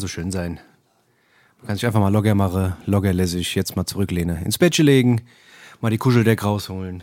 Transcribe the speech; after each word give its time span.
kann 0.00 0.08
so 0.08 0.08
schön 0.08 0.30
sein. 0.30 0.60
Man 1.58 1.66
kann 1.66 1.76
sich 1.76 1.84
einfach 1.84 2.00
mal 2.00 2.08
locker 2.08 2.34
machen, 2.34 2.72
locker 2.86 3.12
lässig, 3.12 3.54
jetzt 3.54 3.76
mal 3.76 3.84
zurücklehnen. 3.84 4.42
Ins 4.46 4.56
Bettchen 4.56 4.86
legen, 4.86 5.20
mal 5.82 5.90
die 5.90 5.98
Kuscheldeck 5.98 6.42
rausholen, 6.42 7.02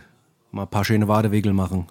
mal 0.51 0.63
ein 0.63 0.67
paar 0.67 0.83
schöne 0.83 1.07
Wadewegel 1.07 1.53
machen, 1.53 1.85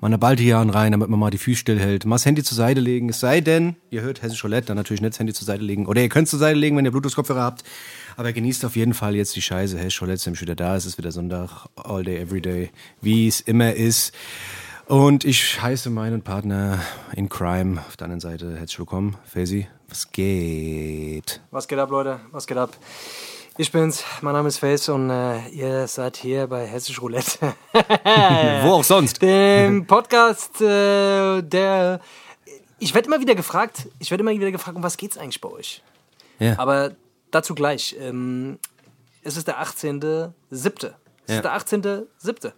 mal 0.00 0.08
eine 0.08 0.18
Baltian 0.18 0.70
rein, 0.70 0.90
damit 0.90 1.08
man 1.10 1.20
mal 1.20 1.30
die 1.30 1.38
Füße 1.38 1.60
stillhält, 1.60 2.06
mal 2.06 2.16
das 2.16 2.26
Handy 2.26 2.42
zur 2.42 2.56
Seite 2.56 2.80
legen, 2.80 3.08
es 3.10 3.20
sei 3.20 3.40
denn, 3.40 3.76
ihr 3.90 4.02
hört 4.02 4.20
Hessisch 4.22 4.42
Roulette, 4.42 4.66
dann 4.66 4.76
natürlich 4.76 5.00
nicht 5.00 5.12
das 5.12 5.20
Handy 5.20 5.32
zur 5.32 5.46
Seite 5.46 5.62
legen. 5.62 5.86
Oder 5.86 6.02
ihr 6.02 6.08
könnt 6.08 6.24
es 6.24 6.30
zur 6.30 6.40
Seite 6.40 6.58
legen, 6.58 6.76
wenn 6.76 6.84
ihr 6.84 6.90
Bluetooth-Kopfhörer 6.90 7.42
habt. 7.42 7.62
Aber 8.16 8.32
genießt 8.32 8.64
auf 8.64 8.74
jeden 8.74 8.94
Fall 8.94 9.14
jetzt 9.14 9.36
die 9.36 9.42
Scheiße. 9.42 9.78
Hessisch 9.78 10.02
Roulette 10.02 10.16
ist 10.16 10.26
nämlich 10.26 10.42
wieder 10.42 10.56
da, 10.56 10.74
es 10.74 10.86
ist 10.86 10.98
wieder 10.98 11.12
Sonntag, 11.12 11.68
all 11.76 12.02
day, 12.02 12.18
every 12.18 12.40
day, 12.40 12.70
wie 13.00 13.28
es 13.28 13.40
immer 13.40 13.74
ist. 13.74 14.12
Und 14.88 15.24
ich 15.24 15.60
heiße 15.60 15.90
meinen 15.90 16.22
Partner 16.22 16.80
in 17.14 17.28
Crime 17.28 17.82
auf 17.86 17.96
der 17.98 18.06
anderen 18.06 18.20
Seite. 18.20 18.56
Herzlich 18.56 18.78
willkommen, 18.78 19.16
Faisy. 19.24 19.68
Was 19.88 20.10
geht? 20.10 21.40
Was 21.50 21.68
geht 21.68 21.78
ab, 21.78 21.90
Leute? 21.90 22.20
Was 22.32 22.46
geht 22.46 22.56
ab? 22.56 22.70
Ich 23.58 23.70
bin's, 23.72 24.02
mein 24.22 24.32
Name 24.34 24.48
ist 24.48 24.58
Face 24.58 24.88
und 24.88 25.10
äh, 25.10 25.46
ihr 25.48 25.86
seid 25.88 26.16
hier 26.16 26.46
bei 26.46 26.64
Hessisch 26.66 27.02
Roulette. 27.02 27.54
Wo 28.62 28.72
auch 28.74 28.84
sonst. 28.84 29.20
Dem 29.20 29.86
Podcast, 29.86 30.60
äh, 30.62 31.42
der. 31.42 32.00
Ich 32.78 32.94
werde 32.94 33.08
immer 33.08 33.20
wieder 33.20 33.34
gefragt, 33.34 33.88
ich 33.98 34.10
werde 34.10 34.22
immer 34.22 34.30
wieder 34.30 34.52
gefragt, 34.52 34.76
um 34.76 34.82
was 34.82 34.96
geht's 34.96 35.18
eigentlich 35.18 35.40
bei 35.40 35.50
euch? 35.50 35.82
Ja. 36.38 36.58
Aber 36.58 36.92
dazu 37.30 37.54
gleich. 37.54 37.94
Ähm, 38.00 38.58
es 39.22 39.36
ist 39.36 39.48
der 39.48 39.60
18.07. 39.60 40.32
Es 40.50 40.64
Ja. 41.26 41.36
ist 41.36 41.44
der 41.44 41.52
18.07. 41.52 42.52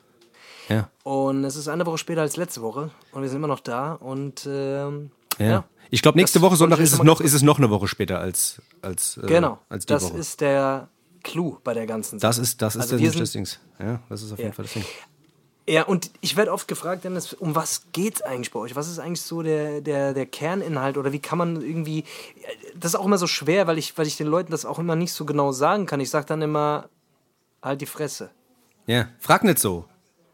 ja. 0.71 0.89
Und 1.03 1.45
es 1.45 1.57
ist 1.57 1.69
eine 1.69 1.85
Woche 1.87 1.99
später 1.99 2.21
als 2.23 2.37
letzte 2.37 2.63
Woche 2.63 2.91
und 3.13 3.23
wir 3.23 3.29
sind 3.29 3.37
immer 3.39 3.47
noch 3.49 3.61
da 3.61 3.95
und 3.95 4.47
ähm, 4.51 5.11
Ja. 5.39 5.47
ja. 5.47 5.65
Ich 5.91 6.03
glaube, 6.03 6.19
nächste 6.19 6.39
Das 6.39 6.47
Woche 6.47 6.57
Sonntag 6.57 6.79
ist 6.79 6.93
es 6.93 7.03
noch, 7.03 7.21
ist 7.21 7.33
es 7.35 7.43
noch 7.43 7.59
eine 7.59 7.69
Woche 7.71 7.89
später 7.89 8.21
als, 8.21 8.63
als, 8.81 9.17
äh, 9.17 9.27
Genau, 9.27 9.59
als 9.69 9.87
die 9.87 9.93
das 9.93 10.05
Woche. 10.05 10.19
ist 10.19 10.41
der 10.41 10.89
Clou 11.25 11.59
bei 11.65 11.75
der 11.75 11.87
ganzen 11.87 12.19
Sache. 12.21 12.29
das 12.29 12.39
ist, 12.39 12.63
das 12.63 12.77
ist 12.77 12.83
Also 12.83 12.97
der 12.97 13.11
Sinn 13.11 13.21
des 13.21 13.33
Dings. 13.33 13.61
Ja, 13.81 14.01
das 14.09 14.23
ist 14.23 14.33
auf 14.33 14.39
jeden 14.39 14.51
Ja. 14.51 14.55
Fall 14.55 14.65
das 14.67 14.75
Ding. 14.75 14.85
Ja, 15.69 15.85
und 15.85 16.11
ich 16.21 16.37
werde 16.37 16.53
oft 16.53 16.67
gefragt, 16.69 17.05
Dennis, 17.05 17.33
um 17.35 17.55
was 17.55 17.83
geht's 17.93 18.23
eigentlich 18.23 18.51
bei 18.51 18.59
euch? 18.59 18.75
Was 18.75 18.89
ist 18.89 18.99
eigentlich 18.99 19.21
so 19.23 19.43
der, 19.43 19.81
der, 19.81 20.15
der 20.15 20.27
Kerninhalt 20.27 20.97
oder 20.97 21.13
wie 21.13 21.21
kann 21.21 21.39
man 21.39 21.61
irgendwie. 21.61 22.05
Das 22.75 22.95
ist 22.95 22.99
auch 22.99 23.05
immer 23.05 23.19
so 23.19 23.27
schwer, 23.29 23.67
weil 23.69 23.79
ich, 23.79 23.97
weil 23.99 24.07
ich 24.07 24.17
den 24.17 24.27
Leuten 24.27 24.51
das 24.51 24.65
auch 24.65 24.79
immer 24.79 24.97
nicht 24.97 25.13
so 25.13 25.25
genau 25.25 25.53
sagen 25.53 25.87
kann. 25.87 26.01
Ich 26.01 26.11
sage 26.11 26.27
dann 26.27 26.43
immer, 26.43 26.89
halt 27.63 27.81
die 27.83 27.87
Fresse. 27.87 28.31
Ja, 28.87 29.09
frag 29.21 29.45
nicht 29.45 29.59
so. 29.59 29.85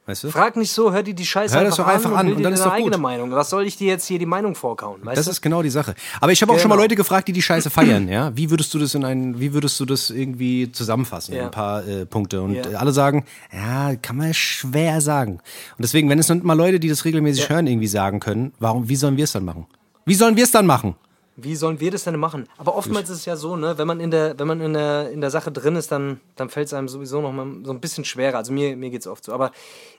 Weißt 0.06 0.22
du? 0.22 0.30
Frag 0.30 0.54
nicht 0.56 0.70
so, 0.72 0.92
hör 0.92 1.02
dir 1.02 1.14
die 1.14 1.26
Scheiße 1.26 1.54
Hör 1.56 1.64
das 1.64 1.72
einfach, 1.80 1.84
doch 1.86 1.92
einfach 1.92 2.10
an, 2.12 2.28
an 2.28 2.34
und, 2.34 2.42
dann 2.44 2.52
ist 2.52 2.60
doch 2.60 2.66
gut. 2.70 2.74
eigene 2.80 2.96
Meinung. 2.98 3.32
Was 3.32 3.50
soll 3.50 3.66
ich 3.66 3.76
dir 3.76 3.88
jetzt 3.88 4.06
hier 4.06 4.20
die 4.20 4.26
Meinung 4.26 4.54
vorkauen? 4.54 5.00
Weißt 5.04 5.18
Das 5.18 5.24
du? 5.24 5.32
ist 5.32 5.40
genau 5.42 5.62
die 5.62 5.70
Sache. 5.70 5.96
Aber 6.20 6.30
ich 6.30 6.40
habe 6.42 6.52
auch 6.52 6.58
schon 6.60 6.68
mal 6.68 6.76
Genau. 6.76 6.84
Leute 6.84 6.94
gefragt, 6.94 7.26
die 7.26 7.32
die 7.32 7.42
Scheiße 7.42 7.70
feiern. 7.70 8.06
Ja, 8.08 8.30
wie 8.36 8.48
würdest 8.50 8.72
du 8.72 8.78
das 8.78 8.94
in 8.94 9.04
ein, 9.04 9.40
wie 9.40 9.52
würdest 9.52 9.80
du 9.80 9.84
das 9.84 10.10
irgendwie 10.10 10.70
zusammenfassen? 10.70 11.34
Ja. 11.34 11.46
Ein 11.46 11.50
paar 11.50 11.84
äh, 11.86 12.06
Punkte 12.06 12.40
und 12.40 12.54
Ja. 12.54 12.70
äh, 12.70 12.74
alle 12.76 12.92
sagen, 12.92 13.24
ja, 13.52 13.96
kann 13.96 14.16
man 14.16 14.32
schwer 14.32 15.00
sagen. 15.00 15.32
Und 15.32 15.40
deswegen, 15.82 16.08
wenn 16.08 16.20
es 16.20 16.28
nicht 16.28 16.44
mal 16.44 16.54
Leute, 16.54 16.78
die 16.78 16.88
das 16.88 17.04
regelmäßig 17.04 17.44
Ja. 17.48 17.56
hören, 17.56 17.66
irgendwie 17.66 17.88
sagen 17.88 18.20
können, 18.20 18.52
warum, 18.60 18.88
wie 18.88 18.96
sollen 18.96 19.16
wir 19.16 19.24
es 19.24 19.32
dann 19.32 19.44
machen? 19.44 19.66
Wie 20.04 20.14
sollen 20.14 20.36
wir 20.36 20.44
es 20.44 20.52
dann 20.52 20.66
machen? 20.66 20.94
Wie 21.36 21.54
sollen 21.54 21.80
wir 21.80 21.90
das 21.90 22.04
denn 22.04 22.18
machen? 22.18 22.48
Aber 22.56 22.74
oftmals 22.74 23.10
ist 23.10 23.18
es 23.18 23.24
ja 23.26 23.36
so, 23.36 23.56
ne, 23.56 23.76
wenn 23.76 23.86
man 23.86 24.00
in 24.00 24.10
der, 24.10 24.38
wenn 24.38 24.48
man 24.48 24.60
in 24.62 24.72
der, 24.72 25.10
in 25.10 25.20
der 25.20 25.30
Sache 25.30 25.52
drin 25.52 25.76
ist, 25.76 25.92
dann, 25.92 26.20
dann 26.34 26.48
fällt 26.48 26.68
es 26.68 26.74
einem 26.74 26.88
sowieso 26.88 27.20
noch 27.20 27.32
mal 27.32 27.46
so 27.62 27.72
ein 27.72 27.80
bisschen 27.80 28.04
schwerer. 28.06 28.38
Also 28.38 28.52
mir, 28.52 28.74
mir 28.76 28.88
geht 28.90 29.02
es 29.02 29.06
oft 29.06 29.24
so. 29.24 29.32
Aber 29.32 29.52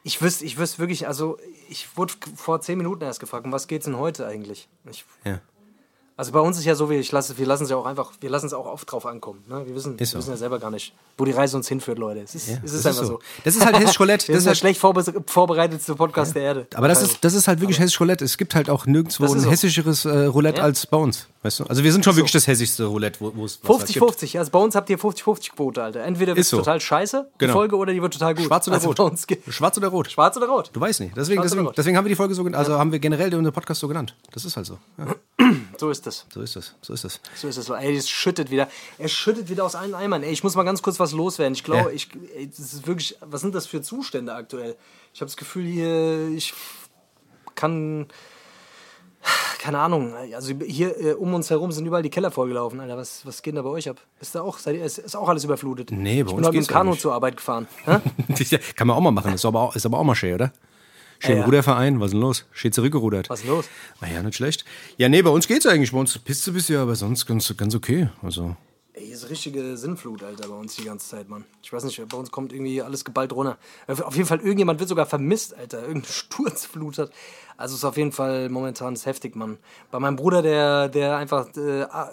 ich 0.03 0.19
wüsste, 0.21 0.45
ich 0.45 0.57
wüsste 0.57 0.79
wirklich, 0.79 1.07
also 1.07 1.37
ich 1.69 1.95
wurde 1.95 2.13
vor 2.35 2.59
zehn 2.61 2.77
Minuten 2.77 3.03
erst 3.03 3.19
gefragt, 3.19 3.45
um 3.45 3.51
was 3.51 3.67
geht's 3.67 3.85
denn 3.85 3.97
heute 3.97 4.25
eigentlich? 4.25 4.67
Ich, 4.89 5.05
Ja. 5.23 5.39
Also 6.17 6.31
bei 6.31 6.39
uns 6.39 6.57
ist 6.57 6.65
ja 6.65 6.73
so, 6.75 6.89
wir, 6.89 6.99
ich 6.99 7.11
lasse, 7.11 7.37
wir 7.37 7.45
lassen 7.45 7.63
es 7.65 7.69
ja 7.69 7.75
auch 7.77 7.85
einfach, 7.85 8.11
wir 8.19 8.29
lassen 8.29 8.47
es 8.47 8.53
auch 8.53 8.65
oft 8.65 8.91
drauf 8.91 9.05
ankommen. 9.05 9.43
Ne? 9.47 9.65
Wir, 9.67 9.75
wissen, 9.75 9.97
Ist 9.99 10.09
so. 10.09 10.15
wir 10.15 10.19
wissen 10.19 10.31
ja 10.31 10.37
selber 10.37 10.57
gar 10.59 10.71
nicht, 10.71 10.93
wo 11.17 11.25
die 11.25 11.31
Reise 11.31 11.55
uns 11.55 11.67
hinführt, 11.69 11.99
Leute. 11.99 12.21
Es 12.21 12.33
ist, 12.33 12.47
es 12.49 12.55
das 12.61 12.71
ist 12.71 12.79
ist 12.79 12.85
einfach 12.87 13.01
so. 13.01 13.07
so. 13.13 13.19
Das 13.43 13.55
ist 13.55 13.63
halt 13.65 13.77
Hessisch 13.79 13.99
Roulette. 13.99 14.17
Das 14.17 14.25
sind 14.25 14.33
der 14.33 14.39
ist 14.39 14.47
halt, 14.47 14.57
schlecht 14.57 14.79
vorbe 14.81 15.03
vorbereitetste 15.27 15.95
Podcast 15.95 16.35
der 16.35 16.41
Erde. 16.41 16.67
aber 16.73 16.87
das 16.87 17.01
ist, 17.03 17.23
das 17.23 17.33
ist 17.35 17.47
halt 17.47 17.61
wirklich 17.61 17.79
Hessisch 17.79 17.99
Roulette. 17.99 18.25
Es 18.25 18.37
gibt 18.37 18.55
halt 18.55 18.69
auch 18.69 18.85
nirgendwo 18.87 19.25
ist 19.25 19.31
ein 19.33 19.39
so. 19.41 19.49
hessischeres 19.51 20.05
äh, 20.05 20.25
Roulette 20.25 20.57
Ja. 20.59 20.63
als 20.63 20.87
bei 20.87 20.97
uns. 20.97 21.27
Weißt 21.43 21.59
du? 21.59 21.65
Also 21.65 21.83
wir 21.83 21.91
sind 21.91 22.03
schon 22.03 22.15
wirklich 22.15 22.31
das 22.31 22.47
hessigste 22.47 22.85
Roulette, 22.85 23.19
wo 23.21 23.45
es 23.45 23.59
was 23.63 23.79
halt 23.79 23.87
gibt. 23.93 24.03
50-50, 24.03 24.39
also 24.39 24.51
bei 24.51 24.59
uns 24.59 24.73
habt 24.75 24.89
ihr 24.89 24.97
50-50 24.97 25.51
Quote, 25.55 25.83
Alter. 25.83 26.03
Entweder 26.03 26.35
wird 26.35 26.45
so. 26.45 26.57
total 26.57 26.81
scheiße, 26.81 27.29
die 27.35 27.37
Genau. 27.37 27.53
Folge, 27.53 27.75
oder 27.77 27.93
die 27.93 28.01
wird 28.01 28.13
total 28.13 28.33
gut. 28.33 28.45
Schwarz 28.45 28.67
oder 28.67 28.75
also 28.77 28.87
rot? 28.87 28.97
Bei 28.97 29.03
uns 29.03 29.27
ge- 29.27 29.37
Schwarz 29.47 29.77
oder 29.77 29.89
rot? 29.89 30.09
Schwarz 30.11 30.35
oder 30.35 30.47
rot? 30.47 30.71
Du 30.73 30.79
weißt 30.81 30.99
nicht. 31.01 31.15
Deswegen, 31.15 31.41
deswegen, 31.43 31.69
deswegen 31.77 31.95
haben 31.95 32.05
wir 32.05 32.09
die 32.09 32.15
Folge 32.15 32.33
so 32.33 32.43
genannt. 32.43 32.59
Also 32.65 32.79
haben 32.79 32.91
wir 32.91 32.99
generell 32.99 33.29
den 33.29 33.51
Podcast 33.51 33.79
so 33.81 33.87
genannt. 33.87 34.15
Das 34.31 34.45
ist 34.45 34.57
halt 34.57 34.65
so. 34.65 34.79
Ja, 34.97 35.15
So 35.77 35.91
ist 35.91 36.07
das. 36.07 36.25
so 36.33 36.41
ist 36.41 36.55
das. 36.55 36.73
So 36.81 36.93
ist 36.93 37.03
das. 37.03 37.21
So 37.35 37.47
ist 37.47 37.57
es 37.57 37.65
so. 37.67 37.75
Ey, 37.75 37.95
es 37.95 38.09
schüttet 38.09 38.49
wieder. 38.49 38.67
Es 38.97 39.11
schüttet 39.11 39.47
wieder 39.49 39.63
aus 39.63 39.75
allen 39.75 39.93
Eimern. 39.93 40.23
Ey, 40.23 40.31
ich 40.31 40.43
muss 40.43 40.55
mal 40.55 40.63
ganz 40.63 40.81
kurz 40.81 40.99
was 40.99 41.11
loswerden. 41.11 41.53
Ich 41.53 41.63
glaube, 41.63 41.89
Ja. 41.89 41.95
ich, 41.95 42.09
ey, 42.35 42.47
das 42.49 42.59
ist 42.73 42.87
wirklich, 42.87 43.15
was 43.21 43.41
sind 43.41 43.53
das 43.53 43.67
für 43.67 43.81
Zustände 43.83 44.33
aktuell? 44.33 44.75
Ich 45.13 45.21
habe 45.21 45.27
das 45.29 45.37
Gefühl, 45.37 45.65
hier, 45.65 46.29
ich 46.35 46.53
kann, 47.55 48.07
keine 49.59 49.79
Ahnung. 49.79 50.13
Also 50.33 50.53
hier 50.65 50.99
äh, 50.99 51.13
um 51.13 51.33
uns 51.33 51.49
herum 51.49 51.71
sind 51.71 51.85
überall 51.85 52.03
die 52.03 52.09
Keller 52.09 52.31
vollgelaufen. 52.31 52.79
Alter, 52.79 52.97
was, 52.97 53.25
was 53.25 53.41
geht 53.41 53.53
denn 53.53 53.57
da 53.57 53.61
bei 53.63 53.69
euch 53.69 53.89
ab? 53.89 53.99
Ist 54.21 54.35
da 54.35 54.41
auch, 54.41 54.57
seid 54.57 54.75
ihr, 54.75 54.85
ist, 54.85 54.97
ist 54.97 55.15
auch 55.15 55.29
alles 55.29 55.43
überflutet? 55.43 55.91
Nee, 55.91 56.23
bei 56.23 56.29
ich 56.29 56.35
uns 56.35 56.35
bin 56.35 56.45
heute 56.45 56.57
mit 56.57 56.69
dem 56.69 56.73
Kanu 56.73 56.95
zur 56.95 57.13
Arbeit 57.13 57.37
gefahren. 57.37 57.67
Kann 58.75 58.87
man 58.87 58.95
auch 58.95 59.01
mal 59.01 59.11
machen. 59.11 59.33
Ist 59.33 59.45
aber 59.45 59.61
auch, 59.61 59.75
ist 59.75 59.85
aber 59.85 59.99
auch 59.99 60.03
mal 60.03 60.15
schön, 60.15 60.35
oder? 60.35 60.51
Schön 61.19 61.37
Ja. 61.37 61.45
Ruderverein, 61.45 61.99
was 61.99 62.07
ist 62.07 62.13
denn 62.13 62.21
los? 62.21 62.45
Steht 62.51 62.75
zurückgerudert. 62.75 63.29
Was 63.29 63.41
ist 63.41 63.47
los? 63.47 63.65
Na 64.01 64.07
ja, 64.07 64.21
nicht 64.21 64.35
schlecht. 64.35 64.65
Ja, 64.97 65.09
nee, 65.09 65.21
bei 65.21 65.31
uns 65.31 65.47
geht's 65.47 65.65
eigentlich. 65.65 65.91
Bei 65.91 65.97
uns 65.97 66.17
pisst 66.19 66.45
du 66.45 66.53
bisher, 66.53 66.79
aber 66.81 66.95
sonst 66.95 67.25
ganz, 67.25 67.51
ganz 67.57 67.73
okay. 67.73 68.09
Also, 68.21 68.55
Ey, 68.97 69.05
hier 69.05 69.13
ist 69.13 69.29
richtige 69.29 69.77
Sinnflut, 69.77 70.23
Alter, 70.23 70.47
bei 70.47 70.55
uns 70.55 70.75
die 70.75 70.83
ganze 70.83 71.07
Zeit, 71.07 71.29
Mann. 71.29 71.45
Ich 71.61 71.71
weiß 71.71 71.83
nicht, 71.83 72.01
bei 72.07 72.17
uns 72.17 72.31
kommt 72.31 72.51
irgendwie 72.51 72.81
alles 72.81 73.05
geballt 73.05 73.31
runter. 73.31 73.59
Auf 73.85 74.15
jeden 74.15 74.27
Fall, 74.27 74.39
irgendjemand 74.39 74.79
wird 74.79 74.89
sogar 74.89 75.05
vermisst, 75.05 75.55
Alter. 75.55 75.81
Irgendeine 75.81 76.05
Sturzflut 76.11 76.97
hat. 76.97 77.11
Also 77.57 77.75
ist 77.75 77.85
auf 77.85 77.95
jeden 77.95 78.11
Fall 78.11 78.49
momentan 78.49 78.95
ist 78.95 79.05
heftig, 79.05 79.35
Mann. 79.35 79.59
Bei 79.91 79.99
meinem 79.99 80.15
Bruder, 80.15 80.41
der, 80.41 80.89
der 80.89 81.15
einfach 81.15 81.47
äh, 81.57 81.83
ah, 81.83 82.09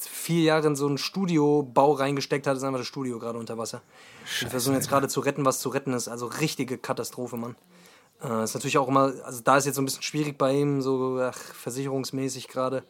vier 0.00 0.42
Jahre 0.42 0.66
in 0.66 0.74
so 0.74 0.88
einen 0.88 0.98
Studiobau 0.98 1.92
reingesteckt 1.92 2.48
hat, 2.48 2.56
ist 2.56 2.64
einfach 2.64 2.80
das 2.80 2.88
Studio 2.88 3.20
gerade 3.20 3.38
unter 3.38 3.56
Wasser. 3.56 3.80
Wir 4.40 4.50
versuchen 4.50 4.74
jetzt 4.74 4.88
gerade 4.88 5.06
zu 5.06 5.20
retten, 5.20 5.44
was 5.44 5.60
zu 5.60 5.68
retten 5.68 5.92
ist. 5.92 6.08
Also 6.08 6.26
richtige 6.26 6.76
Katastrophe, 6.76 7.36
Mann. 7.36 7.54
Äh, 8.20 8.42
ist 8.42 8.54
natürlich 8.54 8.78
auch 8.78 8.88
immer, 8.88 9.12
also 9.22 9.42
da 9.44 9.58
ist 9.58 9.66
jetzt 9.66 9.76
so 9.76 9.82
ein 9.82 9.84
bisschen 9.84 10.02
schwierig 10.02 10.36
bei 10.36 10.54
ihm, 10.54 10.82
so 10.82 11.20
ach, 11.22 11.38
versicherungsmäßig 11.38 12.48
gerade. 12.48 12.82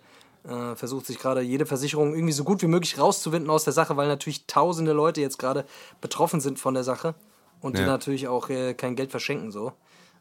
Äh, 0.44 0.74
versucht 0.74 1.06
sich 1.06 1.18
gerade 1.18 1.42
jede 1.42 1.66
Versicherung 1.66 2.14
irgendwie 2.14 2.32
so 2.32 2.44
gut 2.44 2.62
wie 2.62 2.66
möglich 2.66 2.98
rauszuwinden 2.98 3.50
aus 3.50 3.64
der 3.64 3.74
Sache, 3.74 3.96
weil 3.98 4.08
natürlich 4.08 4.46
tausende 4.46 4.92
Leute 4.92 5.20
jetzt 5.20 5.38
gerade 5.38 5.66
betroffen 6.00 6.40
sind 6.40 6.58
von 6.58 6.72
der 6.72 6.82
Sache 6.84 7.14
und 7.60 7.76
die 7.76 7.82
Ja. 7.82 7.88
natürlich 7.88 8.26
auch 8.26 8.48
äh, 8.48 8.72
kein 8.72 8.96
Geld 8.96 9.10
verschenken 9.10 9.50
so. 9.52 9.72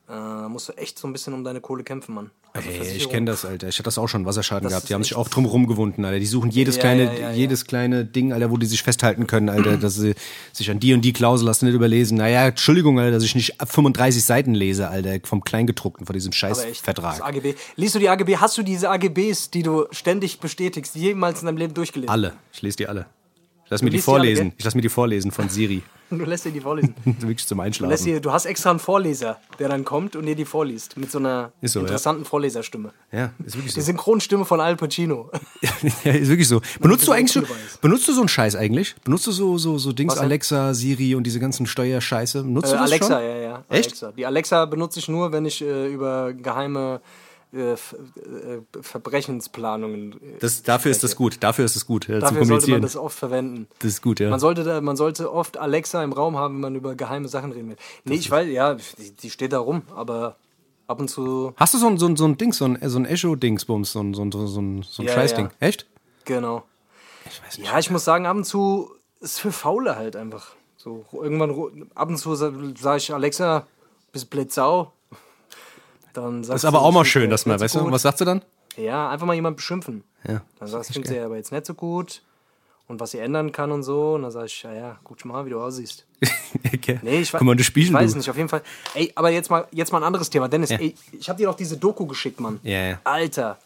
Äh, 0.10 0.50
musst 0.50 0.68
du 0.70 0.74
echt 0.74 0.98
so 0.98 1.08
ein 1.08 1.14
bisschen 1.14 1.36
um 1.36 1.44
deine 1.44 1.62
Kohle 1.62 1.84
kämpfen, 1.84 2.16
Mann. 2.16 2.32
Also 2.54 2.68
ey, 2.68 2.96
ich 2.98 3.08
kenne 3.10 3.28
das, 3.28 3.46
Alter. 3.46 3.68
Ich 3.68 3.76
hatte 3.76 3.84
das 3.84 4.00
auch 4.00 4.08
schon, 4.08 4.26
Wasserschaden 4.26 4.64
Das 4.64 4.72
gehabt. 4.72 4.90
Die 4.90 4.96
haben 4.96 5.04
sich 5.04 5.14
auch 5.14 5.28
drum 5.28 5.46
rumgewunden, 5.46 6.04
Alter. 6.04 6.20
Die 6.20 6.26
suchen 6.26 6.50
jedes 6.50 6.78
Ja, 6.78 6.82
kleine, 6.82 7.04
ja, 7.04 7.14
ja, 7.14 7.32
jedes 7.32 7.66
kleine 7.66 8.06
Ding, 8.06 8.34
Alter, 8.34 8.50
wo 8.50 8.58
die 8.58 8.66
sich 8.66 8.82
festhalten 8.82 9.28
können, 9.28 9.50
Alter, 9.50 9.78
dass 9.78 9.96
sie 9.96 10.16
sich 10.52 10.72
an 10.72 10.80
die 10.80 10.96
und 10.96 11.02
die 11.02 11.14
Klausel 11.14 11.46
lassen 11.46 11.66
nicht 11.66 11.76
überlesen. 11.76 12.18
Naja, 12.18 12.48
Entschuldigung, 12.48 12.98
Alter, 13.00 13.12
dass 13.12 13.24
ich 13.24 13.36
nicht 13.36 13.56
35 13.64 14.24
Seiten 14.24 14.56
lese, 14.56 14.90
Alter, 14.90 15.20
vom 15.26 15.44
Kleingedruckten, 15.44 16.08
von 16.08 16.14
diesem 16.14 16.32
scheiß 16.32 16.58
Aber 16.58 16.68
echt, 16.68 16.80
das 16.80 16.86
Vertrag. 16.86 17.24
AGB. 17.24 17.54
Liest 17.76 17.94
du 17.94 18.00
die 18.00 18.10
AGB? 18.10 18.38
Hast 18.38 18.58
du 18.58 18.64
diese 18.64 18.90
AGBs, 18.90 19.52
die 19.52 19.62
du 19.62 19.86
ständig 19.92 20.40
bestätigst, 20.40 20.96
jemals 20.96 21.42
in 21.42 21.46
deinem 21.46 21.58
Leben 21.58 21.76
durchgelesen? 21.76 22.10
Alle. 22.10 22.34
Ich 22.52 22.64
lese 22.64 22.78
die 22.78 22.88
alle. 22.88 23.06
Lass 23.70 23.82
mir 23.82 23.90
die 23.90 23.98
die 23.98 24.02
vorlesen. 24.02 24.50
gell? 24.50 24.54
ich 24.58 24.66
lass 24.66 24.76
mir 24.76 24.82
die 24.82 24.90
vorlesen 24.90 25.32
von 25.32 25.50
Siri. 25.50 25.82
Du 26.12 26.16
lässt 26.26 26.44
dir 26.44 26.50
die 26.52 26.60
vorlesen. 26.60 26.96
Wirklich 27.06 27.46
zum 27.46 27.60
Du, 27.60 27.64
Einschlafen. 27.66 28.04
dir, 28.04 28.20
du 28.20 28.32
hast 28.32 28.46
extra 28.46 28.72
einen 28.72 28.80
Vorleser, 28.80 29.38
der 29.60 29.70
dann 29.70 29.86
kommt 29.86 30.16
und 30.16 30.26
dir 30.26 30.36
die 30.36 30.44
vorliest. 30.44 30.98
Mit 30.98 31.12
so 31.12 31.20
einer 31.20 31.52
so, 31.62 31.78
ja. 31.78 31.86
interessanten 31.86 32.26
Vorleserstimme. 32.26 32.94
Ja, 33.12 33.32
ist 33.46 33.56
wirklich 33.56 33.76
Die 33.76 33.82
so. 33.82 33.86
Synchronstimme 33.86 34.44
von 34.44 34.60
Al 34.60 34.76
Pacino. 34.76 35.30
ja, 36.04 36.12
ist 36.14 36.30
wirklich 36.30 36.48
so. 36.48 36.62
Benutzt 36.80 37.08
du 37.08 37.12
eigentlich 37.12 37.32
so, 37.32 37.44
benutzt 37.80 38.08
du 38.08 38.14
so 38.14 38.22
einen 38.22 38.28
Scheiß 38.28 38.56
eigentlich? 38.56 38.96
Benutzt 39.04 39.28
du 39.28 39.32
so, 39.32 39.60
so, 39.60 39.78
so 39.78 39.94
Dings 39.94 40.14
Was? 40.16 40.20
Alexa, 40.22 40.74
Siri 40.74 41.14
und 41.14 41.26
diese 41.26 41.40
ganzen 41.40 41.68
Steuerscheiße? 41.68 42.44
Nutzt 42.44 42.70
Äh, 42.70 42.72
du 42.78 42.82
das 42.82 42.90
Alexa, 42.90 43.14
schon? 43.20 43.24
ja, 43.30 43.36
ja. 43.36 43.56
Echt? 43.70 43.90
Alexa. 43.90 44.12
Die 44.14 44.26
Alexa 44.26 44.66
benutze 44.66 44.98
ich 44.98 45.10
nur, 45.10 45.32
wenn 45.32 45.46
ich 45.46 45.62
äh, 45.62 45.94
über 45.94 46.34
geheime 46.34 47.02
äh, 47.54 47.74
äh, 47.74 47.78
Verbrechensplanungen. 48.82 50.14
Äh, 50.14 50.40
Das, 50.40 50.64
dafür 50.64 50.92
ist 50.92 51.04
das 51.04 51.16
gut. 51.16 51.38
Dafür 51.42 51.66
ist 51.66 51.76
es 51.76 51.86
gut. 51.86 52.06
Zum 52.06 52.20
Dafür 52.20 52.46
sollte 52.46 52.70
man 52.72 52.82
das 52.82 52.96
oft 52.96 53.18
verwenden. 53.18 53.68
Das 53.80 53.92
ist 53.92 54.02
gut, 54.02 54.20
ja. 54.20 54.30
Man 54.30 54.40
sollte, 54.40 54.64
da, 54.64 54.82
man 54.82 54.96
sollte 54.96 55.32
oft 55.34 55.58
Alexa 55.58 56.04
im 56.04 56.14
Raum 56.14 56.38
haben, 56.38 56.56
wenn 56.56 56.62
man 56.62 56.76
über 56.76 56.96
geheime 56.96 57.28
Sachen 57.28 57.52
reden 57.52 57.70
will. 57.70 57.78
Nee, 58.06 58.16
ich 58.16 58.30
weiß, 58.30 58.48
ja, 58.50 58.76
die, 58.76 59.12
die 59.16 59.30
steht 59.30 59.54
da 59.54 59.60
rum, 59.60 59.82
aber 59.96 60.36
ab 60.88 61.00
und 61.00 61.08
zu, 61.10 61.54
Hast 61.58 61.74
du 61.74 61.78
so 61.78 61.88
ein, 61.88 61.98
so 61.98 62.08
ein, 62.08 62.16
so 62.16 62.26
ein 62.26 62.38
Ding, 62.38 62.54
so 62.54 62.66
ein, 62.66 62.78
so 62.88 62.98
ein 63.00 63.06
Echo-Dingsbums, 63.06 63.92
so 63.92 64.00
ein, 64.02 64.14
so 64.14 64.24
ein, 64.24 64.32
so 64.32 64.38
ein, 64.40 64.84
so 64.84 65.02
ein 65.02 65.06
Ja, 65.08 65.14
Scheißding? 65.14 65.46
ja. 65.46 65.68
Echt? 65.68 65.86
genau. 66.26 66.64
Ich 67.26 67.44
weiß 67.44 67.58
nicht. 67.60 67.68
Ja, 67.72 67.78
ich 67.80 67.90
muss 67.92 68.06
sagen, 68.06 68.26
ab 68.26 68.36
und 68.38 68.44
zu 68.46 68.92
ist 69.20 69.40
für 69.40 69.52
Faule 69.52 69.96
halt 69.96 70.16
einfach. 70.16 70.54
So, 70.78 71.06
irgendwann, 71.12 71.90
ab 71.94 72.10
und 72.10 72.18
zu 72.18 72.34
sage 72.36 72.98
ich, 72.98 73.14
Alexa, 73.14 73.68
bist 74.12 74.30
blöd 74.30 74.52
Dann 76.22 76.42
Das 76.44 76.56
ist 76.58 76.66
aber 76.66 76.82
auch 76.82 76.92
mal 76.92 77.06
schön, 77.06 77.30
dass 77.30 77.46
man, 77.46 77.60
weißt 77.60 77.76
du, 77.76 77.92
was 77.92 78.02
sagst 78.02 78.22
du 78.22 78.26
dann? 78.26 78.42
Ja, 78.78 79.10
einfach 79.10 79.28
mal 79.28 79.34
jemand 79.34 79.58
beschimpfen. 79.58 80.04
Ja. 80.28 80.42
Dann 80.60 80.68
sagst 80.68 80.90
du, 80.90 80.94
findet 80.94 81.12
sie 81.12 81.20
aber 81.20 81.36
jetzt 81.38 81.52
nicht 81.52 81.66
so 81.66 81.74
gut 81.74 82.22
und 82.88 83.00
was 83.00 83.12
sie 83.12 83.20
ändern 83.20 83.52
kann 83.52 83.72
und 83.72 83.84
so. 83.84 84.14
Und 84.16 84.24
dann 84.24 84.32
sag 84.32 84.46
ich, 84.46 84.64
ja, 84.64 84.74
ja, 84.74 85.00
guck 85.04 85.24
mal, 85.26 85.46
wie 85.46 85.50
du 85.52 85.62
aussiehst. 85.62 86.06
okay. 86.74 87.00
Nee, 87.02 87.20
ich, 87.22 87.32
Guck 87.32 87.42
mal, 87.42 87.56
das 87.56 87.66
Spiel 87.66 87.86
ich 87.86 87.94
weiß 87.94 88.16
nicht, 88.16 88.30
auf 88.30 88.38
jeden 88.38 88.50
Fall. 88.50 88.62
Ey, 88.94 89.12
aber 89.16 89.30
jetzt 89.30 89.50
mal, 89.50 89.68
jetzt 89.72 89.92
mal 89.92 90.00
ein 90.00 90.04
anderes 90.04 90.30
Thema. 90.30 90.48
Dennis, 90.48 90.70
Ja. 90.70 90.80
ey, 90.80 90.96
ich 91.12 91.30
habe 91.30 91.38
dir 91.38 91.48
doch 91.48 91.56
diese 91.56 91.78
Doku 91.78 92.06
geschickt, 92.06 92.40
Mann. 92.40 92.60
Ja, 92.64 92.88
ja. 92.88 93.00
Alter. 93.04 93.58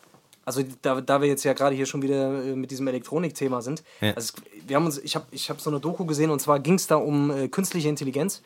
Also 0.46 0.62
da, 0.82 1.00
da 1.00 1.22
wir 1.22 1.30
jetzt 1.30 1.44
ja 1.46 1.54
gerade 1.54 1.74
hier 1.76 1.86
schon 1.86 2.02
wieder 2.02 2.44
äh, 2.44 2.56
mit 2.56 2.70
diesem 2.70 2.86
Elektronikthema 2.88 3.62
sind. 3.62 3.82
Ja. 4.02 4.14
Also 4.14 4.34
wir 4.68 4.76
haben 4.76 4.86
uns, 4.86 4.98
ich 4.98 5.16
habe 5.16 5.26
ich 5.32 5.50
hab 5.50 5.62
so 5.62 5.70
eine 5.70 5.80
Doku 5.80 6.06
gesehen 6.06 6.30
und 6.32 6.42
zwar 6.42 6.60
ging 6.60 6.74
es 6.74 6.88
da 6.88 6.98
um 6.98 7.32
äh, 7.32 7.48
künstliche 7.48 7.88
Intelligenz 7.88 8.42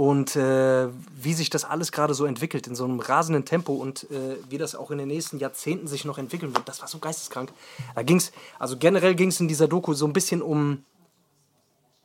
und 0.00 0.34
äh, 0.34 0.88
wie 1.20 1.34
sich 1.34 1.50
das 1.50 1.64
alles 1.66 1.92
gerade 1.92 2.14
so 2.14 2.24
entwickelt 2.24 2.66
in 2.66 2.74
so 2.74 2.84
einem 2.84 3.00
rasenden 3.00 3.44
Tempo 3.44 3.74
und 3.74 4.04
äh, 4.10 4.36
wie 4.48 4.56
das 4.56 4.74
auch 4.74 4.90
in 4.90 4.96
den 4.96 5.08
nächsten 5.08 5.38
Jahrzehnten 5.38 5.88
sich 5.88 6.06
noch 6.06 6.16
entwickeln 6.16 6.54
wird. 6.54 6.66
Das 6.66 6.80
war 6.80 6.88
so 6.88 6.98
geisteskrank. 6.98 7.52
Da 7.94 8.02
ging's, 8.02 8.32
also 8.58 8.78
generell 8.78 9.14
ging 9.14 9.28
es 9.28 9.40
in 9.40 9.48
dieser 9.48 9.68
Doku 9.68 9.92
so 9.92 10.06
ein 10.06 10.14
bisschen 10.14 10.40
um, 10.40 10.84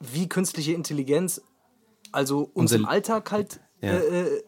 wie 0.02 0.28
künstliche 0.28 0.74
Intelligenz 0.74 1.42
also 2.12 2.40
uns 2.54 2.72
Unser- 2.74 2.76
im 2.78 2.86
Alltag 2.86 3.32
halt 3.32 3.60
Ja. 3.82 3.92
äh, 3.94 4.20
äh, 4.24 4.44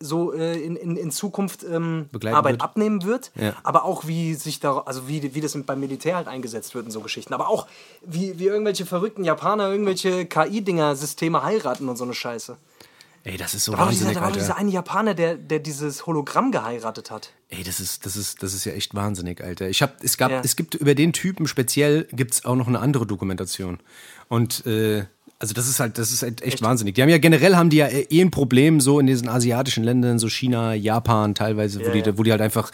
so 0.00 0.32
äh, 0.32 0.60
in, 0.62 0.76
in, 0.76 0.96
in 0.96 1.10
Zukunft 1.10 1.64
ähm, 1.64 2.08
Arbeit 2.26 2.54
wird. 2.54 2.62
abnehmen 2.62 3.02
wird, 3.04 3.32
Ja. 3.34 3.54
aber 3.64 3.84
auch 3.84 4.06
wie 4.06 4.34
sich 4.34 4.60
da, 4.60 4.78
also 4.86 5.08
wie, 5.08 5.34
wie 5.34 5.40
das 5.40 5.56
beim 5.64 5.80
Militär 5.80 6.14
halt 6.16 6.28
eingesetzt 6.28 6.74
wird 6.76 6.84
in 6.86 6.90
so 6.92 7.00
Geschichten, 7.00 7.32
aber 7.34 7.48
auch 7.48 7.66
wie, 8.04 8.38
wie 8.38 8.46
irgendwelche 8.46 8.86
verrückten 8.86 9.24
Japaner 9.24 9.68
irgendwelche 9.70 10.26
KI-Dinger, 10.26 10.94
Systeme 10.94 11.42
heiraten 11.42 11.88
und 11.88 11.96
so 11.96 12.04
eine 12.04 12.14
Scheiße. 12.14 12.56
Ey, 13.26 13.38
das 13.38 13.54
ist 13.54 13.64
so 13.64 13.72
Da 13.72 13.78
war, 13.78 13.84
doch 13.86 13.92
dieser, 13.92 14.04
wahnsinnig, 14.06 14.22
da 14.22 14.22
war 14.22 14.32
dieser 14.32 14.56
eine 14.58 14.70
Japaner, 14.70 15.14
der, 15.14 15.36
der 15.36 15.58
dieses 15.58 16.06
Hologramm 16.06 16.52
geheiratet 16.52 17.10
hat. 17.10 17.30
Ey, 17.48 17.62
das 17.62 17.80
ist, 17.80 18.04
das 18.04 18.16
ist, 18.16 18.42
das 18.42 18.52
ist 18.52 18.66
ja 18.66 18.72
echt 18.72 18.94
wahnsinnig, 18.94 19.42
Alter. 19.42 19.68
Ich 19.70 19.80
hab, 19.80 20.04
es 20.04 20.18
gab, 20.18 20.30
Ja. 20.30 20.42
es 20.44 20.56
gibt 20.56 20.74
über 20.74 20.94
den 20.94 21.14
Typen 21.14 21.46
speziell 21.48 22.06
gibt's 22.12 22.44
auch 22.44 22.54
noch 22.54 22.68
eine 22.68 22.80
andere 22.80 23.06
Dokumentation. 23.06 23.78
Und 24.28 24.66
äh, 24.66 25.04
also 25.38 25.54
das 25.54 25.68
ist 25.68 25.80
halt, 25.80 25.96
das 25.96 26.12
ist 26.12 26.22
halt 26.22 26.42
echt, 26.42 26.60
wahnsinnig. 26.60 26.96
Die 26.96 27.02
haben 27.02 27.08
ja 27.08 27.16
generell 27.18 27.56
haben 27.56 27.70
die 27.70 27.78
ja 27.78 27.88
eh 27.88 28.20
ein 28.20 28.30
Problem 28.30 28.80
so 28.80 29.00
in 29.00 29.06
diesen 29.06 29.28
asiatischen 29.28 29.84
Ländern, 29.84 30.18
so 30.18 30.28
China, 30.28 30.74
Japan 30.74 31.34
teilweise, 31.34 31.80
wo, 31.80 31.84
Ja, 31.84 31.90
die, 31.92 31.98
ja. 32.00 32.18
wo 32.18 32.22
die 32.24 32.30
halt 32.30 32.42
einfach 32.42 32.70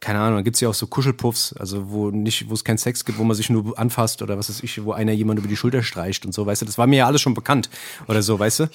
keine 0.00 0.20
Ahnung, 0.20 0.36
da 0.36 0.42
gibt's 0.42 0.60
ja 0.60 0.68
auch 0.68 0.74
so 0.74 0.86
Kuschelpuffs, 0.86 1.54
also 1.54 1.90
wo 1.90 2.12
nicht, 2.12 2.48
wo 2.48 2.54
es 2.54 2.62
keinen 2.62 2.78
Sex 2.78 3.04
gibt, 3.04 3.18
wo 3.18 3.24
man 3.24 3.34
sich 3.34 3.50
nur 3.50 3.76
anfasst 3.76 4.22
oder 4.22 4.38
was 4.38 4.48
weiß 4.48 4.62
ich, 4.62 4.84
wo 4.84 4.92
einer 4.92 5.10
jemand 5.10 5.40
über 5.40 5.48
die 5.48 5.56
Schulter 5.56 5.82
streicht 5.82 6.24
und 6.24 6.30
so, 6.32 6.46
weißt 6.46 6.62
du, 6.62 6.66
das 6.66 6.78
war 6.78 6.86
mir 6.86 6.98
ja 6.98 7.06
alles 7.06 7.20
schon 7.20 7.34
bekannt 7.34 7.68
oder 8.06 8.22
so, 8.22 8.38
weißt 8.38 8.60
du? 8.60 8.66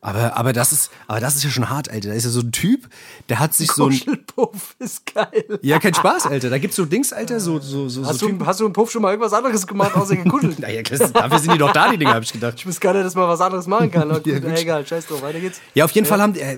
Aber, 0.00 0.36
aber 0.36 0.52
das 0.52 0.72
ist, 0.72 0.90
aber 1.08 1.18
das 1.20 1.34
ist 1.36 1.42
ja 1.44 1.50
schon 1.50 1.68
hart, 1.68 1.90
Alter. 1.90 2.10
Da 2.10 2.14
ist 2.14 2.24
ja 2.24 2.30
so 2.30 2.40
ein 2.40 2.52
Typ, 2.52 2.88
der 3.28 3.38
hat 3.40 3.54
sich 3.54 3.72
so 3.72 3.84
ein, 3.86 3.90
Kuschelpuff 3.90 4.76
ist 4.78 5.12
geil. 5.12 5.58
ja, 5.62 5.78
kein 5.80 5.94
Spaß, 5.94 6.26
Alter. 6.26 6.48
Da 6.50 6.58
gibt's 6.58 6.76
so 6.76 6.84
Dings, 6.84 7.12
Alter, 7.12 7.40
so, 7.40 7.58
so, 7.60 7.88
so, 7.88 8.04
Hast 8.06 8.18
so 8.20 8.28
du, 8.28 8.46
hast 8.46 8.60
du 8.60 8.66
im 8.66 8.72
Puff 8.72 8.90
schon 8.90 9.02
mal 9.02 9.10
irgendwas 9.10 9.32
anderes 9.32 9.66
gemacht, 9.66 9.94
außer 9.96 10.16
gekuschelt? 10.16 10.58
Naja, 10.66 10.82
dafür 10.82 11.38
sind 11.38 11.52
die 11.54 11.58
doch 11.58 11.72
da, 11.72 11.90
die 11.90 11.98
Dinger, 11.98 12.14
hab 12.14 12.22
ich 12.22 12.32
gedacht. 12.32 12.54
Ich 12.56 12.66
wüsste 12.66 12.80
gar 12.80 12.92
nicht, 12.94 13.04
dass 13.04 13.14
man 13.14 13.28
was 13.28 13.40
anderes 13.40 13.66
machen 13.66 13.90
kann. 13.90 14.02
Aber 14.10 14.20
gut, 14.20 14.26
Ja, 14.28 14.34
wirklich. 14.42 14.60
egal, 14.62 14.86
scheiß 14.86 15.06
drauf, 15.06 15.22
weiter 15.22 15.40
geht's. 15.40 15.60
Ja, 15.74 15.84
auf 15.84 15.90
jeden 15.92 16.06
Fall 16.06 16.20
haben, 16.20 16.34
äh, 16.36 16.56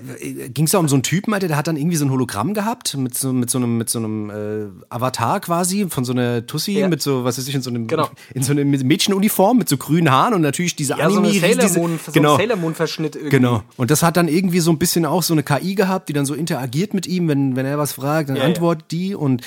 ging 0.49 0.65
es 0.65 0.71
da 0.71 0.77
um 0.77 0.87
so 0.87 0.95
einen 0.95 1.03
Typen, 1.03 1.33
Alter, 1.33 1.47
der 1.47 1.57
hat 1.57 1.67
dann 1.67 1.77
irgendwie 1.77 1.97
so 1.97 2.05
ein 2.05 2.11
Hologramm 2.11 2.53
gehabt 2.53 2.95
mit 2.97 3.17
so, 3.17 3.33
mit 3.33 3.49
so 3.49 3.57
einem, 3.57 3.77
mit 3.77 3.89
so 3.89 3.97
einem 3.99 4.29
äh, 4.29 4.65
Avatar 4.89 5.39
quasi 5.39 5.87
von 5.89 6.05
so 6.05 6.11
einer 6.11 6.45
Tussi 6.45 6.73
Ja. 6.79 6.87
mit 6.87 7.01
so, 7.01 7.23
was 7.23 7.37
weiß 7.37 7.47
ich, 7.47 7.55
in 7.55 7.61
so 7.61 7.69
einem, 7.71 7.87
Genau. 7.87 8.09
in 8.33 8.43
so 8.43 8.51
einer 8.51 8.63
Mädchenuniform 8.65 9.57
mit 9.57 9.69
so 9.69 9.77
grünen 9.77 10.11
Haaren 10.11 10.33
und 10.35 10.41
natürlich 10.41 10.75
diese 10.75 10.97
Ja, 10.97 11.09
so 11.09 11.17
eine 11.19 11.29
Anime, 11.29 11.39
Sailor 11.41 11.63
diese, 11.63 11.79
Moon, 11.79 11.99
so 12.05 12.11
genau, 12.11 12.33
ein 12.33 12.37
Sailor 12.37 12.55
Moon 12.57 12.75
Verschnitt 12.75 13.15
irgendwie. 13.15 13.29
Genau. 13.31 13.38
Und 13.77 13.91
das 13.91 14.03
hat 14.03 14.17
dann 14.17 14.27
irgendwie 14.27 14.59
so 14.59 14.71
ein 14.71 14.77
bisschen 14.77 15.05
auch 15.05 15.23
so 15.23 15.33
eine 15.33 15.43
KI 15.43 15.75
gehabt, 15.75 16.09
die 16.09 16.13
dann 16.13 16.25
so 16.25 16.33
interagiert 16.33 16.93
mit 16.93 17.07
ihm, 17.07 17.27
wenn, 17.27 17.55
wenn 17.55 17.65
er 17.65 17.77
was 17.77 17.93
fragt, 17.93 18.29
dann 18.29 18.35
Ja, 18.35 18.43
ja. 18.43 18.47
antwortet 18.49 18.91
die 18.91 19.15
und 19.15 19.41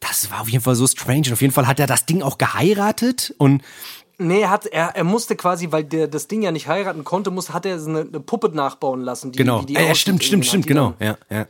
das 0.00 0.30
war 0.30 0.42
auf 0.42 0.48
jeden 0.48 0.62
Fall 0.62 0.74
so 0.74 0.86
strange. 0.86 1.24
Und 1.26 1.32
auf 1.32 1.42
jeden 1.42 1.52
Fall 1.52 1.66
hat 1.66 1.80
er 1.80 1.86
das 1.86 2.06
Ding 2.06 2.22
auch 2.22 2.38
geheiratet 2.38 3.34
und 3.38 3.62
Nee, 4.20 4.40
er, 4.40 4.50
hat, 4.50 4.66
er, 4.66 4.96
er 4.96 5.04
musste 5.04 5.36
quasi, 5.36 5.70
weil 5.70 5.84
der 5.84 6.08
das 6.08 6.26
Ding 6.26 6.42
ja 6.42 6.50
nicht 6.50 6.66
heiraten 6.66 7.04
konnte, 7.04 7.30
muss, 7.30 7.52
hat 7.52 7.64
er 7.64 7.78
so 7.78 7.88
eine, 7.88 8.00
eine 8.00 8.18
Puppe 8.18 8.48
nachbauen 8.48 9.00
lassen. 9.00 9.30
Die, 9.30 9.38
genau. 9.38 9.62
wie 9.62 9.66
die 9.66 9.74
ja, 9.74 9.82
ja, 9.82 9.94
stimmt, 9.94 10.24
stimmt, 10.24 10.44
stimmt, 10.44 10.64
die 10.64 10.70
genau. 10.70 10.94
Ja, 10.98 11.16
ja. 11.30 11.46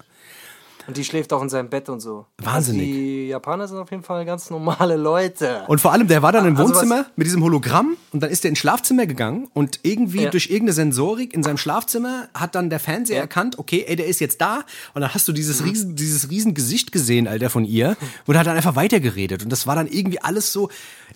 Und 0.89 0.97
die 0.97 1.05
schläft 1.05 1.35
auch 1.35 1.43
in 1.43 1.51
seinem 1.51 1.69
Bett 1.69 1.91
und 1.91 2.01
so. 2.01 2.25
Wahnsinnig. 2.39 2.89
Also 2.89 2.93
die 2.99 3.29
Japaner 3.29 3.69
sind 3.69 3.77
auf 3.77 3.91
jeden 3.91 4.03
Fall 4.03 4.25
ganz 4.25 4.49
normale 4.49 4.97
Leute. 4.97 5.65
Und 5.69 5.83
vor 5.83 5.93
allem, 5.93 6.09
der 6.09 6.23
war 6.23 6.33
dann 6.33 6.47
im 6.47 6.57
Also 6.57 6.71
Wohnzimmer 6.75 7.05
mit 7.15 7.27
diesem 7.27 7.45
Hologramm 7.45 7.99
und 8.11 8.23
dann 8.23 8.31
ist 8.31 8.43
er 8.45 8.49
ins 8.49 8.59
Schlafzimmer 8.59 9.05
gegangen 9.07 9.49
und 9.53 9.81
irgendwie 9.83 10.23
Ja. 10.23 10.31
durch 10.31 10.47
irgendeine 10.47 10.73
Sensorik 10.73 11.35
in 11.35 11.43
seinem 11.43 11.59
Schlafzimmer 11.59 12.29
hat 12.33 12.55
dann 12.55 12.71
der 12.71 12.81
Fernseher 12.81 13.21
erkannt, 13.21 13.59
okay, 13.59 13.85
ey, 13.87 13.97
der 13.97 14.07
ist 14.07 14.19
jetzt 14.21 14.41
da 14.41 14.65
und 14.95 15.03
dann 15.03 15.13
hast 15.13 15.29
du 15.29 15.33
dieses 15.33 15.63
riesen, 15.63 15.95
dieses 15.95 16.31
riesen 16.31 16.55
Gesicht 16.55 16.91
gesehen, 16.91 17.29
Alter, 17.29 17.51
von 17.51 17.67
ihr 17.67 17.95
und 18.27 18.39
hat 18.39 18.47
dann 18.47 18.57
einfach 18.57 18.75
weitergeredet 18.75 19.43
und 19.45 19.51
das 19.51 19.67
war 19.67 19.77
dann 19.77 19.89
irgendwie 19.89 20.23
alles 20.23 20.55
so, 20.55 20.71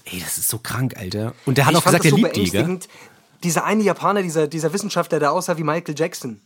ey, 0.04 0.20
das 0.20 0.36
ist 0.36 0.50
so 0.50 0.58
krank, 0.58 0.98
Alter. 0.98 1.32
Und 1.46 1.56
der 1.56 1.64
hat 1.64 1.72
ich 1.72 1.78
auch 1.78 1.84
gesagt, 1.84 2.04
das 2.04 2.06
er 2.06 2.10
so 2.10 2.16
liebt 2.18 2.36
die, 2.36 2.50
gell? 2.50 2.78
Dieser 3.42 3.64
eine 3.64 3.82
Japaner, 3.82 4.20
dieser, 4.22 4.48
dieser 4.48 4.70
Wissenschaftler, 4.74 5.18
der 5.18 5.32
aussah 5.32 5.56
wie 5.56 5.64
Michael 5.64 5.94
Jackson. 5.96 6.40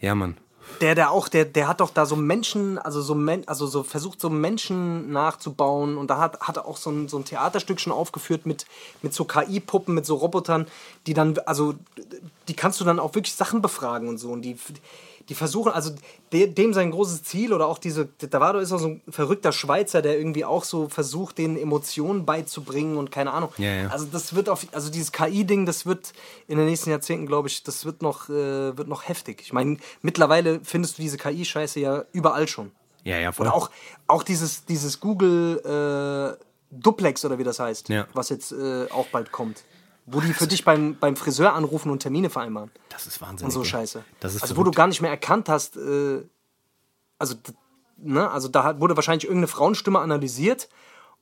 Ja, 0.00 0.14
Mann. 0.14 0.36
Der, 0.80 0.94
der 0.94 1.10
auch, 1.10 1.28
der, 1.28 1.44
der 1.44 1.66
hat 1.66 1.80
doch 1.80 1.90
da 1.90 2.06
so 2.06 2.14
Menschen, 2.14 2.78
also 2.78 3.00
so, 3.02 3.14
Men, 3.14 3.46
also 3.48 3.66
so 3.66 3.82
versucht, 3.82 4.20
so 4.20 4.30
Menschen 4.30 5.10
nachzubauen. 5.10 5.96
Und 5.96 6.08
da 6.08 6.18
hat, 6.18 6.40
hat 6.40 6.56
er 6.56 6.66
auch 6.66 6.76
so 6.76 6.90
ein, 6.90 7.08
so 7.08 7.18
ein 7.18 7.24
Theaterstück 7.24 7.80
schon 7.80 7.92
aufgeführt 7.92 8.46
mit, 8.46 8.66
mit 9.02 9.12
so 9.12 9.24
KI-Puppen, 9.24 9.94
mit 9.94 10.06
so 10.06 10.16
Robotern, 10.16 10.66
die 11.06 11.14
dann, 11.14 11.38
also, 11.46 11.74
die 12.46 12.54
kannst 12.54 12.80
du 12.80 12.84
dann 12.84 13.00
auch 13.00 13.14
wirklich 13.14 13.34
Sachen 13.34 13.60
befragen 13.60 14.08
und 14.08 14.18
so. 14.18 14.30
Und 14.30 14.42
die, 14.42 14.56
die 15.28 15.34
versuchen, 15.34 15.72
also 15.72 15.90
de, 16.32 16.46
dem 16.46 16.72
sein 16.72 16.90
großes 16.90 17.22
Ziel 17.22 17.52
oder 17.52 17.66
auch 17.66 17.78
diese, 17.78 18.08
da 18.18 18.40
war 18.40 18.54
doch 18.54 18.60
ist 18.60 18.72
auch 18.72 18.78
so 18.78 18.88
ein 18.88 19.02
verrückter 19.08 19.52
Schweizer, 19.52 20.00
der 20.02 20.18
irgendwie 20.18 20.44
auch 20.44 20.64
so 20.64 20.88
versucht, 20.88 21.38
den 21.38 21.56
Emotionen 21.58 22.24
beizubringen 22.24 22.96
und 22.96 23.10
keine 23.10 23.32
Ahnung. 23.32 23.50
Ja, 23.58 23.82
ja. 23.82 23.88
Also 23.88 24.06
das 24.10 24.34
wird 24.34 24.48
auf, 24.48 24.66
also 24.72 24.90
dieses 24.90 25.12
KI-Ding, 25.12 25.66
das 25.66 25.84
wird 25.86 26.12
in 26.46 26.56
den 26.58 26.66
nächsten 26.66 26.90
Jahrzehnten, 26.90 27.26
glaube 27.26 27.48
ich, 27.48 27.62
das 27.62 27.84
wird 27.84 28.00
noch, 28.02 28.28
äh, 28.30 28.76
wird 28.76 28.88
noch 28.88 29.06
heftig. 29.08 29.42
Ich 29.42 29.52
meine, 29.52 29.76
mittlerweile 30.02 30.60
findest 30.64 30.98
du 30.98 31.02
diese 31.02 31.18
KI-Scheiße 31.18 31.80
ja 31.80 32.04
überall 32.12 32.48
schon. 32.48 32.70
Ja, 33.04 33.18
ja, 33.18 33.32
voll. 33.32 33.46
Oder 33.46 33.54
auch, 33.54 33.70
auch 34.06 34.22
dieses, 34.22 34.64
dieses 34.64 35.00
Google 35.00 36.36
äh, 36.38 36.44
Duplex 36.70 37.24
oder 37.24 37.38
wie 37.38 37.44
das 37.44 37.58
heißt, 37.60 37.88
Ja. 37.88 38.06
was 38.14 38.28
jetzt 38.28 38.52
äh, 38.52 38.86
auch 38.90 39.06
bald 39.08 39.32
kommt. 39.32 39.62
Wo 40.10 40.20
die 40.20 40.32
für 40.32 40.46
dich 40.46 40.64
beim, 40.64 40.96
beim 40.98 41.16
Friseur 41.16 41.52
anrufen 41.54 41.90
und 41.90 42.00
Termine 42.00 42.30
vereinbaren. 42.30 42.70
das 42.88 43.06
ist 43.06 43.20
wahnsinnig. 43.20 43.54
Und 43.54 43.62
so. 43.62 43.64
Scheiße. 43.64 44.04
Das 44.20 44.34
ist 44.34 44.42
also 44.42 44.54
wo 44.54 44.60
du 44.60 44.64
verrückt. 44.64 44.76
gar 44.76 44.86
nicht 44.86 45.00
mehr 45.02 45.10
erkannt 45.10 45.48
hast, 45.48 45.76
äh, 45.76 46.22
also, 47.18 47.34
ne, 47.96 48.30
also 48.30 48.48
da 48.48 48.80
wurde 48.80 48.96
wahrscheinlich 48.96 49.24
irgendeine 49.24 49.48
Frauenstimme 49.48 49.98
analysiert 49.98 50.68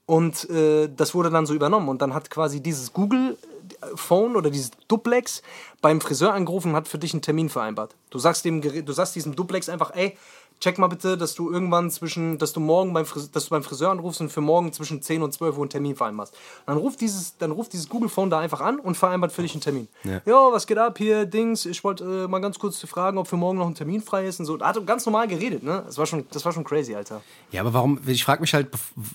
und 0.07 0.49
äh, 0.51 0.89
das 0.95 1.15
wurde 1.15 1.31
dann 1.31 1.47
so 1.47 1.55
übernommen. 1.55 1.89
Und 1.89 2.01
dann 2.01 2.15
hat 2.15 2.31
quasi 2.31 2.63
dieses 2.63 2.93
Google-Phone 2.93 4.37
oder 4.37 4.51
dieses 4.51 4.71
Duplex 4.87 5.43
beim 5.83 6.01
Friseur 6.01 6.33
angerufen 6.33 6.71
und 6.71 6.77
hat 6.77 6.87
für 6.87 6.99
dich 6.99 7.13
einen 7.13 7.23
Termin 7.23 7.49
vereinbart. 7.49 7.97
Du 8.11 8.19
sagst 8.19 8.45
dem 8.45 8.61
du 8.61 8.93
sagst 8.93 9.17
diesem 9.17 9.35
Duplex 9.35 9.69
einfach, 9.69 9.91
ey, 9.95 10.17
check 10.61 10.79
mal 10.79 10.87
bitte, 10.87 11.17
dass 11.17 11.35
du 11.35 11.51
irgendwann 11.51 11.91
zwischen, 11.91 12.39
dass 12.39 12.53
du 12.53 12.61
morgen 12.61 12.93
beim 12.93 13.07
Friseur, 13.07 13.31
dass 13.33 13.45
du 13.45 13.51
beim 13.51 13.63
Friseur 13.63 13.91
anrufst 13.91 14.21
und 14.21 14.31
für 14.31 14.41
morgen 14.41 14.73
zwischen 14.73 15.03
10 15.03 15.23
und 15.23 15.33
12 15.33 15.57
Uhr 15.57 15.63
einen 15.63 15.71
Termin 15.71 15.97
vereinbarst. 15.97 16.35
Und 16.35 16.75
dann 16.75 16.79
ruft 16.79 17.01
dieses, 17.01 17.37
dann 17.39 17.51
ruft 17.51 17.73
dieses 17.73 17.89
Google-Phone 17.89 18.31
da 18.31 18.39
einfach 18.39 18.61
an 18.61 18.79
und 18.79 18.97
vereinbart 18.97 19.33
für 19.33 19.43
dich 19.43 19.53
einen 19.53 19.61
Termin. 19.61 19.89
Ja. 20.05 20.21
Jo, 20.25 20.53
was 20.53 20.67
geht 20.67 20.79
ab 20.79 20.99
hier, 20.99 21.27
Dings? 21.27 21.67
Ich 21.67 21.85
wollte 21.85 22.25
äh, 22.25 22.29
mal 22.29 22.41
ganz 22.41 22.59
kurz 22.59 22.79
fragen, 22.87 23.19
ob 23.19 23.29
für 23.29 23.37
morgen 23.37 23.59
noch 23.59 23.67
ein 23.67 23.75
Termin 23.75 24.03
frei 24.03 24.27
ist 24.27 24.41
und 24.41 24.47
so. 24.47 24.57
Da 24.57 24.69
hat 24.69 24.77
er 24.77 24.83
ganz 24.83 25.05
normal 25.07 25.29
geredet, 25.29 25.63
ne? 25.63 25.83
Das 25.87 25.99
war 25.99 26.07
schon, 26.07 26.27
das 26.31 26.45
war 26.45 26.53
schon 26.53 26.65
crazy, 26.65 26.95
Alter. 26.95 27.23
Ja, 27.53 27.61
aber 27.61 27.75
warum, 27.75 28.01
ich 28.07 28.25
frage 28.25 28.41
mich 28.41 28.55
halt, 28.55 28.69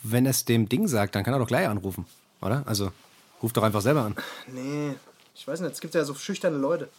wenn 0.04 0.26
es 0.26 0.46
dem 0.46 0.70
Ding 0.70 0.88
sagt, 0.88 1.16
dann 1.16 1.24
kann 1.24 1.34
er 1.34 1.40
doch 1.40 1.48
gleich 1.48 1.68
anrufen, 1.68 2.06
oder? 2.42 2.64
Also, 2.66 2.92
ruf 3.42 3.54
doch 3.54 3.64
einfach 3.64 3.82
selber 3.82 4.02
an. 4.02 4.16
Nee, 4.48 4.96
ich 5.36 5.48
weiß 5.48 5.62
nicht, 5.62 5.72
es 5.72 5.82
gibt 5.82 5.96
ja 5.96 6.04
so 6.04 6.14
schüchterne 6.14 6.58
Leute. 6.58 6.90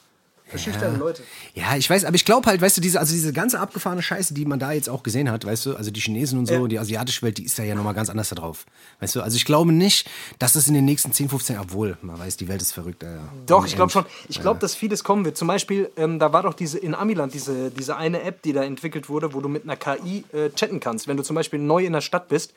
Schüchterne 0.58 0.96
Leute. 0.98 1.22
Ja, 1.54 1.76
ich 1.76 1.88
weiß, 1.88 2.04
aber 2.04 2.14
ich 2.14 2.24
glaube 2.24 2.46
halt, 2.48 2.60
weißt 2.60 2.76
du, 2.76 2.80
diese, 2.80 2.98
also 3.00 3.12
diese 3.12 3.32
ganze 3.32 3.58
abgefahrene 3.60 4.02
Scheiße, 4.02 4.34
die 4.34 4.44
man 4.44 4.58
da 4.58 4.72
jetzt 4.72 4.88
auch 4.88 5.02
gesehen 5.02 5.30
hat, 5.30 5.44
weißt 5.44 5.66
du, 5.66 5.76
also 5.76 5.90
die 5.90 6.00
Chinesen 6.00 6.38
und 6.38 6.46
so, 6.46 6.54
Ja. 6.54 6.66
die 6.66 6.78
asiatische 6.78 7.22
Welt, 7.22 7.38
die 7.38 7.44
ist 7.44 7.58
da 7.58 7.62
ja 7.62 7.74
nochmal 7.74 7.94
ganz 7.94 8.10
anders 8.10 8.28
da 8.30 8.36
drauf. 8.36 8.66
Weißt 9.00 9.14
du, 9.16 9.22
also 9.22 9.36
ich 9.36 9.44
glaube 9.44 9.72
nicht, 9.72 10.08
dass 10.38 10.54
es 10.54 10.68
in 10.68 10.74
den 10.74 10.84
nächsten 10.84 11.12
10, 11.12 11.28
15, 11.28 11.58
obwohl, 11.58 11.96
man 12.02 12.18
weiß, 12.18 12.36
die 12.36 12.48
Welt 12.48 12.62
ist 12.62 12.72
verrückt. 12.72 13.02
Äh, 13.02 13.16
Doch, 13.46 13.66
ich 13.66 13.74
glaube 13.76 13.90
schon. 13.92 14.04
Ich 14.28 14.40
glaube, 14.40 14.60
dass 14.60 14.74
vieles 14.74 15.04
kommen 15.04 15.24
wird. 15.24 15.36
Zum 15.36 15.48
Beispiel, 15.48 15.90
ähm, 15.96 16.18
da 16.18 16.32
war 16.32 16.42
doch 16.42 16.54
diese 16.54 16.78
in 16.78 16.94
Amiland 16.94 17.34
diese, 17.34 17.70
diese 17.70 17.96
eine 17.96 18.22
App, 18.22 18.42
die 18.42 18.52
da 18.52 18.62
entwickelt 18.62 19.08
wurde, 19.08 19.34
wo 19.34 19.40
du 19.40 19.48
mit 19.48 19.64
einer 19.64 19.76
KI 19.76 20.24
äh, 20.32 20.50
chatten 20.50 20.80
kannst. 20.80 21.08
Wenn 21.08 21.16
du 21.16 21.22
zum 21.22 21.36
Beispiel 21.36 21.58
neu 21.58 21.84
in 21.84 21.92
der 21.92 22.00
Stadt 22.00 22.28
bist, 22.28 22.54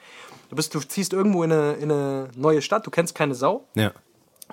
du, 0.49 0.55
bist, 0.55 0.73
du 0.75 0.79
ziehst 0.79 1.13
irgendwo 1.13 1.43
in 1.43 1.51
eine, 1.51 1.73
in 1.73 1.91
eine 1.91 2.29
neue 2.35 2.61
Stadt, 2.61 2.85
du 2.85 2.91
kennst 2.91 3.15
keine 3.15 3.35
Sau, 3.35 3.65
Ja. 3.75 3.91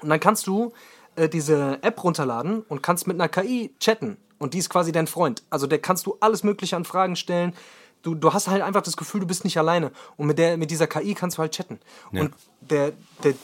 und 0.01 0.09
dann 0.09 0.21
kannst 0.21 0.47
du 0.47 0.73
äh, 1.17 1.29
diese 1.29 1.79
App 1.83 2.03
runterladen 2.03 2.63
und 2.69 2.83
kannst 2.83 3.07
mit 3.07 3.21
einer 3.21 3.29
KI 3.29 3.75
chatten. 3.81 4.17
Und 4.39 4.55
die 4.55 4.59
ist 4.59 4.71
quasi 4.71 4.93
dein 4.93 5.07
Freund. 5.07 5.43
Also 5.51 5.67
der 5.67 5.79
kannst 5.79 6.07
du 6.07 6.17
alles 6.21 6.43
Mögliche 6.43 6.77
an 6.77 6.85
Fragen 6.85 7.17
stellen. 7.17 7.55
Du, 8.03 8.15
du 8.17 8.33
hast 8.33 8.49
halt 8.49 8.63
einfach 8.63 8.83
das 8.83 8.97
Gefühl, 8.97 9.21
du 9.21 9.27
bist 9.27 9.45
nicht 9.45 9.57
alleine. 9.57 9.93
Und 10.17 10.27
mit, 10.27 10.39
der, 10.39 10.57
mit 10.57 10.71
dieser 10.71 10.89
KI 10.89 11.15
kannst 11.15 11.39
du 11.39 11.43
halt 11.43 11.53
chatten. 11.53 11.79
Und 12.11 12.35
der, 12.61 12.93
der, 13.23 13.35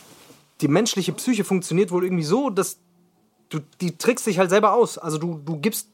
die 0.60 0.68
menschliche 0.68 1.12
Psyche 1.12 1.44
funktioniert 1.44 1.92
wohl 1.92 2.04
irgendwie 2.04 2.24
so, 2.24 2.50
dass 2.50 2.78
du, 3.48 3.60
die 3.80 3.96
trickst 3.96 4.26
dich 4.26 4.38
halt 4.38 4.50
selber 4.50 4.72
aus. 4.72 4.98
Also 4.98 5.18
du, 5.18 5.40
du 5.44 5.56
gibst. 5.56 5.88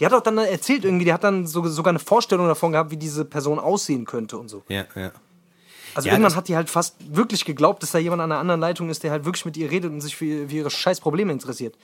Die 0.00 0.06
hat 0.06 0.14
auch 0.14 0.22
dann 0.22 0.38
erzählt 0.38 0.86
irgendwie, 0.86 1.04
die 1.04 1.12
hat 1.12 1.22
dann 1.22 1.46
so, 1.46 1.66
sogar 1.68 1.90
eine 1.90 1.98
Vorstellung 1.98 2.48
davon 2.48 2.72
gehabt, 2.72 2.90
wie 2.90 2.96
diese 2.96 3.26
Person 3.26 3.58
aussehen 3.58 4.06
könnte 4.06 4.38
und 4.38 4.48
so. 4.48 4.62
Ja, 4.68 4.86
ja. 4.96 5.12
Also 5.94 6.08
Ja, 6.08 6.14
irgendwann 6.14 6.34
hat 6.36 6.48
die 6.48 6.56
halt 6.56 6.70
fast 6.70 6.94
wirklich 7.14 7.44
geglaubt, 7.44 7.82
dass 7.82 7.90
da 7.92 7.98
jemand 7.98 8.22
an 8.22 8.30
einer 8.32 8.40
anderen 8.40 8.60
Leitung 8.60 8.88
ist, 8.90 9.02
der 9.02 9.10
halt 9.10 9.24
wirklich 9.24 9.44
mit 9.44 9.56
ihr 9.56 9.70
redet 9.70 9.90
und 9.90 10.00
sich 10.00 10.16
für, 10.16 10.48
für 10.48 10.54
ihre 10.54 10.70
scheiß 10.70 11.00
Probleme 11.00 11.32
interessiert. 11.32 11.74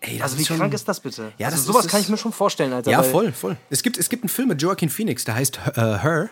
Ey, 0.00 0.14
das 0.18 0.22
Also 0.32 0.38
wie 0.38 0.44
schon- 0.44 0.58
krank 0.58 0.74
ist 0.74 0.86
das 0.86 1.00
bitte? 1.00 1.32
Ja, 1.38 1.46
also 1.46 1.56
das 1.58 1.66
sowas 1.66 1.84
ist- 1.86 1.90
kann 1.90 2.00
ich 2.00 2.08
mir 2.08 2.16
schon 2.18 2.32
vorstellen, 2.32 2.72
Alter. 2.72 2.90
Ja, 2.90 3.02
voll, 3.02 3.32
voll. 3.32 3.56
Es 3.70 3.82
gibt, 3.82 3.98
es 3.98 4.08
gibt 4.08 4.22
einen 4.22 4.28
Film 4.28 4.48
mit 4.48 4.62
Joaquin 4.62 4.90
Phoenix, 4.90 5.24
der 5.24 5.34
heißt 5.34 5.58
äh, 5.74 5.80
Her. 5.80 6.30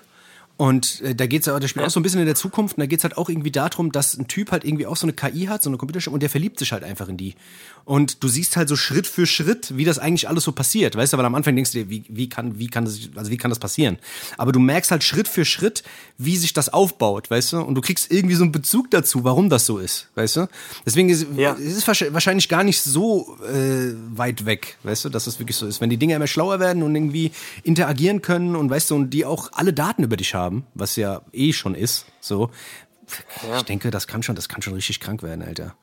Und 0.59 1.03
äh, 1.03 1.15
da 1.15 1.27
geht's, 1.27 1.45
der 1.45 1.69
spielt 1.69 1.85
auch 1.85 1.91
so 1.91 2.01
ein 2.01 2.03
bisschen 2.03 2.21
in 2.21 2.27
der 2.27 2.35
Zukunft 2.35 2.77
und 2.77 2.81
da 2.81 2.87
geht's 2.87 3.05
halt 3.05 3.19
auch 3.19 3.29
irgendwie 3.29 3.51
darum, 3.51 3.93
dass 3.93 4.17
ein 4.17 4.27
Typ 4.27 4.53
halt 4.53 4.65
irgendwie 4.65 4.87
auch 4.87 4.97
so 4.97 5.07
eine 5.07 5.13
KI 5.13 5.47
hat, 5.47 5.63
so 5.63 5.69
eine 5.69 5.77
Computerstimme 5.77 6.15
und 6.15 6.23
der 6.23 6.31
verliebt 6.31 6.59
sich 6.59 6.73
halt 6.73 6.83
einfach 6.83 7.09
in 7.09 7.19
die. 7.19 7.35
Und 7.85 8.23
du 8.25 8.29
siehst 8.29 8.57
halt 8.57 8.69
so 8.69 8.75
Schritt 8.75 9.07
für 9.07 9.27
Schritt, 9.27 9.77
wie 9.77 9.85
das 9.85 9.99
eigentlich 9.99 10.29
alles 10.29 10.45
so 10.45 10.53
passiert, 10.53 10.97
weißt 10.97 11.13
du, 11.13 11.19
weil 11.19 11.25
am 11.27 11.35
Anfang 11.35 11.55
denkst 11.55 11.73
du 11.73 11.79
dir, 11.85 11.91
wie, 11.91 12.05
wie 12.09 12.29
kann, 12.29 12.59
wie 12.59 12.69
kann 12.69 12.85
das, 12.87 12.99
also 13.17 13.31
wie 13.31 13.37
kann 13.37 13.51
das 13.51 13.59
passieren? 13.59 13.99
Aber 14.39 14.51
du 14.51 14.59
merkst 14.59 14.91
halt 14.91 15.05
Schritt 15.05 15.29
für 15.29 15.45
Schritt, 15.45 15.83
wie 16.19 16.37
sich 16.37 16.53
das 16.55 16.69
aufbaut, 16.73 17.31
weißt 17.31 17.53
du, 17.53 17.61
und 17.61 17.75
du 17.75 17.81
kriegst 17.83 18.11
irgendwie 18.11 18.35
so 18.35 18.43
einen 18.43 18.53
Bezug 18.53 18.91
dazu, 18.91 19.25
warum 19.25 19.51
das 19.51 19.67
so 19.67 19.79
ist, 19.79 20.09
weißt 20.15 20.37
du? 20.37 20.49
Deswegen 20.87 21.11
ist 21.11 21.27
Ja. 21.37 21.53
es 21.55 21.77
ist 21.77 21.87
wahrscheinlich- 21.87 22.49
gar 22.49 22.65
nicht 22.65 22.81
so 22.83 23.37
äh, 23.47 23.93
weit 24.17 24.47
weg, 24.47 24.79
weißt 24.85 25.05
du, 25.05 25.09
dass 25.11 25.27
es 25.27 25.39
wirklich 25.39 25.57
so 25.57 25.67
ist. 25.67 25.81
Wenn 25.81 25.91
die 25.91 25.97
Dinge 25.97 26.15
immer 26.15 26.27
schlauer 26.27 26.61
werden 26.61 26.83
und 26.83 26.95
irgendwie 26.95 27.31
interagieren 27.63 28.23
können 28.23 28.57
und 28.57 28.71
weißt 28.71 28.91
du, 28.91 28.95
und 28.95 29.11
die 29.11 29.25
auch 29.25 29.51
alle 29.53 29.73
Daten 29.73 30.03
über 30.03 30.17
dich 30.17 30.35
haben, 30.35 30.46
was 30.75 30.97
ja 30.97 31.23
eh 31.33 31.53
schon 31.53 31.75
ist, 31.75 32.07
so. 32.21 32.51
Ich 33.57 33.63
denke, 33.63 33.91
das 33.91 34.07
kann 34.07 34.23
schon, 34.23 34.35
das 34.35 34.49
kann 34.49 34.63
schon 34.63 34.75
richtig 34.75 34.99
krank 35.01 35.23
werden, 35.23 35.43
Alter. 35.43 35.75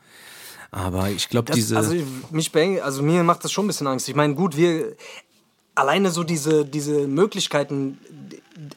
Aber 0.71 1.09
ich 1.09 1.29
glaube, 1.29 1.53
diese. 1.53 1.77
also, 1.77 1.95
mich 2.31 2.51
also 2.83 3.03
mir 3.03 3.23
macht 3.23 3.43
das 3.43 3.51
schon 3.51 3.65
ein 3.65 3.67
bisschen 3.67 3.87
Angst. 3.87 4.09
Ich 4.09 4.15
meine, 4.15 4.33
gut, 4.35 4.57
wir 4.57 4.95
alleine 5.75 6.11
so 6.11 6.23
diese, 6.23 6.65
diese 6.65 7.07
Möglichkeiten. 7.07 7.99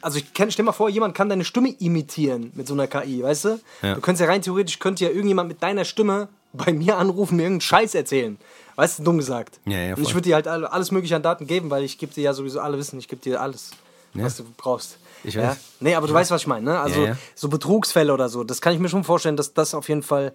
Also 0.01 0.19
ich 0.19 0.33
kenn, 0.33 0.51
stell 0.51 0.65
mal 0.65 0.71
vor, 0.71 0.89
jemand 0.89 1.15
kann 1.15 1.29
deine 1.29 1.43
Stimme 1.45 1.69
imitieren 1.79 2.51
mit 2.55 2.67
so 2.67 2.73
einer 2.73 2.87
KI, 2.87 3.23
weißt 3.23 3.45
du? 3.45 3.59
Ja. 3.81 3.95
Du 3.95 4.01
könntest 4.01 4.21
ja 4.21 4.27
rein 4.27 4.41
theoretisch 4.41 4.79
könnte 4.79 5.03
ja 5.05 5.09
irgendjemand 5.09 5.49
mit 5.49 5.61
deiner 5.61 5.85
Stimme 5.85 6.29
bei 6.53 6.71
mir 6.73 6.97
anrufen, 6.97 7.35
mir 7.35 7.43
irgendeinen 7.43 7.61
Scheiß 7.61 7.95
erzählen. 7.95 8.37
Weißt 8.75 8.99
du, 8.99 9.03
dumm 9.03 9.17
gesagt. 9.17 9.59
Ja, 9.65 9.79
ja, 9.79 9.95
Und 9.95 10.03
ich 10.03 10.13
würde 10.13 10.29
dir 10.29 10.35
halt 10.35 10.47
alle- 10.47 10.71
alles 10.71 10.91
mögliche 10.91 11.15
an 11.15 11.23
Daten 11.23 11.47
geben, 11.47 11.69
weil 11.71 11.83
ich 11.83 11.97
gebe 11.97 12.13
dir 12.13 12.21
ja 12.23 12.33
sowieso 12.33 12.59
alle 12.59 12.77
wissen, 12.77 12.99
ich 12.99 13.07
gebe 13.07 13.21
dir 13.21 13.41
alles, 13.41 13.71
was 14.13 14.37
du 14.37 14.43
brauchst. 14.55 14.97
Ich 15.23 15.33
Ja? 15.35 15.49
weiß. 15.49 15.57
Nee, 15.79 15.95
aber 15.95 16.07
du 16.07 16.13
weißt, 16.13 16.31
was 16.31 16.41
ich 16.41 16.47
meine, 16.47 16.65
ne? 16.65 16.79
Also 16.79 17.01
Ja, 17.01 17.07
ja. 17.09 17.17
so 17.35 17.49
Betrugsfälle 17.49 18.13
oder 18.13 18.29
so, 18.29 18.43
das 18.43 18.61
kann 18.61 18.73
ich 18.73 18.79
mir 18.79 18.89
schon 18.89 19.03
vorstellen, 19.03 19.37
dass 19.37 19.53
das 19.53 19.73
auf 19.73 19.89
jeden 19.89 20.03
Fall, 20.03 20.33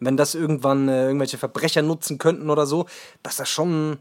wenn 0.00 0.16
das 0.16 0.34
irgendwann 0.34 0.88
äh, 0.88 1.06
irgendwelche 1.06 1.38
Verbrecher 1.38 1.82
nutzen 1.82 2.18
könnten 2.18 2.50
oder 2.50 2.66
so, 2.66 2.86
dass 3.22 3.36
das 3.36 3.48
schon, 3.48 3.98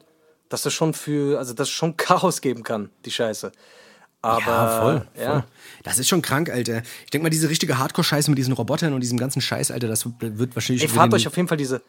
dass 0.49 0.63
das 0.63 0.73
schon 0.73 0.93
für, 0.93 1.37
also 1.37 1.53
das 1.53 1.69
schon 1.69 1.97
Chaos 1.97 2.41
geben 2.41 2.63
kann, 2.63 2.89
die 3.05 3.11
Scheiße. 3.11 3.51
Aber 4.23 4.39
ja, 4.41 4.81
voll, 4.81 5.07
ja. 5.19 5.31
voll. 5.31 5.43
Das 5.83 5.97
ist 5.97 6.07
schon 6.07 6.21
krank, 6.21 6.49
Alter. 6.51 6.83
Ich 7.05 7.09
denke 7.09 7.23
mal, 7.23 7.29
diese 7.31 7.49
richtige 7.49 7.79
Hardcore-Scheiße 7.79 8.29
mit 8.29 8.37
diesen 8.37 8.53
Robotern 8.53 8.93
und 8.93 9.01
diesem 9.01 9.17
ganzen 9.17 9.41
Scheiß, 9.41 9.71
Alter, 9.71 9.87
das 9.87 10.05
wird 10.19 10.55
wahrscheinlich. 10.55 10.83
Ey, 10.83 10.89
fahrt 10.89 11.13
euch 11.13 11.27
auf 11.27 11.35
jeden 11.35 11.47
Fall 11.47 11.57
diese. 11.57 11.81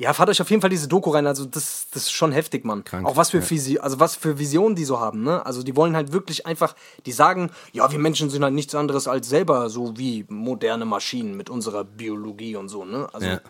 Ja, 0.00 0.14
fahrt 0.14 0.30
euch 0.30 0.40
auf 0.40 0.48
jeden 0.48 0.62
Fall 0.62 0.70
diese 0.70 0.88
Doku 0.88 1.10
rein. 1.10 1.26
Also 1.26 1.44
das, 1.44 1.86
das 1.92 2.04
ist 2.04 2.12
schon 2.12 2.32
heftig, 2.32 2.64
Mann. 2.64 2.84
Krank, 2.84 3.06
Auch 3.06 3.16
was 3.16 3.28
für 3.28 3.40
ja. 3.40 3.80
Also 3.82 4.00
was 4.00 4.16
für 4.16 4.38
Visionen 4.38 4.74
die 4.74 4.86
so 4.86 4.98
haben, 4.98 5.22
ne? 5.22 5.44
Also 5.44 5.62
die 5.62 5.76
wollen 5.76 5.94
halt 5.94 6.12
wirklich 6.12 6.46
einfach, 6.46 6.74
die 7.04 7.12
sagen, 7.12 7.50
ja, 7.72 7.92
wir 7.92 7.98
Menschen 7.98 8.30
sind 8.30 8.42
halt 8.42 8.54
nichts 8.54 8.74
anderes 8.74 9.06
als 9.06 9.28
selber 9.28 9.68
so 9.68 9.98
wie 9.98 10.24
moderne 10.30 10.86
Maschinen 10.86 11.36
mit 11.36 11.50
unserer 11.50 11.84
Biologie 11.84 12.56
und 12.56 12.70
so, 12.70 12.86
ne? 12.86 13.10
Also 13.12 13.26
Ja. 13.26 13.40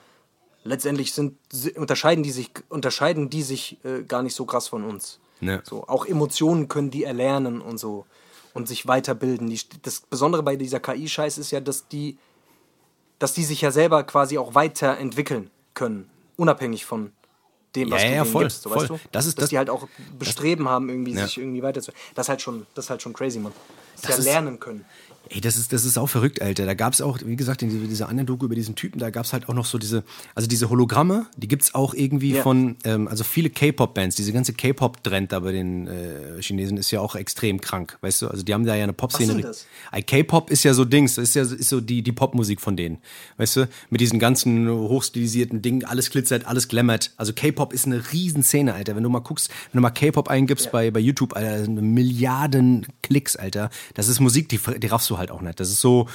letztendlich 0.64 1.12
sind 1.14 1.37
si- 1.52 1.71
unterscheiden 1.78 2.25
die 2.25 2.33
sich 2.33 2.50
unterscheiden 2.69 3.30
die 3.30 3.42
sich 3.42 3.78
äh, 3.85 4.02
gar 4.02 4.25
nicht 4.25 4.35
so 4.35 4.45
krass 4.45 4.66
von 4.66 4.83
uns. 4.83 5.21
Ja. 5.40 5.61
So 5.62 5.85
auch 5.87 6.04
Emotionen 6.04 6.66
können 6.66 6.90
die 6.90 7.04
erlernen 7.04 7.61
und 7.61 7.78
so 7.78 8.07
und 8.54 8.66
sich 8.66 8.88
weiterbilden. 8.88 9.49
Die, 9.49 9.61
das 9.83 10.00
Besondere 10.00 10.42
bei 10.42 10.57
dieser 10.57 10.80
KI-Scheiß 10.80 11.38
ist 11.38 11.52
ja, 11.52 11.61
dass 11.61 11.87
die 11.87 12.19
dass 13.21 13.35
die 13.35 13.45
sich 13.45 13.61
ja 13.61 13.71
selber 13.71 14.02
quasi 14.02 14.37
auch 14.37 14.57
weiterentwickeln 14.57 15.52
können, 15.75 16.10
unabhängig 16.40 16.85
von 16.85 17.12
dem, 17.76 17.90
was 17.90 18.02
Ja, 18.02 18.09
du 18.09 18.14
ja, 18.16 18.25
voll, 18.25 18.44
gibst. 18.44 18.62
So, 18.62 18.70
voll. 18.70 18.78
weißt 18.80 18.90
du? 18.90 19.00
Das 19.12 19.26
ist 19.26 19.38
dass 19.38 19.42
das- 19.44 19.50
die 19.50 19.59
halt 19.59 19.70
auch 19.70 19.87
Bestreben 20.18 20.68
haben, 20.68 20.88
irgendwie 20.88 21.12
Ja. 21.14 21.25
sich 21.26 21.38
irgendwie 21.38 21.62
weiterzu. 21.62 21.92
Das 22.14 22.25
ist 22.25 22.28
halt 22.30 22.42
schon, 22.42 22.66
das 22.75 22.87
ist 22.87 22.90
halt 22.90 23.02
schon 23.02 23.12
crazy, 23.12 23.38
Mann. 23.38 23.52
Dass 23.94 24.02
Das 24.02 24.14
sie 24.16 24.20
ist- 24.23 24.26
ja 24.26 24.32
lernen 24.32 24.59
können. 24.59 24.85
Ey, 25.28 25.40
das 25.40 25.56
ist, 25.56 25.72
das 25.72 25.84
ist 25.84 25.96
auch 25.96 26.08
verrückt, 26.08 26.42
Alter. 26.42 26.66
Da 26.66 26.74
gab's 26.74 27.00
auch, 27.00 27.18
wie 27.24 27.36
gesagt, 27.36 27.62
in 27.62 27.88
dieser, 27.88 28.08
anderen 28.08 28.26
Doku 28.26 28.46
über 28.46 28.54
diesen 28.54 28.74
Typen, 28.74 28.98
da 28.98 29.10
gab's 29.10 29.32
halt 29.32 29.48
auch 29.48 29.54
noch 29.54 29.64
so 29.64 29.78
diese, 29.78 30.02
also 30.34 30.48
diese 30.48 30.70
Hologramme, 30.70 31.26
die 31.36 31.46
gibt's 31.46 31.74
auch 31.74 31.94
irgendwie 31.94 32.34
Ja. 32.34 32.42
von, 32.42 32.76
ähm, 32.84 33.06
also 33.06 33.22
viele 33.22 33.50
K-Pop-Bands, 33.50 34.16
diese 34.16 34.32
ganze 34.32 34.54
K-Pop-Trend 34.54 35.30
da 35.30 35.40
bei 35.40 35.52
den 35.52 35.86
äh, 35.86 36.40
Chinesen 36.40 36.78
ist 36.78 36.90
ja 36.90 37.00
auch 37.00 37.14
extrem 37.14 37.60
krank, 37.60 37.98
weißt 38.00 38.22
du? 38.22 38.28
Also 38.28 38.42
die 38.42 38.54
haben 38.54 38.64
da 38.64 38.74
ja 38.74 38.84
eine 38.84 38.92
Pop-Szene. 38.92 39.52
K-Pop 40.06 40.50
ist 40.50 40.64
ja 40.64 40.74
so 40.74 40.84
Dings, 40.84 41.14
das 41.16 41.28
ist 41.28 41.34
ja 41.34 41.42
ist 41.42 41.68
so 41.68 41.80
die, 41.80 42.02
die 42.02 42.12
Popmusik 42.12 42.60
von 42.60 42.76
denen, 42.76 42.98
weißt 43.36 43.56
du? 43.56 43.68
Mit 43.90 44.00
diesen 44.00 44.18
ganzen 44.18 44.68
hochstilisierten 44.68 45.62
Dingen, 45.62 45.84
alles 45.84 46.10
glitzert, 46.10 46.46
alles 46.46 46.66
glammert. 46.68 47.12
Also 47.16 47.32
K-Pop 47.32 47.72
ist 47.72 47.86
eine 47.86 48.12
Riesenszene, 48.12 48.74
Alter. 48.74 48.96
Wenn 48.96 49.02
du 49.02 49.10
mal 49.10 49.20
guckst, 49.20 49.50
wenn 49.70 49.78
du 49.78 49.82
mal 49.82 49.90
K-Pop 49.90 50.28
eingibst 50.28 50.72
bei, 50.72 50.90
bei 50.90 51.00
YouTube, 51.00 51.36
Alter, 51.36 51.70
Milliarden 51.70 52.86
Klicks, 53.02 53.36
Alter. 53.36 53.70
Das 53.94 54.08
ist 54.08 54.18
Musik, 54.20 54.48
die, 54.48 54.58
die 54.78 54.86
raffst 54.86 55.10
du 55.11 55.19
halt 55.19 55.31
auch 55.31 55.40
nicht. 55.40 55.61
Das 55.61 55.69
ist 55.69 55.81
so 55.81 56.07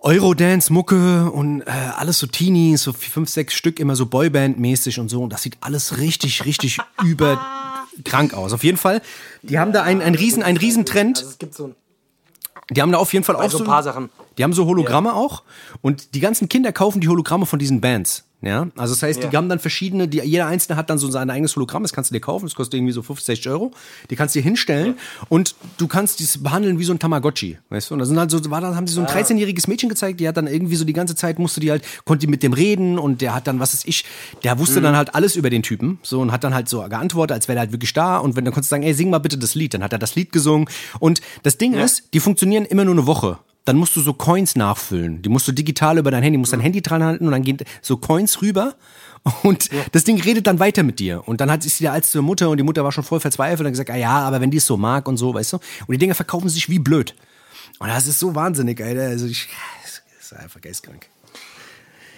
Eurodance-Mucke 0.00 1.30
und 1.30 1.62
äh, 1.62 1.70
alles 1.70 2.18
so 2.18 2.26
Teenies, 2.26 2.82
so 2.82 2.92
fünf, 2.92 3.28
sechs 3.28 3.54
Stück, 3.54 3.78
immer 3.78 3.96
so 3.96 4.04
Boyband-mäßig 4.06 4.98
und 4.98 5.08
so. 5.08 5.22
Und 5.22 5.32
das 5.32 5.42
sieht 5.42 5.58
alles 5.60 5.98
richtig, 5.98 6.44
richtig 6.44 6.78
überkrank 7.04 8.34
aus. 8.34 8.52
Auf 8.52 8.64
jeden 8.64 8.78
Fall, 8.78 9.02
die 9.42 9.58
haben 9.58 9.72
da 9.72 9.82
einen, 9.82 10.00
einen 10.00 10.14
riesen, 10.14 10.42
einen 10.42 10.56
Riesentrend. 10.56 11.18
Also 11.18 11.30
es 11.30 11.38
gibt 11.38 11.54
so 11.54 11.68
ein, 11.68 11.74
Die 12.70 12.80
haben 12.80 12.92
da 12.92 12.98
auf 12.98 13.12
jeden 13.12 13.24
Fall 13.24 13.36
auch 13.36 13.50
so 13.50 13.58
ein 13.58 13.64
paar 13.64 13.82
Sachen. 13.82 14.08
Die 14.38 14.44
haben 14.44 14.54
so 14.54 14.64
Hologramme 14.64 15.14
auch. 15.14 15.42
Und 15.82 16.14
die 16.14 16.20
ganzen 16.20 16.48
Kinder 16.48 16.72
kaufen 16.72 17.00
die 17.00 17.08
Hologramme 17.08 17.44
von 17.44 17.58
diesen 17.58 17.80
Bands. 17.80 18.24
Ja, 18.42 18.68
also 18.76 18.94
das 18.94 19.02
heißt, 19.02 19.22
Ja. 19.22 19.28
die 19.28 19.36
haben 19.36 19.50
dann 19.50 19.58
verschiedene, 19.58 20.08
die, 20.08 20.18
jeder 20.20 20.46
einzelne 20.46 20.76
hat 20.78 20.88
dann 20.88 20.96
so 20.96 21.10
sein 21.10 21.28
eigenes 21.28 21.54
Hologramm, 21.56 21.82
das 21.82 21.92
kannst 21.92 22.10
du 22.10 22.14
dir 22.14 22.20
kaufen, 22.20 22.46
das 22.46 22.54
kostet 22.54 22.74
irgendwie 22.74 22.92
so 22.94 23.02
50, 23.02 23.26
60 23.26 23.50
Euro. 23.52 23.72
Die 24.08 24.16
kannst 24.16 24.34
du 24.34 24.38
dir 24.38 24.44
hinstellen 24.44 24.94
und 25.28 25.54
du 25.76 25.86
kannst 25.86 26.20
dies 26.20 26.42
behandeln 26.42 26.78
wie 26.78 26.84
so 26.84 26.94
ein 26.94 26.98
Tamagotchi, 26.98 27.58
weißt 27.68 27.90
du? 27.90 27.94
Und 27.94 27.98
da 27.98 28.06
sind 28.06 28.18
halt 28.18 28.30
so, 28.30 28.50
war 28.50 28.62
dann, 28.62 28.76
haben 28.76 28.86
sie 28.86 28.94
so 28.94 29.02
ein 29.02 29.06
13-jähriges 29.06 29.68
Mädchen 29.68 29.90
gezeigt, 29.90 30.20
die 30.20 30.26
hat 30.28 30.36
dann 30.38 30.46
irgendwie 30.46 30.76
so 30.76 30.84
die 30.84 30.94
ganze 30.94 31.14
Zeit, 31.14 31.38
musste 31.38 31.60
die 31.60 31.70
halt, 31.70 31.84
konnte 32.06 32.24
die 32.26 32.30
mit 32.30 32.42
dem 32.42 32.54
reden 32.54 32.98
und 32.98 33.20
der 33.20 33.34
hat 33.34 33.46
dann, 33.46 33.60
was 33.60 33.74
ist 33.74 33.86
ich, 33.86 34.04
der 34.42 34.58
wusste 34.58 34.80
dann 34.80 34.96
halt 34.96 35.14
alles 35.14 35.36
über 35.36 35.50
den 35.50 35.62
Typen, 35.62 35.98
so 36.02 36.20
und 36.20 36.32
hat 36.32 36.42
dann 36.42 36.54
halt 36.54 36.68
so 36.68 36.80
geantwortet, 36.88 37.34
als 37.34 37.46
wäre 37.48 37.58
er 37.58 37.60
halt 37.60 37.72
wirklich 37.72 37.92
da 37.92 38.16
und 38.16 38.36
wenn 38.36 38.44
dann 38.46 38.54
konntest 38.54 38.70
du 38.70 38.74
sagen, 38.74 38.84
ey, 38.84 38.94
sing 38.94 39.10
mal 39.10 39.18
bitte 39.18 39.36
das 39.36 39.54
Lied, 39.54 39.74
dann 39.74 39.82
hat 39.82 39.92
er 39.92 39.98
das 39.98 40.14
Lied 40.14 40.32
gesungen. 40.32 40.66
Und 40.98 41.20
das 41.42 41.58
Ding 41.58 41.74
ist, 41.74 42.04
die 42.14 42.20
funktionieren 42.20 42.64
immer 42.64 42.84
nur 42.84 42.94
eine 42.94 43.06
Woche 43.06 43.38
dann 43.64 43.76
musst 43.76 43.94
du 43.96 44.00
so 44.00 44.14
Coins 44.14 44.56
nachfüllen. 44.56 45.22
Die 45.22 45.28
musst 45.28 45.46
du 45.46 45.52
digital 45.52 45.98
über 45.98 46.10
dein 46.10 46.22
Handy, 46.22 46.38
musst 46.38 46.52
dein 46.52 46.60
Handy 46.60 46.82
dran 46.82 47.04
halten 47.04 47.26
und 47.26 47.32
dann 47.32 47.42
gehen 47.42 47.58
so 47.82 47.96
Coins 47.96 48.42
rüber 48.42 48.74
und 49.42 49.68
das 49.92 50.04
Ding 50.04 50.20
redet 50.20 50.46
dann 50.46 50.58
weiter 50.58 50.82
mit 50.82 50.98
dir. 50.98 51.26
Und 51.26 51.40
dann 51.40 51.50
hat 51.50 51.62
sie 51.62 51.70
der 51.82 51.92
als 51.92 52.10
zur 52.10 52.22
Mutter 52.22 52.48
und 52.48 52.56
die 52.56 52.62
Mutter 52.62 52.84
war 52.84 52.92
schon 52.92 53.04
voll 53.04 53.20
verzweifelt 53.20 53.60
und 53.60 53.66
hat 53.66 53.72
gesagt, 53.72 53.90
ah 53.90 53.96
ja, 53.96 54.20
aber 54.20 54.40
wenn 54.40 54.50
die 54.50 54.58
es 54.58 54.66
so 54.66 54.76
mag 54.76 55.06
und 55.08 55.16
so, 55.16 55.34
weißt 55.34 55.54
du. 55.54 55.56
Und 55.56 55.92
die 55.92 55.98
Dinger 55.98 56.14
verkaufen 56.14 56.48
sich 56.48 56.68
wie 56.68 56.78
blöd. 56.78 57.14
Und 57.78 57.88
das 57.88 58.06
ist 58.06 58.18
so 58.18 58.34
wahnsinnig, 58.34 58.82
Alter. 58.82 59.02
Also 59.02 59.26
ich, 59.26 59.48
das 59.84 60.02
ist 60.20 60.32
einfach 60.32 60.60
geistkrank. 60.60 61.08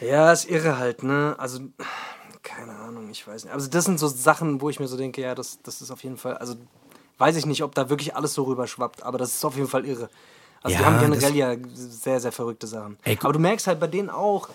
Ja, 0.00 0.32
ist 0.32 0.50
irre 0.50 0.78
halt, 0.78 1.02
ne? 1.02 1.36
Also, 1.38 1.60
keine 2.42 2.72
Ahnung, 2.72 3.08
ich 3.10 3.26
weiß 3.26 3.44
nicht. 3.44 3.54
Also, 3.54 3.68
das 3.68 3.84
sind 3.84 4.00
so 4.00 4.08
Sachen, 4.08 4.60
wo 4.60 4.68
ich 4.68 4.80
mir 4.80 4.88
so 4.88 4.96
denke, 4.96 5.22
ja, 5.22 5.34
das, 5.34 5.60
das 5.62 5.80
ist 5.80 5.92
auf 5.92 6.02
jeden 6.02 6.16
Fall, 6.16 6.36
also, 6.38 6.56
weiß 7.18 7.36
ich 7.36 7.46
nicht, 7.46 7.62
ob 7.62 7.74
da 7.76 7.88
wirklich 7.88 8.16
alles 8.16 8.34
so 8.34 8.42
rüberschwappt, 8.42 9.04
aber 9.04 9.18
das 9.18 9.34
ist 9.36 9.44
auf 9.44 9.54
jeden 9.54 9.68
Fall 9.68 9.86
irre. 9.86 10.10
Also, 10.62 10.76
die 10.76 10.82
Ja, 10.82 10.90
haben 10.90 10.98
generell 11.00 11.34
ja 11.34 11.56
sehr, 11.74 12.20
sehr 12.20 12.32
verrückte 12.32 12.66
Sachen. 12.66 12.98
Ey, 13.04 13.18
aber 13.22 13.32
du 13.32 13.38
merkst 13.38 13.66
halt 13.66 13.80
bei 13.80 13.86
denen 13.88 14.10
auch, 14.10 14.48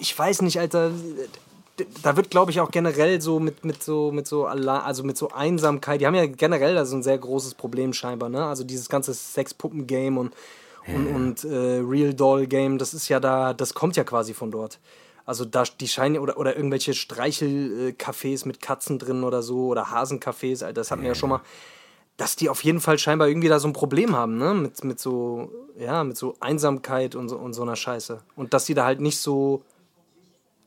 ich 0.00 0.16
weiß 0.18 0.42
nicht, 0.42 0.60
Alter, 0.60 0.90
da 2.02 2.16
wird, 2.16 2.30
glaube 2.30 2.50
ich, 2.50 2.60
auch 2.60 2.70
generell 2.70 3.20
so 3.20 3.40
mit, 3.40 3.64
mit 3.64 3.82
so, 3.82 4.10
mit 4.12 4.26
so, 4.26 4.46
Alla- 4.46 4.82
also 4.82 5.04
mit 5.04 5.16
so 5.16 5.30
Einsamkeit, 5.30 6.00
die 6.00 6.06
haben 6.06 6.14
ja 6.14 6.26
generell 6.26 6.74
da 6.74 6.84
so 6.84 6.96
ein 6.96 7.02
sehr 7.02 7.18
großes 7.18 7.54
Problem 7.54 7.92
scheinbar, 7.92 8.28
ne? 8.28 8.44
Also 8.44 8.64
dieses 8.64 8.88
ganze 8.88 9.14
Sexpuppen-Game 9.14 10.18
und, 10.18 10.34
und, 10.86 11.06
und 11.06 11.44
äh, 11.44 11.80
Real 11.86 12.12
Doll-Game, 12.14 12.78
das 12.78 12.94
ist 12.94 13.08
ja 13.08 13.20
da, 13.20 13.54
das 13.54 13.74
kommt 13.74 13.96
ja 13.96 14.04
quasi 14.04 14.34
von 14.34 14.50
dort. 14.50 14.78
Also 15.24 15.44
da, 15.44 15.64
die 15.80 15.88
scheinen, 15.88 16.18
oder, 16.18 16.36
oder 16.38 16.56
irgendwelche 16.56 16.92
Streichelcafés 16.94 18.46
mit 18.46 18.60
Katzen 18.62 18.98
drin 18.98 19.24
oder 19.24 19.42
so, 19.42 19.66
oder 19.68 19.86
Hasencafés, 19.92 20.64
Alter, 20.64 20.72
das 20.80 20.90
hatten 20.90 21.02
wir 21.02 21.08
ja 21.10 21.14
schon 21.14 21.28
mal 21.30 21.40
dass 22.18 22.36
die 22.36 22.50
auf 22.50 22.62
jeden 22.64 22.80
Fall 22.80 22.98
scheinbar 22.98 23.28
irgendwie 23.28 23.48
da 23.48 23.58
so 23.60 23.68
ein 23.68 23.72
Problem 23.72 24.14
haben, 24.14 24.36
ne? 24.36 24.52
Mit, 24.52 24.84
mit 24.84 25.00
so, 25.00 25.50
ja, 25.78 26.04
mit 26.04 26.18
so 26.18 26.34
Einsamkeit 26.40 27.14
und 27.14 27.28
so, 27.28 27.36
und 27.36 27.54
so 27.54 27.62
einer 27.62 27.76
Scheiße. 27.76 28.18
Und 28.36 28.52
dass 28.52 28.66
die 28.66 28.74
da 28.74 28.84
halt 28.84 29.00
nicht 29.00 29.18
so, 29.18 29.62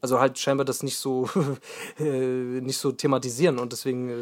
Also 0.02 0.20
halt 0.20 0.40
scheinbar 0.40 0.66
das 0.66 0.82
nicht 0.82 0.98
so 0.98 1.30
äh, 2.00 2.04
nicht 2.04 2.80
so 2.80 2.92
thematisieren 2.92 3.60
und 3.60 3.72
deswegen 3.72 4.10
äh, 4.10 4.14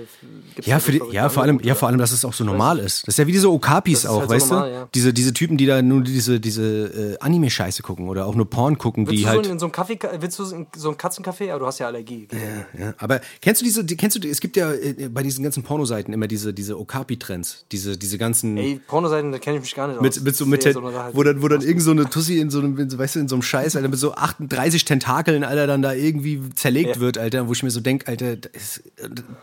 gibt's 0.56 0.68
Ja, 0.68 0.80
für 0.80 0.92
die, 0.92 1.02
ja, 1.12 1.30
vor 1.30 1.44
allem, 1.44 1.62
ja, 1.64 1.74
vor 1.74 1.88
allem, 1.88 1.98
dass 1.98 2.12
es 2.12 2.26
auch 2.26 2.34
so 2.34 2.44
normal 2.44 2.80
ist. 2.80 3.08
Das 3.08 3.14
ist 3.14 3.18
ja 3.18 3.28
wie 3.28 3.32
diese 3.32 3.50
Okapis 3.50 4.06
auch, 4.06 4.20
halt 4.20 4.30
so 4.30 4.36
weißt 4.36 4.50
normal, 4.50 4.70
du? 4.70 4.76
ja. 4.76 4.90
Diese, 4.94 5.14
diese 5.14 5.34
Typen, 5.34 5.58
die 5.58 5.66
da 5.66 5.82
nur 5.82 6.02
diese, 6.02 6.42
diese 6.42 7.14
äh, 7.14 7.18
Anime-Scheiße 7.20 7.82
gucken 7.82 8.10
oder 8.10 8.26
auch 8.26 8.36
nur 8.36 8.50
Porn 8.50 8.78
gucken, 8.78 9.08
Willst 9.08 9.20
die 9.20 9.24
du 9.24 9.30
halt. 9.30 9.46
so 9.46 9.52
in, 9.52 9.60
so 9.60 9.66
einem 9.68 9.72
Kaffee, 9.72 9.98
willst 10.20 10.38
du 10.40 10.44
in 10.52 10.68
so 10.76 10.90
einem 10.90 10.98
Katzencafé? 10.98 11.50
Aber 11.52 11.60
du 11.60 11.66
hast 11.66 11.80
ja 11.80 11.88
Allergie. 11.88 12.28
Ja, 12.32 12.86
ja. 12.88 12.94
Aber 12.98 13.22
kennst 13.42 13.62
du 13.62 13.66
diese, 13.66 13.86
die, 13.86 13.96
kennst 13.96 14.22
du, 14.22 14.28
es 14.28 14.42
gibt 14.42 14.58
ja 14.58 14.74
äh, 14.74 15.08
bei 15.08 15.24
diesen 15.24 15.44
ganzen 15.44 15.64
Pornoseiten 15.64 16.14
immer 16.14 16.28
diese, 16.28 16.54
diese 16.54 16.78
Okapi-Trends, 16.78 17.66
diese, 17.72 17.98
diese 17.98 18.18
ganzen. 18.18 18.58
Ey, 18.58 18.82
Pornoseiten, 18.86 19.32
da 19.32 19.40
kenne 19.40 19.58
ich 19.58 19.62
mich 19.62 19.76
gar 19.76 19.88
nicht 19.88 20.02
mit, 20.02 20.12
aus. 20.18 20.22
mit 20.22 20.36
so, 20.36 20.46
mit 20.46 20.62
so 20.62 20.84
wo 21.14 21.24
dann, 21.24 21.42
wo 21.42 21.48
dann 21.48 21.62
irgend 21.62 21.84
so 21.84 21.92
eine 21.92 22.10
Tussi 22.10 22.40
in 22.40 22.50
so 22.50 22.60
einem, 22.60 22.78
in 22.78 22.90
so, 22.90 22.98
weißt 22.98 23.16
du, 23.16 23.20
in 23.20 23.30
so 23.30 23.36
einem 23.36 23.44
Scheiß, 23.44 23.78
Alter, 23.78 23.88
mit 23.88 24.00
so 24.00 24.14
38 24.14 24.84
Tentakeln, 24.84 25.46
Alter, 25.46 25.69
dann 25.70 25.82
da 25.82 25.94
irgendwie 25.94 26.42
zerlegt 26.56 26.96
Ja. 26.98 27.00
wird, 27.02 27.18
Alter, 27.18 27.48
wo 27.48 27.54
ich 27.54 27.64
mir 27.64 27.72
so 27.72 27.80
denke, 27.80 28.08
Alter, 28.08 28.34
ist, 28.54 28.84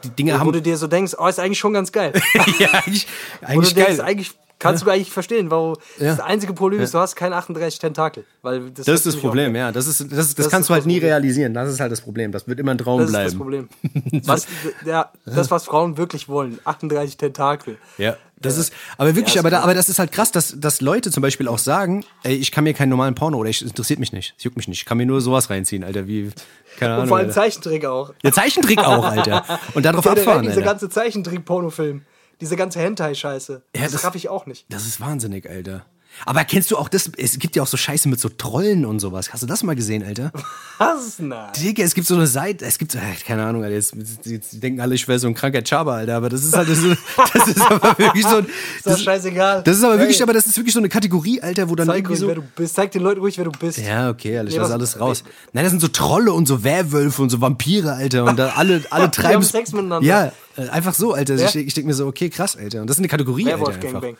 die 0.05 0.11
Dinge 0.11 0.35
Wo 0.35 0.39
haben. 0.41 0.53
du 0.53 0.61
dir 0.61 0.77
so 0.77 0.87
denkst, 0.87 1.15
oh, 1.19 1.27
ist 1.27 1.39
eigentlich 1.41 1.59
schon 1.59 1.73
ganz 1.73 1.91
geil. 1.93 2.13
ja, 2.59 2.69
eigentlich, 2.73 3.07
Wo 3.41 3.47
eigentlich 3.47 3.69
du 3.71 3.75
denkst, 3.77 3.97
geil. 3.99 4.01
eigentlich 4.07 4.33
kannst 4.59 4.85
du 4.85 4.91
eigentlich 4.91 5.11
verstehen, 5.11 5.51
warum 5.51 5.77
Ja. 5.99 6.07
das 6.17 6.21
einzige 6.21 6.53
Problem 6.53 6.81
ist, 6.81 6.95
du 6.95 6.99
hast 6.99 7.15
keine 7.17 7.37
38 7.37 7.79
Tentakel. 7.79 8.25
Weil 8.43 8.71
das, 8.71 8.87
Das 8.87 8.95
ist 8.97 9.07
das 9.07 9.17
Problem, 9.17 9.55
ja. 9.55 9.73
Das, 9.73 9.87
ist, 9.87 10.01
das, 10.01 10.07
ist, 10.07 10.19
das, 10.19 10.35
Das 10.35 10.49
kannst 10.51 10.65
ist 10.65 10.69
du 10.71 10.75
halt 10.75 10.83
das 10.83 10.87
nie 10.87 10.99
realisieren. 10.99 11.53
Das 11.55 11.71
ist 11.71 11.81
halt 11.81 11.93
das 11.93 12.01
Problem. 12.01 12.33
Das 12.33 12.47
wird 12.49 12.59
immer 12.61 12.71
ein 12.73 12.79
Traum 12.79 13.01
Das 13.01 13.09
ist 13.11 13.13
bleiben. 13.13 13.27
das 13.31 13.37
Problem. 13.37 13.69
Was, 14.25 14.47
ja, 14.85 15.11
das, 15.25 15.51
was 15.51 15.65
Frauen 15.65 15.97
wirklich 15.99 16.29
wollen, 16.29 16.59
38 16.65 17.17
Tentakel. 17.17 17.77
Ja. 17.99 18.17
Das 18.39 18.59
ist, 18.59 18.73
aber 18.99 19.15
wirklich, 19.17 19.35
Ja, 19.35 19.41
ist 19.41 19.47
aber, 19.47 19.51
da, 19.51 19.61
aber 19.61 19.73
das 19.73 19.89
ist 19.89 19.99
halt 19.99 20.13
krass, 20.13 20.31
dass, 20.31 20.55
dass 20.61 20.83
Leute 20.83 21.11
zum 21.11 21.23
Beispiel 21.23 21.49
auch 21.49 21.57
sagen, 21.59 22.05
ey, 22.23 22.35
ich 22.35 22.53
kann 22.53 22.65
mir 22.65 22.75
keinen 22.75 22.91
normalen 22.91 23.15
Porno 23.15 23.39
oder 23.39 23.49
ich 23.49 23.63
es 23.63 23.69
interessiert 23.69 23.99
mich 23.99 24.13
nicht, 24.13 24.35
es 24.37 24.45
juckt 24.45 24.59
mich 24.59 24.69
nicht, 24.69 24.81
ich 24.81 24.85
kann 24.85 24.99
mir 24.99 25.07
nur 25.07 25.23
sowas 25.23 25.49
reinziehen, 25.49 25.83
Alter, 25.85 26.07
wie, 26.07 26.31
keine 26.79 26.93
Ahnung. 26.93 27.03
Und 27.05 27.09
vor 27.09 27.17
allem 27.17 27.29
Alter. 27.29 27.41
Zeichentrick 27.41 27.87
auch. 27.87 28.13
Der 28.23 28.33
Zeichentrick 28.33 28.79
auch, 28.79 29.07
Alter. 29.07 29.43
Und 29.73 29.85
darauf 29.87 30.07
abfahren, 30.07 30.47
Alter. 30.47 30.61
ganze 30.61 30.91
Zeichentrick-Pornofilm. 30.91 32.03
Diese 32.41 32.57
ganze 32.57 32.81
Hentai-Scheiße. 32.81 33.63
Ja, 33.75 33.83
das, 33.83 33.93
das- 33.93 34.05
raff 34.05 34.15
ich 34.15 34.29
auch 34.29 34.47
nicht. 34.47 34.67
Das 34.73 34.87
ist 34.87 35.01
wahnsinnig, 35.01 35.49
Alter. 35.49 35.87
Aber 36.25 36.45
kennst 36.45 36.71
du 36.71 36.77
auch 36.77 36.89
das, 36.89 37.11
es 37.17 37.39
gibt 37.39 37.57
ja 37.57 37.63
auch 37.63 37.67
so 37.67 37.77
Scheiße 37.77 38.09
mit 38.09 38.21
so 38.21 38.29
Trollen 38.29 38.85
und 38.85 39.01
sowas. 39.01 39.33
Hast 39.33 39.43
du 39.43 39.47
das 39.47 39.63
mal 39.63 39.77
gesehen, 39.77 40.03
Alter? 40.05 40.33
Was? 40.79 41.19
Nein. 41.19 41.51
Digga, 41.61 41.83
es 41.85 41.95
gibt 41.95 42.07
so 42.07 42.15
eine 42.15 42.27
Seite, 42.27 42.65
es 42.65 42.79
gibt 42.79 42.93
so, 42.93 42.99
äh, 42.99 43.03
keine 43.27 43.45
Ahnung, 43.45 43.63
Alter, 43.65 43.75
jetzt, 43.75 43.95
jetzt 44.25 44.63
denken 44.63 44.81
alle, 44.81 44.95
ich 44.95 45.07
wäre 45.09 45.19
so 45.19 45.27
ein 45.27 45.35
kranker 45.35 45.63
Chaba, 45.63 45.97
Alter, 45.97 46.17
aber 46.17 46.29
das 46.29 46.45
ist 46.45 46.57
halt, 46.57 46.69
das 46.69 46.79
ist, 46.83 46.99
das 47.35 47.49
ist 47.49 47.61
aber 47.61 47.99
wirklich 47.99 48.25
so 48.27 48.37
ein, 48.37 48.47
Ist 48.77 48.87
doch 48.87 48.99
scheißegal. 48.99 49.63
Das 49.63 49.77
ist 49.77 49.85
aber 49.85 49.99
wirklich, 49.99 50.17
Hey, 50.17 50.23
aber 50.23 50.33
das 50.33 50.47
ist 50.47 50.57
wirklich 50.57 50.75
so 50.75 50.81
eine 50.81 50.89
Kategorie, 50.89 51.41
Alter, 51.41 51.69
wo 51.69 51.75
dann 51.75 51.87
Zeig 51.87 51.97
irgendwie 51.99 52.13
ruhig, 52.13 52.21
so. 52.21 52.29
wer 52.29 52.35
du 52.37 52.43
bist. 52.55 52.75
Zeig 52.75 52.91
den 52.93 53.03
Leuten 53.03 53.21
ruhig, 53.21 53.37
wer 53.39 53.45
du 53.45 53.53
bist. 53.53 53.79
Ja, 53.79 54.11
okay, 54.11 54.39
Alter, 54.39 54.49
ich 54.49 54.55
Nee, 54.57 54.61
lass 54.63 54.71
alles 54.71 55.01
raus. 55.01 55.25
Nein, 55.53 55.65
das 55.65 55.71
sind 55.71 55.81
so 55.81 55.89
Trolle 55.89 56.33
und 56.33 56.47
so 56.47 56.63
Werwölfe 56.65 57.23
und 57.23 57.31
so 57.31 57.41
Vampire, 57.41 57.93
Alter. 57.95 58.25
Und 58.25 58.39
da 58.39 58.53
alle, 58.57 58.83
alle 58.91 59.11
treiben. 59.11 59.35
haben 59.35 59.43
Sex 59.43 59.73
miteinander. 59.73 60.07
Ja, 60.07 60.33
äh, 60.57 60.69
einfach 60.69 60.95
so, 60.95 61.13
Alter. 61.13 61.37
Ja. 61.37 61.49
Ich, 61.49 61.57
ich 61.57 61.75
denke 61.75 61.89
mir 61.89 61.95
so, 61.95 62.07
okay, 62.07 62.29
krass, 62.31 62.57
Alter. 62.57 62.81
Und 62.81 62.89
das 62.89 62.97
ist 62.97 63.01
eine 63.01 63.09
Kategorie, 63.09 63.47
Alter. 63.47 63.59
Werwolf 63.61 63.77
Einfach. 63.77 63.93
Gangbang. 63.93 64.17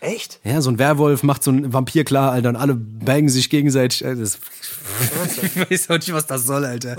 Echt? 0.00 0.38
Ja, 0.44 0.60
so 0.60 0.70
ein 0.70 0.78
Werwolf 0.78 1.22
macht 1.22 1.42
so 1.42 1.50
ein 1.50 1.72
Vampir 1.72 2.04
klar, 2.04 2.30
Alter, 2.32 2.50
und 2.50 2.56
alle 2.56 2.74
bangen 2.74 3.28
sich 3.28 3.50
gegenseitig. 3.50 4.06
Alter, 4.06 4.20
Das, 4.20 4.38
ich 5.42 5.70
weiß 5.70 5.90
auch 5.90 5.96
nicht, 5.96 6.12
was 6.12 6.26
das 6.26 6.44
soll, 6.44 6.64
Alter. 6.64 6.96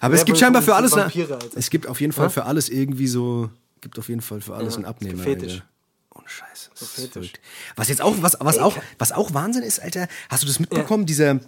Aber 0.00 0.14
es 0.14 0.24
gibt 0.24 0.38
scheinbar 0.38 0.62
für 0.62 0.74
alles. 0.74 0.92
eine- 0.92 1.04
Vampire, 1.04 1.38
es 1.54 1.70
gibt 1.70 1.86
auf 1.86 2.00
jeden 2.00 2.12
Fall 2.12 2.28
für 2.30 2.44
alles 2.44 2.68
irgendwie 2.68 3.06
so. 3.06 3.48
Gibt 3.80 3.98
auf 3.98 4.08
jeden 4.08 4.20
Fall 4.20 4.40
für 4.40 4.54
alles 4.54 4.76
einen 4.76 4.84
Abnehmer. 4.84 5.22
Fetisch. 5.22 5.52
Alter. 5.54 5.64
Ohne 6.14 6.28
Scheiße. 6.28 6.70
Fetisch. 6.74 7.12
verrückt. 7.12 7.40
Was 7.76 7.88
jetzt 7.88 8.02
auch, 8.02 8.14
was, 8.20 8.36
was 8.40 8.58
auch, 8.58 8.76
was 8.98 9.12
auch 9.12 9.32
Wahnsinn 9.34 9.62
ist, 9.62 9.80
Alter, 9.80 10.08
hast 10.28 10.42
du 10.42 10.46
das 10.46 10.58
mitbekommen? 10.60 11.06
Dieser, 11.06 11.40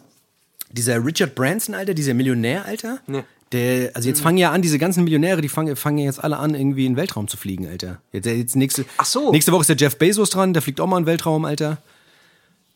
dieser 0.71 1.05
Richard 1.05 1.35
Branson, 1.35 1.75
Alter, 1.75 1.95
dieser 1.95 2.15
Millionär, 2.15 2.65
Alter? 2.65 3.01
Nee. 3.07 3.25
Der, 3.53 3.95
also 3.97 4.07
Mhm. 4.07 4.11
jetzt 4.15 4.21
fangen 4.21 4.37
ja 4.39 4.51
an, 4.53 4.61
diese 4.63 4.79
ganzen 4.79 5.05
Millionäre, 5.05 5.41
die 5.41 5.49
fangen, 5.49 5.75
fangen 5.77 5.99
ja 5.99 6.05
jetzt 6.05 6.23
alle 6.23 6.37
an, 6.39 6.55
irgendwie 6.55 6.85
in 6.87 6.93
den 6.93 6.97
Weltraum 6.99 7.29
zu 7.29 7.37
fliegen, 7.37 7.67
Alter. 7.67 8.01
Jetzt, 8.13 8.27
jetzt 8.27 8.57
nächste, 8.57 8.85
Ach 8.99 9.05
so. 9.07 9.31
nächste 9.33 9.53
Woche 9.53 9.63
ist 9.63 9.69
der 9.71 9.77
Jeff 9.77 9.97
Bezos 9.97 10.31
dran, 10.31 10.53
der 10.53 10.63
fliegt 10.63 10.81
auch 10.81 10.87
mal 10.87 10.99
in 10.99 11.05
den 11.05 11.07
Weltraum, 11.09 11.45
Alter. 11.47 11.79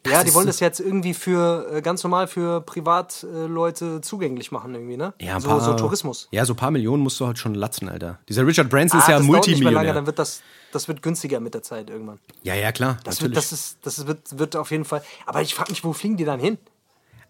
ja, 0.07 0.23
die 0.23 0.29
ist 0.31 0.35
wollen 0.35 0.47
das 0.47 0.61
jetzt 0.61 0.81
irgendwie 0.81 1.13
für 1.15 1.71
äh, 1.75 1.83
ganz 1.83 2.03
normal 2.03 2.27
für 2.27 2.61
Privatleute 2.63 4.01
zugänglich 4.01 4.51
machen, 4.51 4.75
irgendwie, 4.75 4.97
ne? 4.97 5.13
Ja, 5.21 5.37
ein 5.37 5.41
so, 5.41 5.49
paar, 5.49 5.61
so 5.61 5.75
Tourismus. 5.75 6.29
Ja, 6.31 6.45
so 6.45 6.55
ein 6.55 6.57
paar 6.57 6.71
Millionen 6.71 7.03
musst 7.03 7.21
du 7.21 7.27
halt 7.27 7.39
schon 7.39 7.55
latzen, 7.55 7.89
Alter. 7.89 8.19
Dieser 8.29 8.47
Richard 8.47 8.69
Branson 8.71 8.99
ist 9.01 9.07
Ah, 9.09 9.13
ja 9.13 9.19
das 9.19 9.27
dauert 9.27 9.47
nicht 9.47 9.63
mehr 9.63 9.71
lange, 9.73 9.87
Multimillionär. 9.89 9.95
dann 9.95 10.07
wird 10.07 10.19
das, 10.19 10.43
das 10.73 10.89
wird 10.89 11.03
günstiger 11.03 11.41
mit 11.41 11.55
der 11.55 11.63
Zeit 11.63 11.91
irgendwann. 11.91 12.19
Ja, 12.43 12.55
ja, 12.55 12.73
klar, 12.73 12.99
Das, 13.05 13.21
wird, 13.21 13.35
natürlich. 13.35 13.51
das, 13.51 13.53
ist, 13.53 13.79
das 13.83 14.07
wird, 14.07 14.39
wird 14.39 14.57
auf 14.57 14.71
jeden 14.71 14.85
Fall. 14.85 15.03
Aber 15.27 15.43
ich 15.43 15.55
frage 15.55 15.71
mich, 15.71 15.85
wo 15.85 15.93
fliegen 15.93 16.17
die 16.17 16.25
dann 16.25 16.41
hin? 16.41 16.59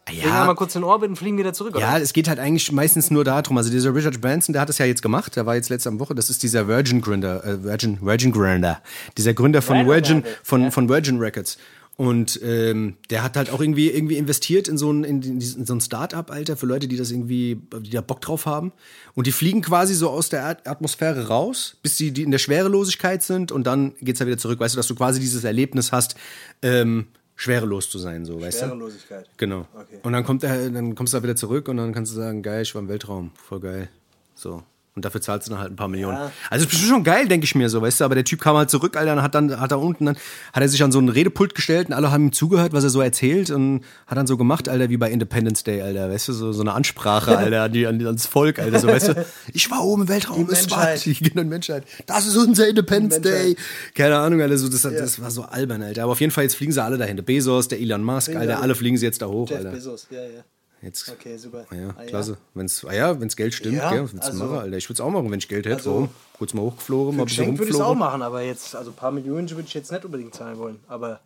Fliegen 0.09 0.27
ja, 0.29 0.45
mal 0.47 0.55
kurz 0.55 0.75
in 0.75 0.83
Orbit 0.85 1.11
und 1.11 1.17
fliegen 1.17 1.39
wieder 1.39 1.53
zurück, 1.53 1.77
Ja, 1.79 1.93
oder? 1.95 2.03
es 2.03 2.13
geht 2.13 2.29
halt 2.29 2.39
eigentlich 2.39 2.73
meistens 2.73 3.11
nur 3.11 3.25
darum. 3.25 3.57
Also 3.57 3.71
dieser 3.71 3.95
Richard 3.95 4.21
Branson, 4.21 4.53
der 4.53 4.63
hat 4.63 4.69
es 4.71 4.79
ja 4.79 4.87
jetzt 4.87 5.03
gemacht. 5.03 5.37
Der 5.37 5.47
war 5.47 5.55
jetzt 5.55 5.69
letzte 5.69 5.97
Woche. 6.01 6.15
Das 6.15 6.29
ist 6.29 6.43
dieser 6.43 6.67
Virgin 6.67 7.01
Gründer, 7.01 7.45
äh, 7.45 7.63
Virgin, 7.63 7.99
Virgin 8.03 8.33
Gründer, 8.33 8.81
dieser 9.17 9.33
Gründer 9.35 9.63
von 9.63 9.87
Virgin 9.87 10.25
von, 10.43 10.71
von 10.73 10.89
Virgin 10.89 11.19
Records. 11.19 11.57
Und 11.99 12.41
ähm, 12.43 12.97
der 13.11 13.23
hat 13.23 13.37
halt 13.37 13.51
auch 13.51 13.61
irgendwie 13.61 13.91
irgendwie 13.91 14.17
investiert 14.17 14.67
in 14.67 14.79
so 14.79 14.91
ein 14.91 15.05
in, 15.05 15.23
in 15.23 15.67
so 15.67 15.75
ein 15.75 15.81
Startup, 15.83 16.29
Alter, 16.31 16.57
für 16.57 16.65
Leute, 16.67 16.89
die 16.89 16.97
das 16.97 17.11
irgendwie, 17.11 17.61
die 17.81 17.91
da 17.91 18.01
Bock 18.01 18.23
drauf 18.23 18.47
haben. 18.47 18.73
Und 19.15 19.27
die 19.27 19.33
fliegen 19.33 19.61
quasi 19.61 19.95
so 19.95 20.09
aus 20.09 20.31
der 20.31 20.45
At- 20.47 20.67
Atmosphäre 20.67 21.29
raus, 21.29 21.77
bis 21.83 21.99
sie 21.99 22.11
die 22.11 22.23
in 22.23 22.31
der 22.31 22.39
Schwerelosigkeit 22.39 23.23
sind 23.23 23.53
und 23.53 23.67
dann 23.67 23.93
geht's 24.01 24.21
ja 24.21 24.27
wieder 24.27 24.39
zurück. 24.39 24.59
Weißt 24.59 24.75
du, 24.75 24.79
dass 24.79 24.87
du 24.87 24.95
quasi 24.95 25.21
dieses 25.21 25.45
Erlebnis 25.45 25.93
hast, 25.93 26.17
ähm, 26.63 27.07
schwerelos 27.37 27.91
zu 27.91 27.99
sein, 27.99 28.25
so, 28.25 28.41
weißt 28.41 28.63
du? 28.63 28.67
Schwerelosigkeit. 28.67 29.29
Genau. 29.37 29.67
Okay. 29.75 29.99
Und 30.03 30.13
dann 30.13 30.25
kommt 30.25 30.45
er, 30.45 30.71
dann 30.71 30.95
kommst 30.95 31.13
du 31.13 31.19
da 31.19 31.23
wieder 31.23 31.37
zurück 31.37 31.69
und 31.69 31.77
dann 31.77 31.93
kannst 31.93 32.13
du 32.13 32.17
sagen, 32.17 32.43
geil, 32.43 32.63
ich 32.63 32.75
war 32.75 32.83
im 32.83 32.89
Weltraum, 32.89 33.31
voll 33.35 33.61
geil. 33.61 33.89
So. 34.35 34.63
Und 34.95 35.07
dafür 35.07 35.23
zahlst 35.23 35.47
du 35.49 35.53
dann 35.53 35.61
halt 35.61 35.73
ein 35.73 35.77
paar 35.77 35.89
Millionen. 35.89 36.19
Ja. 36.19 36.33
Also 36.51 36.67
das 36.67 36.75
ist 36.75 36.87
schon 36.87 37.03
geil, 37.03 37.27
denke 37.27 37.45
ich 37.45 37.55
mir 37.55 37.71
so, 37.71 37.81
weißt 37.81 38.01
du, 38.01 38.05
aber 38.05 38.15
der 38.15 38.25
Typ 38.25 38.43
kam 38.43 38.57
halt 38.57 38.69
zurück, 38.69 38.95
Alter, 38.99 39.15
und 39.15 39.23
hat 39.23 39.35
dann, 39.35 39.59
hat 39.59 39.73
da 39.73 39.77
unten, 39.77 40.05
dann 40.05 40.17
hat 40.53 40.63
er 40.63 40.69
sich 40.69 40.83
an 40.83 40.93
so 40.93 40.99
einen 40.99 41.09
Redepult 41.09 41.55
gestellt 41.55 41.89
und 41.89 41.95
alle 41.95 42.11
haben 42.11 42.27
ihm 42.27 42.33
zugehört, 42.33 42.75
was 42.75 42.85
er 42.85 42.91
so 42.91 43.01
erzählt 43.01 43.51
und 43.51 43.85
hat 44.07 44.19
dann 44.19 44.27
so 44.27 44.37
gemacht, 44.37 44.69
Alter, 44.69 44.91
wie 44.91 44.99
bei 44.99 45.11
Independence 45.11 45.65
Day, 45.65 45.81
Alter, 45.81 46.11
weißt 46.11 46.29
du, 46.29 46.35
so, 46.35 46.53
so 46.53 46.61
eine 46.61 46.75
Ansprache, 46.75 47.39
Alter, 47.39 47.63
an 47.63 47.73
die, 47.73 47.87
an, 47.87 48.05
ans 48.05 48.27
Volk, 48.27 48.59
Alter, 48.59 48.81
so, 48.81 48.89
weißt 48.89 49.09
du, 49.09 49.27
ich 49.55 49.71
war 49.71 49.83
oben 49.83 50.03
im 50.03 50.09
Weltraum, 50.09 50.47
es 50.51 50.71
war, 50.71 50.95
genau, 50.95 51.43
die 51.43 51.45
Menschheit, 51.45 51.85
das 52.05 52.27
ist 52.27 52.37
unser 52.37 52.69
Independence. 52.69 53.23
Day. 53.23 53.57
Keine 53.95 54.19
Ahnung, 54.19 54.43
Alter, 54.43 54.59
so, 54.59 54.69
das, 54.69 54.83
das 54.83 55.23
war 55.23 55.31
so 55.31 55.45
albern, 55.45 55.83
Alter, 55.83 56.03
aber 56.03 56.13
auf 56.13 56.21
jeden 56.21 56.33
Fall, 56.33 56.45
jetzt 56.45 56.57
fliegen 56.57 56.73
sie 56.73 56.83
alle 56.83 56.99
dahin, 56.99 57.17
der 57.17 57.25
Bezos, 57.25 57.69
der 57.69 57.81
Elon 57.81 58.05
Musk, 58.05 58.37
Alter, 58.37 58.61
alle 58.61 58.75
fliegen 58.75 58.99
sie 58.99 59.07
jetzt 59.07 59.23
da 59.23 59.27
hoch, 59.27 59.49
Jeff 59.49 59.59
Alter. 59.59 59.71
Bezos, 59.71 60.07
ja, 60.11 60.21
ja. 60.21 60.45
Jetzt, 60.83 61.09
Okay, 61.09 61.37
super. 61.37 61.65
ja, 61.71 61.91
Ah, 61.97 62.05
klasse. 62.05 62.37
Wenn's, 62.55 62.85
ah 62.85 62.93
ja, 62.93 63.21
wenn's 63.21 63.37
Geld 63.37 63.55
stimmt, 63.55 63.77
Ja, 63.77 63.91
du 63.95 64.01
also- 64.21 64.45
machen, 64.45 64.59
Alter? 64.59 64.77
Ich 64.77 64.89
würde 64.89 64.95
es 64.95 65.01
auch 65.01 65.11
machen, 65.11 65.31
wenn 65.31 65.39
ich 65.39 65.49
Geld 65.49 65.65
hätte. 65.67 65.77
Also- 65.77 65.91
Warum? 65.93 66.09
Kurz 66.39 66.55
mal 66.55 66.63
hochgeflogen, 66.63 67.17
mal 67.17 67.23
ein 67.23 67.27
bisschen 67.27 67.59
würde 67.59 67.71
ich 67.71 67.77
es 67.77 67.81
auch 67.81 67.95
machen, 67.95 68.21
aber 68.23 68.43
jetzt, 68.43 68.75
also 68.75 68.91
ein 68.91 68.97
paar 68.97 69.13
Millionen 69.13 69.49
würde 69.49 69.63
ich 69.63 69.75
jetzt 69.75 69.93
nicht 69.93 70.05
unbedingt 70.05 70.35
zahlen 70.35 70.59
wollen. 70.59 70.81
Aber 70.89 71.21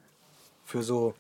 für 0.67 0.83
so, 0.83 1.15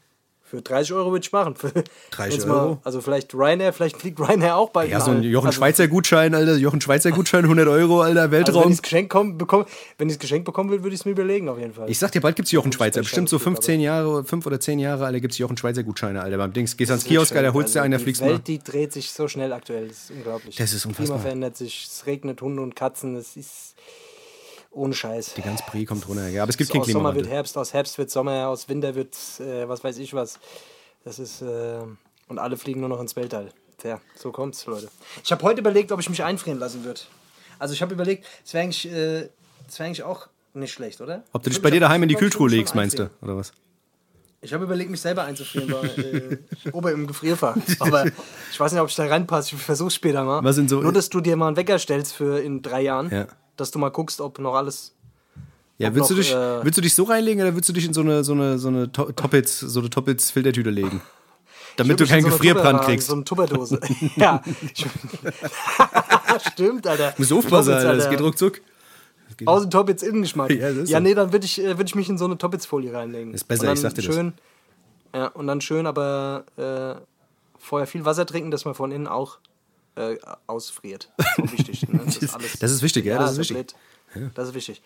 für 0.48 0.62
30 0.62 0.92
Euro 0.92 1.10
würde 1.10 1.24
ich 1.24 1.32
machen. 1.32 1.56
Für, 1.56 1.72
30 2.12 2.32
wenn's 2.38 2.44
Euro? 2.48 2.68
Mal, 2.74 2.78
also 2.84 3.00
vielleicht 3.00 3.34
Ryanair, 3.34 3.72
vielleicht 3.72 3.96
fliegt 3.96 4.20
Ryanair 4.20 4.56
auch 4.56 4.70
bald 4.70 4.88
Ja, 4.90 5.00
mal. 5.00 5.04
so 5.04 5.10
ein 5.10 5.22
Jochen 5.24 5.46
also, 5.48 5.56
Schweizer 5.58 5.88
Gutschein, 5.88 6.34
Alter. 6.36 6.54
Jochen 6.56 6.80
Schweizer 6.80 7.10
Gutschein, 7.10 7.42
100 7.44 7.66
Euro, 7.66 8.00
Alter, 8.02 8.20
Also 8.22 8.30
wenn 8.30 8.38
Weltraum. 8.46 8.62
ich 8.70 8.76
das 8.76 8.82
Geschenk 8.82 9.10
komm, 9.10 9.36
bekomme, 9.38 9.66
wenn 9.98 10.08
ich 10.08 10.14
das 10.14 10.20
Geschenk 10.20 10.44
bekommen 10.44 10.70
will, 10.70 10.84
würde 10.84 10.94
ich 10.94 11.00
es 11.00 11.04
mir 11.04 11.10
überlegen 11.12 11.48
auf 11.48 11.58
jeden 11.58 11.72
Fall. 11.74 11.90
ich 11.90 11.98
sag 11.98 12.12
dir, 12.12 12.20
bald 12.20 12.36
gibt's 12.36 12.52
Jochen 12.52 12.70
Schweizer. 12.72 13.00
Bestimmt 13.00 13.28
so 13.28 13.38
Stück, 13.38 13.54
15 13.54 13.80
Jahre, 13.80 14.22
5 14.24 14.46
oder 14.46 14.60
10 14.60 14.78
Jahre, 14.78 15.06
Alter, 15.06 15.18
gibt's 15.20 15.36
Jochen 15.38 15.56
Schweizer 15.56 15.82
Gutscheine, 15.82 16.22
Alter. 16.22 16.38
Beim 16.38 16.52
Dings, 16.52 16.76
gehst 16.76 16.92
ans 16.92 17.04
Kiosk, 17.04 17.34
Alter, 17.34 17.52
holst 17.52 17.74
dir 17.74 17.82
einen, 17.82 17.90
der 17.90 17.98
die 17.98 18.04
fliegst 18.04 18.22
Welt, 18.22 18.32
mal. 18.32 18.38
die 18.38 18.58
dreht 18.60 18.92
sich 18.92 19.10
so 19.10 19.26
schnell 19.26 19.52
aktuell. 19.52 19.88
Das 19.88 19.96
ist 20.04 20.10
unglaublich. 20.12 20.54
Das 20.56 20.72
ist 20.72 20.86
unfassbar. 20.86 21.16
Klima 21.16 21.22
verändert 21.22 21.56
sich, 21.56 21.88
es 21.90 22.06
regnet 22.06 22.40
Hunde 22.40 22.62
und 22.62 22.76
Katzen, 22.76 23.16
es 23.16 23.36
ist 23.36 23.74
ohne 24.76 24.94
Scheiß. 24.94 25.34
Die 25.34 25.42
ganze 25.42 25.64
Brie 25.64 25.84
kommt 25.84 26.06
runter. 26.08 26.28
Ja, 26.28 26.42
aber 26.42 26.50
es 26.50 26.56
gibt 26.56 26.70
aus 26.70 26.86
keinen 26.86 26.92
Sommer 26.92 27.14
wird. 27.14 27.28
Herbst, 27.28 27.56
aus 27.58 27.72
Herbst 27.72 27.98
wird 27.98 28.10
Sommer, 28.10 28.48
aus 28.48 28.68
Winter 28.68 28.94
wird 28.94 29.14
äh, 29.40 29.68
was 29.68 29.82
weiß 29.82 29.98
ich 29.98 30.14
was. 30.14 30.38
Das 31.04 31.18
ist 31.18 31.42
äh, 31.42 31.78
und 32.28 32.38
alle 32.38 32.56
fliegen 32.56 32.80
nur 32.80 32.88
noch 32.88 33.00
ins 33.00 33.16
Weltall. 33.16 33.50
Tja, 33.78 34.00
so 34.14 34.32
kommt's, 34.32 34.66
Leute. 34.66 34.88
Ich 35.22 35.30
habe 35.32 35.42
heute 35.42 35.60
überlegt, 35.60 35.92
ob 35.92 36.00
ich 36.00 36.08
mich 36.08 36.22
einfrieren 36.22 36.58
lassen 36.58 36.84
würde. 36.84 37.00
Also 37.58 37.74
ich 37.74 37.82
habe 37.82 37.94
überlegt, 37.94 38.24
es 38.44 38.54
wäre 38.54 38.64
eigentlich, 38.64 38.86
äh, 38.88 38.92
wär 39.22 39.30
eigentlich 39.86 40.02
auch 40.02 40.28
nicht 40.54 40.72
schlecht, 40.72 41.00
oder? 41.00 41.22
Ob 41.32 41.42
du 41.42 41.50
Ich 41.50 41.56
dich 41.56 41.62
bei 41.62 41.70
dir 41.70 41.80
daheim 41.80 42.02
in 42.02 42.08
die 42.08 42.14
Kühltruhe 42.14 42.48
legst, 42.48 42.74
meinst 42.74 42.98
du? 42.98 43.10
Oder 43.22 43.36
was? 43.36 43.52
Ich 44.42 44.52
habe 44.54 44.64
überlegt, 44.64 44.90
mich 44.90 45.00
selber 45.00 45.24
einzufrieren, 45.24 45.72
weil 45.72 46.38
äh, 46.64 46.70
ober 46.70 46.92
im 46.92 47.06
Gefrierfach. 47.06 47.56
Aber 47.80 48.04
ich 48.52 48.58
weiß 48.60 48.72
nicht, 48.72 48.80
ob 48.80 48.88
ich 48.88 48.94
da 48.94 49.06
reinpasse. 49.06 49.54
Ich 49.56 49.62
versuche 49.62 49.90
später 49.90 50.24
mal. 50.24 50.42
Was 50.44 50.56
sind 50.56 50.70
so- 50.70 50.80
Nur, 50.80 50.92
dass 50.92 51.08
du 51.10 51.20
dir 51.20 51.36
mal 51.36 51.48
einen 51.48 51.56
Wecker 51.56 51.78
stellst 51.78 52.14
für 52.14 52.40
in 52.40 52.62
drei 52.62 52.82
Jahren. 52.82 53.10
Ja. 53.10 53.26
Dass 53.56 53.70
du 53.70 53.78
mal 53.78 53.90
guckst, 53.90 54.20
ob 54.20 54.38
noch 54.38 54.54
alles. 54.54 54.92
Ja, 55.78 55.94
willst, 55.94 56.08
du 56.10 56.14
noch, 56.14 56.20
dich, 56.22 56.32
äh, 56.32 56.64
willst 56.64 56.78
du 56.78 56.82
dich 56.82 56.94
so 56.94 57.04
reinlegen 57.04 57.42
oder 57.42 57.54
willst 57.54 57.68
du 57.68 57.72
dich 57.74 57.84
in 57.84 57.92
so 57.92 58.00
eine, 58.00 58.24
so 58.24 58.32
eine, 58.32 58.58
so 58.58 58.68
eine 58.68 58.90
To- 58.92 59.12
Toppitz, 59.12 59.60
so 59.60 59.80
eine 59.80 59.90
Toppitz-Filtertüte 59.90 60.70
legen? 60.70 61.02
Damit 61.76 62.00
du 62.00 62.06
keinen 62.06 62.22
so 62.22 62.28
Gefrierbrand 62.30 62.80
kriegst. 62.82 63.08
So 63.08 63.14
eine 63.14 63.24
Tupperdose. 63.24 63.78
ja. 64.16 64.42
Stimmt, 66.52 66.86
Alter. 66.86 67.14
Musst 67.18 67.30
du 67.30 67.38
aufpassen, 67.38 67.70
Toppitz, 67.72 67.84
Alter. 67.86 67.96
Das 67.96 68.10
geht 68.10 68.20
ruckzuck. 68.20 68.60
Das 69.28 69.36
geht- 69.36 69.48
Außen 69.48 69.70
Toppitz, 69.70 70.02
Innengeschmack. 70.02 70.50
Ja, 70.50 70.72
das 70.72 70.88
ja 70.88 71.00
nee, 71.00 71.14
dann 71.14 71.32
würde 71.32 71.44
ich, 71.44 71.62
äh, 71.62 71.76
würd 71.78 71.88
ich 71.88 71.94
mich 71.94 72.08
in 72.08 72.16
so 72.18 72.24
eine 72.24 72.38
Toppitz-Folie 72.38 72.92
reinlegen. 72.92 73.34
Ist 73.34 73.44
besser, 73.44 73.72
ich 73.72 73.80
sag 73.80 73.94
dir 73.94 74.02
das. 74.02 74.14
schön, 74.14 74.32
Ja, 75.14 75.26
und 75.28 75.46
dann 75.46 75.60
schön, 75.60 75.86
aber 75.86 76.44
äh, 76.56 76.94
vorher 77.58 77.86
viel 77.86 78.04
Wasser 78.04 78.24
trinken, 78.26 78.50
dass 78.50 78.64
man 78.64 78.74
von 78.74 78.92
innen 78.92 79.06
auch 79.06 79.38
äh, 79.96 80.16
ausfriert. 80.46 81.10
Das 81.16 81.26
ist, 81.38 81.52
wichtig, 81.58 81.88
ne? 81.88 82.00
das, 82.04 82.34
alles, 82.34 82.58
das, 82.58 82.70
ist 82.70 82.82
wichtig, 82.82 83.04
ja, 83.04 83.18
das 83.18 83.32
ist 83.32 83.38
wichtig. 83.38 83.74
Ja. 84.14 84.30
Das 84.34 84.48
ist 84.48 84.54
wichtig. 84.54 84.82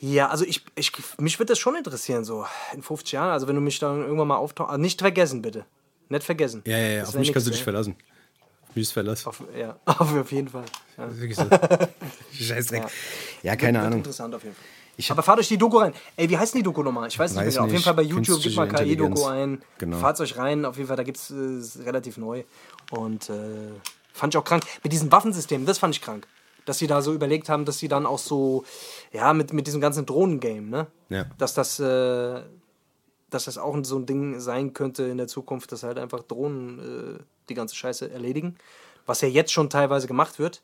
Ja, 0.00 0.28
also 0.28 0.44
ich, 0.44 0.62
ich 0.74 0.92
mich 1.18 1.38
würde 1.38 1.52
das 1.52 1.58
schon 1.58 1.74
interessieren, 1.74 2.24
so 2.24 2.44
in 2.74 2.82
50 2.82 3.12
Jahren. 3.12 3.30
Also 3.30 3.48
wenn 3.48 3.54
du 3.54 3.62
mich 3.62 3.78
dann 3.78 4.02
irgendwann 4.02 4.28
mal 4.28 4.36
auftauchst. 4.36 4.70
Also 4.70 4.82
nicht 4.82 5.00
vergessen, 5.00 5.40
bitte. 5.40 5.64
Nicht 6.08 6.24
vergessen. 6.24 6.62
Ja, 6.66 6.76
ja, 6.76 6.88
ja. 6.88 7.02
auf 7.04 7.14
mich 7.14 7.28
nix, 7.28 7.32
kannst 7.32 7.46
du 7.46 7.50
dich 7.50 7.62
verlassen. 7.62 7.96
Wie 8.74 8.82
ist 8.82 8.92
Verlass? 8.92 9.26
Auf, 9.26 9.42
ja, 9.58 9.78
auf 9.86 10.30
jeden 10.32 10.48
Fall. 10.48 10.64
Ja. 10.98 11.08
Wirklich 11.18 11.36
so. 11.36 11.44
Scheißdreck. 12.32 12.82
Ja, 12.82 12.88
ja 13.42 13.56
keine 13.56 13.78
wird, 13.78 13.86
Ahnung. 13.86 13.98
interessant 14.00 14.34
auf 14.34 14.44
jeden 14.44 14.54
Fall. 14.54 14.64
Ich 14.98 15.10
Aber 15.10 15.22
fahrt 15.22 15.38
euch 15.38 15.48
die 15.48 15.58
Doku 15.58 15.78
rein. 15.78 15.92
Ey, 16.16 16.28
wie 16.28 16.38
heißt 16.38 16.54
denn 16.54 16.60
die 16.60 16.64
Doku 16.64 16.82
nochmal? 16.82 17.08
Ich 17.08 17.18
weiß 17.18 17.32
nicht 17.32 17.38
weiß 17.38 17.54
mehr. 17.54 17.62
Nicht. 17.62 17.68
Auf 17.68 17.70
jeden 17.70 17.84
Fall 17.84 17.94
bei 17.94 18.02
YouTube 18.02 18.40
gibt 18.40 18.56
mal 18.56 18.68
KI-Doku 18.68 19.26
ein. 19.26 19.62
Genau. 19.78 19.98
Fahrt 19.98 20.20
euch 20.20 20.36
rein. 20.36 20.64
Auf 20.64 20.76
jeden 20.76 20.88
Fall, 20.88 20.96
da 20.96 21.02
gibt 21.02 21.18
es 21.18 21.30
äh, 21.30 21.82
relativ 21.82 22.16
neu. 22.16 22.44
Und 22.90 23.28
äh, 23.28 23.34
fand 24.16 24.34
ich 24.34 24.38
auch 24.38 24.44
krank. 24.44 24.64
Mit 24.82 24.92
diesem 24.92 25.12
Waffensystem, 25.12 25.66
das 25.66 25.78
fand 25.78 25.94
ich 25.94 26.00
krank. 26.00 26.26
Dass 26.64 26.78
sie 26.78 26.88
da 26.88 27.00
so 27.00 27.12
überlegt 27.14 27.48
haben, 27.48 27.64
dass 27.64 27.78
sie 27.78 27.86
dann 27.86 28.06
auch 28.06 28.18
so, 28.18 28.64
ja, 29.12 29.32
mit, 29.32 29.52
mit 29.52 29.66
diesem 29.66 29.80
ganzen 29.80 30.04
Drohnengame, 30.04 30.62
ne? 30.62 30.86
Ja. 31.08 31.26
Dass 31.38 31.54
das, 31.54 31.78
äh, 31.78 32.42
dass 33.30 33.44
das 33.44 33.58
auch 33.58 33.76
so 33.82 33.98
ein 33.98 34.06
Ding 34.06 34.40
sein 34.40 34.72
könnte 34.72 35.04
in 35.04 35.18
der 35.18 35.28
Zukunft, 35.28 35.70
dass 35.70 35.84
halt 35.84 35.98
einfach 35.98 36.22
Drohnen 36.24 36.78
äh, 37.18 37.22
die 37.48 37.54
ganze 37.54 37.76
Scheiße 37.76 38.10
erledigen. 38.10 38.56
Was 39.04 39.20
ja 39.20 39.28
jetzt 39.28 39.52
schon 39.52 39.70
teilweise 39.70 40.08
gemacht 40.08 40.40
wird. 40.40 40.62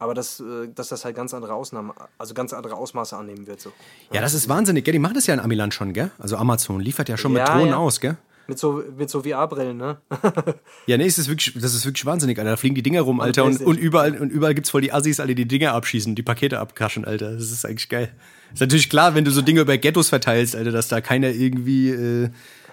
Aber 0.00 0.14
dass, 0.14 0.40
äh, 0.40 0.68
dass 0.74 0.88
das 0.88 1.04
halt 1.04 1.14
ganz 1.14 1.32
andere 1.34 1.54
Ausnahmen, 1.54 1.92
also 2.18 2.34
ganz 2.34 2.52
andere 2.52 2.74
Ausmaße 2.74 3.16
annehmen 3.16 3.46
wird. 3.46 3.60
So. 3.60 3.70
Ja, 4.12 4.20
das 4.20 4.34
ist 4.34 4.48
wahnsinnig, 4.48 4.84
gell? 4.84 4.92
Die 4.92 4.98
machen 4.98 5.14
das 5.14 5.26
ja 5.28 5.34
in 5.34 5.40
Amiland 5.40 5.72
schon, 5.72 5.92
gell? 5.92 6.10
Also 6.18 6.36
Amazon 6.36 6.80
liefert 6.80 7.08
ja 7.08 7.16
schon 7.16 7.32
ja, 7.32 7.42
mit 7.42 7.48
Drohnen 7.48 7.68
ja. 7.68 7.76
aus, 7.76 8.00
gell? 8.00 8.16
Mit 8.46 8.58
so, 8.58 8.82
mit 8.96 9.08
so 9.08 9.22
VR-Brillen, 9.22 9.76
ne? 9.76 9.98
ja, 10.86 10.98
nee, 10.98 11.04
das 11.04 11.18
ist, 11.18 11.28
wirklich, 11.28 11.54
das 11.54 11.74
ist 11.74 11.86
wirklich 11.86 12.04
wahnsinnig, 12.04 12.38
Alter. 12.38 12.50
Da 12.50 12.56
fliegen 12.56 12.74
die 12.74 12.82
Dinger 12.82 13.00
rum, 13.00 13.20
Alter. 13.20 13.44
Und, 13.44 13.60
und 13.62 13.78
überall, 13.78 14.18
und 14.18 14.30
überall 14.30 14.54
gibt's 14.54 14.70
voll 14.70 14.82
die 14.82 14.92
Assis, 14.92 15.18
alle 15.18 15.34
die 15.34 15.46
Dinger 15.46 15.72
abschießen, 15.72 16.14
die 16.14 16.22
Pakete 16.22 16.58
abkaschen, 16.58 17.04
Alter. 17.04 17.32
Das 17.32 17.50
ist 17.50 17.64
eigentlich 17.64 17.88
geil. 17.88 18.12
Ist 18.52 18.60
natürlich 18.60 18.90
klar, 18.90 19.14
wenn 19.14 19.24
du 19.24 19.30
so 19.30 19.40
Dinge 19.40 19.62
über 19.62 19.78
Ghettos 19.78 20.10
verteilst, 20.10 20.54
Alter, 20.56 20.72
dass 20.72 20.88
da 20.88 21.00
keiner 21.00 21.30
irgendwie, 21.30 21.90
äh, 21.90 22.30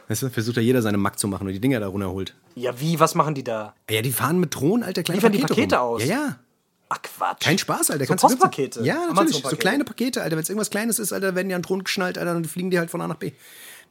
weißt 0.09 0.23
du, 0.23 0.29
versucht 0.29 0.57
ja 0.57 0.61
jeder 0.61 0.81
seine 0.81 0.97
Mack 0.97 1.17
zu 1.17 1.27
machen 1.27 1.47
und 1.47 1.53
die 1.53 1.61
Dinger 1.61 1.79
da 1.79 1.87
runterholt. 1.87 2.35
Ja, 2.55 2.79
wie? 2.81 2.99
Was 2.99 3.15
machen 3.15 3.33
die 3.33 3.43
da? 3.43 3.73
Ja, 3.89 4.01
die 4.01 4.11
fahren 4.11 4.39
mit 4.39 4.53
Drohnen, 4.53 4.83
Alter, 4.83 5.03
kleine 5.03 5.19
Liefern 5.19 5.31
Pakete, 5.31 5.53
die 5.53 5.61
Pakete 5.61 5.75
rum. 5.77 5.95
aus? 5.95 6.05
Ja, 6.05 6.15
ja. 6.15 6.39
Ach 6.93 7.01
Quatsch. 7.01 7.39
Kein 7.39 7.57
Spaß, 7.57 7.91
Alter. 7.91 8.05
So 8.05 8.15
Postpakete? 8.15 8.83
Ja, 8.83 9.07
natürlich. 9.13 9.37
So 9.37 9.55
kleine 9.55 9.85
Pakete, 9.85 10.21
Alter. 10.21 10.35
Wenn 10.35 10.43
es 10.43 10.49
irgendwas 10.49 10.69
Kleines 10.69 10.99
ist, 10.99 11.13
Alter, 11.13 11.35
werden 11.35 11.47
die 11.47 11.55
an 11.55 11.63
Thron 11.63 11.85
geschnallt, 11.85 12.17
Alter, 12.17 12.33
dann 12.33 12.43
fliegen 12.43 12.69
die 12.69 12.79
halt 12.79 12.91
von 12.91 12.99
A 12.99 13.07
nach 13.07 13.15
B. 13.15 13.31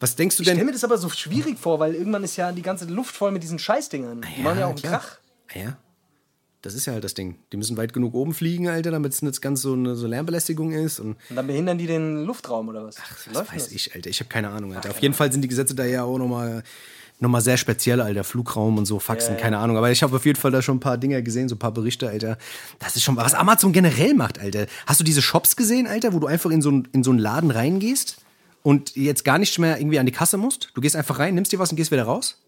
Was 0.01 0.17
denkst 0.17 0.37
du 0.39 0.43
denn? 0.43 0.53
Ich 0.53 0.57
stelle 0.57 0.67
mir 0.67 0.73
das 0.73 0.83
aber 0.85 0.99
so 0.99 1.11
schwierig 1.11 1.59
vor, 1.59 1.79
weil 1.79 1.95
irgendwann 1.95 2.25
ist 2.25 2.37
ja 2.37 2.53
die 2.53 2.63
ganze 2.63 2.87
Luft 2.87 3.15
voll 3.15 3.31
mit 3.31 3.43
diesen 3.43 3.59
Scheißdingern. 3.59 4.23
Die 4.23 4.39
ja, 4.39 4.45
machen 4.45 4.59
ja 4.59 4.67
auch 4.67 4.71
einen 4.71 4.83
Krach. 4.83 5.19
Ja. 5.55 5.77
Das 6.63 6.75
ist 6.75 6.87
ja 6.87 6.93
halt 6.95 7.05
das 7.05 7.15
Ding. 7.15 7.37
Die 7.53 7.57
müssen 7.57 7.77
weit 7.77 7.93
genug 7.93 8.15
oben 8.15 8.35
fliegen, 8.35 8.69
Alter, 8.69 8.91
damit 8.91 9.13
es 9.13 9.23
nicht 9.23 9.41
ganz 9.41 9.63
so 9.63 9.73
eine 9.73 9.97
so 9.97 10.07
Lärmbelästigung 10.07 10.73
ist. 10.73 11.01
Und, 11.01 11.17
und 11.29 11.37
dann 11.37 11.47
behindern 11.47 11.79
die 11.79 11.87
den 11.87 12.25
Luftraum 12.25 12.69
oder 12.69 12.85
was? 12.85 12.97
Ach, 12.99 13.17
was 13.27 13.35
Läuft 13.35 13.55
weiß 13.55 13.65
das? 13.65 13.73
ich, 13.73 13.95
Alter. 13.95 14.11
Ich 14.11 14.21
habe 14.21 14.29
keine 14.29 14.51
Ahnung, 14.51 14.75
Alter. 14.75 14.91
Ach, 14.91 14.97
Auf 14.97 15.01
jeden 15.01 15.15
Fall 15.15 15.33
sind 15.33 15.43
die 15.43 15.49
Gesetze 15.49 15.75
da 15.75 15.85
ja 15.85 16.03
auch 16.05 16.19
nochmal 16.19 16.63
nochmal 17.19 17.43
sehr 17.43 17.59
speziell, 17.59 18.01
Alter. 18.01 18.25
Flugraum 18.25 18.79
und 18.79 18.87
so, 18.87 18.99
Faxen, 18.99 19.35
ja, 19.35 19.41
keine 19.41 19.59
Ahnung. 19.59 19.77
Aber 19.77 19.91
ich 19.91 20.03
habe 20.03 20.17
auf 20.17 20.25
jeden 20.25 20.39
Fall 20.39 20.51
da 20.51 20.63
schon 20.63 20.79
ein 20.79 20.81
paar 20.81 20.97
Dinge 20.97 21.23
gesehen, 21.23 21.49
so 21.51 21.55
ein 21.55 21.59
paar 21.59 21.73
Berichte, 21.73 22.09
Alter. 22.09 22.39
Das 22.79 22.97
ist 22.97 23.03
schon, 23.03 23.17
was 23.17 23.35
Amazon 23.35 23.73
generell 23.73 24.15
macht, 24.15 24.39
Alter. 24.39 24.67
Hast 24.87 25.01
du 25.01 25.05
diese 25.05 25.21
Shops 25.21 25.57
gesehen, 25.57 25.87
Alter, 25.87 26.15
wo 26.15 26.19
du 26.19 26.27
einfach 26.27 26.51
in 26.51 26.63
so, 26.63 26.83
in 26.93 27.05
so 27.05 27.11
einen 27.11 27.19
Laden 27.19 27.51
reingehst 27.51 28.19
und 28.63 28.97
jetzt 28.97 29.25
gar 29.25 29.39
nicht 29.39 29.59
mehr 29.59 29.79
irgendwie 29.79 29.99
an 29.99 30.07
die 30.07 30.13
Kasse 30.13 30.37
musst? 30.37 30.71
Du 30.75 30.81
gehst 30.81 30.97
einfach 30.97 31.19
rein, 31.19 31.35
nimmst 31.35 31.53
dir 31.53 31.59
was 31.59 31.71
und 31.71 31.77
gehst 31.77 31.91
wieder 31.91 32.05
raus? 32.05 32.39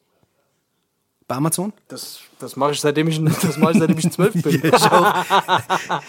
Bei 1.29 1.37
Amazon? 1.37 1.73
Das, 1.89 2.21
das 2.39 2.57
mache 2.57 2.73
ich 2.73 2.81
seitdem 2.81 3.09
ich, 3.09 3.23
das 3.25 3.57
mach 3.57 3.71
ich, 3.71 3.79
seitdem 3.79 3.99
ich 3.99 4.11
zwölf 4.11 4.33
bin. 4.35 4.61
ja, 4.73 5.25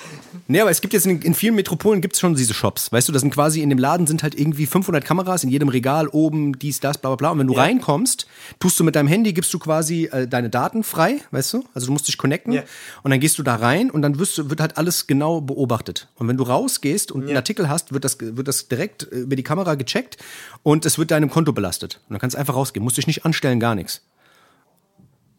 nee, 0.47 0.59
aber 0.59 0.71
es 0.71 0.81
gibt 0.81 0.93
jetzt 0.93 1.05
in, 1.05 1.21
in 1.21 1.33
vielen 1.33 1.55
Metropolen 1.55 2.01
gibt 2.01 2.15
es 2.15 2.19
schon 2.19 2.35
diese 2.35 2.53
Shops. 2.53 2.91
Weißt 2.91 3.07
du, 3.07 3.11
das 3.13 3.21
sind 3.21 3.33
quasi 3.33 3.61
in 3.61 3.69
dem 3.69 3.77
Laden 3.77 4.07
sind 4.07 4.23
halt 4.23 4.37
irgendwie 4.37 4.65
500 4.65 5.05
Kameras 5.05 5.43
in 5.43 5.49
jedem 5.49 5.69
Regal, 5.69 6.07
oben, 6.07 6.57
dies, 6.57 6.79
das, 6.79 6.97
bla 6.97 7.11
bla 7.11 7.15
bla. 7.15 7.29
Und 7.31 7.39
wenn 7.39 7.47
du 7.47 7.53
ja. 7.53 7.61
reinkommst, 7.61 8.27
tust 8.59 8.79
du 8.79 8.83
mit 8.83 8.95
deinem 8.95 9.07
Handy, 9.07 9.33
gibst 9.33 9.53
du 9.53 9.59
quasi 9.59 10.05
äh, 10.11 10.27
deine 10.27 10.49
Daten 10.49 10.83
frei, 10.83 11.21
weißt 11.31 11.53
du? 11.53 11.65
Also 11.73 11.87
du 11.87 11.93
musst 11.93 12.07
dich 12.07 12.17
connecten 12.17 12.53
ja. 12.53 12.63
und 13.03 13.11
dann 13.11 13.19
gehst 13.19 13.37
du 13.37 13.43
da 13.43 13.55
rein 13.55 13.91
und 13.91 14.01
dann 14.01 14.19
wirst, 14.19 14.49
wird 14.49 14.59
halt 14.59 14.77
alles 14.77 15.07
genau 15.07 15.41
beobachtet. 15.41 16.07
Und 16.15 16.27
wenn 16.27 16.37
du 16.37 16.43
rausgehst 16.43 17.11
und 17.11 17.27
einen 17.27 17.37
Artikel 17.37 17.69
hast, 17.69 17.93
wird 17.93 18.03
das, 18.03 18.17
wird 18.19 18.47
das 18.47 18.67
direkt 18.67 19.03
äh, 19.03 19.17
über 19.17 19.35
die 19.35 19.43
Kamera 19.43 19.75
gecheckt 19.75 20.17
und 20.63 20.85
es 20.85 20.97
wird 20.97 21.11
deinem 21.11 21.29
Konto 21.29 21.53
belastet. 21.53 21.99
Und 22.07 22.13
dann 22.13 22.19
kannst 22.19 22.35
du 22.35 22.39
einfach 22.39 22.55
rausgehen, 22.55 22.83
musst 22.83 22.97
dich 22.97 23.07
nicht 23.07 23.25
anstellen, 23.25 23.59
gar 23.59 23.75
nichts. 23.75 24.01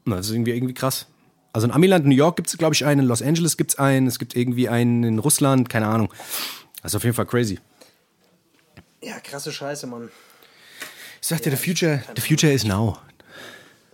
Das 0.07 0.27
ist 0.27 0.33
irgendwie, 0.33 0.53
irgendwie 0.53 0.75
krass. 0.75 1.07
Also 1.53 1.67
in 1.67 1.73
Amiland, 1.73 2.05
New 2.05 2.15
York 2.15 2.37
gibt 2.37 2.49
es, 2.49 2.59
glaube 2.59 2.75
ich, 2.75 2.85
einen, 2.85 3.03
in 3.03 3.07
Los 3.07 3.23
Angeles 3.23 3.57
gibt 3.57 3.73
es 3.73 3.79
einen, 3.79 4.07
es 4.07 4.19
gibt 4.19 4.35
irgendwie 4.37 4.69
einen 4.69 5.05
in 5.05 5.19
Russland, 5.21 5.69
keine 5.69 5.87
Ahnung. 5.87 6.13
Das 6.83 6.93
ist 6.93 6.97
auf 6.97 7.05
jeden 7.05 7.15
Fall 7.15 7.27
crazy. 7.27 7.61
Ja, 9.01 9.21
krasse 9.21 9.53
Scheiße, 9.53 9.87
Mann. 9.87 10.11
Ich 11.21 11.29
sag 11.29 11.41
dir, 11.43 11.51
ja, 11.51 11.57
the 11.57 11.65
future, 11.65 12.03
the 12.17 12.21
future 12.21 12.53
is 12.53 12.65
now. 12.65 12.99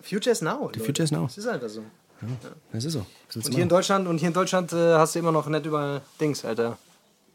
Future 0.02 0.32
is 0.32 0.40
now. 0.40 0.70
The 0.72 0.80
future 0.80 1.04
is 1.04 1.12
now. 1.12 1.24
Das 1.26 1.38
ist 1.38 1.46
einfach 1.46 1.68
so. 1.68 1.82
Ja, 2.22 2.28
das 2.72 2.84
ist 2.84 2.92
so. 2.94 3.06
Das 3.32 3.46
und 3.46 3.54
hier 3.54 3.62
in 3.62 3.68
Deutschland, 3.68 4.08
und 4.08 4.18
hier 4.18 4.28
in 4.28 4.34
Deutschland 4.34 4.72
äh, 4.72 4.94
hast 4.94 5.14
du 5.14 5.18
immer 5.18 5.32
noch 5.32 5.46
nicht 5.46 5.64
überall 5.64 6.00
Dings, 6.20 6.44
Alter. 6.44 6.78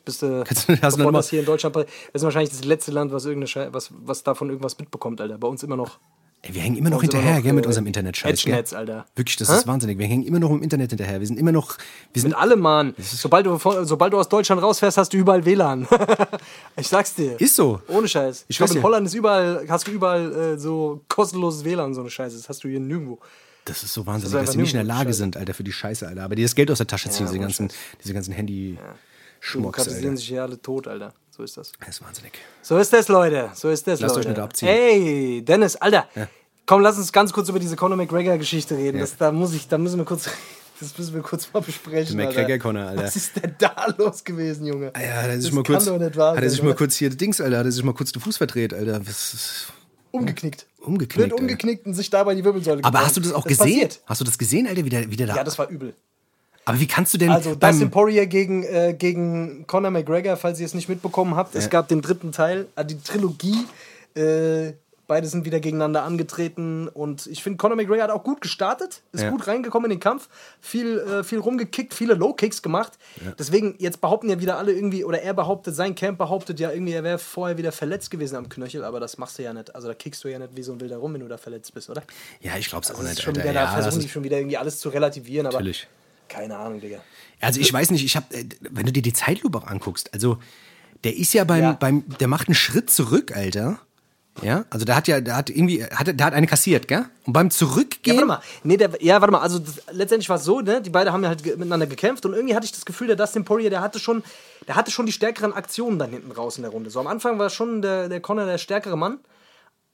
Bist 0.03 0.21
du, 0.21 0.43
Kannst 0.43 0.69
du 0.69 1.11
das 1.11 1.29
hier 1.29 1.39
in 1.39 1.45
Deutschland, 1.45 1.75
das 1.75 1.85
ist 2.13 2.23
wahrscheinlich 2.23 2.51
das 2.51 2.63
letzte 2.63 2.91
Land, 2.91 3.11
was, 3.11 3.25
irgendeine 3.25 3.73
was, 3.73 3.89
was 3.91 4.23
davon 4.23 4.49
irgendwas 4.49 4.77
mitbekommt, 4.77 5.19
Alter. 5.21 5.37
Bei 5.37 5.47
uns 5.47 5.63
immer 5.63 5.75
noch 5.75 5.99
Ey, 6.47 6.53
wir 6.53 6.61
hängen 6.61 6.77
immer 6.77 6.91
noch 6.91 7.01
hinterher, 7.01 7.37
noch, 7.37 7.43
gell, 7.43 7.53
mit 7.53 7.65
äh, 7.65 7.67
unserem 7.67 7.87
Internet-Scheiß. 7.87 8.45
Netz, 8.45 8.71
Alter. 8.71 9.07
Wirklich, 9.15 9.35
das 9.35 9.49
Hä? 9.49 9.55
ist 9.55 9.67
wahnsinnig. 9.67 9.97
Wir 9.97 10.05
hängen 10.05 10.23
immer 10.23 10.37
noch 10.37 10.51
im 10.51 10.61
Internet 10.61 10.91
hinterher. 10.91 11.19
Wir 11.19 11.25
sind 11.25 11.39
immer 11.39 11.51
noch. 11.51 11.75
Wir 12.13 12.21
sind 12.21 12.29
mit 12.31 12.37
allem, 12.37 12.59
Mann. 12.59 12.93
Sobald 12.99 13.47
du, 13.47 13.57
sobald 13.83 14.13
du 14.13 14.19
aus 14.19 14.29
Deutschland 14.29 14.61
rausfährst, 14.61 14.99
hast 14.99 15.11
du 15.11 15.17
überall 15.17 15.43
WLAN. 15.43 15.87
ich 16.77 16.87
sag's 16.87 17.15
dir. 17.15 17.41
Ist 17.41 17.55
so. 17.55 17.81
Ohne 17.87 18.07
Scheiß. 18.07 18.45
Ich, 18.47 18.49
ich 18.49 18.57
glaube, 18.57 18.75
in 18.75 18.83
Holland 18.83 19.07
ist 19.07 19.15
überall, 19.15 19.65
hast 19.67 19.87
du 19.87 19.91
überall 19.91 20.31
äh, 20.33 20.59
so 20.59 21.01
kostenloses 21.09 21.65
WLAN, 21.65 21.95
so 21.95 22.01
eine 22.01 22.11
Scheiße. 22.11 22.37
Das 22.37 22.47
hast 22.47 22.63
du 22.63 22.67
hier 22.67 22.79
nirgendwo. 22.79 23.17
Das 23.65 23.81
ist 23.81 23.95
so 23.95 24.05
wahnsinnig, 24.05 24.33
das 24.33 24.45
dass 24.45 24.53
sie 24.53 24.61
nicht 24.61 24.73
in 24.73 24.77
der 24.77 24.83
Lage 24.83 25.09
Scheiße. 25.09 25.17
sind, 25.17 25.37
Alter, 25.37 25.55
für 25.55 25.63
die 25.63 25.71
Scheiße, 25.71 26.07
Alter. 26.07 26.21
Aber 26.21 26.35
die 26.35 26.43
das 26.43 26.53
Geld 26.53 26.69
aus 26.69 26.77
der 26.77 26.85
Tasche 26.85 27.09
ziehen, 27.09 27.25
ja, 27.25 27.31
diese, 27.31 27.41
ganzen, 27.41 27.69
diese 28.03 28.13
ganzen 28.13 28.33
Handy. 28.33 28.73
Ja. 28.75 28.95
Schmucks, 29.39 29.79
Alter. 29.79 30.17
sich 30.17 30.27
hier 30.27 30.43
alle 30.43 30.61
tot, 30.61 30.87
Alter. 30.87 31.13
So 31.35 31.43
ist 31.43 31.57
das. 31.57 31.73
Das 31.79 31.89
ist 31.89 32.01
wahnsinnig. 32.01 32.31
So 32.61 32.77
ist 32.77 32.93
das, 32.93 33.09
Leute. 33.09 33.49
So 33.55 33.69
ist 33.69 33.85
das, 33.85 33.99
Lasst 33.99 34.15
Leute. 34.15 34.29
euch 34.29 34.35
nicht 34.35 34.41
abziehen. 34.41 34.69
Hey, 34.69 35.41
Dennis, 35.43 35.75
Alter. 35.75 36.07
Ja. 36.15 36.29
Komm, 36.65 36.81
lass 36.81 36.97
uns 36.97 37.11
ganz 37.11 37.33
kurz 37.33 37.49
über 37.49 37.59
diese 37.59 37.75
Conor 37.75 37.97
McGregor-Geschichte 37.97 38.77
reden. 38.77 38.97
Ja. 38.97 39.03
Das, 39.03 39.17
da, 39.17 39.33
muss 39.33 39.53
ich, 39.53 39.67
da 39.67 39.77
müssen 39.77 39.97
wir 39.97 40.05
kurz. 40.05 40.29
Das 40.77 40.97
müssen 40.97 41.13
wir 41.13 41.21
kurz 41.21 41.53
mal 41.53 41.61
besprechen. 41.61 42.17
McGregor 42.17 42.57
Conor, 42.57 42.83
Alter. 42.87 43.03
Was 43.03 43.15
ist 43.15 43.37
denn 43.37 43.55
da 43.57 43.95
los 43.97 44.25
gewesen, 44.25 44.65
Junge? 44.65 44.91
Ah 44.93 45.01
ja, 45.01 45.13
hat 45.21 45.29
er 45.29 45.39
sich 45.39 45.53
mal 45.53 45.63
kurz, 45.63 45.87
wahr 45.87 46.35
hat 46.35 46.43
er 46.43 46.49
sich 46.49 46.61
mal 46.61 46.75
kurz 46.75 46.97
hier 46.97 47.09
Dings, 47.11 47.39
Alter, 47.39 47.59
hat 47.59 47.65
er 47.65 47.71
sich 47.71 47.81
mal 47.81 47.93
kurz 47.93 48.11
den 48.11 48.21
Fuß 48.21 48.35
verdreht, 48.35 48.73
Alter. 48.73 48.99
Umgeknickt. 50.11 50.67
Umgeknickt. 50.79 51.29
Blöd 51.29 51.31
umgeknickt 51.39 51.85
und 51.85 51.93
sich 51.93 52.09
dabei 52.09 52.35
die 52.35 52.43
Wirbelsäule 52.43 52.83
Aber 52.83 52.99
hast 52.99 53.15
du 53.15 53.21
das 53.21 53.31
auch 53.31 53.43
das 53.43 53.57
gesehen? 53.57 53.83
Passiert. 53.83 54.01
Hast 54.05 54.19
du 54.19 54.25
das 54.25 54.37
gesehen, 54.37 54.67
Alter, 54.67 54.83
wie 54.83 54.89
der, 54.89 55.09
wie 55.09 55.15
der 55.15 55.27
da. 55.27 55.35
Ja, 55.37 55.45
das 55.45 55.57
war 55.57 55.69
übel. 55.69 55.95
Aber 56.65 56.79
wie 56.79 56.87
kannst 56.87 57.13
du 57.13 57.17
denn. 57.17 57.29
Also, 57.29 57.55
Dustin 57.55 57.91
Poirier 57.91 58.25
gegen, 58.25 58.63
äh, 58.63 58.95
gegen 58.97 59.65
Conor 59.67 59.91
McGregor, 59.91 60.35
falls 60.35 60.59
ihr 60.59 60.65
es 60.65 60.73
nicht 60.73 60.89
mitbekommen 60.89 61.35
habt. 61.35 61.53
Ja. 61.53 61.59
Es 61.59 61.69
gab 61.69 61.87
den 61.87 62.01
dritten 62.01 62.31
Teil, 62.31 62.67
äh, 62.75 62.83
die 62.83 62.99
Trilogie. 62.99 63.65
Äh, 64.15 64.73
Beide 65.07 65.27
sind 65.27 65.45
wieder 65.45 65.59
gegeneinander 65.59 66.01
angetreten 66.01 66.87
und 66.87 67.27
ich 67.27 67.43
finde, 67.43 67.57
Conor 67.57 67.75
McGregor 67.75 68.03
hat 68.03 68.09
auch 68.09 68.23
gut 68.23 68.41
gestartet, 68.41 69.03
ist 69.11 69.21
ja. 69.21 69.29
gut 69.29 69.45
reingekommen 69.45 69.91
in 69.91 69.97
den 69.97 69.99
Kampf, 69.99 70.29
viel, 70.59 70.97
äh, 70.97 71.23
viel 71.23 71.37
rumgekickt, 71.37 71.93
viele 71.93 72.15
Low-Kicks 72.15 72.63
gemacht. 72.63 72.93
Ja. 73.23 73.31
Deswegen, 73.37 73.75
jetzt 73.77 74.01
behaupten 74.01 74.29
ja 74.29 74.39
wieder 74.39 74.57
alle 74.57 74.71
irgendwie, 74.71 75.03
oder 75.03 75.21
er 75.21 75.35
behauptet, 75.35 75.75
sein 75.75 75.93
Camp 75.93 76.17
behauptet 76.17 76.59
ja 76.59 76.71
irgendwie, 76.71 76.93
er 76.93 77.03
wäre 77.03 77.19
vorher 77.19 77.57
wieder 77.59 77.71
verletzt 77.71 78.09
gewesen 78.09 78.35
am 78.35 78.49
Knöchel, 78.49 78.83
aber 78.83 78.99
das 78.99 79.19
machst 79.19 79.37
du 79.37 79.43
ja 79.43 79.53
nicht. 79.53 79.75
Also 79.75 79.87
da 79.89 79.93
kickst 79.93 80.23
du 80.23 80.27
ja 80.27 80.39
nicht 80.39 80.55
wie 80.55 80.63
so 80.63 80.73
ein 80.73 80.81
Wilder 80.81 80.97
rum, 80.97 81.13
wenn 81.13 81.21
du 81.21 81.27
da 81.27 81.37
verletzt 81.37 81.75
bist, 81.75 81.91
oder? 81.91 82.01
Ja, 82.41 82.57
ich 82.57 82.67
glaube 82.67 82.83
es 82.83 82.89
also 82.89 83.03
auch 83.03 83.07
nicht. 83.07 83.21
Schon 83.21 83.35
wieder, 83.35 83.45
ja, 83.45 83.53
da 83.53 83.67
versuchen 83.67 84.01
die 84.01 84.09
schon 84.09 84.23
wieder 84.23 84.37
irgendwie 84.37 84.57
alles 84.57 84.79
zu 84.79 84.89
relativieren, 84.89 85.45
aber. 85.45 85.61
Keine 86.27 86.57
Ahnung, 86.57 86.81
Digga. 86.81 86.99
Also 87.41 87.59
ich 87.59 87.71
weiß 87.71 87.91
nicht, 87.91 88.03
ich 88.03 88.15
habe, 88.15 88.33
äh, 88.33 88.45
wenn 88.61 88.85
du 88.85 88.91
dir 88.91 89.01
die 89.01 89.13
Zeitlupe 89.13 89.57
auch 89.57 89.67
anguckst, 89.67 90.13
also 90.13 90.37
der 91.03 91.15
ist 91.15 91.33
ja 91.33 91.43
beim, 91.43 91.61
ja. 91.61 91.71
beim, 91.73 92.03
der 92.19 92.27
macht 92.27 92.47
einen 92.47 92.55
Schritt 92.55 92.89
zurück, 92.89 93.35
Alter. 93.35 93.79
Ja, 94.41 94.65
also 94.69 94.85
der 94.85 94.97
hat 94.97 95.07
ja, 95.07 95.21
der 95.21 95.37
hat 95.37 95.49
irgendwie, 95.49 95.83
hat, 95.83 96.07
der 96.07 96.25
hat 96.25 96.33
eine 96.33 96.45
kassiert, 96.45 96.89
gell? 96.89 97.05
Und 97.25 97.31
beim 97.31 97.51
Zurückgehen. 97.51 98.15
Ja, 98.17 98.21
warte 98.21 98.27
mal. 98.27 98.41
Nee, 98.63 98.75
der, 98.75 98.91
ja, 98.99 99.21
warte 99.21 99.31
mal. 99.31 99.39
Also 99.39 99.59
das, 99.59 99.81
letztendlich 99.91 100.27
war 100.27 100.35
es 100.35 100.43
so, 100.43 100.59
ne? 100.59 100.81
Die 100.81 100.89
beiden 100.89 101.13
haben 101.13 101.23
ja 101.23 101.29
halt 101.29 101.45
miteinander 101.45 101.87
gekämpft 101.87 102.25
und 102.25 102.33
irgendwie 102.33 102.53
hatte 102.53 102.65
ich 102.65 102.73
das 102.73 102.85
Gefühl, 102.85 103.07
der 103.07 103.15
Dustin 103.15 103.45
Poirier, 103.45 103.69
der 103.69 103.79
hatte 103.79 103.97
schon, 103.97 104.23
der 104.67 104.75
hatte 104.75 104.91
schon 104.91 105.05
die 105.05 105.13
stärkeren 105.13 105.53
Aktionen 105.53 105.99
dann 105.99 106.09
hinten 106.09 106.31
raus 106.31 106.57
in 106.57 106.63
der 106.63 106.71
Runde. 106.71 106.89
So 106.89 106.99
am 106.99 107.07
Anfang 107.07 107.39
war 107.39 107.49
schon 107.49 107.81
der, 107.81 108.09
der 108.09 108.19
Connor 108.19 108.45
der 108.45 108.57
stärkere 108.57 108.97
Mann. 108.97 109.19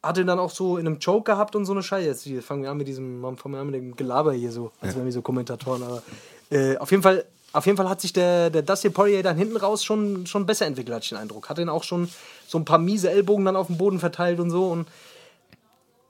Hatte 0.03 0.21
ihn 0.21 0.27
dann 0.27 0.39
auch 0.39 0.51
so 0.51 0.77
in 0.77 0.87
einem 0.87 0.99
Choke 0.99 1.31
gehabt 1.31 1.55
und 1.55 1.65
so 1.65 1.73
eine 1.73 1.83
Scheiße. 1.83 2.29
Jetzt 2.29 2.45
fangen 2.45 2.63
wir 2.63 2.71
an 2.71 2.77
mit 2.77 2.87
diesem, 2.87 3.21
fangen 3.37 3.55
wir 3.55 3.61
an 3.61 3.67
mit 3.67 3.75
dem 3.75 3.95
Gelaber 3.95 4.33
hier 4.33 4.51
so, 4.51 4.71
als 4.81 4.93
ja. 4.93 4.97
wären 4.97 5.05
wir 5.05 5.13
so 5.13 5.21
Kommentatoren. 5.21 5.83
Aber 5.83 6.01
äh, 6.49 6.77
auf 6.77 6.89
jeden 6.91 7.03
Fall 7.03 7.25
auf 7.53 7.65
jeden 7.65 7.77
Fall 7.77 7.89
hat 7.89 7.99
sich 7.99 8.13
der, 8.13 8.49
der 8.49 8.61
Dustin 8.61 8.93
Poirier 8.93 9.23
dann 9.23 9.37
hinten 9.37 9.57
raus 9.57 9.83
schon, 9.83 10.25
schon 10.25 10.45
besser 10.45 10.65
entwickelt, 10.65 10.95
hatte 10.95 11.03
ich 11.03 11.09
den 11.09 11.17
Eindruck. 11.17 11.49
Hat 11.49 11.59
ihn 11.59 11.69
auch 11.69 11.83
schon 11.83 12.09
so 12.47 12.57
ein 12.57 12.65
paar 12.65 12.77
miese 12.77 13.11
Ellbogen 13.11 13.45
dann 13.45 13.55
auf 13.55 13.67
dem 13.67 13.77
Boden 13.77 13.99
verteilt 13.99 14.39
und 14.39 14.51
so. 14.51 14.67
Und 14.67 14.87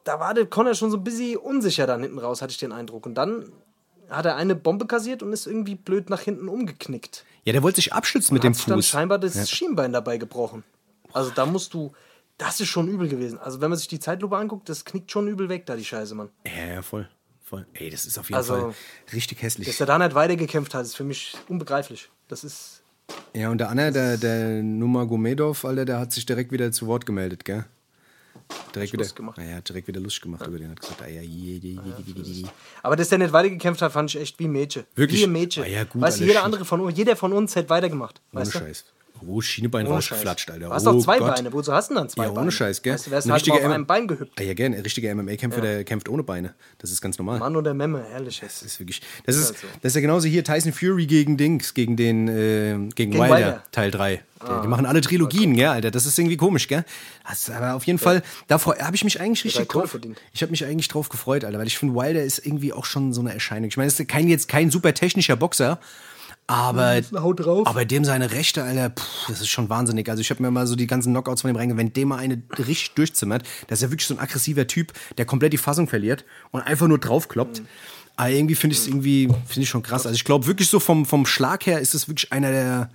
da 0.04 0.20
war 0.20 0.34
der 0.34 0.46
Connor 0.46 0.76
schon 0.76 0.92
so 0.92 0.98
ein 0.98 1.04
bisschen 1.04 1.38
unsicher 1.38 1.88
dann 1.88 2.02
hinten 2.02 2.20
raus, 2.20 2.42
hatte 2.42 2.52
ich 2.52 2.60
den 2.60 2.72
Eindruck. 2.72 3.06
Und 3.06 3.16
dann 3.16 3.52
hat 4.10 4.26
er 4.26 4.36
eine 4.36 4.56
Bombe 4.56 4.86
kassiert 4.86 5.24
und 5.24 5.34
ist 5.34 5.48
irgendwie 5.48 5.76
blöd 5.76 6.10
nach 6.10 6.22
hinten 6.22 6.48
umgeknickt. 6.48 7.26
Ja, 7.44 7.54
der 7.54 7.64
wollte 7.64 7.78
sich 7.78 7.94
abstützen 7.94 8.34
mit 8.36 8.44
dem 8.44 8.54
Hat 8.54 8.58
sich 8.58 8.66
dann 8.66 8.78
Fuß. 8.78 8.88
scheinbar 8.88 9.18
das 9.18 9.50
Schienbein 9.50 9.94
dabei 9.94 10.18
gebrochen. 10.18 10.64
Also 11.12 11.32
da 11.34 11.46
musst 11.46 11.74
du, 11.74 11.92
das 12.42 12.60
ist 12.60 12.70
schon 12.70 12.88
übel 12.88 13.08
gewesen. 13.08 13.38
Also 13.40 13.62
wenn 13.62 13.70
man 13.70 13.78
sich 13.78 13.88
die 13.88 14.00
Zeitlupe 14.00 14.36
anguckt, 14.36 14.68
das 14.68 14.84
knickt 14.84 15.12
schon 15.12 15.28
übel 15.28 15.48
weg 15.48 15.66
da, 15.68 15.76
die 15.76 15.86
Scheiße, 15.86 16.16
Mann. 16.16 16.30
Ja, 16.46 16.74
ja, 16.76 16.82
voll. 16.82 17.08
voll. 17.44 17.66
Ey, 17.74 17.90
das 17.90 18.06
ist 18.06 18.18
auf 18.18 18.30
jeden 18.30 18.38
Also- 18.38 18.56
Fall 18.56 18.74
richtig 19.14 19.42
hässlich. 19.44 19.68
Dass 19.68 19.80
er 19.80 19.86
da 19.86 19.98
nicht 20.00 20.16
weitergekämpft 20.16 20.74
hat, 20.74 20.84
ist 20.86 20.96
für 20.96 21.04
mich 21.04 21.36
unbegreiflich. 21.48 22.10
Das 22.28 22.44
ist, 22.44 22.82
Ja, 23.36 23.50
und 23.50 23.58
der 23.60 23.70
Anna, 23.70 23.92
der, 23.92 24.18
der 24.18 24.64
Nurmagomedov, 24.64 25.66
Alter, 25.66 25.86
der 25.86 26.00
hat 26.00 26.12
sich 26.14 26.26
direkt 26.26 26.52
wieder 26.52 26.72
zu 26.72 26.88
Wort 26.88 27.06
gemeldet, 27.06 27.46
gell? 27.46 27.66
Direkt 28.74 28.94
wieder, 28.94 29.06
gemacht. 29.06 29.38
Ja, 29.38 29.56
hat 29.58 29.70
direkt 29.70 29.88
wieder 29.88 30.00
Lust 30.00 30.22
gemacht 30.22 30.46
über 30.48 30.58
den. 30.58 30.72
Hat 30.72 30.80
gesagt, 30.82 31.02
ah, 31.02 31.08
ja, 31.08 31.22
je, 31.22 31.58
je, 31.58 31.78
je, 32.24 32.46
aber 32.84 32.96
dass 32.96 33.10
der 33.10 33.18
nicht 33.18 33.32
weitergekämpft 33.34 33.82
hat, 33.82 33.92
fand 33.92 34.10
ich 34.14 34.20
echt 34.22 34.40
wie 34.40 34.46
ein 34.46 34.52
Mädchen. 34.52 34.84
Wirklich? 34.96 35.20
Wie 35.22 35.26
ein 35.26 35.32
Mädchen. 35.32 35.64
Ah 35.64 35.68
ja, 35.68 35.84
gut, 35.84 36.02
weißt 36.02 36.20
du, 36.22 36.24
jeder 36.26 36.44
andere 36.44 36.66
von 36.66 36.80
uns, 36.82 36.98
jeder 36.98 37.16
von 37.16 37.34
uns 37.34 37.56
hätte 37.56 37.70
weitergemacht. 37.70 38.22
Ohne 38.34 38.42
Weißt 38.42 38.56
du? 38.56 38.60
Scheiß. 38.60 38.86
Oh, 39.28 39.42
Schienbein 39.42 39.86
Ohne 39.86 39.96
rausgeflatscht, 39.96 40.48
Scheiß. 40.48 40.56
Alter. 40.56 40.68
Du 40.68 40.74
hast 40.74 40.88
oh 40.88 40.92
doch 40.94 41.04
zwei 41.04 41.20
Gott. 41.20 41.36
Beine. 41.36 41.54
Wozu 41.54 41.74
hast 41.74 41.90
du 41.90 41.94
denn 41.94 42.04
dann 42.04 42.10
zwei 42.10 42.24
Ja, 42.24 42.30
Beine? 42.30 42.42
ohne 42.42 42.52
Scheiß, 42.52 42.82
gell? 42.82 42.94
Weißt 42.94 43.08
du, 43.08 43.12
wärst 43.12 43.28
Ein 43.28 43.32
halt 43.34 43.46
mal 43.48 43.52
auf 43.52 43.56
richtiger 43.56 43.74
einem 43.74 43.82
M- 43.84 43.88
Bein 43.88 44.08
gehüpft. 44.08 44.34
Ah, 44.40 44.44
ja, 44.44 44.54
gerne. 44.54 44.76
Ein 44.78 44.82
richtiger 44.84 45.14
MMA-Kämpfer, 45.16 45.62
der 45.62 45.84
kämpft 45.84 46.10
ohne 46.10 46.24
Beine. 46.24 46.54
Das 46.80 46.92
ist 46.92 47.02
ganz 47.02 47.18
normal. 47.18 47.40
Mann 47.40 47.56
oder 47.56 47.74
Memme, 47.74 48.06
ehrlich. 48.12 48.40
Das 48.42 48.62
ist 48.64 48.80
wirklich. 48.80 49.02
Das 49.26 49.36
ist, 49.36 49.48
halt 49.50 49.58
so. 49.60 49.68
das 49.82 49.92
ist 49.92 49.96
ja 49.96 50.02
genauso 50.02 50.28
hier 50.28 50.44
Tyson 50.44 50.74
Fury 50.74 51.06
gegen 51.06 51.38
Dings, 51.38 51.74
gegen 51.74 51.96
den 51.96 52.28
äh, 52.28 52.74
gegen, 52.74 52.90
Gegen 52.96 53.14
Wilder, 53.14 53.36
Wilder. 53.36 53.58
Ah. 53.58 53.68
Teil 53.72 53.92
3. 53.92 54.24
Die, 54.44 54.62
die 54.64 54.68
machen 54.68 54.88
alle 54.88 55.02
Trilogien, 55.02 55.54
gell, 55.56 55.68
Alter. 55.68 55.92
Das 55.92 56.08
ist 56.08 56.18
irgendwie 56.18 56.36
komisch, 56.38 56.68
gell? 56.68 56.84
Das, 57.30 57.48
aber 57.52 57.76
auf 57.76 57.84
jeden 57.86 58.00
Fall, 58.00 58.24
davor 58.48 58.76
habe 58.80 58.96
ich 58.96 59.04
mich 59.04 59.22
eigentlich 59.22 59.46
richtig 59.46 59.68
drauf. 59.68 59.92
verdient. 59.92 60.20
Ich 60.34 60.42
habe 60.42 60.50
mich 60.50 60.66
eigentlich 60.66 60.88
drauf 60.88 61.10
gefreut, 61.10 61.46
Alter, 61.46 61.60
weil 61.60 61.68
ich 61.68 61.78
finde, 61.78 61.94
Wilder 61.94 62.24
ist 62.24 62.44
irgendwie 62.44 62.74
auch 62.74 62.86
schon 62.86 63.14
so 63.14 63.22
eine 63.22 63.32
Erscheinung. 63.36 63.68
Ich 63.70 63.78
meine, 63.78 63.92
er 63.92 64.00
ist 64.00 64.08
kein, 64.08 64.28
jetzt 64.28 64.48
kein 64.48 64.72
super 64.72 64.96
technischer 64.96 65.36
Boxer, 65.36 65.80
aber, 66.48 67.02
drauf. 67.02 67.68
aber 67.68 67.86
dem 67.86 68.04
seine 68.04 68.32
Rechte, 68.32 68.64
Alter, 68.64 68.90
puh, 68.90 69.04
das 69.30 69.42
ist 69.42 69.50
schon 69.50 69.70
wahnsinnig. 69.70 70.10
Also 70.10 70.22
ich 70.22 70.30
habe 70.30 70.42
mir 70.44 70.52
mal 70.52 70.68
so 70.68 70.76
die 70.76 70.88
ganzen 70.88 71.14
Knockouts 71.14 71.42
von 71.42 71.50
dem 71.50 71.56
reingegangen. 71.56 71.88
Wenn 71.88 71.94
dem 71.94 72.10
mal 72.10 72.18
eine 72.18 72.42
richtig 72.58 72.94
durchzimmert, 72.96 73.44
das 73.68 73.80
ist 73.80 73.84
ja 73.84 73.92
wirklich 73.92 74.08
so 74.08 74.16
ein 74.16 74.20
aggressiver 74.20 74.68
Typ, 74.68 74.92
der 75.18 75.26
komplett 75.26 75.54
die 75.54 75.58
Fassung 75.58 75.88
verliert 75.88 76.26
und 76.52 76.62
einfach 76.62 76.88
nur 76.88 77.00
draufkloppt. 77.00 77.62
Aber 78.18 78.30
irgendwie 78.30 78.56
finde 78.56 78.74
ich 78.74 78.82
es 78.82 78.88
irgendwie, 78.88 79.28
finde 79.46 79.62
ich 79.62 79.70
schon 79.70 79.84
krass. 79.84 80.06
Also 80.06 80.16
ich 80.16 80.26
glaube 80.26 80.46
wirklich 80.46 80.68
so 80.68 80.80
vom, 80.80 81.06
vom 81.06 81.26
Schlag 81.26 81.66
her 81.66 81.80
ist 81.80 81.96
es 81.96 82.08
wirklich 82.08 82.32
einer 82.32 82.52
der 82.52 82.90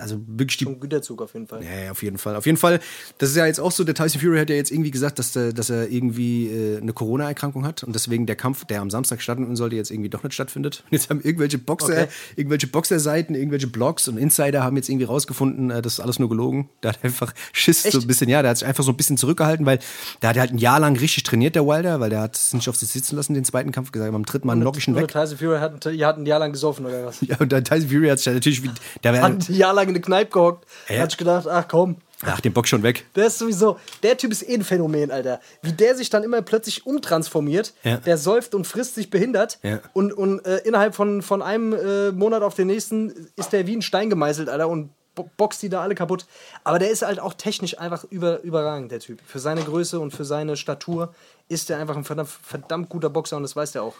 also 0.00 0.20
wirklich 0.26 0.58
die 0.58 0.66
Ein 0.66 0.78
Güterzug 0.80 1.22
auf 1.22 1.32
jeden 1.34 1.46
Fall. 1.46 1.62
ja, 1.64 1.90
auf 1.90 2.02
jeden 2.02 2.18
Fall. 2.18 2.36
Auf 2.36 2.44
jeden 2.46 2.58
Fall, 2.58 2.80
das 3.18 3.30
ist 3.30 3.36
ja 3.36 3.46
jetzt 3.46 3.58
auch 3.60 3.72
so, 3.72 3.84
der 3.84 3.94
Tyson 3.94 4.20
Fury 4.20 4.38
hat 4.38 4.50
ja 4.50 4.56
jetzt 4.56 4.70
irgendwie 4.70 4.90
gesagt, 4.90 5.18
dass, 5.18 5.32
der, 5.32 5.52
dass 5.52 5.70
er 5.70 5.88
irgendwie 5.90 6.48
äh, 6.48 6.78
eine 6.80 6.92
Corona-Erkrankung 6.92 7.64
hat 7.64 7.82
und 7.82 7.94
deswegen 7.94 8.26
der 8.26 8.36
Kampf, 8.36 8.64
der 8.66 8.80
am 8.82 8.90
Samstag 8.90 9.22
stattfinden 9.22 9.56
sollte, 9.56 9.76
jetzt 9.76 9.90
irgendwie 9.90 10.10
doch 10.10 10.22
nicht 10.22 10.34
stattfindet. 10.34 10.82
Und 10.86 10.92
jetzt 10.92 11.08
haben 11.10 11.20
irgendwelche 11.22 11.58
Boxer, 11.58 11.92
Okay. 11.92 12.08
irgendwelche 12.36 12.66
Boxerseiten, 12.66 13.34
irgendwelche 13.34 13.66
Blogs 13.66 14.08
und 14.08 14.18
Insider 14.18 14.62
haben 14.62 14.76
jetzt 14.76 14.88
irgendwie 14.88 15.06
rausgefunden, 15.06 15.70
äh, 15.70 15.80
das 15.82 15.94
ist 15.94 16.00
alles 16.00 16.18
nur 16.18 16.28
gelogen. 16.28 16.68
Der 16.82 16.92
hat 16.92 17.02
einfach 17.04 17.32
Schiss 17.52 17.82
so 17.82 17.98
ein 17.98 18.06
bisschen, 18.06 18.28
ja, 18.28 18.42
der 18.42 18.50
hat 18.50 18.58
sich 18.58 18.66
einfach 18.68 18.84
so 18.84 18.92
ein 18.92 18.96
bisschen 18.96 19.16
zurückgehalten, 19.16 19.64
weil 19.66 19.78
der 20.20 20.30
hat 20.30 20.36
halt 20.38 20.52
ein 20.52 20.58
Jahr 20.58 20.80
lang 20.80 20.96
richtig 20.98 21.22
trainiert, 21.24 21.54
der 21.54 21.66
Wilder, 21.66 21.98
weil 22.00 22.10
der 22.10 22.20
hat 22.20 22.36
es 22.36 22.52
nicht 22.52 22.68
auf 22.68 22.76
sich 22.76 22.88
sitzen 22.90 23.16
lassen, 23.16 23.34
den 23.34 23.44
zweiten 23.44 23.72
Kampf, 23.72 23.90
gesagt, 23.92 24.12
beim 24.12 24.24
dritten 24.26 24.46
Mal 24.46 24.56
knock 24.56 24.76
ich 24.76 24.86
ihn 24.86 24.94
weg. 24.94 25.08
Tyson 25.08 25.38
Fury 25.38 25.58
hat, 25.58 25.86
ein- 25.86 26.04
hat 26.04 26.18
ein 26.18 26.26
Jahr 26.26 26.38
lang 26.40 26.52
gesoffen 26.52 26.84
oder 26.86 27.06
was? 27.06 27.20
Ja, 27.22 27.36
und 27.38 27.50
der 27.52 27.64
Tyson 27.64 27.88
Fury 27.88 28.08
hat 28.08 28.18
sich 28.18 28.26
ja 28.26 28.32
natürlich, 28.34 28.62
wie- 28.62 28.70
der 29.04 29.12
ein 29.24 29.38
Jahr 29.62 29.72
lang 29.74 29.88
in 29.88 29.94
der 29.94 30.02
Kneipe 30.02 30.30
gehockt. 30.30 30.66
Ja. 30.88 30.98
Hat 31.02 31.10
sich 31.10 31.18
gedacht, 31.18 31.46
ach 31.46 31.66
komm, 31.68 31.96
ach, 32.24 32.40
den 32.40 32.52
Bock 32.52 32.66
schon 32.68 32.82
weg. 32.82 33.04
Der 33.16 33.26
ist 33.26 33.38
sowieso, 33.38 33.78
der 34.02 34.16
Typ 34.16 34.32
ist 34.32 34.48
eh 34.48 34.54
ein 34.54 34.64
Phänomen, 34.64 35.10
Alter. 35.10 35.40
Wie 35.62 35.72
der 35.72 35.94
sich 35.96 36.10
dann 36.10 36.22
immer 36.24 36.42
plötzlich 36.42 36.84
umtransformiert, 36.86 37.72
Ja. 37.84 37.96
der 37.98 38.18
säuft 38.18 38.54
und 38.54 38.66
frisst 38.66 38.94
sich 38.96 39.10
behindert 39.10 39.58
Ja. 39.62 39.80
und, 39.92 40.12
und 40.12 40.44
äh, 40.46 40.58
innerhalb 40.58 40.94
von, 40.94 41.22
von 41.22 41.42
einem 41.42 41.72
äh, 41.72 42.10
Monat 42.12 42.42
auf 42.42 42.54
den 42.54 42.66
nächsten 42.66 43.28
ist 43.36 43.52
der 43.52 43.66
wie 43.66 43.76
ein 43.76 43.82
Stein 43.82 44.10
gemeißelt, 44.10 44.48
Alter, 44.48 44.68
und 44.68 44.90
bo- 45.14 45.30
boxt 45.36 45.62
die 45.62 45.68
da 45.68 45.80
alle 45.82 45.94
kaputt. 45.94 46.26
Aber 46.64 46.78
der 46.78 46.90
ist 46.90 47.02
halt 47.02 47.20
auch 47.20 47.34
technisch 47.34 47.78
einfach 47.78 48.04
über, 48.10 48.40
überragend, 48.42 48.90
der 48.92 49.00
Typ. 49.00 49.20
Für 49.26 49.38
seine 49.38 49.62
Größe 49.62 49.98
und 50.00 50.12
für 50.12 50.24
seine 50.24 50.56
Statur 50.56 51.14
ist 51.48 51.68
der 51.68 51.78
einfach 51.78 51.96
ein 51.96 52.04
verdammt, 52.04 52.30
verdammt 52.30 52.88
guter 52.88 53.10
Boxer 53.10 53.36
und 53.36 53.42
das 53.42 53.54
weiß 53.56 53.72
der 53.72 53.82
auch. 53.82 53.94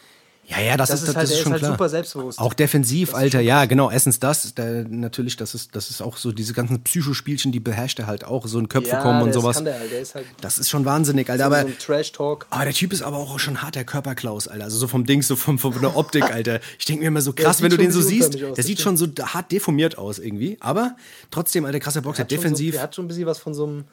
Ja, 0.45 0.61
ja, 0.61 0.77
das, 0.77 0.89
Das 0.91 1.03
ist, 1.03 1.09
ist 1.09 1.09
das 1.11 1.17
halt- 1.17 1.25
ist 1.25 1.31
der 1.31 1.37
ist 1.39 1.43
schon 1.45 1.53
halt 1.53 1.61
klar. 1.61 1.73
super 1.73 1.89
selbstbewusst. 1.89 2.39
Auch 2.41 2.53
defensiv, 2.53 3.15
Alter, 3.15 3.41
ja, 3.41 3.65
genau. 3.67 3.91
Erstens 3.91 4.19
das, 4.19 4.55
der, 4.55 4.85
natürlich, 4.89 5.37
das 5.37 5.55
ist, 5.55 5.75
das 5.77 5.89
ist 5.89 6.03
auch 6.03 6.17
so 6.17 6.33
diese 6.33 6.53
ganzen 6.53 6.83
Psychospielchen, 6.83 7.53
die 7.53 7.61
beherrscht 7.61 8.01
er 8.01 8.09
halt 8.09 8.25
auch, 8.25 8.47
so 8.49 8.59
in 8.59 8.69
Köpfe 8.69 8.97
kommen 8.97 9.23
und 9.23 9.33
sowas. 9.33 9.63
der 9.63 9.79
halt, 9.79 9.93
der 9.93 10.01
ist 10.01 10.15
halt 10.17 10.27
Das 10.41 10.59
ist 10.59 10.69
schon 10.69 10.85
wahnsinnig, 10.85 11.31
Alter. 11.31 11.45
so 11.45 11.47
Aber, 11.47 11.57
ein 11.59 11.79
Trash-Talk. 11.79 12.47
aber 12.51 12.65
der 12.65 12.75
Typ 12.75 12.93
ist 12.93 13.03
aber 13.03 13.19
auch 13.19 13.39
schon 13.39 13.63
harter 13.63 13.85
Körperklaus, 13.85 14.49
Alter. 14.49 14.65
Also 14.65 14.79
so 14.79 14.89
vom 14.89 15.07
Ding, 15.07 15.23
so 15.23 15.37
vom, 15.37 15.61
von 15.61 15.81
der 15.81 15.97
Optik, 15.97 16.25
Alter. 16.25 16.59
Ich 16.79 16.87
denke 16.87 17.03
mir 17.03 17.09
immer 17.09 17.23
so 17.23 17.33
krass, 17.33 17.63
wenn 17.63 17.71
du 17.71 17.77
den 17.77 17.93
so 17.93 18.01
siehst, 18.03 18.31
aus, 18.35 18.41
der 18.41 18.51
das 18.51 18.67
sieht 18.67 18.81
schon 18.81 18.97
so 18.97 19.07
hart 19.23 19.53
deformiert 19.53 19.97
aus 19.97 20.19
irgendwie. 20.19 20.57
Aber 20.61 20.97
trotzdem, 21.31 21.65
Alter, 21.65 21.79
krasser 21.79 22.03
Boxer, 22.03 22.25
defensiv. 22.25 22.73
So, 22.73 22.79
der 22.79 22.83
hat 22.83 22.95
schon 22.97 23.05
ein 23.05 23.09
bisschen 23.09 23.27
was 23.27 23.39
von 23.39 23.55
so 23.55 23.65
einem, 23.65 23.85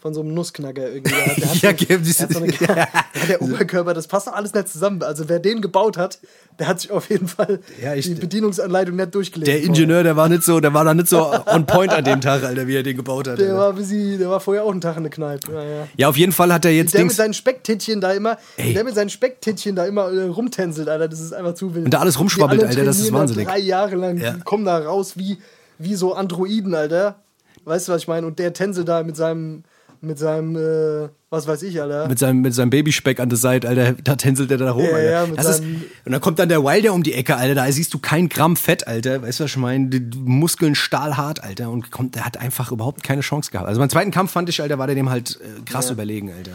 von 0.00 0.14
so 0.14 0.20
einem 0.22 0.32
Nussknacker 0.34 0.88
irgendwie. 0.90 1.12
Der, 1.14 1.34
der 1.34 1.44
Ja, 1.54 2.02
so, 2.02 2.24
hat 2.24 2.32
so 2.32 2.38
eine, 2.40 2.52
ja, 2.60 2.88
der 3.28 3.42
Oberkörper, 3.42 3.92
das 3.94 4.06
passt 4.08 4.26
doch 4.26 4.32
alles 4.32 4.54
nicht 4.54 4.68
zusammen. 4.68 5.02
Also 5.02 5.28
wer 5.28 5.38
den 5.38 5.60
gebaut 5.60 5.98
hat, 5.98 6.18
der 6.58 6.68
hat 6.68 6.80
sich 6.80 6.90
auf 6.90 7.10
jeden 7.10 7.28
Fall 7.28 7.60
Ja, 7.82 7.94
ich- 7.94 8.06
die 8.06 8.14
Bedienungsanleitung 8.14 8.96
nicht 8.96 9.14
durchgelesen. 9.14 9.52
der 9.54 9.62
Ingenieur, 9.62 10.02
der 10.02 10.16
war 10.16 10.28
nicht 10.28 10.42
so, 10.42 10.58
der 10.60 10.72
war 10.72 10.84
da 10.84 10.94
nicht 10.94 11.08
so 11.08 11.32
on 11.46 11.66
point 11.66 11.92
an 11.92 12.02
dem 12.04 12.20
Tag, 12.20 12.42
Alter, 12.44 12.66
wie 12.66 12.76
er 12.76 12.82
den 12.82 12.96
gebaut 12.96 13.28
hat. 13.28 13.38
Der 13.38 13.48
Alter. 13.50 13.58
war, 13.58 13.72
bisschen, 13.74 14.18
der 14.18 14.30
war 14.30 14.40
vorher 14.40 14.64
auch 14.64 14.70
einen 14.72 14.80
Tag 14.80 14.96
in 14.96 15.02
der 15.02 15.10
Kneipe. 15.12 15.52
Ja, 15.52 15.62
ja. 15.62 15.88
Ja, 15.96 16.08
auf 16.08 16.16
jeden 16.16 16.32
Fall 16.32 16.52
hat 16.52 16.64
er 16.64 16.70
jetzt 16.72 16.94
Der 16.94 17.00
mit 17.00 17.10
Dings. 17.10 17.16
seinen 17.16 17.34
Specktittchen 17.34 18.00
da 18.00 18.12
immer, 18.12 18.38
Ey. 18.56 18.72
der 18.72 18.84
mit 18.84 18.94
seinen 18.94 19.10
Specktittchen 19.10 19.76
da 19.76 19.84
immer 19.84 20.10
äh, 20.10 20.22
rumtänzelt, 20.24 20.88
Alter, 20.88 21.08
das 21.08 21.20
ist 21.20 21.32
einfach 21.34 21.54
zu 21.54 21.74
wild. 21.74 21.84
Und 21.84 21.90
da 21.94 22.00
alles 22.00 22.18
rumschwabbelt, 22.18 22.64
Alter, 22.64 22.84
das 22.84 22.98
ist 23.00 23.12
wahnsinnig. 23.12 23.46
Drei 23.46 23.58
Jahre 23.58 23.96
lang, 23.96 24.16
Ja. 24.18 24.32
die 24.32 24.40
kommen 24.40 24.64
da 24.64 24.78
raus 24.78 25.18
wie, 25.18 25.38
wie 25.78 25.94
so 25.94 26.14
Androiden, 26.14 26.74
Alter. 26.74 27.16
Weißt 27.64 27.88
du, 27.88 27.92
was 27.92 28.02
ich 28.02 28.08
meine? 28.08 28.26
Und 28.26 28.38
der 28.38 28.54
tänzelt 28.54 28.88
da 28.88 29.02
mit 29.02 29.16
seinem, 29.16 29.64
mit 30.02 30.18
seinem, 30.18 30.56
äh, 30.56 31.08
was 31.28 31.46
weiß 31.46 31.62
ich, 31.62 31.80
Alter. 31.80 32.08
mit 32.08 32.18
seinem, 32.18 32.40
mit 32.40 32.54
seinem 32.54 32.70
Babyspeck 32.70 33.20
an 33.20 33.28
der 33.28 33.38
Seite, 33.38 33.68
Alter, 33.68 33.92
da 34.04 34.16
tänzelt 34.16 34.50
er 34.50 34.56
da 34.58 34.70
rum, 34.70 34.84
Ja, 34.84 34.90
Alter. 34.96 35.10
ja, 35.10 35.26
das 35.26 35.58
ist, 35.58 35.60
und 36.04 36.12
dann 36.12 36.20
kommt 36.20 36.38
dann 36.38 36.48
der 36.48 36.64
Wilder 36.64 36.92
um 36.94 37.02
die 37.02 37.12
Ecke, 37.14 37.36
Alter, 37.36 37.54
da 37.54 37.70
siehst 37.70 37.92
du 37.94 37.98
kein 37.98 38.28
Gramm 38.28 38.56
Fett, 38.56 38.86
Alter, 38.86 39.22
weißt 39.22 39.40
du, 39.40 39.44
was 39.44 39.50
ich 39.50 39.56
meine? 39.56 39.88
Die 39.88 40.00
Muskeln 40.18 40.74
stahlhart, 40.74 41.42
Alter, 41.44 41.70
und 41.70 41.90
kommt, 41.90 42.14
der 42.14 42.24
hat 42.24 42.38
einfach 42.38 42.72
überhaupt 42.72 43.02
keine 43.02 43.20
Chance 43.20 43.50
gehabt. 43.50 43.68
Also 43.68 43.78
beim 43.80 43.90
zweiten 43.90 44.10
Kampf 44.10 44.32
fand 44.32 44.48
ich, 44.48 44.60
Alter, 44.62 44.78
war 44.78 44.86
der 44.86 44.96
dem 44.96 45.10
halt 45.10 45.38
äh, 45.42 45.60
krass 45.70 45.90
überlegen, 45.90 46.32
Alter. 46.32 46.52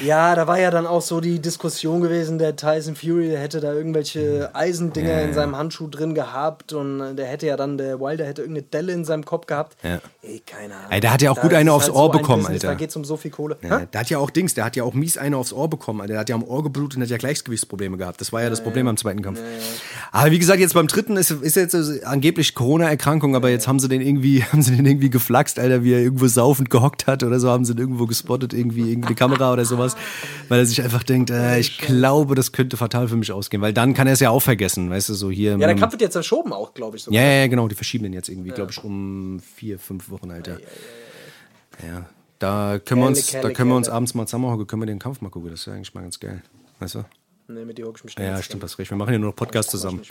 Ja, 0.00 0.34
da 0.34 0.46
war 0.46 0.58
ja 0.58 0.70
dann 0.70 0.86
auch 0.86 1.02
so 1.02 1.20
die 1.20 1.40
Diskussion 1.40 2.00
gewesen, 2.00 2.38
der 2.38 2.56
Tyson 2.56 2.94
Fury, 2.94 3.28
der 3.28 3.40
hätte 3.40 3.60
da 3.60 3.72
irgendwelche 3.72 4.50
Eisendinger 4.54 5.10
Ja, 5.10 5.20
in 5.20 5.28
ja. 5.28 5.34
seinem 5.34 5.56
Handschuh 5.56 5.88
drin 5.88 6.14
gehabt 6.14 6.72
und 6.72 7.00
äh, 7.00 7.14
der 7.14 7.26
hätte 7.26 7.46
ja 7.46 7.56
dann, 7.56 7.78
der 7.78 8.00
Wilder 8.00 8.24
hätte 8.24 8.42
irgendeine 8.42 8.66
Delle 8.66 8.92
in 8.92 9.04
seinem 9.04 9.24
Kopf 9.24 9.46
gehabt. 9.46 9.76
Ja. 9.82 10.00
Ey, 10.22 10.42
keine 10.46 10.74
Ahnung. 10.74 10.90
Ey, 10.90 11.00
der 11.00 11.12
hat 11.12 11.22
ja 11.22 11.30
auch 11.30 11.36
Da 11.36 11.42
gut 11.42 11.54
eine 11.54 11.72
aufs 11.72 11.86
halt 11.86 11.96
Ohr 11.96 12.06
so 12.06 12.12
ein 12.12 12.18
bekommen, 12.18 12.42
Business, 12.42 12.64
Alter. 12.64 12.74
Da 12.74 12.78
geht 12.78 12.90
es 12.90 12.96
um 12.96 13.04
so 13.04 13.16
viel 13.16 13.30
Kohle. 13.30 13.56
Ja, 13.62 13.86
der 13.86 14.00
hat 14.00 14.10
ja 14.10 14.18
auch 14.18 14.30
Dings, 14.30 14.54
der 14.54 14.64
hat 14.64 14.76
ja 14.76 14.84
auch 14.84 14.94
mies 14.94 15.18
eine 15.18 15.36
aufs 15.36 15.52
Ohr 15.52 15.68
bekommen, 15.68 16.00
Alter. 16.00 16.12
Der 16.14 16.20
hat 16.20 16.28
ja 16.28 16.34
am 16.34 16.44
Ohr 16.44 16.62
geblutet 16.62 16.96
und 16.96 17.02
hat 17.02 17.10
ja 17.10 17.16
Gleichgewichtsprobleme 17.16 17.96
gehabt. 17.96 18.20
Das 18.20 18.32
war 18.32 18.42
ja 18.42 18.50
das 18.50 18.62
Problem 18.62 18.88
am 18.88 18.96
zweiten 18.96 19.22
Kampf. 19.22 19.40
Aber 20.12 20.30
wie 20.30 20.38
gesagt, 20.38 20.60
jetzt 20.60 20.74
beim 20.74 20.86
dritten 20.86 21.16
ist, 21.16 21.30
ist 21.30 21.56
jetzt 21.56 21.74
angeblich 22.04 22.54
Corona-Erkrankung, 22.54 23.36
aber 23.36 23.50
jetzt 23.50 23.68
haben 23.68 23.78
sie 23.78 23.88
den 23.88 24.00
irgendwie, 24.00 24.42
haben 24.52 24.62
sie 24.62 24.76
den 24.76 24.86
irgendwie 24.86 25.10
geflaxt, 25.10 25.58
Alter, 25.58 25.82
wie 25.84 25.92
er 25.92 26.00
irgendwo 26.00 26.26
saufend 26.26 26.70
gehockt 26.70 27.06
hat 27.06 27.22
oder 27.22 27.40
so, 27.40 27.50
haben 27.50 27.64
sie 27.64 27.72
ihn 27.72 27.78
irgendwo 27.78 28.06
gespottet, 28.06 28.52
irgendwie 28.52 28.88
irgendeine 28.90 29.14
Kamera 29.14 29.52
oder 29.52 29.64
sowas, 29.64 29.87
weil 30.48 30.60
er 30.60 30.66
sich 30.66 30.82
einfach 30.82 31.02
denkt, 31.02 31.30
äh, 31.30 31.58
ich 31.58 31.78
glaube, 31.78 32.34
das 32.34 32.52
könnte 32.52 32.76
fatal 32.76 33.08
für 33.08 33.16
mich 33.16 33.32
ausgehen, 33.32 33.62
weil 33.62 33.72
dann 33.72 33.94
kann 33.94 34.06
er 34.06 34.14
es 34.14 34.20
ja 34.20 34.30
auch 34.30 34.40
vergessen, 34.40 34.90
weißt 34.90 35.08
du, 35.10 35.14
so 35.14 35.30
hier. 35.30 35.52
Ja, 35.52 35.66
der 35.66 35.76
Kampf 35.76 35.92
wird 35.92 36.02
jetzt 36.02 36.14
verschoben 36.14 36.52
auch, 36.52 36.74
glaube 36.74 36.96
ich. 36.96 37.04
Sogar. 37.04 37.20
ja, 37.20 37.26
ja, 37.26 37.38
ja, 37.40 37.46
genau, 37.46 37.68
die 37.68 37.74
verschieben 37.74 38.04
den 38.04 38.12
jetzt 38.12 38.28
irgendwie, 38.28 38.50
glaube 38.50 38.72
ich, 38.72 38.82
um 38.82 39.40
vier, 39.40 39.78
fünf 39.78 40.10
Wochen, 40.10 40.30
Alter. 40.30 40.58
Ja, 41.86 42.06
da 42.38 42.78
können 42.78 43.00
wir 43.00 43.06
Kerle, 43.06 43.08
uns, 43.08 43.26
da 43.26 43.40
Kerle, 43.40 43.54
können 43.54 43.70
wir 43.70 43.76
uns 43.76 43.88
abends 43.88 44.14
mal 44.14 44.26
zusammenhocken, 44.26 44.66
können 44.66 44.82
wir 44.82 44.86
den 44.86 44.98
Kampf 44.98 45.20
mal 45.20 45.30
gucken, 45.30 45.50
das 45.50 45.66
ja 45.66 45.74
eigentlich 45.74 45.94
mal 45.94 46.02
ganz 46.02 46.18
geil, 46.18 46.42
weißt 46.80 46.96
du? 46.96 47.04
Nee, 47.50 47.64
mit 47.64 47.78
dir 47.78 47.86
hock 47.86 47.96
ich 47.96 48.04
mich 48.04 48.14
Ja, 48.18 48.42
stimmt, 48.42 48.62
hast 48.62 48.78
recht. 48.78 48.90
Wir 48.90 48.98
machen 48.98 49.10
ja 49.14 49.18
nur 49.18 49.30
noch 49.30 49.36
Podcast 49.36 49.70
zusammen. 49.70 50.02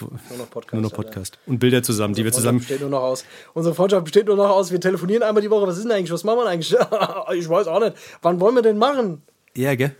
Nur 0.00 0.38
noch 0.38 0.48
Podcast, 0.50 0.72
Nur 0.72 0.82
noch. 0.82 0.92
Podcast. 0.92 1.38
Und 1.44 1.58
Bilder 1.58 1.82
zusammen, 1.82 2.14
die 2.14 2.24
wir 2.24 2.32
zusammen. 2.32 2.60
Besteht 2.60 2.80
nur 2.80 2.88
noch 2.88 3.02
aus. 3.02 3.24
Unsere 3.52 3.74
Freundschaft 3.74 4.04
besteht 4.04 4.26
nur 4.26 4.36
noch 4.36 4.48
aus. 4.48 4.72
Wir 4.72 4.80
telefonieren 4.80 5.22
einmal 5.22 5.42
die 5.42 5.50
Woche. 5.50 5.66
Was 5.66 5.76
ist 5.76 5.84
denn 5.84 5.92
eigentlich? 5.92 6.12
Was 6.12 6.24
machen 6.24 6.38
wir 6.38 6.46
eigentlich? 6.46 6.74
ich 7.34 7.46
weiß 7.48 7.66
auch 7.66 7.80
nicht. 7.80 7.94
Wann 8.22 8.40
wollen 8.40 8.54
wir 8.54 8.62
denn 8.62 8.78
machen? 8.78 9.20
Ja, 9.54 9.74
gell? 9.74 9.94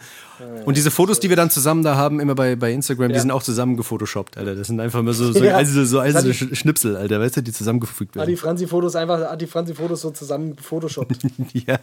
Und 0.64 0.76
diese 0.78 0.90
Fotos, 0.90 1.20
die 1.20 1.28
wir 1.28 1.36
dann 1.36 1.50
zusammen 1.50 1.82
da 1.82 1.96
haben, 1.96 2.20
immer 2.20 2.34
bei, 2.34 2.56
bei 2.56 2.72
Instagram, 2.72 3.08
die 3.08 3.16
Ja. 3.16 3.20
sind 3.20 3.32
auch 3.32 3.42
zusammen 3.42 3.76
gefotoshoppt, 3.76 4.38
Alter. 4.38 4.54
Das 4.54 4.68
sind 4.68 4.80
einfach 4.80 5.02
mal 5.02 5.12
so, 5.12 5.30
so 5.32 5.38
Ja. 5.44 5.56
einzelne, 5.58 5.84
so 5.84 6.00
Das 6.00 6.24
Sch- 6.24 6.54
Schnipsel, 6.54 6.96
Alter, 6.96 7.20
weißt 7.20 7.36
du, 7.38 7.42
die 7.42 7.52
zusammengefügt 7.52 8.14
Hat 8.16 8.22
die 8.22 8.28
werden. 8.28 8.36
Franzi-Fotos 8.38 8.96
einfach, 8.96 9.18
hat 9.30 9.40
die 9.42 9.46
Franzi-Fotos 9.46 10.00
so 10.00 10.10
zusammen 10.12 10.56
gefotoshoppt. 10.56 11.18
ja. 11.66 11.76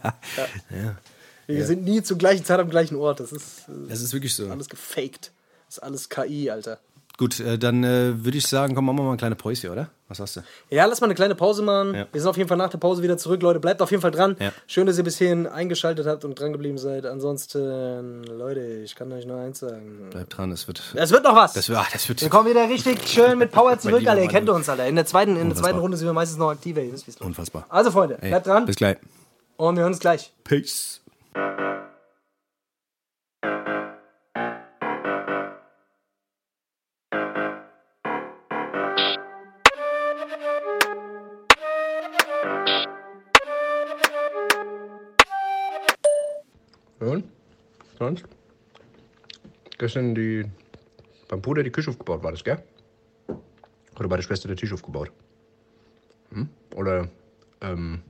Wir 1.46 1.64
sind 1.66 1.84
nie 1.84 2.02
zur 2.02 2.18
gleichen 2.18 2.44
Zeit 2.44 2.58
am 2.60 2.68
gleichen 2.70 2.96
Ort. 2.96 3.20
Das 3.20 3.32
ist 3.32 3.68
äh, 3.68 3.88
Das 3.88 4.00
ist 4.00 4.12
wirklich 4.12 4.34
so. 4.34 4.48
alles 4.50 4.68
gefaked. 4.68 5.32
Das 5.66 5.76
ist 5.78 5.82
alles 5.82 6.08
KI, 6.08 6.50
Alter. 6.50 6.78
Gut, 7.18 7.40
äh, 7.40 7.58
dann 7.58 7.82
äh, 7.82 8.24
würde 8.24 8.36
ich 8.36 8.46
sagen, 8.46 8.74
komm, 8.74 8.84
machen 8.84 8.98
wir 8.98 9.02
mal 9.04 9.08
eine 9.10 9.16
kleine 9.16 9.36
Päuschen, 9.36 9.70
oder? 9.70 9.88
Was 10.08 10.20
hast 10.20 10.36
du? 10.36 10.42
Ja, 10.68 10.84
lass 10.84 11.00
mal 11.00 11.06
eine 11.06 11.14
kleine 11.14 11.34
Pause 11.34 11.62
machen. 11.62 11.94
Ja. 11.94 12.06
Wir 12.12 12.20
sind 12.20 12.28
auf 12.28 12.36
jeden 12.36 12.46
Fall 12.48 12.58
nach 12.58 12.68
der 12.68 12.76
Pause 12.78 13.02
wieder 13.02 13.16
zurück, 13.16 13.40
Leute. 13.42 13.58
Bleibt 13.58 13.80
auf 13.80 13.90
jeden 13.90 14.02
Fall 14.02 14.10
dran. 14.10 14.36
Ja. 14.38 14.52
Schön, 14.66 14.86
dass 14.86 14.98
ihr 14.98 15.02
bis 15.04 15.16
hierhin 15.16 15.46
eingeschaltet 15.46 16.06
habt 16.06 16.26
und 16.26 16.38
dran 16.38 16.52
geblieben 16.52 16.76
seid. 16.76 17.06
Ansonsten, 17.06 18.22
Leute, 18.24 18.60
ich 18.84 18.94
kann 18.94 19.10
euch 19.12 19.24
nur 19.24 19.38
eins 19.40 19.60
sagen. 19.60 20.08
Bleib 20.10 20.28
dran, 20.28 20.52
es 20.52 20.66
wird. 20.68 20.82
Es 20.94 21.10
wird 21.10 21.24
noch 21.24 21.34
was. 21.34 21.54
Das 21.54 21.68
wird, 21.70 21.78
ach, 21.78 21.90
das 21.90 22.06
wird 22.08 22.20
wir 22.20 22.28
kommen 22.28 22.50
wieder 22.50 22.68
richtig 22.68 23.08
schön 23.08 23.38
mit 23.38 23.50
Power 23.50 23.78
zurück, 23.78 24.06
Alter. 24.06 24.22
Ihr 24.22 24.28
kennt 24.28 24.50
uns, 24.50 24.68
Alter. 24.68 24.86
In 24.86 24.94
der 24.96 25.06
zweiten, 25.06 25.36
in 25.36 25.48
der 25.48 25.56
zweiten 25.56 25.78
Runde 25.78 25.96
sind 25.96 26.06
wir 26.06 26.12
meistens 26.12 26.38
noch 26.38 26.50
aktiver. 26.50 26.82
Ihr 26.82 26.92
wisst, 26.92 27.06
wie 27.06 27.12
es 27.12 27.18
läuft. 27.18 27.28
unfassbar. 27.28 27.64
Also, 27.70 27.90
Freunde, 27.90 28.18
Ey, 28.20 28.28
bleibt 28.28 28.46
dran 28.46 28.66
Bis 28.66 28.76
gleich. 28.76 28.98
und 29.56 29.74
wir 29.76 29.82
hören 29.82 29.92
uns 29.94 30.00
gleich. 30.00 30.32
Peace. 30.44 31.00
Und? 46.98 47.24
Sonst? 47.98 48.24
Gestern 49.76 50.14
die, 50.14 50.50
beim 51.28 51.42
Bruder 51.42 51.62
die 51.62 51.70
Küche 51.70 51.90
aufgebaut, 51.90 52.22
war 52.22 52.30
das, 52.30 52.42
gell? 52.42 52.62
Oder 53.98 54.08
bei 54.08 54.16
der 54.16 54.22
Schwester 54.22 54.48
der 54.48 54.56
Tisch 54.56 54.72
aufgebaut? 54.72 55.12
Hm? 56.30 56.48
Oder 56.74 57.10
ähm, 57.60 58.00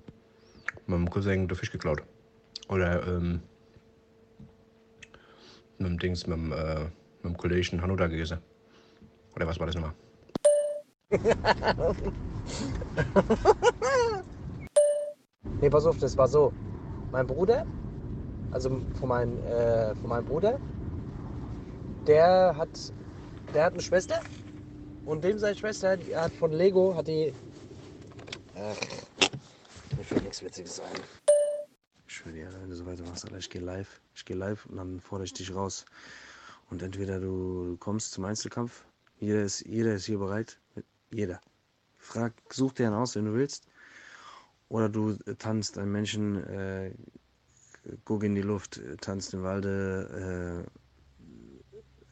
meinem 0.87 1.11
Cousin 1.11 1.49
der 1.49 1.57
Fisch 1.57 1.73
geklaut? 1.73 2.03
Oder 2.69 3.07
ähm, 3.07 3.43
mit 5.79 5.89
dem 5.89 5.99
Dings, 5.99 6.27
mit 6.27 6.37
dem, 6.37 6.53
äh, 6.53 6.85
mit 6.85 7.25
dem 7.25 7.37
Kollegen 7.37 7.83
Hanuta 7.83 8.07
gegessen? 8.07 8.39
Oder 9.35 9.47
was 9.47 9.59
war 9.59 9.67
das 9.67 9.75
nochmal? 9.77 9.95
Nee, 15.61 15.71
pass 15.71 15.87
auf, 15.87 15.99
das 15.99 16.17
war 16.17 16.29
so. 16.29 16.53
Mein 17.13 17.27
Bruder, 17.27 17.67
also 18.51 18.71
von, 18.99 19.09
mein, 19.09 19.43
äh, 19.45 19.95
von 19.95 20.09
meinem 20.11 20.27
Bruder, 20.27 20.61
der 22.07 22.55
hat, 22.57 22.69
der 23.55 23.65
hat 23.65 23.73
eine 23.73 23.83
Schwester 23.83 24.21
und 25.07 25.25
dem 25.25 25.39
seine 25.39 25.57
Schwester, 25.57 25.97
die 25.97 26.15
hat 26.15 26.33
von 26.33 26.53
Lego, 26.53 26.95
hat 26.95 27.09
die. 27.09 27.33
Ach, 28.55 28.77
mir 29.97 30.05
fällt 30.05 30.25
nichts 30.25 30.43
Witziges 30.43 30.81
ein. 30.81 31.26
Wenn 32.27 32.71
du 32.71 32.75
so 32.75 32.87
weitermachst, 32.87 33.25
Alter, 33.25 33.39
ich 33.39 33.51
gehe 33.51 33.63
live. 33.63 34.01
Ich 34.15 34.25
gehe 34.25 34.37
live 34.37 34.67
und 34.67 34.77
dann 34.77 35.01
fordere 35.01 35.27
ich 35.27 35.33
dich 35.33 35.55
raus. 35.55 35.85
Und 36.71 36.83
entweder 36.83 37.21
du 37.21 37.77
kommst 37.79 38.13
zum 38.13 38.25
Einzelkampf, 38.25 38.85
jeder 39.21 39.45
ist, 39.45 39.65
jeder 39.65 39.95
ist 39.95 40.07
hier 40.07 40.19
bereit, 40.19 40.59
jeder. 41.11 41.41
Frag, 41.99 42.33
such 42.51 42.73
dir 42.73 42.87
einen 42.87 42.97
aus, 42.97 43.15
wenn 43.15 43.27
du 43.27 43.35
willst. 43.35 43.69
Oder 44.69 44.89
du 44.89 45.17
äh, 45.27 45.37
tanzt 45.37 45.79
einen 45.79 45.93
Menschen, 45.93 46.43
äh, 46.49 46.93
guck 48.05 48.25
in 48.25 48.35
die 48.35 48.43
Luft, 48.43 48.79
äh, 48.79 48.97
tanzt 48.97 49.33
im 49.33 49.45
Walde, 49.45 50.67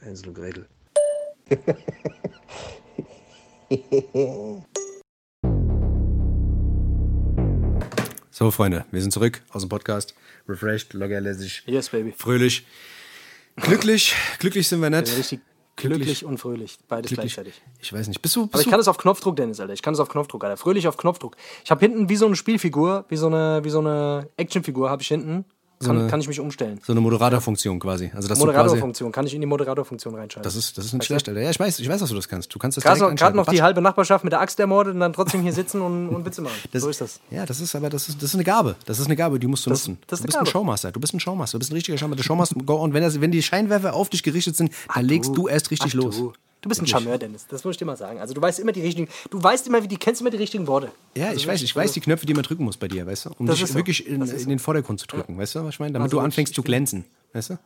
äh, 0.01 0.05
Hänsel 0.05 0.29
und 0.29 0.35
Gretel. 0.35 0.69
So, 8.37 8.51
Freunde, 8.51 8.85
wir 8.91 9.01
sind 9.01 9.13
zurück 9.13 9.43
aus 9.53 9.63
dem 9.63 9.69
Podcast. 9.69 10.13
Refreshed, 10.49 10.93
loggerlässig, 10.93 11.63
Yes, 11.67 11.91
baby. 11.91 12.13
fröhlich. 12.19 12.67
Glücklich, 13.55 14.13
glücklich 14.41 14.67
sind 14.67 14.81
wir 14.83 14.91
nicht. 14.91 15.17
Richtig 15.17 15.39
glücklich 15.77 16.25
und 16.25 16.39
fröhlich. 16.39 16.77
Beides 16.89 17.11
Glücklich. 17.11 17.35
gleichzeitig. 17.35 17.63
Ich 17.81 17.93
weiß 17.93 18.09
nicht. 18.09 18.21
Bist 18.23 18.35
du, 18.35 18.43
Aber 18.43 18.51
bist 18.51 18.65
ich 18.65 18.71
kann 18.73 18.81
es 18.81 18.89
auf 18.89 18.99
Knopfdruck, 18.99 19.37
Dennis, 19.37 19.61
Alter. 19.61 19.73
Ich 19.73 19.83
kann 19.83 19.95
es 19.95 20.01
auf 20.01 20.09
Knopfdruck, 20.09 20.43
Alter. 20.43 20.57
Fröhlich 20.57 20.89
auf 20.89 20.97
Knopfdruck. 20.97 21.37
Ich 21.65 21.71
habe 21.71 21.79
hinten 21.79 22.09
wie 22.09 22.17
so 22.17 22.27
eine 22.27 22.35
Spielfigur, 22.35 23.05
wie 23.09 23.17
so 23.17 23.29
eine, 23.29 23.63
wie 23.63 23.71
so 23.71 23.79
eine 23.79 24.29
Actionfigur 24.37 24.91
habe 24.91 25.03
ich 25.03 25.07
hinten. 25.07 25.45
Kann, 25.87 25.99
eine- 25.99 26.09
kann 26.09 26.21
ich 26.21 26.29
mich 26.29 26.41
umstellen. 26.41 26.77
du 26.79 26.85
so 26.85 26.93
eine 26.93 27.01
Moderatorfunktion 27.01 27.79
quasi? 27.81 28.11
Also, 28.15 28.29
dass 28.29 28.39
du 28.39 28.47
Moderatorfunktion, 28.47 29.13
kann 29.13 29.27
ich 29.27 29.35
in 29.35 29.41
die 29.41 29.47
Moderatorfunktion 29.47 30.15
reinschalten. 30.15 30.43
das 30.43 30.57
ist, 30.57 30.77
das 30.79 30.87
ist 30.87 30.93
nicht 30.95 31.05
schlecht, 31.05 31.29
Alter. 31.29 31.41
Ja, 31.41 31.51
ich 31.51 31.59
weiß, 31.61 31.79
ich 31.79 31.89
weiß, 31.89 32.01
dass 32.01 32.09
du 32.11 32.15
das 32.17 32.29
kannst. 32.29 32.55
Du 32.55 32.59
kannst 32.59 32.77
das 32.77 32.85
Gerade 32.85 33.01
noch, 33.01 33.15
gerade 33.15 33.37
noch 33.37 33.47
die 33.47 33.63
halbe 33.63 33.81
Nachbarschaft 33.81 34.25
mit 34.25 34.33
der 34.33 34.41
Axt 34.41 34.59
ermordet 34.61 34.95
und 34.95 35.01
dann 35.01 35.13
trotzdem 35.13 35.43
hier 35.43 35.53
sitzen 35.53 35.81
und, 35.81 36.09
und 36.09 36.25
Witze 36.25 36.43
machen. 36.43 36.55
so 36.73 36.89
ist 36.89 37.01
das. 37.01 37.21
Ja, 37.31 37.47
das 37.47 37.61
ist 37.61 37.75
aber 37.75 37.91
das 37.91 38.09
ist, 38.09 38.17
das 38.23 38.31
ist 38.31 38.35
eine 38.35 38.45
Gabe. 38.45 38.77
Das 38.87 38.99
ist 38.99 39.07
eine 39.07 39.17
Gabe, 39.17 39.39
die 39.39 39.47
musst 39.47 39.67
du 39.67 39.71
Das- 39.71 39.87
nutzen. 39.87 39.99
das 40.07 40.21
ist 40.21 40.23
du 40.25 40.27
bist 40.27 40.37
eine 40.37 40.43
ein 40.43 40.45
Gabe. 40.45 40.51
Showmaster. 40.53 40.93
Du 40.93 41.01
bist 41.01 41.15
ein 41.15 41.21
Showmaster. 41.21 41.57
Du 41.57 41.61
bist 41.61 41.71
ein 41.71 41.75
richtiger 41.75 41.99
Showmaster. 41.99 42.23
Showmaster 42.25 42.57
go 42.65 42.75
und 42.77 42.95
wenn, 42.95 43.03
das, 43.03 43.21
wenn 43.21 43.31
die 43.33 43.43
Scheinwerfer 43.43 43.95
auf 43.95 44.09
dich 44.11 44.23
gerichtet 44.23 44.57
sind, 44.57 44.73
dann 44.95 45.05
legst 45.05 45.37
du 45.37 45.49
erst 45.49 45.71
richtig 45.71 45.93
Ach, 45.93 46.03
los. 46.03 46.17
Du. 46.19 46.33
Du 46.65 46.69
bist 46.69 46.83
ein 46.83 46.87
Charmeur, 46.87 47.19
Dennis. 47.19 47.47
Das 47.49 47.63
muss 47.65 47.73
ich 47.75 47.79
dir 47.79 47.85
mal 47.85 47.97
sagen. 47.97 48.19
Also 48.19 48.35
du 48.35 48.41
weißt 48.43 48.59
immer 48.59 48.73
die 48.73 48.81
richtigen, 48.81 49.09
du 49.31 49.43
weißt 49.43 49.67
immer, 49.69 49.83
wie 49.83 49.89
die 49.89 49.97
kennst 49.97 50.21
immer 50.21 50.31
die 50.31 50.37
richtigen 50.39 50.67
Worte. 50.67 50.91
Ja, 51.17 51.27
Also 51.27 51.37
ich 51.37 51.47
weiß, 51.47 51.63
ich 51.63 51.77
weiß 51.77 51.93
die 51.93 52.01
Knöpfe, 52.01 52.27
die 52.27 52.35
man 52.35 52.43
drücken 52.43 52.65
muss 52.65 52.77
bei 52.77 52.89
dir, 52.89 53.07
weißt 53.07 53.27
du? 53.27 53.31
Um 53.39 53.47
Das 53.47 53.59
dich 53.59 53.69
so. 53.69 53.75
wirklich 53.75 54.07
in, 54.07 54.23
in 54.23 54.49
den 54.49 54.59
Vordergrund 54.59 54.99
zu 54.99 55.07
drücken, 55.07 55.39
weißt 55.39 55.55
du, 55.55 55.65
was 55.65 55.75
ich 55.75 55.79
meine? 55.81 55.93
Damit 55.93 56.07
Also 56.07 56.17
du 56.19 56.25
anfängst 56.25 56.51
ich 56.51 56.57
zu 56.57 56.63
glänzen, 56.63 57.05
weißt 57.35 57.51
du? 57.51 57.59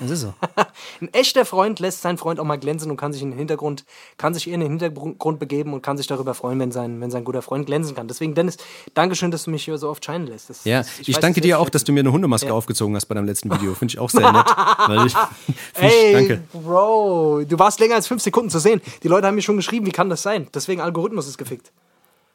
Das 0.00 0.10
ist 0.10 0.20
so. 0.22 0.32
Ein 1.02 1.12
echter 1.12 1.44
Freund 1.44 1.78
lässt 1.80 2.00
seinen 2.02 2.16
Freund 2.16 2.40
auch 2.40 2.44
mal 2.44 2.56
glänzen 2.58 2.90
und 2.90 2.96
kann 2.96 3.12
sich 3.12 3.20
in 3.22 3.30
den 3.30 3.38
Hintergrund, 3.38 3.84
kann 4.16 4.32
sich 4.32 4.48
in 4.48 4.60
den 4.60 4.70
Hintergrund 4.78 5.38
begeben 5.38 5.74
und 5.74 5.82
kann 5.82 5.98
sich 5.98 6.06
darüber 6.06 6.32
freuen, 6.34 6.58
wenn 6.60 6.72
sein, 6.72 7.00
wenn 7.00 7.10
sein 7.10 7.24
guter 7.24 7.42
Freund 7.42 7.66
glänzen 7.66 7.94
kann. 7.94 8.08
Deswegen, 8.08 8.34
Dennis, 8.34 8.56
Dankeschön, 8.94 9.30
dass 9.30 9.44
du 9.44 9.50
mich 9.50 9.64
hier 9.64 9.76
so 9.76 9.90
oft 9.90 10.04
scheinen 10.04 10.26
lässt. 10.26 10.48
Das, 10.48 10.64
Ja, 10.64 10.78
das- 10.78 10.88
ich, 11.00 11.08
weiß 11.14 11.20
danke 11.20 11.40
dir 11.40 11.58
auch, 11.60 11.68
dass 11.68 11.84
du 11.84 11.92
mir 11.92 12.00
eine 12.00 12.12
Hundemaske 12.12 12.52
aufgezogen 12.54 12.96
hast 12.96 13.06
bei 13.06 13.14
deinem 13.14 13.26
letzten 13.26 13.50
Video. 13.52 13.74
Finde 13.74 13.92
ich 13.92 13.98
auch 13.98 14.08
sehr 14.10 14.20
nett. 14.32 14.46
weil 14.86 15.06
ich, 15.06 15.14
ich, 15.76 15.82
Ey, 15.82 16.12
danke. 16.12 16.42
Bro, 16.52 17.42
du 17.48 17.58
warst 17.58 17.80
länger 17.80 17.96
als 17.96 18.06
fünf 18.06 18.22
Sekunden 18.22 18.48
zu 18.50 18.58
sehen. 18.58 18.80
Die 19.02 19.08
Leute 19.08 19.26
haben 19.26 19.34
mir 19.34 19.42
schon 19.42 19.56
geschrieben, 19.56 19.84
wie 19.86 19.90
kann 19.92 20.08
das 20.08 20.22
sein? 20.22 20.46
Deswegen 20.54 20.80
Algorithmus 20.80 21.26
ist 21.28 21.36
gefickt. 21.36 21.72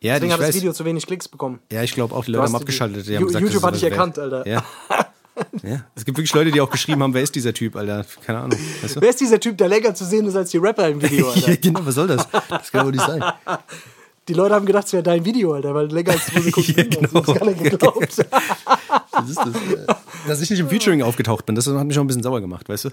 Ja, 0.01 0.15
Deswegen 0.15 0.33
ich 0.33 0.37
hat 0.39 0.47
das. 0.49 0.55
Video 0.55 0.73
zu 0.73 0.85
wenig 0.85 1.07
Klicks 1.07 1.27
bekommen. 1.27 1.59
Ja, 1.71 1.81
ich 1.81 1.93
glaube 1.93 2.13
auch, 2.13 2.25
die 2.25 2.31
Leute 2.31 2.43
haben 2.43 2.55
abgeschaltet. 2.55 3.07
Die 3.07 3.15
haben 3.15 3.25
gesagt, 3.25 3.43
YouTube 3.43 3.63
hat 3.63 3.73
dich 3.75 3.83
erkannt. 3.83 4.19
Alter. 4.19 4.45
Ja. 4.47 4.63
Ja. 5.63 5.85
Es 5.95 6.05
gibt 6.05 6.17
wirklich 6.17 6.33
Leute, 6.33 6.51
die 6.51 6.61
auch 6.61 6.69
geschrieben 6.69 7.01
haben, 7.03 7.13
wer 7.13 7.21
ist 7.23 7.33
dieser 7.35 7.53
Typ, 7.53 7.75
Alter? 7.75 8.05
Keine 8.25 8.39
Ahnung. 8.39 8.59
Weißt 8.81 8.95
du? 8.95 9.01
Wer 9.01 9.09
ist 9.09 9.19
dieser 9.21 9.39
Typ, 9.39 9.57
der 9.57 9.67
länger 9.69 9.93
zu 9.95 10.05
sehen 10.05 10.25
ist 10.27 10.35
als 10.35 10.49
die 10.51 10.57
Rapper 10.57 10.89
im 10.89 11.01
Video, 11.01 11.29
Alter? 11.29 11.55
genau, 11.61 11.81
was 11.83 11.95
soll 11.95 12.07
das? 12.07 12.27
Das 12.49 12.71
kann 12.71 12.85
wohl 12.85 12.91
nicht 12.91 13.05
sein. 13.05 13.23
Die 14.27 14.33
Leute 14.33 14.55
haben 14.55 14.65
gedacht, 14.65 14.87
es 14.87 14.93
wäre 14.93 15.03
dein 15.03 15.23
Video, 15.23 15.53
Alter, 15.53 15.73
weil 15.75 15.85
länger 15.91 16.11
als 16.13 16.25
zwei 16.25 16.39
Sekunden 16.41 16.71
Ja, 16.71 16.83
sind. 16.83 17.13
Das 17.13 17.27
hat 17.27 17.39
keiner 17.39 17.53
geglaubt. 17.53 18.25
Das 19.17 19.29
ist 19.29 19.37
das. 19.39 19.97
Dass 20.27 20.41
ich 20.41 20.49
nicht 20.49 20.59
im 20.59 20.67
Featuring 20.67 21.01
aufgetaucht 21.01 21.45
bin, 21.45 21.55
das 21.55 21.65
hat 21.67 21.85
mich 21.85 21.95
schon 21.95 22.03
ein 22.03 22.07
bisschen 22.07 22.21
sauer 22.23 22.41
gemacht, 22.41 22.67
weißt 22.67 22.85
du? 22.85 22.89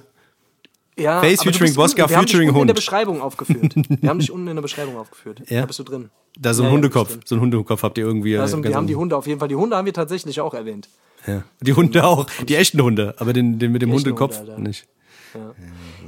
Ja, 0.96 1.20
Face 1.20 1.40
aber 1.40 1.50
du 1.50 1.58
featuring 1.58 1.74
Bosca, 1.74 2.02
unten- 2.02 2.10
wir 2.10 2.16
haben 2.16 2.26
dich 2.26 2.32
featuring 2.32 2.48
unten 2.50 2.60
in 2.60 2.66
der. 2.68 2.74
Beschreibung 2.74 3.20
aufgeführt. 3.22 3.74
Wir 3.74 4.08
haben 4.10 4.18
dich 4.20 4.30
unten 4.30 4.46
in 4.46 4.54
der 4.54 4.62
Beschreibung 4.62 4.98
aufgeführt. 4.98 5.42
Ja. 5.48 5.60
Da 5.62 5.66
bist 5.66 5.78
du 5.78 5.82
drin. 5.84 6.10
Da 6.38 6.54
so 6.54 6.62
ein 6.62 6.66
Ja, 6.66 6.72
Hundekopf, 6.72 7.18
so 7.24 7.34
ein 7.34 7.40
Hundekopf 7.40 7.82
habt 7.82 7.98
ihr 7.98 8.04
irgendwie. 8.04 8.36
Also, 8.36 8.62
wir 8.62 8.74
haben 8.74 8.86
die. 8.86 8.94
Hunde 8.94 9.16
auf 9.16 9.26
jeden 9.26 9.40
Fall. 9.40 9.48
Die 9.48 9.54
Hunde 9.56 9.74
haben 9.76 9.86
wir 9.86 9.94
tatsächlich 9.94 10.40
auch 10.40 10.54
erwähnt. 10.54 10.88
Ja. 11.26 11.44
Die 11.60 11.72
Hunde 11.72 12.04
auch, 12.04 12.26
die 12.48 12.56
echten 12.56 12.80
Hunde, 12.82 13.14
aber 13.18 13.32
den, 13.32 13.58
den 13.58 13.72
mit 13.72 13.82
dem 13.82 13.92
Hundekopf 13.92 14.38
Hunde, 14.38 14.60
nicht. 14.60 14.86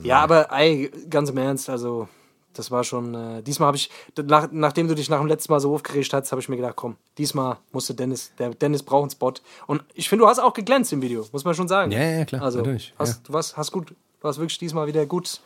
Ja, 0.03 0.21
aber 0.21 0.53
ey, 0.53 0.91
ganz 1.09 1.31
im 1.31 1.39
Ernst, 1.39 1.71
also 1.71 2.09
das 2.55 2.71
war 2.71 2.85
schon. 2.85 3.15
Äh, 3.15 3.43
diesmal 3.43 3.69
habe 3.69 3.77
ich, 3.77 3.91
nach, 4.23 4.49
nachdem 4.53 4.89
du 4.89 4.95
dich 4.95 5.11
nach 5.11 5.19
dem 5.19 5.27
letzten 5.27 5.53
Mal 5.53 5.61
so 5.61 5.75
aufgeregt 5.75 6.13
hast, 6.13 6.31
habe 6.31 6.41
ich 6.41 6.49
mir 6.49 6.57
gedacht, 6.57 6.77
komm, 6.77 6.97
diesmal 7.19 7.59
musste 7.73 7.95
Dennis, 7.95 8.33
der 8.39 8.51
Dennis 8.51 8.83
braucht 8.83 9.03
einen 9.03 9.11
Spot. 9.11 9.35
Und 9.67 9.85
ich 9.95 10.09
finde, 10.09 10.25
du 10.25 10.29
hast 10.29 10.39
auch 10.39 10.55
geglänzt 10.55 10.93
im 10.93 11.03
Video, 11.03 11.27
muss 11.33 11.45
man 11.45 11.55
schon 11.55 11.69
sagen. 11.69 11.91
Ja, 11.91 12.03
ja, 12.03 12.25
klar, 12.25 12.43
Also, 12.43 12.59
natürlich, 12.59 12.95
Hast, 12.99 13.15
ja. 13.15 13.21
Du 13.27 13.33
warst, 13.33 13.57
hast 13.57 13.73
gut, 13.73 13.95
du 14.21 14.29
hast 14.29 14.39
wirklich 14.39 14.59
diesmal 14.59 14.87
wieder 14.87 15.05
gut, 15.07 15.41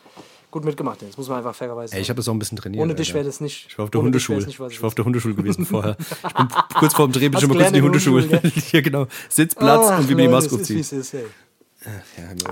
gut 0.50 0.64
mitgemacht, 0.64 1.00
Dennis. 1.00 1.16
Muss 1.16 1.28
man 1.28 1.38
einfach 1.38 1.54
fairerweise 1.54 1.94
Ey, 1.94 2.02
ich 2.02 2.08
habe 2.10 2.16
das 2.18 2.28
auch 2.28 2.32
ein 2.32 2.38
bisschen 2.38 2.56
trainiert. 2.58 2.82
Ohne 2.82 2.94
dich 2.94 3.12
wäre 3.14 3.24
das 3.24 3.40
nicht. 3.40 3.66
Ich 3.68 3.78
war 3.78 3.84
auf 3.84 3.90
der 3.90 4.00
Hundeschule. 4.02 4.46
was 4.46 4.72
Ich 4.72 4.80
war 4.82 4.86
auf 4.86 4.94
der 4.94 5.04
Hundeschule 5.04 5.34
gewesen 5.34 5.66
vorher. 5.66 5.96
Ich 6.00 6.32
bin 6.34 6.48
kurz 6.78 6.94
vor 6.94 7.06
dem 7.08 7.12
Dreh 7.12 7.28
bin 7.28 7.34
ich 7.34 7.40
schon 7.40 7.48
mal 7.50 7.56
kurz 7.56 7.68
in 7.68 7.74
die 7.74 7.82
Hundeschule. 7.82 8.22
Hundeschule, 8.22 8.52
ja, 8.72 8.80
genau. 8.80 9.06
Sitzplatz 9.28 9.86
Ach, 9.90 9.98
und 9.98 10.08
wie 10.08 10.14
man 10.14 10.22
die 10.22 10.28
Maske 10.28 10.56
es 10.56 10.70
ist, 10.70 10.92
ist. 10.92 11.12
Ja. 11.14 11.20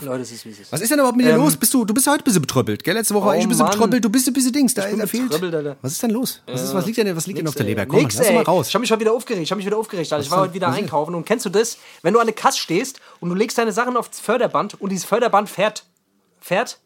Leute, 0.03 0.23
es 0.23 0.31
ist, 0.31 0.45
wie 0.47 0.51
es 0.51 0.61
ist. 0.61 0.73
Was 0.73 0.81
ist 0.81 0.89
denn 0.91 0.99
überhaupt 1.01 1.17
mit 1.17 1.27
dir 1.27 1.31
Ähm, 1.33 1.39
los? 1.41 1.57
Bist 1.57 1.75
du, 1.75 1.85
du 1.85 1.93
bist 1.93 2.07
ja 2.07 2.13
heute 2.13 2.23
ein 2.23 2.25
bisschen 2.25 2.43
betröppelt, 2.43 2.85
gell? 2.85 2.95
Letzte 2.95 3.13
Woche 3.13 3.27
war 3.27 3.33
Oh, 3.35 3.37
ich 3.37 3.43
ein 3.43 3.49
bisschen 3.49 3.65
Mann. 3.65 3.73
betröppelt, 3.73 4.05
du 4.05 4.09
bist 4.09 4.27
ein 4.29 4.33
bisschen 4.33 4.53
Dings, 4.53 4.73
da, 4.73 4.87
da 4.89 5.07
fehlt. 5.07 5.33
Alter. 5.43 5.77
Was 5.83 5.93
ist 5.93 6.03
denn 6.03 6.11
los? 6.13 6.43
Was, 6.47 6.63
ist, 6.63 6.73
was 6.75 6.87
liegt 6.87 6.97
denn, 6.99 7.15
was 7.17 7.27
liegt 7.27 7.41
denn 7.41 7.49
auf 7.49 7.55
der 7.57 7.67
Leber? 7.67 7.87
Komm, 7.87 7.99
Nix, 8.03 8.17
lass 8.17 8.31
mal 8.33 8.43
raus. 8.45 8.69
Ich 8.69 8.75
habe 8.75 8.81
mich 8.83 8.89
schon 8.89 9.01
wieder 9.01 9.13
aufgeregt. 9.13 9.43
Ich 9.43 9.51
habe 9.51 9.57
mich 9.59 9.67
wieder 9.67 9.77
aufgeregt, 9.79 10.13
Alter. 10.13 10.25
Ich 10.25 10.31
war 10.31 10.41
heute 10.43 10.55
wieder 10.55 10.69
einkaufen 10.69 11.15
und 11.17 11.27
kennst 11.27 11.45
du 11.45 11.51
das? 11.51 11.77
Wenn 12.03 12.15
du 12.15 12.21
an 12.21 12.27
der 12.27 12.37
Kasse 12.37 12.59
stehst 12.59 13.01
und 13.19 13.29
du 13.29 13.35
legst 13.35 13.59
deine 13.59 13.73
Sachen 13.73 13.97
aufs 13.97 14.21
Förderband 14.21 14.81
und 14.81 14.91
dieses 14.91 15.05
Förderband 15.05 15.51
fährt, 15.51 15.85
fährt, 16.41 16.79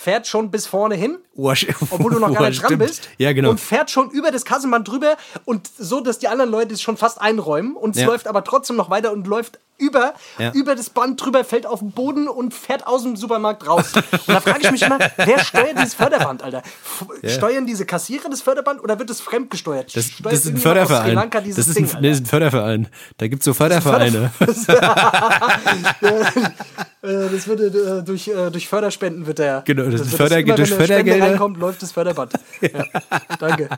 fährt 0.00 0.28
schon 0.28 0.52
bis 0.52 0.66
vorne 0.68 0.94
hin, 0.94 1.18
Oh, 1.34 1.52
obwohl 1.90 2.12
du 2.12 2.20
noch 2.20 2.32
gar 2.32 2.48
nicht 2.48 2.62
dran 2.62 2.78
bist. 2.78 3.08
Ja, 3.18 3.32
genau. 3.32 3.50
Und 3.50 3.58
fährt 3.60 3.90
schon 3.90 4.10
über 4.10 4.30
das 4.30 4.44
Kassenband 4.44 4.86
drüber 4.86 5.16
und 5.44 5.68
so, 5.76 6.00
dass 6.00 6.20
die 6.20 6.28
anderen 6.28 6.52
Leute 6.52 6.74
es 6.74 6.80
schon 6.82 6.96
fast 6.96 7.20
einräumen 7.20 7.74
und 7.74 7.96
es 7.96 8.02
Ja. 8.02 8.06
läuft 8.08 8.28
aber 8.28 8.44
trotzdem 8.44 8.76
noch 8.76 8.90
weiter 8.90 9.12
und 9.12 9.26
läuft 9.26 9.58
über, 9.76 10.14
Ja. 10.38 10.50
über 10.52 10.74
das 10.74 10.90
Band 10.90 11.24
drüber, 11.24 11.44
fällt 11.44 11.64
auf 11.66 11.78
den 11.80 11.92
Boden 11.92 12.26
und 12.28 12.52
fährt 12.54 12.86
aus 12.86 13.02
dem 13.04 13.14
Supermarkt 13.16 13.66
raus. 13.68 13.92
Und 13.94 14.04
da 14.28 14.40
frage 14.40 14.58
ich 14.62 14.70
mich 14.72 14.82
immer, 14.82 14.98
wer 15.16 15.38
steuert 15.44 15.78
dieses 15.78 15.94
Förderband, 15.94 16.42
Alter? 16.42 16.62
F 17.22 17.34
Steuern 17.34 17.66
diese 17.66 17.86
Kassierer 17.86 18.28
das 18.28 18.42
Förderband 18.42 18.82
oder 18.82 18.98
wird 18.98 19.10
es 19.10 19.20
fremdgesteuert? 19.20 19.94
Das, 19.96 20.10
das 20.20 20.32
ist 20.32 20.46
ein 20.46 20.56
Förderverein. 20.56 21.14
Lanka 21.14 21.40
dieses 21.40 21.56
Das 21.56 21.68
ist 21.68 21.76
Ding, 21.76 21.88
ein, 21.94 22.00
nee, 22.02 22.08
das 22.08 22.18
ist 22.18 22.24
ein 22.24 22.28
Förderverein. 22.28 22.88
Da 23.18 23.28
gibt 23.28 23.42
es 23.42 23.44
so 23.44 23.54
Fördervereine. 23.54 24.32
Äh, 27.08 27.28
Das 27.30 27.46
wird 27.48 27.60
äh, 27.74 28.02
durch, 28.02 28.28
äh, 28.28 28.50
durch 28.50 28.68
Förderspenden 28.68 29.26
wird 29.26 29.38
der. 29.38 29.62
Genau, 29.66 29.84
das 29.84 30.00
ist 30.02 30.10
wird 30.12 30.16
Förder- 30.22 30.38
immer, 30.40 30.54
durch 30.56 30.70
wenn 30.70 30.78
Fördergelder. 30.78 31.26
reinkommt, 31.30 31.56
läuft 31.58 31.82
das 31.82 31.92
Förderband. 31.92 32.32
Ja, 32.60 32.84
danke. 33.38 33.68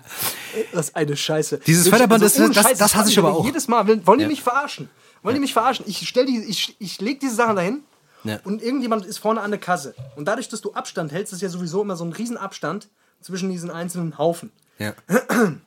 Was 0.72 0.94
eine 0.94 1.16
Scheiße. 1.16 1.58
Dieses 1.66 1.84
Wirklich, 1.86 1.90
Förderband, 1.98 2.22
das- 2.24 2.38
ohne 2.38 2.50
das- 2.54 2.64
Scheiß, 2.66 2.78
das 2.78 2.94
hasse 2.94 3.10
ich 3.10 3.18
aber 3.18 3.32
auch. 3.34 3.44
Jedes 3.44 3.68
Mal, 3.68 3.86
wollen, 3.86 4.06
wollen 4.06 4.20
Ja. 4.20 4.26
die 4.26 4.30
mich 4.32 4.42
verarschen? 4.42 4.88
Wollen 5.22 5.34
die 5.34 5.40
mich 5.40 5.52
verarschen? 5.52 5.84
Ich 5.88 6.06
stell 6.08 6.26
die, 6.26 6.38
ich, 6.44 6.76
ich 6.78 7.00
leg 7.00 7.20
diese 7.20 7.34
Sachen 7.34 7.56
dahin 7.56 7.82
Ja. 8.24 8.40
und 8.44 8.62
irgendjemand 8.62 9.04
ist 9.06 9.18
vorne 9.18 9.40
an 9.42 9.50
der 9.50 9.60
Kasse. 9.60 9.94
Und 10.16 10.26
dadurch, 10.26 10.48
dass 10.48 10.60
du 10.60 10.72
Abstand 10.72 11.12
hältst, 11.12 11.32
ist 11.32 11.42
ja 11.42 11.48
sowieso 11.48 11.82
immer 11.82 11.96
so 11.96 12.04
ein 12.04 12.12
Riesenabstand 12.12 12.88
zwischen 13.20 13.50
diesen 13.50 13.70
einzelnen 13.70 14.16
Haufen. 14.18 14.50
Ja. 14.78 14.94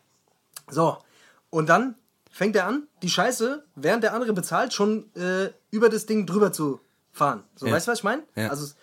So, 0.70 0.98
und 1.50 1.68
dann 1.70 1.96
fängt 2.32 2.56
er 2.56 2.66
an, 2.66 2.88
die 3.04 3.10
Scheiße, 3.10 3.64
während 3.76 4.04
der 4.04 4.14
andere 4.14 4.34
bezahlt, 4.34 4.74
schon 4.74 5.14
äh, 5.16 5.50
über 5.72 5.90
das 5.90 6.06
Ding 6.06 6.26
drüber 6.26 6.52
zu 6.52 6.80
fahren. 7.14 7.44
So, 7.56 7.68
Ja. 7.68 7.74
weißt 7.74 7.88
du, 7.88 7.92
was 7.92 8.00
ich 8.00 8.04
meine? 8.04 8.24
Ja. 8.36 8.50
Also, 8.50 8.74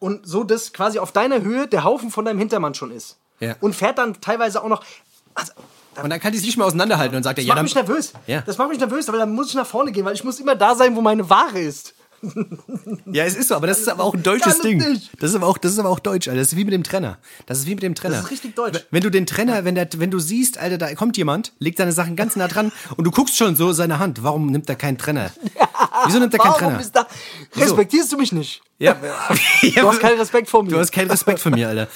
und 0.00 0.26
so, 0.26 0.42
dass 0.44 0.72
quasi 0.72 0.98
auf 0.98 1.12
deiner 1.12 1.42
Höhe 1.42 1.66
der 1.68 1.84
Haufen 1.84 2.10
von 2.10 2.24
deinem 2.24 2.38
Hintermann 2.38 2.74
schon 2.74 2.90
ist. 2.90 3.18
Ja. 3.40 3.54
Und 3.60 3.74
fährt 3.76 3.98
dann 3.98 4.20
teilweise 4.20 4.62
auch 4.62 4.68
noch. 4.68 4.82
Also, 5.34 5.52
Und 6.02 6.10
dann 6.10 6.18
kann 6.20 6.32
die 6.32 6.38
sich 6.38 6.46
nicht 6.48 6.56
mehr 6.56 6.66
auseinanderhalten 6.66 7.16
und 7.16 7.22
sagt 7.22 7.38
das 7.38 7.44
ja, 7.44 7.54
macht 7.54 7.64
mich 7.64 7.74
nervös. 7.74 8.12
Ja. 8.26 8.40
Das 8.42 8.58
macht 8.58 8.70
mich 8.70 8.78
nervös, 8.78 9.06
weil 9.08 9.18
dann 9.18 9.32
muss 9.32 9.48
ich 9.48 9.54
nach 9.54 9.66
vorne 9.66 9.92
gehen, 9.92 10.04
weil 10.04 10.14
ich 10.14 10.24
muss 10.24 10.40
immer 10.40 10.54
da 10.56 10.74
sein, 10.74 10.96
wo 10.96 11.00
meine 11.00 11.28
Ware 11.30 11.60
ist. 11.60 11.94
ja, 13.06 13.24
es 13.24 13.36
ist 13.36 13.48
so, 13.48 13.54
aber 13.54 13.68
das 13.68 13.78
ist 13.78 13.88
aber 13.88 14.02
auch 14.02 14.14
ein 14.14 14.24
deutsches 14.24 14.58
Ding. 14.60 14.80
Das 15.20 15.30
ist 15.30 15.36
aber 15.36 15.46
auch, 15.46 15.56
das 15.56 15.72
ist 15.72 15.78
aber 15.78 15.88
auch 15.88 16.00
deutsch, 16.00 16.26
Alter. 16.26 16.40
Das 16.40 16.48
ist 16.48 16.56
wie 16.56 16.64
mit 16.64 16.74
dem 16.74 16.82
Trenner. 16.82 17.18
Das 17.46 17.58
ist 17.58 17.66
wie 17.66 17.74
mit 17.74 17.82
dem 17.84 17.94
Trenner. 17.94 18.16
Das 18.16 18.24
ist 18.24 18.30
richtig 18.32 18.56
deutsch. 18.56 18.84
Wenn 18.90 19.02
du 19.02 19.10
den 19.10 19.24
Trenner, 19.24 19.64
wenn 19.64 19.76
der, 19.76 19.88
wenn 19.98 20.10
du 20.10 20.18
siehst, 20.18 20.58
Alter, 20.58 20.78
da 20.78 20.92
kommt 20.96 21.16
jemand, 21.16 21.52
legt 21.60 21.78
seine 21.78 21.92
Sachen 21.92 22.16
ganz 22.16 22.34
nah 22.34 22.48
dran 22.48 22.72
und 22.96 23.04
du 23.04 23.12
guckst 23.12 23.36
schon 23.36 23.54
so 23.54 23.72
seine 23.72 24.00
Hand. 24.00 24.24
Warum 24.24 24.46
nimmt 24.46 24.68
er 24.68 24.74
keinen 24.74 24.98
Trenner? 24.98 25.30
Wieso 26.06 26.18
nimmt 26.18 26.34
er 26.34 26.38
keinen 26.38 26.80
ist 26.80 26.94
da. 26.94 27.06
Respektierst 27.56 28.12
du 28.12 28.16
mich 28.16 28.32
nicht? 28.32 28.62
Ja. 28.78 28.96
Du 29.62 29.88
hast 29.88 30.00
keinen 30.00 30.18
Respekt 30.18 30.48
vor 30.48 30.62
mir. 30.62 30.70
Du 30.70 30.78
hast 30.78 30.92
keinen 30.92 31.10
Respekt 31.10 31.40
vor 31.40 31.52
mir, 31.52 31.68
Alter. 31.68 31.88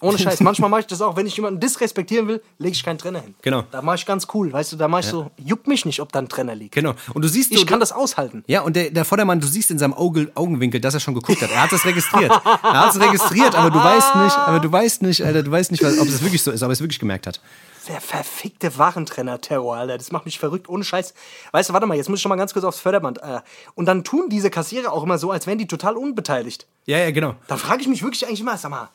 Ohne 0.00 0.18
Scheiß. 0.18 0.40
Manchmal 0.40 0.70
mache 0.70 0.82
ich 0.82 0.86
das 0.86 1.00
auch, 1.00 1.16
wenn 1.16 1.26
ich 1.26 1.36
jemanden 1.36 1.60
disrespektieren 1.60 2.28
will, 2.28 2.42
lege 2.58 2.72
ich 2.72 2.84
keinen 2.84 2.98
Trenner 2.98 3.20
hin. 3.20 3.34
Genau. 3.42 3.64
Da 3.70 3.82
mache 3.82 3.96
ich 3.96 4.06
ganz 4.06 4.26
cool, 4.34 4.52
weißt 4.52 4.72
du, 4.72 4.76
da 4.76 4.88
mache 4.88 5.00
ich 5.00 5.06
so, 5.06 5.30
juckt 5.36 5.66
mich 5.66 5.84
nicht, 5.84 6.00
ob 6.00 6.12
da 6.12 6.20
ein 6.20 6.28
Trenner 6.28 6.54
liegt. 6.54 6.74
Genau. 6.74 6.94
Und 7.14 7.22
du 7.22 7.28
siehst 7.28 7.52
Ich 7.52 7.66
kann 7.66 7.80
das 7.80 7.92
aushalten. 7.92 8.44
Ja, 8.46 8.60
und 8.62 8.76
der, 8.76 8.90
der 8.90 9.04
Vordermann, 9.04 9.40
du 9.40 9.46
siehst 9.46 9.70
in 9.70 9.78
seinem 9.78 9.94
Auge, 9.94 10.30
Augenwinkel, 10.34 10.80
dass 10.80 10.94
er 10.94 11.00
schon 11.00 11.14
geguckt 11.14 11.42
hat. 11.42 11.50
Er 11.50 11.62
hat 11.62 11.72
es 11.72 11.84
registriert. 11.84 12.30
Er 12.30 12.80
hat 12.80 12.94
es 12.94 13.00
registriert, 13.00 13.54
aber 13.54 13.70
du 13.70 13.78
weißt 13.78 14.14
nicht, 14.16 14.38
aber 14.38 14.60
du 14.60 14.70
weißt 14.70 15.02
nicht, 15.02 15.22
Alter, 15.22 15.42
du 15.42 15.50
weißt 15.50 15.72
nicht, 15.72 15.84
ob 15.84 16.06
es 16.06 16.22
wirklich 16.22 16.42
so 16.42 16.50
ist, 16.50 16.62
aber 16.62 16.72
es 16.72 16.80
wirklich 16.80 16.98
gemerkt 16.98 17.26
hat. 17.26 17.40
Der 17.88 18.00
verfickte 18.00 18.76
Warentrenner-Terror, 18.76 19.76
Alter. 19.76 19.96
Das 19.96 20.12
macht 20.12 20.26
mich 20.26 20.38
verrückt, 20.38 20.68
ohne 20.68 20.84
Scheiß. 20.84 21.14
Weißt 21.52 21.70
du, 21.70 21.72
warte 21.72 21.86
mal, 21.86 21.96
jetzt 21.96 22.08
muss 22.08 22.18
ich 22.18 22.22
schon 22.22 22.28
mal 22.28 22.36
ganz 22.36 22.52
kurz 22.52 22.64
aufs 22.64 22.80
Förderband. 22.80 23.18
Äh, 23.22 23.40
und 23.74 23.86
dann 23.86 24.04
tun 24.04 24.28
diese 24.28 24.50
Kassierer 24.50 24.92
auch 24.92 25.02
immer 25.02 25.18
so, 25.18 25.30
als 25.30 25.46
wären 25.46 25.58
die 25.58 25.66
total 25.66 25.96
unbeteiligt. 25.96 26.66
Ja, 26.84 26.98
ja, 26.98 27.10
genau. 27.10 27.34
Dann 27.46 27.58
frage 27.58 27.80
ich 27.80 27.88
mich 27.88 28.02
wirklich 28.02 28.26
eigentlich 28.26 28.40
immer, 28.40 28.56
sag 28.58 28.70
mal, 28.70 28.90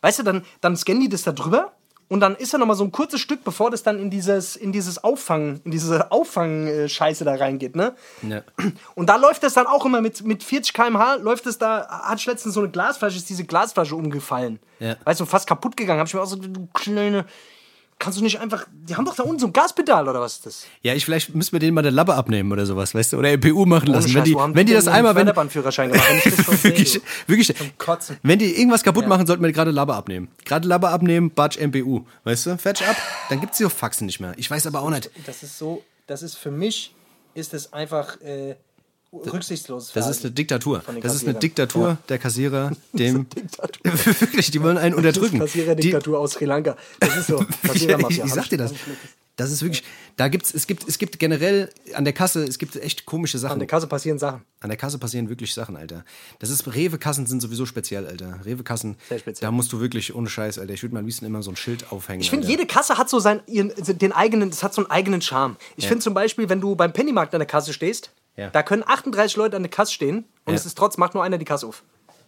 weißt 0.00 0.20
du, 0.20 0.22
dann, 0.22 0.44
dann 0.60 0.76
scannen 0.76 1.02
die 1.02 1.08
das 1.08 1.22
da 1.22 1.32
drüber 1.32 1.72
und 2.10 2.18
dann 2.18 2.34
ist 2.34 2.52
da 2.52 2.58
noch 2.58 2.66
mal 2.66 2.74
so 2.74 2.82
ein 2.82 2.90
kurzes 2.90 3.20
Stück, 3.20 3.44
bevor 3.44 3.70
das 3.70 3.84
dann 3.84 4.00
in 4.00 4.10
dieses, 4.10 4.56
in 4.56 4.72
dieses 4.72 5.04
Auffang, 5.04 5.60
in 5.64 5.70
diese 5.70 6.10
Auffang-Scheiße 6.10 7.24
da 7.24 7.36
reingeht, 7.36 7.76
ne? 7.76 7.94
Ja. 8.22 8.42
Und 8.96 9.08
da 9.08 9.14
läuft 9.14 9.44
das 9.44 9.54
dann 9.54 9.68
auch 9.68 9.86
immer 9.86 10.00
mit, 10.00 10.24
mit 10.24 10.42
40 10.42 10.74
km/h, 10.74 11.14
läuft 11.16 11.46
es 11.46 11.58
da, 11.58 12.12
ich 12.16 12.26
letztens 12.26 12.54
so 12.54 12.60
eine 12.60 12.70
Glasflasche, 12.70 13.16
ist 13.16 13.30
diese 13.30 13.44
Glasflasche 13.44 13.94
umgefallen. 13.94 14.58
Ja. 14.80 14.96
Weißt 15.04 15.20
du, 15.20 15.24
fast 15.24 15.46
kaputt 15.46 15.76
gegangen. 15.76 16.00
Hab 16.00 16.08
ich 16.08 16.14
mir 16.14 16.20
auch 16.20 16.26
so, 16.26 16.34
du 16.34 16.68
kleine, 16.74 17.26
kannst 18.00 18.18
du 18.18 18.24
nicht 18.24 18.40
einfach, 18.40 18.66
die 18.72 18.96
haben 18.96 19.04
doch 19.04 19.14
da 19.14 19.22
unten 19.22 19.38
so 19.38 19.46
ein 19.46 19.52
Gaspedal 19.52 20.08
oder 20.08 20.20
was 20.20 20.32
ist 20.32 20.46
das? 20.46 20.66
Ja, 20.82 20.94
ich 20.94 21.04
vielleicht 21.04 21.34
müssen 21.34 21.52
wir 21.52 21.60
denen 21.60 21.74
mal 21.74 21.82
eine 21.82 21.90
Labbe 21.90 22.14
abnehmen 22.14 22.50
oder 22.50 22.66
sowas, 22.66 22.94
weißt 22.94 23.12
du, 23.12 23.18
oder 23.18 23.36
MPU 23.36 23.66
machen 23.66 23.88
lassen. 23.88 24.08
Scheiß, 24.08 24.16
wenn 24.16 24.24
die, 24.24 24.34
wenn 24.34 24.66
die 24.66 24.72
das 24.72 24.88
einmal, 24.88 25.14
wenn, 25.14 25.26
Förderbandführerschein 25.26 25.92
gemacht, 25.92 26.08
wenn 26.08 26.46
wirklich, 26.64 27.00
wirklich, 27.28 27.54
wenn 28.22 28.38
die 28.38 28.56
irgendwas 28.56 28.82
kaputt 28.82 29.06
machen, 29.06 29.26
sollten 29.26 29.44
wir 29.44 29.52
gerade 29.52 29.70
Labbe 29.70 29.94
abnehmen. 29.94 30.28
Gerade 30.44 30.66
Labbe 30.66 30.88
abnehmen, 30.88 31.30
Batsch 31.30 31.58
MPU, 31.60 32.04
weißt 32.24 32.46
du, 32.46 32.58
fertig 32.58 32.88
ab, 32.88 32.96
dann 33.28 33.40
gibt's 33.40 33.58
die 33.58 33.68
Faxen 33.68 34.06
nicht 34.06 34.18
mehr. 34.18 34.32
Ich 34.36 34.50
weiß 34.50 34.66
aber 34.66 34.80
auch 34.80 34.90
nicht. 34.90 35.10
Das 35.26 35.42
ist 35.42 35.58
so, 35.58 35.84
das 36.06 36.22
ist 36.22 36.36
für 36.36 36.50
mich, 36.50 36.94
ist 37.34 37.54
es 37.54 37.72
einfach 37.72 38.20
äh, 38.22 38.56
rücksichtslos. 39.12 39.92
Das 39.92 40.08
ist 40.08 40.24
eine 40.24 40.32
Diktatur. 40.32 40.82
Das 41.02 41.14
ist 41.14 41.24
eine. 41.24 41.38
Diktatur 41.38 41.98
der 42.08 42.18
Kassierer, 42.18 42.72
dem. 42.92 43.28
Diktatur. 43.28 43.92
wirklich, 44.20 44.50
die 44.50 44.62
wollen 44.62 44.78
einen 44.78 44.94
unterdrücken. 44.94 45.38
Kassierer-Diktatur 45.38 46.18
aus 46.18 46.32
Sri 46.32 46.44
Lanka. 46.44 46.76
Das 47.00 47.16
ist 47.16 47.26
so. 47.28 47.44
Kassierermafia. 47.62 48.24
ich 48.24 48.32
sag 48.32 48.48
dir 48.48 48.58
das. 48.58 48.74
Das 49.36 49.50
ist 49.50 49.62
wirklich, 49.62 49.84
da 50.16 50.28
gibt's, 50.28 50.52
es 50.52 50.66
gibt, 50.66 50.86
es 50.86 50.98
gibt 50.98 51.18
generell 51.18 51.70
an 51.94 52.04
der 52.04 52.12
Kasse, 52.12 52.44
es 52.44 52.58
gibt 52.58 52.76
echt 52.76 53.06
komische 53.06 53.38
Sachen. 53.38 53.54
An 53.54 53.58
der 53.58 53.68
Kasse 53.68 53.86
passieren 53.86 54.18
Sachen. 54.18 54.42
An 54.60 54.68
der 54.68 54.76
Kasse 54.76 54.98
passieren 54.98 55.30
wirklich 55.30 55.54
Sachen, 55.54 55.78
Alter. 55.78 56.04
Das 56.40 56.50
ist, 56.50 56.66
Rewe-Kassen 56.66 57.24
sind 57.24 57.40
sowieso 57.40 57.64
speziell, 57.64 58.06
Alter. 58.06 58.38
Rewe-Kassen, 58.44 58.96
da 59.40 59.50
musst 59.50 59.72
du 59.72 59.80
wirklich, 59.80 60.14
ohne 60.14 60.28
Scheiß, 60.28 60.58
Alter. 60.58 60.74
Ich 60.74 60.82
würde 60.82 60.92
mal 60.92 61.00
am 61.00 61.06
liebsten 61.06 61.24
immer 61.24 61.42
so 61.42 61.50
ein 61.50 61.56
Schild 61.56 61.90
aufhängen. 61.90 62.20
Ich 62.20 62.28
finde, 62.28 62.46
jede 62.46 62.66
Kasse 62.66 62.98
hat 62.98 63.08
so 63.08 63.18
seinen, 63.18 63.40
ihren, 63.46 63.72
den 63.78 64.12
eigenen, 64.12 64.50
das 64.50 64.62
hat 64.62 64.74
so 64.74 64.82
einen 64.82 64.90
eigenen 64.90 65.22
Charme. 65.22 65.56
Ich 65.76 65.88
finde 65.88 66.02
zum 66.02 66.12
Beispiel, 66.12 66.50
wenn 66.50 66.60
du 66.60 66.76
beim 66.76 66.92
Pennymarkt 66.92 67.34
an 67.34 67.40
der 67.40 67.46
Kasse 67.46 67.72
stehst, 67.72 68.10
Ja. 68.36 68.50
da 68.50 68.62
können 68.62 68.84
38 68.86 69.36
Leute 69.36 69.56
an 69.56 69.62
der 69.62 69.70
Kasse 69.70 69.92
stehen 69.92 70.18
und 70.44 70.52
Ja. 70.52 70.54
es 70.54 70.66
ist 70.66 70.76
trotz, 70.78 70.96
macht 70.96 71.14
nur 71.14 71.22
einer 71.24 71.38
die 71.38 71.44
Kasse 71.44 71.66
auf. 71.66 71.82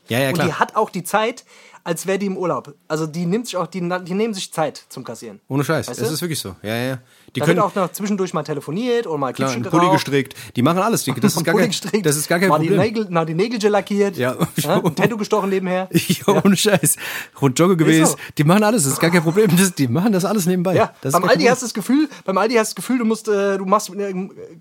Ja, 0.08 0.18
ja, 0.18 0.28
Und 0.28 0.34
klar. 0.34 0.46
die 0.48 0.54
hat 0.54 0.74
auch 0.76 0.90
die 0.90 1.04
Zeit, 1.04 1.44
als 1.84 2.06
wäre 2.06 2.18
die 2.18 2.26
im 2.26 2.36
Urlaub. 2.36 2.74
Also 2.88 3.06
die 3.06 3.26
nimmt 3.26 3.46
sich 3.46 3.56
auch, 3.56 3.66
die, 3.66 3.80
die 3.80 4.14
nehmen 4.14 4.34
sich 4.34 4.52
Zeit 4.52 4.84
zum 4.88 5.04
Kassieren. 5.04 5.40
ohne 5.48 5.64
Scheiß. 5.64 5.88
Weißt 5.88 6.00
Es 6.00 6.08
du? 6.08 6.14
ist 6.14 6.20
wirklich 6.22 6.38
so. 6.40 6.54
Ja, 6.62 6.76
ja. 6.76 6.98
Die 7.34 7.40
Da 7.40 7.46
können 7.46 7.60
auch 7.60 7.74
noch 7.74 7.90
zwischendurch 7.92 8.34
mal 8.34 8.42
telefoniert 8.42 9.06
oder 9.06 9.16
mal 9.16 9.32
klar, 9.32 9.50
einen 9.50 9.62
Pulli 9.62 9.90
gestrickt. 9.90 10.34
Die 10.54 10.62
machen 10.62 10.78
alles. 10.80 11.04
Die, 11.04 11.12
das, 11.14 11.34
ist 11.34 11.44
gar 11.44 11.54
kein, 11.54 11.68
gestrickt, 11.68 12.04
das 12.04 12.16
ist 12.16 12.28
gar 12.28 12.38
kein 12.38 12.50
mal 12.50 12.58
Die 12.58 12.66
Problem. 12.68 12.84
Nägel, 12.86 13.06
na, 13.08 13.24
die 13.24 13.34
Nägel 13.34 13.58
lackiert. 13.70 14.16
Ja. 14.18 14.32
Ein 14.66 14.94
Tattoo 14.94 15.16
gestochen 15.16 15.50
nebenher. 15.50 15.88
Ja, 16.26 16.42
ohne 16.44 16.56
Scheiß. 16.56 16.96
Und 17.40 17.58
Jogge 17.58 17.76
gewesen. 17.76 18.06
so. 18.06 18.16
Die 18.36 18.44
machen 18.44 18.62
alles. 18.64 18.84
Das 18.84 18.92
ist 18.92 19.00
gar 19.00 19.10
kein 19.10 19.22
Problem. 19.22 19.50
Das, 19.56 19.74
die 19.74 19.88
machen 19.88 20.12
das 20.12 20.24
alles 20.24 20.46
nebenbei. 20.46 20.74
Ja, 20.74 20.94
beim 21.02 21.24
Aldi 21.24 21.44
hast 21.44 21.62
du 21.62 21.66
das 21.66 21.74
Gefühl, 21.74 22.08
beim 22.24 22.36
Aldi 22.36 22.54
hast 22.56 22.72
du 22.72 22.74
das 22.74 22.76
Gefühl, 22.76 22.98
du 22.98 23.04
musst, 23.04 23.28
äh, 23.28 23.56
du 23.56 23.64
machst, 23.64 23.88
äh, 23.94 24.14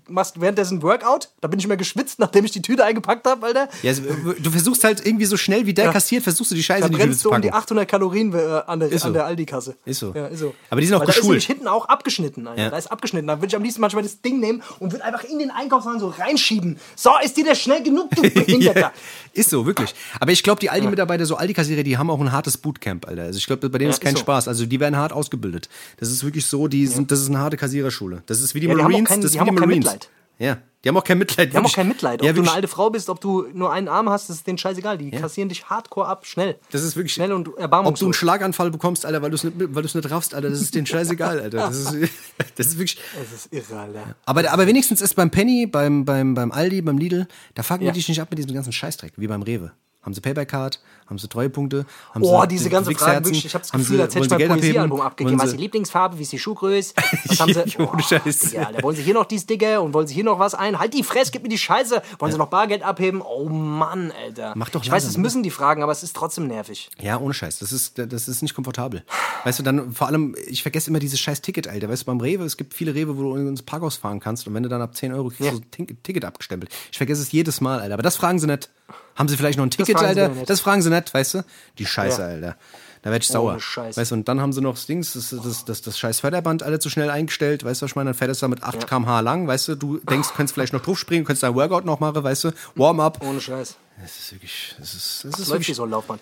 machst 0.08 0.40
währenddessen 0.40 0.78
ein 0.78 0.82
Workout. 0.82 1.28
Da 1.40 1.48
bin 1.48 1.58
ich 1.58 1.64
immer 1.66 1.76
geschwitzt, 1.76 2.18
nachdem 2.18 2.44
ich 2.44 2.52
die 2.52 2.62
Tüte 2.62 2.84
eingepackt 2.84 3.26
habe, 3.26 3.44
Alter. 3.46 3.68
Ja, 3.82 3.90
also, 3.90 4.02
du 4.38 4.50
versuchst 4.50 4.82
halt 4.84 5.04
irgendwie 5.04 5.26
so 5.26 5.36
schnell 5.36 5.66
wie 5.66 5.74
der 5.74 5.86
Ja. 5.86 5.92
kassiert, 5.92 6.22
versuchst 6.22 6.50
du 6.50 6.54
die 6.54 6.62
Scheiße 6.62 6.82
Da 6.82 6.86
in 6.86 6.92
die 6.92 6.98
Tüte 6.98 7.11
zu 7.20 7.28
du 7.30 7.34
um 7.34 7.42
die 7.42 7.52
800 7.52 7.86
Kalorien 7.88 8.32
äh, 8.34 8.62
an 8.66 8.80
der, 8.80 8.90
Ist 8.90 9.02
so. 9.02 9.08
an 9.08 9.14
der 9.14 9.24
Aldi-Kasse. 9.26 9.76
Ist 9.84 10.00
so. 10.00 10.12
Ja, 10.14 10.26
ist 10.26 10.40
so. 10.40 10.54
Aber 10.70 10.80
die 10.80 10.86
sind 10.86 10.96
auch 10.96 11.00
Weil 11.00 11.06
Da 11.06 11.12
ist 11.12 11.20
geschult. 11.20 11.42
hinten 11.42 11.68
auch 11.68 11.86
abgeschnitten. 11.86 12.48
Ja. 12.56 12.70
Da 12.70 12.76
ist 12.78 12.90
abgeschnitten. 12.90 13.26
Da 13.26 13.36
würde 13.38 13.46
ich 13.48 13.56
am 13.56 13.62
liebsten 13.62 13.80
manchmal 13.80 14.02
das 14.02 14.20
Ding 14.20 14.40
nehmen 14.40 14.62
und 14.78 14.92
würde 14.92 15.04
einfach 15.04 15.24
in 15.24 15.38
den 15.38 15.50
Einkaufswagen 15.50 16.00
so 16.00 16.08
reinschieben. 16.08 16.78
So, 16.96 17.10
ist 17.24 17.36
dir 17.36 17.44
das 17.44 17.60
schnell 17.60 17.82
genug, 17.82 18.10
du 18.10 18.22
Behinderter? 18.30 18.92
ist 19.32 19.50
so, 19.50 19.66
wirklich. 19.66 19.94
Aber 20.20 20.32
ich 20.32 20.42
glaube, 20.42 20.60
die 20.60 20.70
Aldi-Mitarbeiter, 20.70 21.26
so 21.26 21.36
Aldi-Kassierer, 21.36 21.82
die 21.82 21.96
haben 21.98 22.10
auch 22.10 22.20
ein 22.20 22.32
hartes 22.32 22.56
Bootcamp, 22.58 23.06
Alter. 23.08 23.22
Also 23.22 23.38
ich 23.38 23.46
glaube, 23.46 23.68
bei 23.68 23.78
denen 23.78 23.90
ist 23.90 23.96
ist 23.96 24.02
kein 24.02 24.14
so. 24.14 24.20
Spaß. 24.20 24.48
Also 24.48 24.66
die 24.66 24.80
werden 24.80 24.96
hart 24.96 25.12
ausgebildet. 25.12 25.68
Das 25.98 26.10
ist 26.10 26.24
wirklich 26.24 26.46
so, 26.46 26.68
die 26.68 26.86
sind, 26.86 27.10
das 27.10 27.20
ist 27.20 27.28
eine 27.28 27.38
harte 27.38 27.56
Kassiererschule. 27.56 28.22
Das 28.26 28.40
ist 28.40 28.54
wie 28.54 28.60
die 28.60 28.68
Marines. 28.68 29.08
kein- 29.08 29.20
das 29.20 29.30
ist 29.30 29.34
wie 29.36 29.40
haben 29.40 29.54
die 29.54 29.60
Marines. 29.60 29.96
Ja, 30.38 30.58
die 30.84 30.88
haben 30.88 30.96
auch 30.96 31.04
kein 31.04 31.18
Mitleid. 31.18 31.52
Die 31.52 31.56
haben 31.56 31.64
auch 31.66 31.72
kein 31.72 31.86
Mitleid. 31.88 32.20
Ob 32.20 32.26
Ja, 32.26 32.32
du 32.32 32.40
eine 32.40 32.50
alte 32.52 32.66
Frau 32.68 32.90
bist, 32.90 33.08
ob 33.08 33.20
du 33.20 33.46
nur 33.52 33.72
einen 33.72 33.88
Arm 33.88 34.08
hast, 34.10 34.28
das 34.28 34.36
ist 34.36 34.46
denen 34.46 34.58
scheißegal. 34.58 34.98
Die 34.98 35.10
kassieren 35.12 35.48
dich 35.48 35.66
hardcore 35.70 36.06
ab, 36.08 36.26
schnell. 36.26 36.58
Das 36.70 36.82
ist 36.82 36.96
wirklich. 36.96 37.12
Schnell 37.12 37.32
und 37.32 37.40
Ob 37.42 37.44
du 37.44 37.50
einen 37.56 37.62
erbarmungslos. 37.62 38.16
Schlaganfall 38.16 38.70
bekommst, 38.70 39.06
Alter, 39.06 39.22
weil 39.22 39.30
du 39.30 39.36
es 39.36 39.44
nicht, 39.44 39.54
weil 39.58 39.82
nicht 39.84 40.10
raffst, 40.10 40.34
Alter, 40.34 40.50
das 40.50 40.60
ist 40.60 40.74
denen 40.74 40.86
scheißegal, 40.86 41.40
Alter. 41.40 41.56
Das 41.58 41.78
ist, 41.78 41.92
das 42.56 42.66
ist 42.66 42.78
wirklich. 42.78 42.98
Das 43.18 43.32
ist 43.32 43.52
irre, 43.52 43.78
Alter. 43.80 44.14
Aber, 44.24 44.50
aber 44.50 44.66
wenigstens 44.66 45.00
ist 45.00 45.14
beim 45.14 45.30
Penny, 45.30 45.66
beim, 45.66 46.04
beim, 46.04 46.34
beim 46.34 46.50
Aldi, 46.50 46.82
beim 46.82 46.98
Lidl, 46.98 47.28
da 47.54 47.62
fucken 47.62 47.84
Ja. 47.84 47.92
die 47.92 47.98
dich 48.00 48.08
nicht 48.08 48.20
ab 48.20 48.28
mit 48.30 48.38
diesem 48.38 48.52
ganzen 48.52 48.72
Scheißdreck, 48.72 49.12
wie 49.16 49.26
beim 49.28 49.42
Rewe. 49.42 49.72
Haben 50.02 50.14
sie 50.14 50.20
Payback-Card, 50.20 50.80
haben 51.12 51.18
sie 51.18 51.28
Treuepunkte, 51.28 51.86
haben 52.14 52.22
Oh, 52.24 52.44
diese 52.46 52.64
die 52.64 52.70
ganze 52.70 52.92
Frage, 52.94 53.24
wirklich, 53.24 53.44
ich 53.46 53.54
habe 53.54 53.62
das 53.62 53.72
haben 53.72 53.80
Gefühl, 53.80 53.96
sie- 53.96 54.02
als 54.02 54.14
hätte 54.14 54.24
ich 54.26 54.48
mein? 54.48 54.48
Poesiealbum 54.48 55.00
abgegeben. 55.00 55.38
Was 55.38 55.44
ist 55.46 55.50
sie- 55.52 55.56
die 55.58 55.62
Lieblingsfarbe, 55.62 56.18
wie 56.18 56.22
ist 56.22 56.32
die 56.32 56.38
Schuhgröße? 56.38 56.94
Was 57.26 57.40
haben 57.40 57.52
sie? 57.54 57.60
Ohne 57.78 57.90
Oh, 57.94 57.98
Scheiß. 57.98 58.40
Digga, 58.40 58.70
da 58.76 58.82
wollen 58.82 58.96
sie 58.96 59.02
hier 59.02 59.14
noch 59.14 59.26
dies 59.26 59.46
Dicke 59.46 59.80
und 59.80 59.92
wollen 59.94 60.06
sie 60.06 60.14
hier 60.14 60.24
noch 60.24 60.38
was 60.38 60.54
ein? 60.54 60.78
Halt 60.78 60.94
die 60.94 61.02
Fresse, 61.02 61.30
gib 61.32 61.42
mir 61.42 61.48
die 61.48 61.58
Scheiße. 61.58 62.02
Wollen 62.18 62.32
sie 62.32 62.38
noch 62.38 62.48
Bargeld 62.48 62.82
abheben? 62.82 63.20
Oh 63.22 63.48
Mann, 63.48 64.12
Alter. 64.24 64.52
Mach 64.56 64.70
doch 64.70 64.82
ich 64.82 64.90
weiß, 64.90 65.04
es 65.04 65.16
müssen 65.16 65.42
die 65.42 65.50
fragen, 65.50 65.82
aber 65.82 65.92
es 65.92 66.02
ist 66.02 66.16
trotzdem 66.16 66.46
nervig. 66.46 66.88
Ja, 67.00 67.18
ohne 67.20 67.34
Scheiß. 67.34 67.58
Das 67.60 67.72
ist, 67.72 67.98
das 67.98 68.28
ist 68.28 68.42
nicht 68.42 68.54
komfortabel. 68.54 69.04
Weißt 69.44 69.58
du, 69.58 69.62
dann 69.62 69.92
vor 69.92 70.06
allem, 70.08 70.34
ich 70.46 70.62
vergesse 70.62 70.90
immer 70.90 70.98
dieses 70.98 71.20
scheiß 71.20 71.42
Ticket, 71.42 71.68
Alter. 71.68 71.88
Weißt 71.88 72.02
du, 72.02 72.06
beim 72.06 72.20
Rewe, 72.20 72.44
es 72.44 72.56
gibt 72.56 72.74
viele 72.74 72.94
Rewe, 72.94 73.16
wo 73.18 73.22
du 73.22 73.36
ins 73.36 73.62
Parkhaus 73.62 73.96
fahren 73.96 74.20
kannst 74.20 74.46
und 74.46 74.54
wenn 74.54 74.62
du 74.62 74.68
dann 74.68 74.80
ab 74.82 74.96
10 74.96 75.12
Euro 75.12 75.28
kriegst, 75.28 75.40
Ja. 75.44 75.52
so 75.52 75.58
ein 75.58 75.70
Ticket 76.02 76.24
abgestempelt. 76.24 76.72
Ich 76.90 76.96
vergesse 76.98 77.22
es 77.22 77.32
jedes 77.32 77.60
Mal, 77.60 77.80
Alter. 77.80 77.94
Aber 77.94 78.02
das 78.02 78.16
fragen 78.16 78.38
sie 78.38 78.46
nicht. 78.46 78.70
Haben 79.14 79.28
sie 79.28 79.36
vielleicht 79.36 79.58
noch 79.58 79.66
ein 79.66 79.70
Ticket, 79.70 79.98
sie 79.98 80.04
Alter? 80.04 80.30
Das 80.46 80.60
fragen 80.60 80.80
sie 80.80 80.88
nicht, 80.90 81.01
weißt 81.14 81.34
du? 81.34 81.44
Die 81.78 81.86
Scheiße, 81.86 82.20
Ja. 82.22 82.28
Alter. 82.28 82.56
Da 83.02 83.10
werd 83.10 83.24
ich 83.24 83.28
sauer. 83.28 83.58
Scheiß. 83.58 83.96
Weißt 83.96 84.12
du, 84.12 84.14
und 84.14 84.28
dann 84.28 84.40
haben 84.40 84.52
sie 84.52 84.60
noch 84.60 84.74
das 84.74 84.86
Dings, 84.86 85.14
das, 85.14 85.30
das, 85.30 85.64
das, 85.64 85.82
das 85.82 85.98
scheiß 85.98 86.20
Förderband 86.20 86.62
alle 86.62 86.78
zu 86.78 86.88
schnell 86.88 87.10
eingestellt, 87.10 87.64
weißt 87.64 87.82
du, 87.82 87.84
was 87.84 87.90
ich 87.90 87.96
meine? 87.96 88.10
Dann 88.10 88.14
fährt 88.14 88.30
es 88.30 88.38
da 88.38 88.46
mit 88.46 88.62
8 88.62 88.86
km/h 88.86 89.18
lang, 89.20 89.48
weißt 89.48 89.68
du, 89.68 89.74
du 89.74 89.98
denkst, 89.98 90.28
du 90.28 90.34
könntest 90.34 90.54
vielleicht 90.54 90.72
noch 90.72 90.82
drauf 90.82 90.96
springen, 91.00 91.24
könntest 91.24 91.42
dein 91.42 91.56
Workout 91.56 91.84
noch 91.84 91.98
machen, 91.98 92.22
weißt 92.22 92.44
du, 92.44 92.50
Warm-up. 92.76 93.18
Ohne 93.26 93.40
Scheiß. 93.40 93.76
Das 94.00 94.18
ist 94.18 94.32
wirklich, 94.32 94.76
das 94.78 94.94
ist, 94.94 95.24
das 95.24 95.32
ist 95.32 95.48
Läuft 95.48 95.50
wirklich, 95.62 95.76
so 95.76 95.82
ein 95.82 95.90
Laufband. 95.90 96.20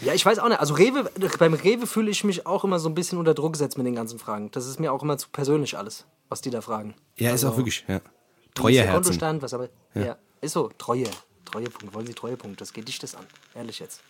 Ja, 0.00 0.14
ich 0.14 0.26
weiß 0.26 0.40
auch 0.40 0.48
nicht. 0.48 0.58
Also 0.58 0.74
Rewe, 0.74 1.08
beim 1.38 1.54
Rewe 1.54 1.86
fühle 1.86 2.10
ich 2.10 2.24
mich 2.24 2.44
auch 2.44 2.64
immer 2.64 2.80
so 2.80 2.88
ein 2.88 2.94
bisschen 2.96 3.18
unter 3.18 3.32
Druck 3.32 3.52
gesetzt 3.52 3.78
mit 3.78 3.86
den 3.86 3.94
ganzen 3.94 4.18
Fragen. 4.18 4.50
Das 4.50 4.66
ist 4.66 4.80
mir 4.80 4.92
auch 4.92 5.02
immer 5.04 5.16
zu 5.18 5.28
persönlich 5.30 5.78
alles, 5.78 6.06
was 6.28 6.40
die 6.40 6.50
da 6.50 6.60
fragen. 6.60 6.94
ja, 7.16 7.28
ist 7.28 7.44
Also, 7.44 7.50
auch 7.50 7.56
wirklich, 7.56 7.84
ja. 7.86 7.96
ist 7.98 8.04
Treue 8.56 8.80
Herzen. 8.82 8.92
Kontostand, 8.94 9.42
was 9.42 9.54
aber. 9.54 9.68
Ja. 9.94 10.16
ist 10.40 10.52
so. 10.54 10.70
Treue. 10.76 11.04
Treuepunkt. 11.44 11.94
Wollen 11.94 12.06
Sie 12.06 12.14
Treuepunkt? 12.14 12.60
Das 12.60 12.72
geht 12.72 12.88
dich 12.88 12.98
das 12.98 13.14
an. 13.14 13.24
Ehrlich 13.54 13.78
jetzt. 13.78 14.00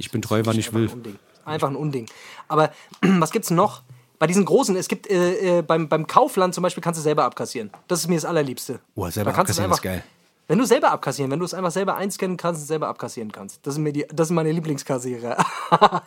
Ich 0.00 0.10
bin 0.10 0.22
treu, 0.22 0.40
wann 0.44 0.58
ich 0.58 0.68
Einfach 0.68 0.78
will. 0.78 0.88
Ein 0.88 0.92
Unding. 0.94 1.18
Einfach 1.44 1.68
ein 1.68 1.76
Unding. 1.76 2.06
Aber 2.48 2.70
was 3.02 3.30
gibt's 3.30 3.50
noch? 3.50 3.82
bei 4.18 4.26
diesen 4.26 4.44
großen, 4.44 4.76
es 4.76 4.86
gibt 4.88 5.08
äh, 5.10 5.60
äh, 5.60 5.62
beim, 5.62 5.88
beim 5.88 6.06
Kaufland 6.06 6.54
zum 6.54 6.60
Beispiel 6.62 6.82
kannst 6.82 6.98
du 6.98 7.02
selber 7.02 7.24
abkassieren. 7.24 7.70
Das 7.88 8.00
ist 8.00 8.08
mir 8.08 8.16
das 8.16 8.26
Allerliebste. 8.26 8.78
Oh, 8.94 9.08
selber 9.08 9.30
abkassieren 9.30 9.70
ist 9.70 9.78
einfach- 9.78 9.82
geil. 9.82 10.04
Wenn 10.46 10.58
du 10.58 10.64
selber 10.66 10.90
abkassieren, 10.90 11.30
wenn 11.30 11.38
du 11.38 11.44
es 11.44 11.54
einfach 11.54 11.70
selber 11.70 11.96
einscannen 11.96 12.36
kannst 12.36 12.60
und 12.62 12.66
selber 12.66 12.88
abkassieren 12.88 13.30
kannst. 13.32 13.64
Das 13.64 13.74
sind, 13.74 13.84
mir 13.84 13.92
die, 13.92 14.04
das 14.12 14.26
sind 14.28 14.34
meine 14.34 14.50
Lieblingskassierer. 14.52 15.36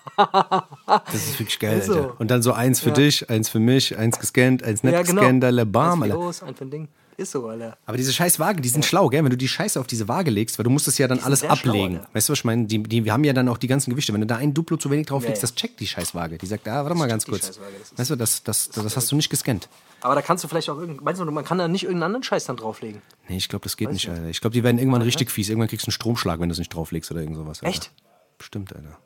Das 0.87 1.15
ist 1.15 1.39
wirklich 1.39 1.57
geil, 1.59 1.79
Ist 1.79 1.87
so. 1.87 1.93
Alter. 1.95 2.19
Und 2.19 2.29
dann 2.29 2.41
so 2.43 2.51
eins 2.53 2.79
für 2.81 2.91
dich, 2.91 3.29
eins 3.29 3.49
für 3.49 3.59
mich, 3.59 3.97
eins 3.97 4.19
gescannt, 4.19 4.61
eins 4.63 4.83
nicht 4.83 4.93
ja, 4.93 5.01
genau. 5.01 5.21
gescannt, 5.21 5.43
alle 5.45 5.65
bam, 5.65 6.03
Eins 6.03 6.11
für 6.11 6.17
Alter. 6.17 6.25
los, 6.25 6.43
ein 6.43 6.55
für 6.55 6.65
ein 6.65 6.69
Ding. 6.71 6.87
Ist 7.18 7.32
so, 7.32 7.47
Alter. 7.47 7.78
Aber 7.86 7.97
diese 7.97 8.11
scheiß 8.11 8.39
Waage, 8.39 8.61
die 8.61 8.70
sind 8.70 8.86
schlau, 8.86 9.09
gell? 9.09 9.24
Wenn 9.24 9.30
du 9.30 9.38
die 9.38 9.47
Scheiße 9.47 9.80
auf 9.80 9.88
diese 9.88 10.07
Waage 10.07 10.32
legst, 10.32 10.57
weil 10.57 10.64
du 10.64 10.70
musst 10.70 10.88
das 10.88 10.97
ja 10.97 11.07
dann 11.07 11.20
alles 11.20 11.39
schlau, 11.39 11.49
ablegen. 11.49 11.97
Alter. 11.97 12.09
weißt 12.14 12.30
du, 12.30 12.32
was 12.32 12.39
ich 12.39 12.45
meine? 12.45 12.66
Die, 12.66 12.82
die 12.82 13.05
wir 13.05 13.14
haben 13.14 13.24
ja 13.24 13.34
dann 13.34 13.47
auch 13.49 13.57
die 13.57 13.68
ganzen 13.68 13.91
Gewichte. 13.91 14.14
Wenn 14.14 14.22
du 14.22 14.28
da 14.28 14.38
ein 14.38 14.53
Duplo 14.53 14.78
zu 14.78 14.89
wenig 14.89 15.07
drauf 15.07 15.24
Ja, 15.24 15.30
legst, 15.30 15.43
ja. 15.43 15.47
das 15.47 15.55
checkt 15.55 15.80
die 15.80 15.88
scheiß 15.88 16.16
Waage. 16.16 16.38
Die 16.38 16.45
sagt, 16.45 16.68
ah, 16.68 16.84
warte 16.84 16.97
mal 16.97 17.07
ganz 17.07 17.26
kurz. 17.26 17.47
Scheißwaage, 17.47 17.74
weißt 17.97 18.09
du, 18.11 18.16
das, 18.16 18.43
das, 18.43 18.70
das, 18.70 18.84
das 18.84 18.97
hast 18.97 19.11
du 19.11 19.16
nicht 19.16 19.30
gescannt. 19.30 19.70
Aber 20.01 20.16
da 20.16 20.22
kannst 20.22 20.43
du 20.43 20.47
vielleicht 20.47 20.70
auch 20.70 20.78
irgend, 20.78 21.01
meinst 21.03 21.22
du, 21.22 21.26
man 21.26 21.45
kann 21.45 21.57
da 21.57 21.68
nicht 21.68 21.84
irgendeinen 21.84 22.03
anderen 22.03 22.24
Scheiß 22.24 22.45
dann 22.45 22.57
drauflegen? 22.57 23.01
Nee, 23.30 23.38
ich 23.38 23.47
glaube, 23.47 23.64
das 23.64 23.78
geht 23.78 23.91
nicht, 23.91 24.09
Alter. 24.09 24.26
Ich 24.28 24.41
glaube, 24.41 24.53
die 24.53 24.64
werden 24.64 24.78
irgendwann 24.78 25.01
richtig 25.01 25.32
fies. 25.32 25.49
Irgendwann 25.49 25.70
kriegst 25.70 25.86
du 25.86 25.89
einen 25.89 25.93
Stromschlag, 25.93 26.39
wenn 26.39 26.49
du 26.49 26.53
es 26.53 26.59
nicht 26.59 26.74
drauflegst 26.74 27.09
oder 27.11 27.22
irgend 27.22 27.38
sowas. 27.38 27.61
Alter. 27.61 27.70
Echt? 27.70 27.91
Bestimmt, 28.38 28.76
Alter. 28.76 28.97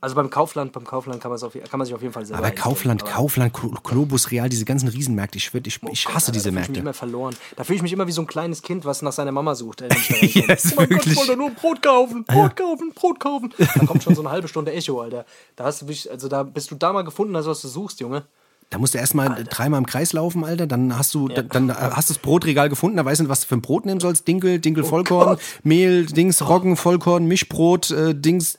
Also 0.00 0.14
beim 0.14 0.30
Kaufland, 0.30 0.72
beim 0.72 0.84
Kaufland 0.84 1.20
kann, 1.20 1.32
auf, 1.32 1.52
kann 1.52 1.78
man 1.78 1.84
sich 1.84 1.94
auf 1.94 2.02
jeden 2.02 2.14
Fall 2.14 2.24
selber 2.24 2.46
Aber. 2.46 2.54
Kaufland, 2.54 3.02
Aber 3.02 3.10
Kaufland, 3.10 3.52
Globus, 3.82 4.30
Real, 4.30 4.48
diese 4.48 4.64
ganzen 4.64 4.88
Riesenmärkte, 4.88 5.38
ich, 5.38 5.52
würd, 5.52 5.66
ich, 5.66 5.80
ich 5.90 6.06
hasse 6.06 6.28
Alter, 6.28 6.32
diese 6.32 6.52
da 6.52 6.54
fühl 6.54 6.62
ich 6.62 6.68
mich 6.68 6.68
Märkte. 6.68 6.80
immer 6.80 6.94
verloren. 6.94 7.36
Da 7.56 7.64
fühle 7.64 7.76
ich 7.78 7.82
mich 7.82 7.92
immer 7.92 8.06
wie 8.06 8.12
so 8.12 8.22
ein 8.22 8.28
kleines 8.28 8.62
Kind, 8.62 8.84
was 8.84 9.02
nach 9.02 9.12
seiner 9.12 9.32
Mama 9.32 9.56
sucht. 9.56 9.82
Ey, 9.82 9.88
ist 9.88 9.96
oh 10.72 10.76
mein 10.76 10.88
Gott, 10.88 10.90
wirklich. 10.90 11.12
ich 11.14 11.18
wollte 11.18 11.36
nur 11.36 11.50
Brot 11.50 11.82
kaufen, 11.82 12.24
Brot 12.24 12.54
kaufen, 12.54 12.92
Brot 12.94 13.18
kaufen. 13.18 13.52
Da 13.58 13.86
kommt 13.86 14.04
schon 14.04 14.14
so 14.14 14.22
eine 14.22 14.30
halbe 14.30 14.46
Stunde 14.46 14.72
Echo, 14.72 15.00
Alter. 15.00 15.24
Da 15.56 15.64
hast 15.64 15.82
du 15.82 15.86
also 16.10 16.28
da 16.28 16.44
bist 16.44 16.70
du 16.70 16.76
da 16.76 16.92
mal 16.92 17.02
gefunden 17.02 17.36
hast, 17.36 17.46
was 17.46 17.60
du 17.62 17.68
suchst, 17.68 17.98
Junge. 17.98 18.22
Da 18.70 18.78
musst 18.78 18.92
du 18.92 18.98
erstmal 18.98 19.44
dreimal 19.44 19.78
im 19.78 19.86
Kreis 19.86 20.12
laufen, 20.12 20.44
Alter. 20.44 20.66
Dann 20.66 20.96
hast 20.98 21.14
du, 21.14 21.28
dann, 21.28 21.48
dann 21.48 21.74
hast 21.74 22.10
du 22.10 22.14
das 22.14 22.22
Brotregal 22.22 22.68
gefunden. 22.68 22.98
Da 22.98 23.04
weißt 23.04 23.20
du 23.20 23.24
nicht, 23.24 23.30
was 23.30 23.40
du 23.40 23.46
für 23.46 23.54
ein 23.56 23.62
Brot 23.62 23.86
nehmen 23.86 23.98
sollst. 24.00 24.28
Dinkel, 24.28 24.58
Dinkel, 24.58 24.84
Vollkorn, 24.84 25.26
Oh 25.28 25.30
Gott. 25.32 25.40
Mehl, 25.62 26.04
Dings, 26.04 26.46
Roggen, 26.46 26.76
Vollkorn, 26.76 27.24
Mischbrot, 27.26 27.90
äh, 27.90 28.14
Dings. 28.14 28.58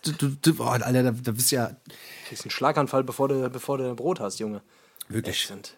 Oh, 0.57 0.64
Alter, 0.64 1.03
da, 1.03 1.12
da 1.12 1.32
bist 1.32 1.51
du 1.51 1.55
ja 1.57 1.72
Kriegst 2.28 2.43
einen 2.43 2.51
Schlaganfall, 2.51 3.03
bevor 3.03 3.28
du, 3.28 3.49
bevor 3.49 3.78
du 3.78 3.93
Brot 3.95 4.20
hast, 4.20 4.39
Junge. 4.39 4.62
wirklich. 5.10 5.43
Ätzend. 5.45 5.76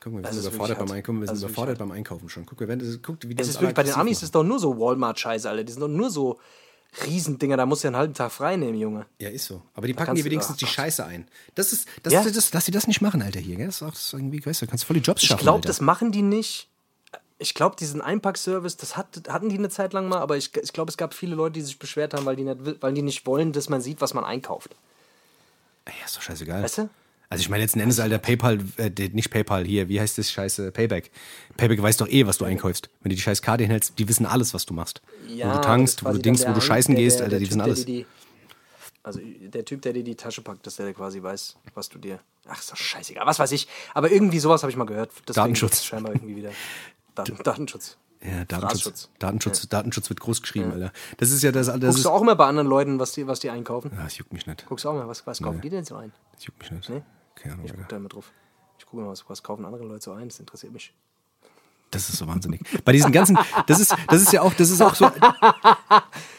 Guck 0.00 0.12
mal, 0.12 0.18
wir 0.18 0.22
Das 0.22 0.32
sind 0.34 0.40
ist 0.42 0.48
überfordert 0.48 0.78
beim. 0.78 0.90
Einkaufen. 0.92 1.20
Wir 1.20 1.26
Das 1.26 1.38
sind 1.38 1.46
ist 1.46 1.50
überfordert 1.50 1.78
beim 1.78 1.90
Einkaufen 1.90 2.28
schon. 2.28 2.46
Guck, 2.46 2.60
wir 2.60 2.68
werden, 2.68 3.00
guck, 3.02 3.16
wie 3.24 3.34
die 3.34 3.42
Es 3.42 3.48
ist 3.48 3.60
wirklich, 3.60 3.74
bei 3.74 3.82
den 3.82 3.94
Amis 3.94 4.22
ist 4.22 4.34
doch 4.34 4.44
nur 4.44 4.58
so 4.60 4.78
Walmart-Scheiße, 4.78 5.48
Alter. 5.48 5.64
Die 5.64 5.72
sind 5.72 5.80
doch 5.80 5.88
nur 5.88 6.10
so 6.10 6.38
Riesendinger, 7.06 7.56
da 7.56 7.66
musst 7.66 7.82
du 7.82 7.86
ja 7.86 7.90
einen 7.90 7.96
halben 7.96 8.14
Tag 8.14 8.30
frei 8.32 8.56
nehmen, 8.56 8.78
Junge. 8.78 9.06
Ja, 9.18 9.28
ist 9.30 9.46
so. 9.46 9.62
Aber 9.74 9.86
die 9.86 9.94
packen 9.94 10.14
dir 10.14 10.24
wenigstens 10.24 10.56
die. 10.56 10.66
Scheiße 10.66 11.04
ein. 11.04 11.26
Das 11.54 11.72
ist, 11.72 11.88
das, 12.02 12.12
Ja. 12.12 12.22
das, 12.22 12.32
das, 12.32 12.50
dass 12.50 12.64
sie 12.64 12.72
das 12.72 12.86
nicht 12.86 13.00
machen, 13.00 13.20
Alter, 13.22 13.40
hier. 13.40 13.56
Gell? 13.56 13.66
Das 13.66 13.76
ist 13.76 13.82
auch 13.82 13.90
das 13.90 14.06
ist 14.06 14.12
irgendwie, 14.12 14.44
weißt 14.44 14.62
du, 14.62 14.66
du 14.66 14.70
kannst 14.70 14.84
voll 14.84 14.94
die 14.94 15.02
Jobs 15.02 15.22
Ich 15.22 15.28
schaffen. 15.28 15.42
glaube, 15.42 15.56
Alter. 15.58 15.68
das 15.68 15.80
machen 15.80 16.12
die 16.12 16.22
nicht. 16.22 16.68
Ich 17.38 17.54
glaube, 17.54 17.74
diesen 17.76 18.00
Einpackservice, 18.00 18.76
das 18.76 18.96
hat, 18.96 19.28
hatten 19.28 19.48
die 19.48 19.58
eine 19.58 19.68
Zeit 19.68 19.92
lang 19.92 20.08
mal, 20.08 20.18
aber 20.18 20.36
ich, 20.36 20.54
ich 20.56 20.72
glaube, 20.72 20.90
es 20.90 20.96
gab 20.96 21.14
viele 21.14 21.34
Leute, 21.34 21.54
die 21.54 21.62
sich 21.62 21.78
beschwert 21.78 22.14
haben, 22.14 22.24
weil 22.26 22.36
die, 22.36 22.44
nicht, 22.44 22.82
weil 22.82 22.94
die 22.94 23.02
nicht 23.02 23.26
wollen, 23.26 23.52
dass 23.52 23.68
man 23.68 23.80
sieht, 23.80 24.00
was 24.00 24.14
man 24.14 24.24
einkauft. 24.24 24.70
Ja, 25.88 25.92
ist 26.06 26.16
doch 26.16 26.22
scheißegal. 26.22 26.62
Weißt 26.62 26.78
du? 26.78 26.88
Also 27.30 27.40
ich 27.42 27.48
meine, 27.48 27.62
letzten 27.64 27.80
Endes, 27.80 27.98
Alter, 28.00 28.18
PayPal, 28.18 28.58
äh, 28.76 28.90
nicht 29.12 29.30
PayPal, 29.30 29.64
hier, 29.64 29.88
wie 29.88 30.00
heißt 30.00 30.18
das 30.18 30.30
scheiße 30.30 30.70
Payback? 30.70 31.10
Payback 31.56 31.82
weiß 31.82 31.96
doch 31.96 32.08
eh, 32.08 32.26
was 32.26 32.38
du 32.38 32.44
einkaufst. 32.44 32.88
Wenn 33.02 33.10
du 33.10 33.16
die 33.16 33.22
scheiß 33.22 33.42
Karte 33.42 33.64
hinhältst, 33.64 33.98
die 33.98 34.08
wissen 34.08 34.26
alles, 34.26 34.54
was 34.54 34.66
du 34.66 34.74
machst. 34.74 35.00
wo 35.28 35.52
du 35.52 35.60
tankst, 35.60 36.04
wo 36.04 36.10
du 36.12 36.18
dingst, 36.18 36.46
wo 36.46 36.52
du 36.52 36.60
scheißen 36.60 36.94
der- 36.94 37.02
gehst, 37.04 37.18
der- 37.18 37.24
Alter, 37.26 37.38
die 37.38 37.46
wissen 37.46 37.58
Typ, 37.58 37.64
der 37.64 37.72
alles. 37.74 37.86
die- 37.86 38.06
also 39.02 39.20
der 39.22 39.64
Typ, 39.64 39.82
der 39.82 39.92
dir 39.92 40.04
die 40.04 40.14
Tasche 40.14 40.40
packt, 40.42 40.66
dass 40.66 40.76
der 40.76 40.92
quasi 40.94 41.22
weiß, 41.22 41.56
was 41.74 41.88
du 41.88 41.98
dir. 41.98 42.20
Ach, 42.46 42.58
ist 42.58 42.70
doch 42.70 42.76
scheißegal, 42.76 43.26
was 43.26 43.38
weiß 43.38 43.52
ich. 43.52 43.68
Aber 43.94 44.10
irgendwie 44.10 44.38
sowas 44.38 44.62
habe 44.62 44.70
ich 44.70 44.76
mal 44.76 44.84
gehört. 44.86 45.10
Deswegen 45.28 45.34
Datenschutz. 45.34 45.84
Scheinbar 45.84 46.12
irgendwie 46.14 46.36
wieder. 46.36 46.50
Daten, 47.14 47.36
Datenschutz. 47.44 47.96
Ja, 48.24 48.44
Datenschutz. 48.46 49.10
Datenschutz, 49.18 49.68
Datenschutz 49.68 50.08
wird 50.08 50.20
groß 50.20 50.40
geschrieben, 50.40 50.72
Alter. 50.72 50.92
Das 51.18 51.30
ist 51.30 51.42
ja 51.42 51.52
das, 51.52 51.66
das 51.66 51.78
Guckst 51.80 52.04
du 52.06 52.10
auch 52.10 52.22
immer 52.22 52.34
bei 52.36 52.46
anderen 52.46 52.66
Leuten, 52.68 52.98
was 52.98 53.12
die, 53.12 53.26
was 53.26 53.40
die 53.40 53.50
einkaufen? 53.50 53.90
Ah, 53.98 54.04
das 54.04 54.16
juckt 54.16 54.32
mich 54.32 54.46
nicht. 54.46 54.64
Guckst 54.66 54.84
du 54.86 54.88
auch 54.88 54.94
mal, 54.94 55.06
was, 55.06 55.26
was 55.26 55.42
kaufen 55.42 55.60
die 55.60 55.68
denn 55.70 55.84
so 55.84 55.96
ein? 55.96 56.10
Das 56.32 56.46
juckt 56.46 56.58
mich 56.60 56.70
nicht. 56.70 56.88
Nee? 56.88 57.02
Keine 57.34 57.54
Ahnung, 57.54 57.66
Ich 57.66 57.72
gucke 57.72 57.82
Alter. 57.82 57.90
da 57.90 57.96
immer 57.98 58.08
drauf. 58.08 58.32
Ich 58.78 58.86
gucke 58.86 59.02
mal, 59.02 59.10
was, 59.10 59.28
was 59.28 59.42
kaufen 59.42 59.64
andere 59.66 59.84
Leute 59.84 60.02
so 60.02 60.12
ein, 60.12 60.28
das 60.28 60.40
interessiert 60.40 60.72
mich. 60.72 60.94
Das 61.90 62.08
ist 62.08 62.16
so 62.18 62.26
wahnsinnig. 62.26 62.60
Bei 62.84 62.90
diesen 62.92 63.12
ganzen, 63.12 63.38
das 63.68 63.78
ist, 63.78 63.94
das 64.08 64.20
ist 64.22 64.32
ja 64.32 64.40
auch, 64.42 64.52
das 64.54 64.70
ist 64.70 64.80
auch 64.80 64.94
so, 64.96 65.08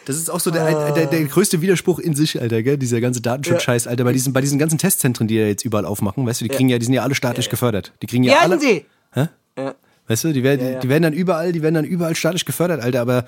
das 0.06 0.16
ist 0.18 0.30
auch 0.30 0.40
so 0.40 0.52
der, 0.52 0.92
der, 0.94 1.06
der 1.06 1.24
größte 1.26 1.62
Widerspruch 1.62 2.00
in 2.00 2.14
sich, 2.16 2.42
Alter, 2.42 2.62
gell? 2.62 2.78
Dieser 2.78 3.00
ganze 3.00 3.22
Datenschutz-Scheiß, 3.22 3.88
Alter. 3.88 4.04
Bei 4.04 4.12
diesen, 4.12 4.34
bei 4.34 4.42
diesen 4.42 4.60
ganzen 4.60 4.78
Testzentren, 4.78 5.28
die 5.28 5.36
ja 5.36 5.46
jetzt 5.48 5.64
überall 5.64 5.86
aufmachen, 5.86 6.26
weißt 6.26 6.42
du, 6.42 6.46
die 6.46 6.50
kriegen 6.54 6.68
ja, 6.68 6.78
die 6.78 6.86
sind 6.86 6.94
ja 6.94 7.04
alle 7.04 7.16
staatlich 7.16 7.50
gefördert. 7.50 7.94
Die 8.02 8.08
kriegen 8.08 8.24
ja, 8.24 8.34
Ja, 8.34 8.40
alle. 8.42 8.60
sie! 8.60 8.86
Hä? 9.14 9.28
Ja. 9.58 9.76
Weißt 10.08 10.24
du, 10.24 10.34
die 10.34 10.44
werden, 10.44 10.66
Ja, 10.66 10.72
ja. 10.74 10.80
die 10.80 10.90
werden 10.90 11.04
dann 11.04 11.14
überall, 11.14 11.52
die 11.52 11.62
werden 11.62 11.76
dann 11.76 11.86
überall 11.86 12.16
staatlich 12.16 12.46
gefördert, 12.46 12.82
Alter, 12.82 13.02
aber 13.02 13.26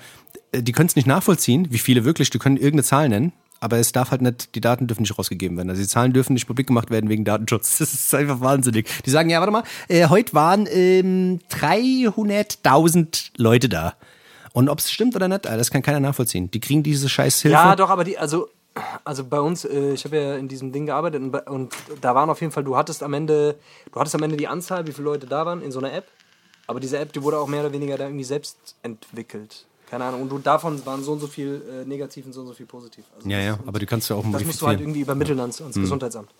äh, 0.52 0.62
die 0.62 0.72
können 0.72 0.88
es 0.88 0.96
nicht 0.96 1.06
nachvollziehen, 1.08 1.68
wie 1.70 1.78
viele 1.78 2.04
wirklich, 2.04 2.30
die 2.30 2.38
können 2.38 2.56
irgendeine 2.56 2.84
Zahl 2.84 3.08
nennen, 3.08 3.32
aber 3.60 3.78
es 3.78 3.90
darf 3.92 4.12
halt 4.12 4.22
nicht, 4.22 4.54
die 4.54 4.60
Daten 4.60 4.86
dürfen 4.86 5.02
nicht 5.02 5.18
rausgegeben 5.18 5.56
werden. 5.56 5.70
Also 5.70 5.82
die 5.82 5.88
Zahlen 5.88 6.12
dürfen 6.12 6.34
nicht 6.34 6.46
publik 6.46 6.68
gemacht 6.68 6.90
werden 6.90 7.10
wegen 7.10 7.24
Datenschutz. 7.24 7.78
Das 7.80 7.92
ist 7.92 8.14
einfach 8.14 8.40
wahnsinnig. 8.40 8.88
Die 9.04 9.10
sagen, 9.10 9.30
ja, 9.30 9.40
warte 9.40 9.50
mal, 9.50 9.64
äh, 9.88 10.06
heute 10.08 10.34
waren 10.34 10.68
ähm, 10.70 11.40
300.000 11.50 13.30
Leute 13.36 13.68
da. 13.68 13.94
Und 14.52 14.68
ob 14.68 14.78
es 14.78 14.90
stimmt 14.90 15.14
oder 15.16 15.28
nicht, 15.28 15.44
das 15.44 15.70
kann 15.70 15.82
keiner 15.82 16.00
nachvollziehen. 16.00 16.50
Die 16.50 16.60
kriegen 16.60 16.82
diese 16.82 17.08
scheiß 17.08 17.42
Hilfe. 17.42 17.52
Ja, 17.54 17.76
doch, 17.76 17.90
aber 17.90 18.04
die, 18.04 18.18
also, 18.18 18.48
also 19.04 19.24
bei 19.24 19.40
uns, 19.40 19.64
äh, 19.64 19.92
ich 19.92 20.04
habe 20.04 20.16
ja 20.16 20.36
in 20.36 20.48
diesem 20.48 20.72
Ding 20.72 20.86
gearbeitet 20.86 21.20
und, 21.22 21.34
und 21.48 21.74
da 22.00 22.14
waren 22.14 22.30
auf 22.30 22.40
jeden 22.40 22.52
Fall, 22.52 22.64
du 22.64 22.76
hattest 22.76 23.02
am 23.02 23.12
Ende, 23.14 23.56
du 23.92 24.00
hattest 24.00 24.14
am 24.14 24.22
Ende 24.22 24.36
die 24.36 24.48
Anzahl, 24.48 24.86
wie 24.86 24.92
viele 24.92 25.04
Leute 25.04 25.26
da 25.26 25.44
waren 25.46 25.62
in 25.62 25.70
so 25.72 25.78
einer 25.80 25.92
App. 25.92 26.06
Aber 26.68 26.78
diese 26.78 26.98
App, 26.98 27.12
die 27.12 27.22
wurde 27.22 27.38
auch 27.38 27.48
mehr 27.48 27.60
oder 27.60 27.72
weniger 27.72 27.96
da 27.98 28.04
irgendwie 28.04 28.24
selbst 28.24 28.76
entwickelt. 28.82 29.64
Keine 29.90 30.04
Ahnung. 30.04 30.22
Und 30.22 30.28
du, 30.28 30.38
davon 30.38 30.84
waren 30.86 31.02
so 31.02 31.12
und 31.12 31.20
so 31.20 31.26
viel 31.26 31.62
äh, 31.82 31.88
negativ 31.88 32.26
und 32.26 32.32
so 32.34 32.42
und 32.42 32.46
so 32.46 32.52
viel 32.52 32.66
positiv. 32.66 33.04
Also 33.16 33.28
ja, 33.28 33.40
ja, 33.40 33.58
aber 33.66 33.78
die 33.78 33.86
kannst 33.86 34.08
du 34.10 34.14
auch 34.14 34.18
Das 34.18 34.26
musst 34.26 34.34
du 34.34 34.44
modifizieren. 34.44 34.68
halt 34.68 34.80
irgendwie 34.80 35.00
übermitteln 35.00 35.40
ans, 35.40 35.60
ans 35.62 35.74
Gesundheitsamt. 35.76 36.30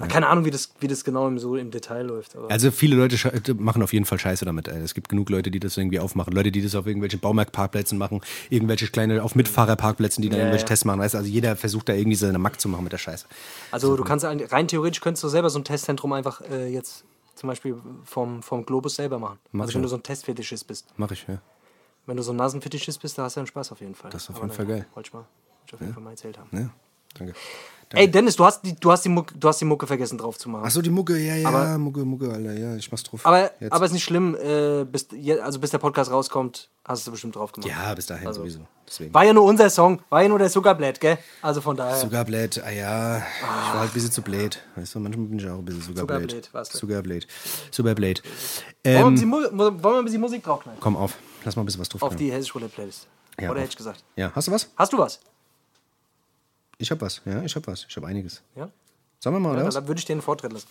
Ja, 0.00 0.06
Keine 0.08 0.26
Ahnung, 0.28 0.44
wie 0.44 0.50
das, 0.50 0.70
wie 0.80 0.88
das 0.88 1.04
genau 1.04 1.28
im, 1.28 1.38
so 1.38 1.54
im 1.56 1.70
Detail 1.70 2.02
läuft. 2.02 2.34
Aber 2.36 2.50
Also 2.50 2.70
viele 2.72 2.96
Leute 2.96 3.14
sche- 3.16 3.54
machen 3.60 3.80
auf 3.82 3.92
jeden 3.92 4.04
Fall 4.06 4.18
Scheiße 4.18 4.44
damit. 4.44 4.66
Es 4.66 4.92
gibt 4.94 5.08
genug 5.08 5.30
Leute, 5.30 5.50
die 5.52 5.60
das 5.60 5.76
irgendwie 5.76 6.00
aufmachen. 6.00 6.32
Leute, 6.32 6.50
die 6.50 6.62
das 6.62 6.74
auf 6.74 6.86
irgendwelchen 6.86 7.20
Baumarktparkplätzen 7.20 7.96
machen, 7.98 8.20
irgendwelche 8.50 8.88
kleine 8.88 9.22
auf 9.22 9.34
Mitfahrerparkplätzen, 9.36 10.22
die 10.22 10.28
dann 10.30 10.38
Ja, 10.38 10.44
irgendwelche 10.46 10.64
ja. 10.64 10.68
Tests 10.68 10.84
machen. 10.84 10.98
Weißt 11.00 11.14
also 11.16 11.28
jeder 11.28 11.54
versucht 11.56 11.88
da 11.88 11.94
irgendwie 11.94 12.16
seine 12.16 12.38
Mack 12.38 12.60
zu 12.60 12.68
machen 12.68 12.82
mit 12.84 12.92
der 12.92 12.98
Scheiße. 12.98 13.26
Also 13.72 13.96
du 13.96 14.02
kannst 14.04 14.24
rein 14.24 14.68
theoretisch 14.68 15.00
könntest 15.00 15.22
du 15.24 15.28
selber 15.28 15.48
so 15.50 15.58
ein 15.60 15.64
Testzentrum 15.64 16.12
einfach 16.12 16.40
äh, 16.50 16.68
jetzt 16.72 17.04
zum 17.34 17.48
Beispiel 17.48 17.76
vom, 18.04 18.42
vom 18.42 18.64
Globus 18.64 18.96
selber 18.96 19.18
machen. 19.18 19.38
Mach 19.52 19.64
also 19.64 19.74
wenn 19.74 19.82
ja. 19.82 19.84
du 19.84 19.88
so 19.88 19.96
ein 19.96 20.02
Testfetischist 20.02 20.66
bist. 20.66 20.86
Mach 20.96 21.10
ich, 21.10 21.26
ja. 21.26 21.38
Wenn 22.06 22.16
du 22.16 22.22
so 22.22 22.32
ein 22.32 22.36
Nasenfetischist 22.36 23.00
bist, 23.00 23.16
da 23.16 23.24
hast 23.24 23.36
du 23.36 23.40
einen 23.40 23.46
Spaß 23.46 23.72
auf 23.72 23.80
jeden 23.80 23.94
Fall. 23.94 24.10
Das 24.10 24.24
ist 24.24 24.30
auf 24.30 24.36
Aber 24.36 24.46
jeden 24.46 24.56
Fall 24.56 24.66
geil. 24.66 24.86
Wollte 24.94 25.08
ich, 25.08 25.12
mal, 25.14 25.20
wollte 25.20 25.28
ich 25.66 25.74
auf 25.74 25.80
jeden 25.80 25.94
Fall 25.94 26.02
mal 26.02 26.10
erzählt 26.10 26.38
haben. 26.38 26.48
ja. 26.52 26.70
Danke. 27.14 27.34
Ey, 27.96 28.10
Dennis, 28.10 28.34
du 28.34 28.44
hast 28.44 28.62
die, 28.64 28.74
du 28.74 28.90
hast 28.90 29.04
die, 29.04 29.08
Mucke, 29.08 29.34
du 29.38 29.46
hast 29.46 29.60
die 29.60 29.64
Mucke 29.64 29.86
vergessen 29.86 30.18
drauf 30.18 30.36
zu 30.36 30.48
machen. 30.48 30.64
Achso, 30.64 30.82
die 30.82 30.90
Mucke, 30.90 31.16
ja, 31.16 31.36
ja, 31.36 31.46
Aber- 31.48 31.78
Mucke, 31.78 32.04
Mucke, 32.04 32.28
Alter, 32.32 32.52
ja, 32.52 32.74
ich 32.74 32.90
mach's 32.90 33.04
drauf. 33.04 33.24
aber, 33.24 33.52
Jetzt. 33.60 33.72
aber 33.72 33.84
ist 33.86 33.92
nicht 33.92 34.02
schlimm, 34.02 34.34
äh, 34.34 34.84
bis, 34.84 35.06
also 35.40 35.60
bis 35.60 35.70
der 35.70 35.78
Podcast 35.78 36.10
rauskommt, 36.10 36.70
hast 36.84 37.06
du 37.06 37.12
bestimmt 37.12 37.36
drauf 37.36 37.52
gemacht. 37.52 37.70
ja, 37.70 37.94
bis 37.94 38.06
dahin 38.06 38.26
Also- 38.26 38.40
sowieso. 38.40 38.60
Deswegen. 38.88 39.14
War 39.14 39.24
ja 39.24 39.32
nur 39.32 39.44
unser 39.44 39.70
Song, 39.70 40.02
war 40.10 40.22
ja 40.22 40.28
nur 40.28 40.38
der 40.40 40.50
Zuckerblät, 40.50 40.98
gell? 41.00 41.18
Also 41.40 41.60
von 41.60 41.76
daher. 41.76 41.94
Sogar 41.96 42.24
blöd, 42.24 42.60
ah 42.66 42.70
ja, 42.70 43.18
ich 43.18 43.42
war 43.42 43.78
halt 43.80 43.90
ein 43.90 43.94
bisschen 43.94 44.10
zu 44.10 44.22
blöd. 44.22 44.60
Weißt 44.74 44.94
du, 44.94 44.98
manchmal 44.98 45.26
bin 45.26 45.38
ich 45.38 45.48
auch 45.48 45.58
ein 45.58 45.64
bisschen. 45.64 45.94
Sogar 45.94 46.18
blöd. 46.18 46.50
Super 47.70 47.94
blöd. 47.94 48.22
wollen, 48.84 48.84
wir 48.84 49.06
ein 49.06 49.16
Ähm, 49.16 49.30
wollen 49.30 49.80
wir 49.82 49.98
ein 49.98 50.04
bisschen 50.04 50.20
Musik 50.20 50.42
draufknallen? 50.42 50.80
komm 50.80 50.96
auf, 50.96 51.16
lass 51.44 51.54
mal 51.54 51.62
ein 51.62 51.66
bisschen 51.66 51.80
was 51.80 51.88
drauf. 51.90 52.02
Auf 52.02 52.16
die 52.16 52.32
Hessisch 52.32 52.54
Roulette 52.54 52.74
Playlist. 52.74 53.06
Ja, 53.40 53.44
Oder 53.50 53.58
auf. 53.58 53.62
hätte 53.62 53.70
ich 53.70 53.76
gesagt. 53.76 54.04
Ja, 54.16 54.32
hast 54.34 54.48
du 54.48 54.52
was? 54.52 54.68
Hast 54.76 54.92
du 54.92 54.98
was? 54.98 55.20
Ich 56.78 56.90
hab 56.90 57.00
was, 57.00 57.20
ja, 57.24 57.42
ich 57.42 57.54
hab 57.56 57.66
was. 57.66 57.86
Ich 57.88 57.96
hab 57.96 58.04
einiges. 58.04 58.42
Ja? 58.56 58.70
Sollen 59.20 59.36
wir 59.36 59.40
mal, 59.40 59.52
oder 59.52 59.60
ja 59.60 59.66
was? 59.66 59.74
dann 59.74 59.86
würde 59.88 59.98
ich 59.98 60.04
dir 60.04 60.12
einen 60.12 60.22
Vortritt 60.22 60.52
lassen. 60.52 60.66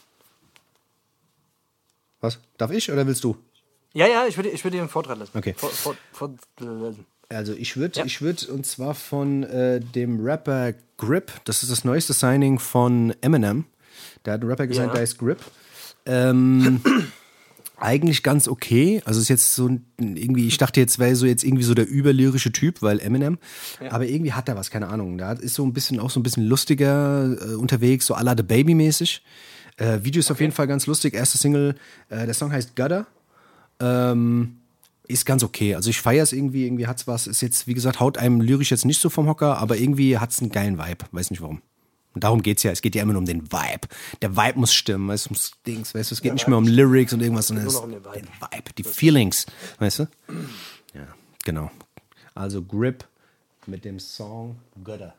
Was? 2.22 2.40
Darf 2.58 2.72
ich 2.72 2.92
oder 2.92 3.06
willst 3.08 3.24
du? 3.24 3.38
Ja, 3.94 4.08
ja, 4.08 4.26
ich 4.28 4.38
würde 4.38 4.50
ich 4.50 4.64
würde 4.64 4.78
dir 4.78 4.82
einen 4.82 4.90
Vortritt 4.90 5.18
lassen. 5.20 5.38
Okay. 5.38 5.54
Vor, 5.58 5.70
vor, 5.70 5.96
vor, 6.12 6.34
Also 7.30 7.54
ich 7.54 7.76
würde, 7.78 8.00
Ja. 8.00 8.06
ich 8.06 8.22
würde, 8.22 8.48
und 8.52 8.66
zwar 8.66 8.96
von 8.96 9.44
äh, 9.44 9.80
dem 9.80 10.24
Rapper 10.26 10.74
Grip, 10.98 11.32
das 11.46 11.64
ist 11.64 11.72
das 11.72 11.84
neueste 11.84 12.14
Signing 12.14 12.60
von 12.60 13.14
Eminem. 13.22 13.66
Der 14.26 14.34
hat 14.34 14.42
einen 14.42 14.50
Rapper 14.50 14.68
gesagt, 14.68 14.88
Ja. 14.88 14.94
der 14.94 15.02
heißt 15.02 15.20
Grip. 15.20 15.40
Ähm, 16.06 16.82
eigentlich 17.84 18.24
ganz 18.24 18.48
okay. 18.48 19.02
Also 19.06 19.20
ist 19.20 19.30
jetzt 19.30 19.56
so 19.56 19.68
ein, 19.68 19.86
irgendwie, 20.00 20.48
ich 20.48 20.58
dachte 20.58 20.80
jetzt 20.80 21.00
wäre 21.00 21.16
so 21.16 21.26
jetzt 21.26 21.44
irgendwie 21.44 21.64
so 21.64 21.74
der 21.74 21.88
überlyrische 21.88 22.52
Typ, 22.52 22.82
weil 22.82 23.00
Eminem. 23.00 23.38
Aber 23.90 24.08
irgendwie 24.08 24.34
hat 24.34 24.48
er 24.48 24.56
was, 24.56 24.72
keine 24.72 24.88
Ahnung. 24.88 25.18
Da 25.18 25.34
ist 25.34 25.56
so 25.56 25.66
ein 25.66 25.74
bisschen 25.74 26.00
auch 26.00 26.10
so 26.10 26.20
ein 26.20 26.24
bisschen 26.24 26.46
lustiger 26.48 27.36
äh, 27.40 27.56
unterwegs, 27.56 28.06
so 28.06 28.16
à 28.16 28.24
la 28.24 28.36
The 28.36 28.44
Baby 28.44 28.74
mäßig. 28.74 29.22
Äh, 29.78 30.00
Video 30.04 30.20
ist 30.20 30.32
auf 30.32 30.40
jeden 30.40 30.54
Fall 30.54 30.68
ganz 30.68 30.88
lustig. 30.88 31.14
Erste 31.14 31.38
Single, 31.38 31.76
äh, 32.10 32.26
der 32.26 32.34
Song 32.34 32.52
heißt 32.52 32.76
Gutter. 32.76 33.06
Ähm, 33.80 34.60
ist 35.08 35.26
ganz 35.26 35.44
okay. 35.44 35.76
Also 35.76 35.90
ich 35.90 36.00
feiere 36.00 36.24
es 36.24 36.32
irgendwie, 36.32 36.66
irgendwie 36.66 36.88
hat's 36.88 37.08
was. 37.08 37.28
Ist 37.28 37.42
jetzt, 37.42 37.68
wie 37.68 37.74
gesagt, 37.74 38.00
haut 38.00 38.18
einem 38.18 38.40
lyrisch 38.40 38.72
jetzt 38.72 38.86
nicht 38.86 39.02
so 39.02 39.10
vom 39.10 39.28
Hocker, 39.28 39.58
aber 39.58 39.78
irgendwie 39.78 40.18
hat's 40.18 40.40
einen 40.40 40.52
geilen 40.52 40.78
Vibe. 40.78 41.06
Weiß 41.12 41.32
nicht 41.32 41.42
warum. 41.42 41.62
Und 42.14 42.24
darum 42.24 42.42
geht's 42.44 42.64
ja. 42.64 42.72
Es 42.72 42.82
geht 42.82 42.96
ja 42.96 43.02
immer 43.02 43.14
nur 43.14 43.20
um 43.22 43.26
den 43.26 43.52
Vibe. 43.52 43.88
Der 44.22 44.36
Vibe 44.38 44.60
muss 44.60 44.74
stimmen, 44.74 45.08
weißt 45.08 45.26
du, 45.26 45.30
ums 45.32 45.54
Dings, 45.66 45.96
weißt 45.96 46.12
du, 46.12 46.16
es 46.16 46.22
geht 46.22 46.34
nicht 46.34 46.48
mehr 46.48 46.58
um 46.58 46.68
Lyrics 46.68 47.14
und 47.14 47.22
irgendwas, 47.22 47.48
sondern 47.48 47.66
es 47.68 47.76
um 47.76 47.92
den 47.92 48.04
Vibe. 48.06 48.28
Vibe, 48.52 48.74
die 48.78 48.84
Feelings, 48.84 49.46
weißt 49.80 50.00
du? 50.00 50.08
Ja, 50.94 51.08
genau. 51.44 51.72
Also 52.36 52.62
Grip 52.62 53.06
mit 53.66 53.86
dem 53.86 54.00
Song 54.00 54.58
Gutter. 54.84 55.14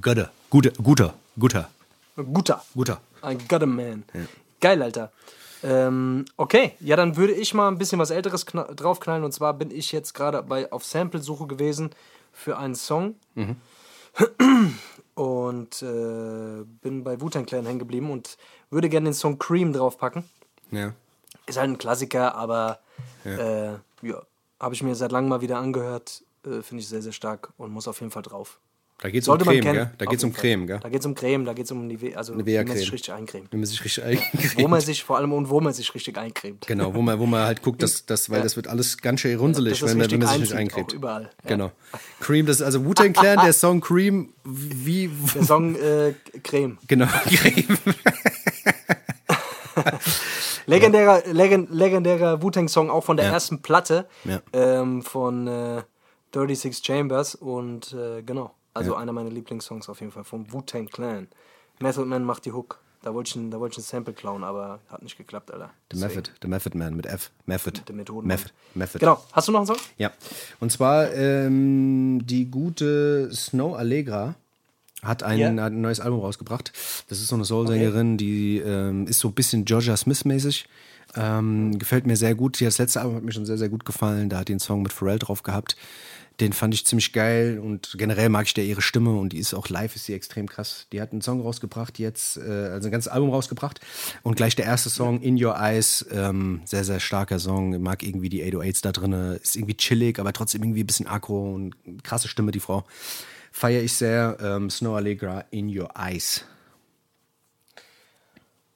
Gutter. 0.00 0.30
Guter, 0.50 0.72
guter, 0.82 1.14
guter, 1.38 1.68
Guter. 2.16 2.62
guter. 2.74 3.00
Ein 3.22 3.38
Gutter 3.48 3.66
Man. 3.66 4.04
Geil, 4.60 4.82
Alter. 4.82 5.12
Ähm, 5.62 6.24
okay, 6.36 6.72
ja, 6.80 6.96
dann 6.96 7.16
würde 7.16 7.34
ich 7.34 7.52
mal 7.54 7.68
ein 7.68 7.76
bisschen 7.78 7.98
was 7.98 8.10
Älteres 8.10 8.46
kna- 8.46 8.72
draufknallen. 8.74 9.24
Und 9.24 9.32
zwar 9.32 9.52
bin 9.54 9.70
ich 9.70 9.92
jetzt 9.92 10.14
gerade 10.14 10.42
bei 10.42 10.70
auf 10.72 10.84
Sample-Suche 10.84 11.46
gewesen 11.46 11.90
für 12.32 12.56
einen 12.58 12.74
Song. 12.74 13.14
Und 15.14 15.82
äh, 15.82 16.64
bin 16.82 17.04
bei 17.04 17.20
Wu-Tang 17.20 17.46
Clan 17.46 17.66
hängen 17.66 17.78
geblieben 17.78 18.10
und 18.10 18.38
würde 18.70 18.88
gerne 18.88 19.10
den 19.10 19.14
Song 19.14 19.38
Cream 19.38 19.72
draufpacken. 19.72 20.24
Ja. 20.70 20.94
Ist 21.46 21.58
halt 21.58 21.70
ein 21.70 21.78
Klassiker, 21.78 22.34
aber 22.34 22.80
ja, 23.24 23.72
äh, 23.72 23.78
ja 24.02 24.22
habe 24.60 24.74
ich 24.74 24.82
mir 24.82 24.94
seit 24.94 25.10
langem 25.10 25.30
mal 25.30 25.40
wieder 25.40 25.58
angehört. 25.58 26.22
Äh, 26.44 26.62
Finde 26.62 26.82
ich 26.82 26.88
sehr, 26.88 27.02
sehr 27.02 27.12
stark 27.12 27.52
und 27.56 27.72
muss 27.72 27.88
auf 27.88 28.00
jeden 28.00 28.12
Fall 28.12 28.22
drauf. 28.22 28.60
Da 29.02 29.08
geht's 29.08 29.26
um 29.26 29.32
Sollte 29.32 29.46
man 29.46 29.60
Creme, 29.60 29.72
gell? 29.72 29.90
Da 29.96 30.04
auf 30.04 30.10
geht's 30.10 30.24
um. 30.24 30.32
Creme, 30.34 30.66
gell? 30.66 30.78
Da 30.82 30.88
geht's 30.90 31.06
um 31.06 31.14
Creme, 31.14 31.44
da 31.46 31.52
geht's 31.54 31.70
um 31.72 31.86
Nivea, 31.86 32.18
also 32.18 32.34
wie 32.44 32.56
man 32.58 32.76
sich 32.76 32.92
richtig 32.92 33.14
eincremt. 33.14 33.48
Wenn 33.50 33.60
man 33.60 33.66
sich 33.66 33.82
richtig 33.82 34.04
eincremt. 34.04 34.58
Wo 34.58 34.68
man 34.68 34.80
sich 34.82 35.02
vor 35.04 35.16
allem 35.16 35.32
und 35.32 35.48
wo 35.48 35.58
man 35.62 35.72
sich 35.72 35.94
richtig 35.94 36.18
eincremt. 36.18 36.66
Genau, 36.66 36.94
wo 36.94 37.00
man, 37.00 37.18
wo 37.18 37.24
man 37.24 37.44
halt 37.46 37.62
guckt, 37.62 37.82
dass, 37.82 38.04
dass, 38.04 38.28
weil 38.28 38.42
das 38.42 38.56
wird 38.56 38.68
alles 38.68 38.98
ganz 38.98 39.20
schön 39.20 39.38
runzelig, 39.38 39.80
wenn, 39.82 39.96
man- 39.96 40.10
wenn 40.10 40.18
man 40.18 40.28
sich 40.28 40.38
nicht 40.40 40.52
eincremt. 40.52 40.90
auch 40.90 40.94
überall. 40.96 41.22
Ja. 41.44 41.48
Genau. 41.48 41.72
Cream, 42.20 42.44
das 42.44 42.56
ist 42.56 42.62
also 42.62 42.84
Wu-Tang 42.84 43.14
Clan, 43.14 43.38
der 43.42 43.54
Song 43.54 43.80
Cream, 43.80 44.34
wie, 44.44 45.10
Der 45.34 45.44
Song 45.44 45.76
äh, 45.76 46.12
Creme. 46.42 46.76
genau, 46.86 47.06
Creme. 47.26 47.78
Legendärer, 50.66 51.22
legend, 51.32 51.70
legendärer 51.70 52.42
Wu-Tang-Song 52.42 52.90
auch 52.90 53.04
von 53.04 53.16
der 53.16 53.26
Ja. 53.26 53.32
ersten 53.32 53.62
Platte 53.62 54.06
Ja. 54.24 54.40
ähm, 54.52 55.02
von 55.02 55.46
äh, 55.46 55.82
Dirty 56.34 56.54
Six 56.54 56.82
Chambers 56.84 57.34
und 57.34 57.92
äh, 57.94 58.22
genau, 58.22 58.54
also 58.74 58.94
einer 58.94 59.12
meiner 59.12 59.30
Lieblingssongs 59.30 59.88
auf 59.88 60.00
jeden 60.00 60.12
Fall 60.12 60.24
vom 60.24 60.52
Wu-Tang 60.52 60.86
Clan. 60.88 61.28
Method 61.80 62.04
Man 62.06 62.24
macht 62.24 62.44
die 62.44 62.52
Hook. 62.52 62.78
Da 63.02 63.14
wollte 63.14 63.30
ich, 63.30 63.36
ein- 63.36 63.50
da 63.50 63.58
wollte 63.58 63.72
ich 63.74 63.78
ein 63.78 63.88
Sample 63.88 64.12
klauen, 64.12 64.44
aber 64.44 64.80
hat 64.90 65.02
nicht 65.02 65.16
geklappt, 65.16 65.50
Alter. 65.50 65.70
The 65.90 65.98
Method, 65.98 66.30
The 66.42 66.48
Method 66.48 66.76
Man 66.76 66.94
mit 66.96 67.06
F. 67.06 67.30
Method. 67.46 67.80
Der 67.88 67.94
Methoden. 67.94 68.26
Method. 68.28 68.50
Method. 68.74 68.98
Genau. 68.98 69.24
Hast 69.32 69.48
du 69.48 69.52
noch 69.52 69.60
einen 69.60 69.66
Song? 69.66 69.76
Ja. 69.96 70.12
Und 70.60 70.70
zwar 70.70 71.10
ähm, 71.14 72.20
die 72.26 72.50
gute 72.50 73.30
Snow 73.34 73.74
Allegra 73.74 74.34
hat 75.02 75.22
ein, 75.22 75.38
Ja. 75.38 75.48
hat 75.48 75.72
ein 75.72 75.80
neues 75.80 75.98
Album 76.00 76.20
rausgebracht. 76.20 76.72
Das 77.08 77.18
ist 77.20 77.28
so 77.28 77.36
eine 77.36 77.46
Soul-Sängerin, 77.46 78.18
die 78.18 78.58
ähm, 78.58 79.06
ist 79.06 79.20
so 79.20 79.28
ein 79.28 79.34
bisschen 79.34 79.64
Georgia 79.64 79.96
Smith-mäßig. 79.96 80.66
Ähm, 81.16 81.78
gefällt 81.78 82.06
mir 82.06 82.16
sehr 82.16 82.34
gut. 82.34 82.60
Das 82.60 82.76
letzte 82.76 83.00
Album 83.00 83.16
hat 83.16 83.22
mir 83.24 83.32
schon 83.32 83.46
sehr, 83.46 83.56
sehr 83.58 83.70
gut 83.70 83.86
gefallen. 83.86 84.28
Da 84.28 84.40
hat 84.40 84.48
die 84.48 84.52
einen 84.52 84.60
Song 84.60 84.82
mit 84.82 84.92
Pharrell 84.92 85.18
drauf 85.18 85.42
gehabt. 85.42 85.74
Den 86.38 86.52
fand 86.52 86.72
ich 86.72 86.86
ziemlich 86.86 87.12
geil 87.12 87.58
und 87.62 87.96
generell 87.98 88.28
mag 88.30 88.46
ich 88.46 88.54
der 88.54 88.64
ihre 88.64 88.80
Stimme 88.80 89.10
und 89.18 89.34
die 89.34 89.38
ist 89.38 89.52
auch 89.52 89.68
live, 89.68 89.94
ist 89.94 90.06
sie 90.06 90.14
extrem 90.14 90.48
krass. 90.48 90.86
Die 90.92 91.00
hat 91.00 91.12
einen 91.12 91.20
Song 91.20 91.42
rausgebracht 91.42 91.98
jetzt, 91.98 92.38
äh, 92.38 92.40
also 92.40 92.88
ein 92.88 92.92
ganzes 92.92 93.12
Album 93.12 93.30
rausgebracht 93.30 93.80
und 94.22 94.36
gleich 94.36 94.56
der 94.56 94.64
erste 94.64 94.88
Song, 94.88 95.20
In 95.20 95.42
Your 95.42 95.56
Eyes, 95.56 96.06
ähm, 96.10 96.62
sehr, 96.64 96.84
sehr 96.84 97.00
starker 97.00 97.38
Song. 97.38 97.82
Mag 97.82 98.02
irgendwie 98.02 98.30
die 98.30 98.42
808s 98.42 98.82
da 98.82 98.92
drin, 98.92 99.12
ist 99.42 99.56
irgendwie 99.56 99.76
chillig, 99.76 100.18
aber 100.18 100.32
trotzdem 100.32 100.62
irgendwie 100.62 100.82
ein 100.82 100.86
bisschen 100.86 101.06
aggro 101.06 101.54
und 101.54 101.74
krasse 102.04 102.28
Stimme, 102.28 102.52
die 102.52 102.60
Frau. 102.60 102.84
Feiere 103.52 103.82
ich 103.82 103.94
sehr. 103.94 104.38
Ähm, 104.40 104.70
Snow 104.70 104.96
Allegra, 104.96 105.44
In 105.50 105.68
Your 105.68 105.90
Eyes. 105.96 106.44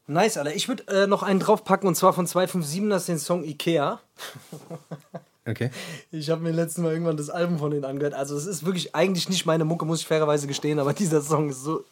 Nice, 0.07 0.37
Alter. 0.37 0.55
Ich 0.55 0.69
würde 0.69 0.87
äh, 0.89 1.07
noch 1.07 1.23
einen 1.23 1.41
draufpacken 1.41 1.89
und 1.89 1.95
zwar 1.95 2.13
von 2.13 2.27
257, 2.27 2.91
das 2.91 3.03
ist 3.03 3.09
den 3.09 3.19
Song 3.19 3.45
Ikea. 3.45 4.01
Okay. 5.47 5.71
Ich 6.11 6.31
habe 6.31 6.43
mir 6.43 6.53
letztes 6.53 6.83
Mal 6.83 6.93
irgendwann 6.93 7.17
das 7.17 7.29
Album 7.29 7.59
von 7.59 7.71
denen 7.71 7.85
angehört. 7.85 8.15
Also 8.15 8.37
es 8.37 8.47
ist 8.47 8.65
wirklich 8.65 8.95
eigentlich 8.95 9.29
nicht 9.29 9.45
meine 9.45 9.65
Mucke, 9.65 9.85
muss 9.85 10.01
ich 10.01 10.07
fairerweise 10.07 10.47
gestehen, 10.47 10.79
aber 10.79 10.93
dieser 10.95 11.21
Song 11.21 11.51
ist 11.51 11.63
so, 11.63 11.85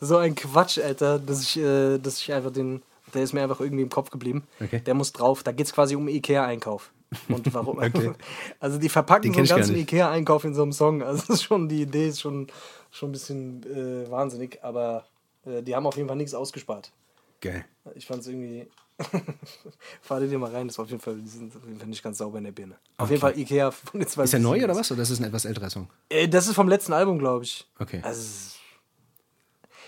so 0.00 0.18
ein 0.18 0.34
Quatsch, 0.34 0.78
Alter, 0.78 1.18
dass 1.18 1.42
ich, 1.42 1.58
äh, 1.58 1.98
dass 1.98 2.20
ich 2.20 2.32
einfach 2.32 2.52
den, 2.52 2.82
der 3.14 3.22
ist 3.22 3.32
mir 3.32 3.42
einfach 3.42 3.60
irgendwie 3.60 3.82
im 3.82 3.90
Kopf 3.90 4.10
geblieben. 4.10 4.44
Okay. 4.62 4.80
Der 4.80 4.94
muss 4.94 5.12
drauf. 5.12 5.42
Da 5.42 5.52
geht 5.52 5.66
es 5.66 5.72
quasi 5.72 5.96
um 5.96 6.08
Ikea-Einkauf. 6.08 6.90
Und 7.28 7.52
warum? 7.54 7.78
Okay. 7.78 8.12
Also 8.60 8.78
die 8.78 8.88
verpacken 8.88 9.32
Den 9.32 9.46
so 9.46 9.54
einen 9.54 9.62
ganzen. 9.62 9.76
Ikea-Einkauf 9.76 10.44
in 10.44 10.54
so 10.54 10.62
einem 10.62 10.72
Song. 10.72 11.02
Also 11.02 11.34
schon, 11.36 11.68
die 11.68 11.82
Idee 11.82 12.08
ist 12.08 12.20
schon, 12.20 12.48
schon 12.90 13.08
ein 13.08 13.12
bisschen 13.12 13.62
äh, 13.64 14.10
wahnsinnig, 14.10 14.62
aber 14.62 15.06
äh, 15.46 15.62
die 15.62 15.74
haben 15.74 15.86
auf 15.86 15.96
jeden 15.96 16.08
Fall 16.08 16.16
nichts 16.16 16.34
ausgespart. 16.34 16.92
Geil. 17.40 17.64
Ich 17.94 18.06
fand 18.06 18.20
es 18.20 18.28
irgendwie. 18.28 18.68
Fahr 20.02 20.20
dir 20.20 20.38
mal 20.38 20.50
rein, 20.50 20.68
das 20.68 20.78
war 20.78 20.84
auf 20.84 20.90
jeden 20.90 21.00
Fall, 21.02 21.16
die 21.16 21.28
sind 21.28 21.54
auf 21.56 21.64
jeden 21.64 21.78
Fall 21.78 21.88
nicht 21.88 22.02
ganz 22.02 22.18
sauber 22.18 22.38
in 22.38 22.44
der 22.44 22.52
Birne. 22.52 22.74
Auf 22.96 23.04
Okay. 23.04 23.10
jeden 23.12 23.20
Fall 23.20 23.38
Ikea 23.38 23.70
von 23.70 24.00
den 24.00 24.08
zwei. 24.08 24.24
Ist 24.24 24.32
der 24.32 24.40
neu 24.40 24.62
oder 24.62 24.74
was? 24.76 24.90
Oder 24.92 25.02
ist 25.02 25.10
das 25.10 25.18
ein 25.20 25.24
etwas 25.24 25.44
älterer 25.44 25.70
Song? 25.70 25.88
Äh, 26.08 26.28
das 26.28 26.46
ist 26.48 26.54
vom 26.54 26.68
letzten 26.68 26.92
Album, 26.92 27.18
glaube 27.18 27.44
ich. 27.44 27.66
Okay. 27.78 28.00
Also, 28.02 28.20
ist- 28.20 28.56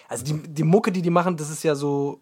also 0.08 0.24
die, 0.24 0.34
die 0.48 0.62
Mucke, 0.62 0.92
die 0.92 1.00
die 1.02 1.10
machen, 1.10 1.36
das 1.36 1.48
ist 1.50 1.62
ja 1.62 1.74
so. 1.74 2.20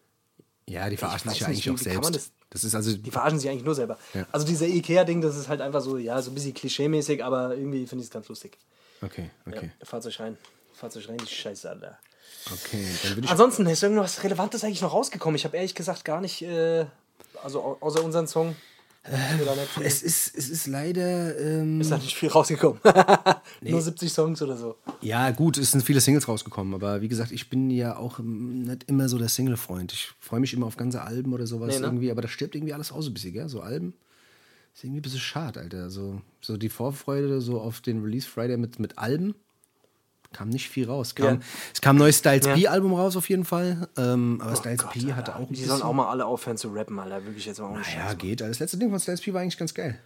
Ja, 0.69 0.89
die 0.89 0.97
verarschen 0.97 1.31
sich 1.31 1.41
ja 1.41 1.47
eigentlich 1.49 1.71
auch 1.71 1.79
selbst. 1.79 2.33
Das 2.51 2.65
ist 2.65 2.75
also. 2.75 2.97
Die 2.97 3.11
verarschen 3.11 3.39
sich 3.39 3.49
eigentlich 3.51 3.65
nur 3.65 3.75
selber. 3.75 3.99
Ja. 4.15 4.27
Also 4.33 4.47
dieser 4.47 4.67
Ikea-Ding, 4.67 5.21
das 5.21 5.37
ist 5.37 5.49
halt 5.49 5.61
einfach 5.61 5.81
so, 5.81 5.97
ja, 5.99 6.21
so 6.23 6.31
ein 6.31 6.35
bisschen 6.35 6.55
klischee-mäßig, 6.55 7.23
aber 7.25 7.57
irgendwie 7.57 7.87
finde 7.87 8.03
ich 8.03 8.09
es 8.09 8.13
ganz 8.13 8.29
lustig. 8.29 8.59
Okay, 9.03 9.31
okay. 9.47 9.71
Ja, 9.79 9.87
fahrt 9.87 10.05
euch 10.07 10.21
rein. 10.21 10.37
Fahrt 10.75 10.97
euch 10.97 11.09
rein, 11.09 11.17
die 11.19 11.27
Scheiße, 11.27 11.69
Alter. 11.71 11.99
Okay, 12.47 12.85
dann 13.03 13.11
würde 13.17 13.25
ich. 13.27 13.31
Ansonsten 13.31 13.67
ist 13.67 13.83
irgendwas 13.83 14.23
Relevantes 14.25 14.65
eigentlich 14.65 14.83
noch 14.83 14.93
rausgekommen. 14.93 15.37
Ich 15.37 15.45
habe 15.45 15.57
ehrlich 15.57 15.75
gesagt 15.75 16.05
gar 16.05 16.21
nicht, 16.21 16.43
äh, 16.43 16.87
also 17.43 17.61
au- 17.63 17.77
außer 17.81 18.03
unseren 18.03 18.27
Song, 18.27 18.57
da 19.03 19.55
viel, 19.67 19.83
Es 19.83 20.03
ist, 20.03 20.37
es 20.37 20.51
ist 20.51 20.67
leider. 20.67 21.39
Ähm, 21.39 21.81
ist 21.81 21.91
da 21.91 21.97
nicht 21.97 22.15
viel 22.17 22.29
rausgekommen. 22.29 22.81
Nur 23.63 23.81
70 23.81 24.13
Songs 24.13 24.43
oder 24.43 24.57
so. 24.57 24.77
ja, 25.01 25.31
gut, 25.31 25.57
es 25.59 25.71
sind 25.71 25.83
viele 25.83 26.01
Singles 26.01 26.29
rausgekommen, 26.29 26.75
aber 26.75 27.01
wie 27.01 27.09
gesagt, 27.09 27.33
ich 27.33 27.49
bin 27.49 27.71
ja 27.71 27.97
auch 27.97 28.19
ähm, 28.19 28.63
nicht 28.65 28.85
immer 28.89 29.09
so 29.09 29.17
der 29.19 29.29
Single-Freund. 29.29 29.93
Ich 29.93 30.11
freue 30.21 30.41
mich 30.41 30.53
immer 30.53 30.67
auf 30.67 30.77
ganze 30.77 31.03
Alben 31.03 31.33
oder 31.33 31.47
sowas 31.47 31.75
Nee, 31.75 31.81
ne? 31.81 31.87
irgendwie, 31.87 32.11
aber 32.11 32.21
das 32.23 32.31
stirbt 32.31 32.55
irgendwie 32.55 32.75
alles 32.75 32.93
aus 32.93 33.07
ein 33.07 33.15
bisschen, 33.15 33.33
gell? 33.33 33.49
So 33.49 33.61
Alben. 33.61 33.95
Ist 34.75 34.85
irgendwie 34.85 35.01
ein 35.01 35.03
bisschen 35.03 35.21
schade, 35.21 35.61
Alter. 35.61 35.89
So, 35.91 36.21
so 36.43 36.57
die 36.57 36.69
Vorfreude 36.69 37.41
so 37.41 37.61
auf 37.61 37.81
den 37.81 38.03
Release 38.03 38.29
Friday 38.29 38.57
mit, 38.59 38.79
mit 38.79 38.99
Alben. 38.99 39.35
Kam 40.33 40.49
nicht 40.49 40.69
viel 40.69 40.87
raus. 40.89 41.15
Kam, 41.15 41.27
Ja. 41.27 41.39
Es 41.75 41.81
kam 41.81 41.97
ein 41.97 41.99
neues 41.99 42.19
Styles 42.19 42.47
Ja. 42.47 42.55
P-Album 42.55 42.95
raus 42.95 43.17
auf 43.17 43.29
jeden 43.29 43.45
Fall. 43.45 43.89
Ähm, 43.97 44.41
aber 44.43 44.55
Styles 44.57 44.85
P 44.93 45.13
hatte 45.15 45.35
auch 45.35 45.41
ein 45.49 45.53
Die 45.53 45.65
sollen 45.65 45.83
auch 45.83 45.93
mal 45.93 46.09
alle 46.09 46.25
aufhören 46.25 46.57
zu 46.57 46.69
rappen, 46.69 46.99
Alter. 47.01 47.25
Wirklich 47.25 47.47
jetzt 47.47 47.59
mal 47.59 47.71
ohne 47.71 47.83
Ja, 47.97 48.15
geht. 48.15 48.41
Das 48.41 48.59
letzte 48.61 48.77
Ding 48.79 48.91
von 48.91 49.01
Styles 49.01 49.21
P 49.21 49.33
war 49.35 49.41
eigentlich 49.41 49.59
ganz 49.59 49.75
geil. 49.75 49.99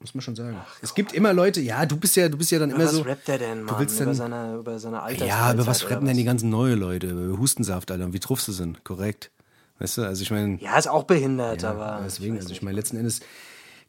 Muss 0.00 0.12
man 0.14 0.20
schon 0.22 0.36
sagen. 0.36 0.58
es 0.82 0.94
gibt 0.94 1.12
immer 1.14 1.32
Leute, 1.32 1.60
ja, 1.62 1.86
du 1.86 1.96
bist 1.96 2.14
ja, 2.16 2.28
du 2.28 2.36
bist 2.36 2.50
ja 2.50 2.58
dann 2.58 2.70
immer 2.70 2.84
Was 2.84 2.90
so. 2.92 3.02
rappt 3.02 3.26
der 3.28 3.38
denn, 3.38 3.62
Mann? 3.62 3.78
willst 3.78 3.96
über, 3.96 4.06
dann- 4.06 4.14
seine, 4.14 4.56
über 4.56 4.78
seine 4.78 5.00
Alters 5.02 5.26
Ja, 5.26 5.36
aber 5.38 5.66
was 5.66 5.88
rappen 5.88 6.06
denn 6.06 6.16
die 6.16 6.24
ganzen 6.24 6.50
neue 6.50 6.74
Leute? 6.74 7.06
Über 7.08 7.38
Hustensaft, 7.38 7.90
Alter, 7.90 8.04
und 8.04 8.12
wie 8.12 8.20
truff 8.20 8.42
sie 8.42 8.52
sind, 8.52 8.84
korrekt. 8.84 9.30
Weißt 9.78 9.96
du, 9.98 10.02
also 10.02 10.20
ich 10.22 10.30
meine, 10.30 10.58
Ja, 10.60 10.76
ist 10.76 10.88
auch 10.88 11.04
behindert, 11.04 11.64
aber. 11.64 12.02
deswegen, 12.04 12.36
also 12.36 12.50
ich 12.50 12.60
meine, 12.60 12.76
letzten 12.76 12.96
Endes, 12.98 13.20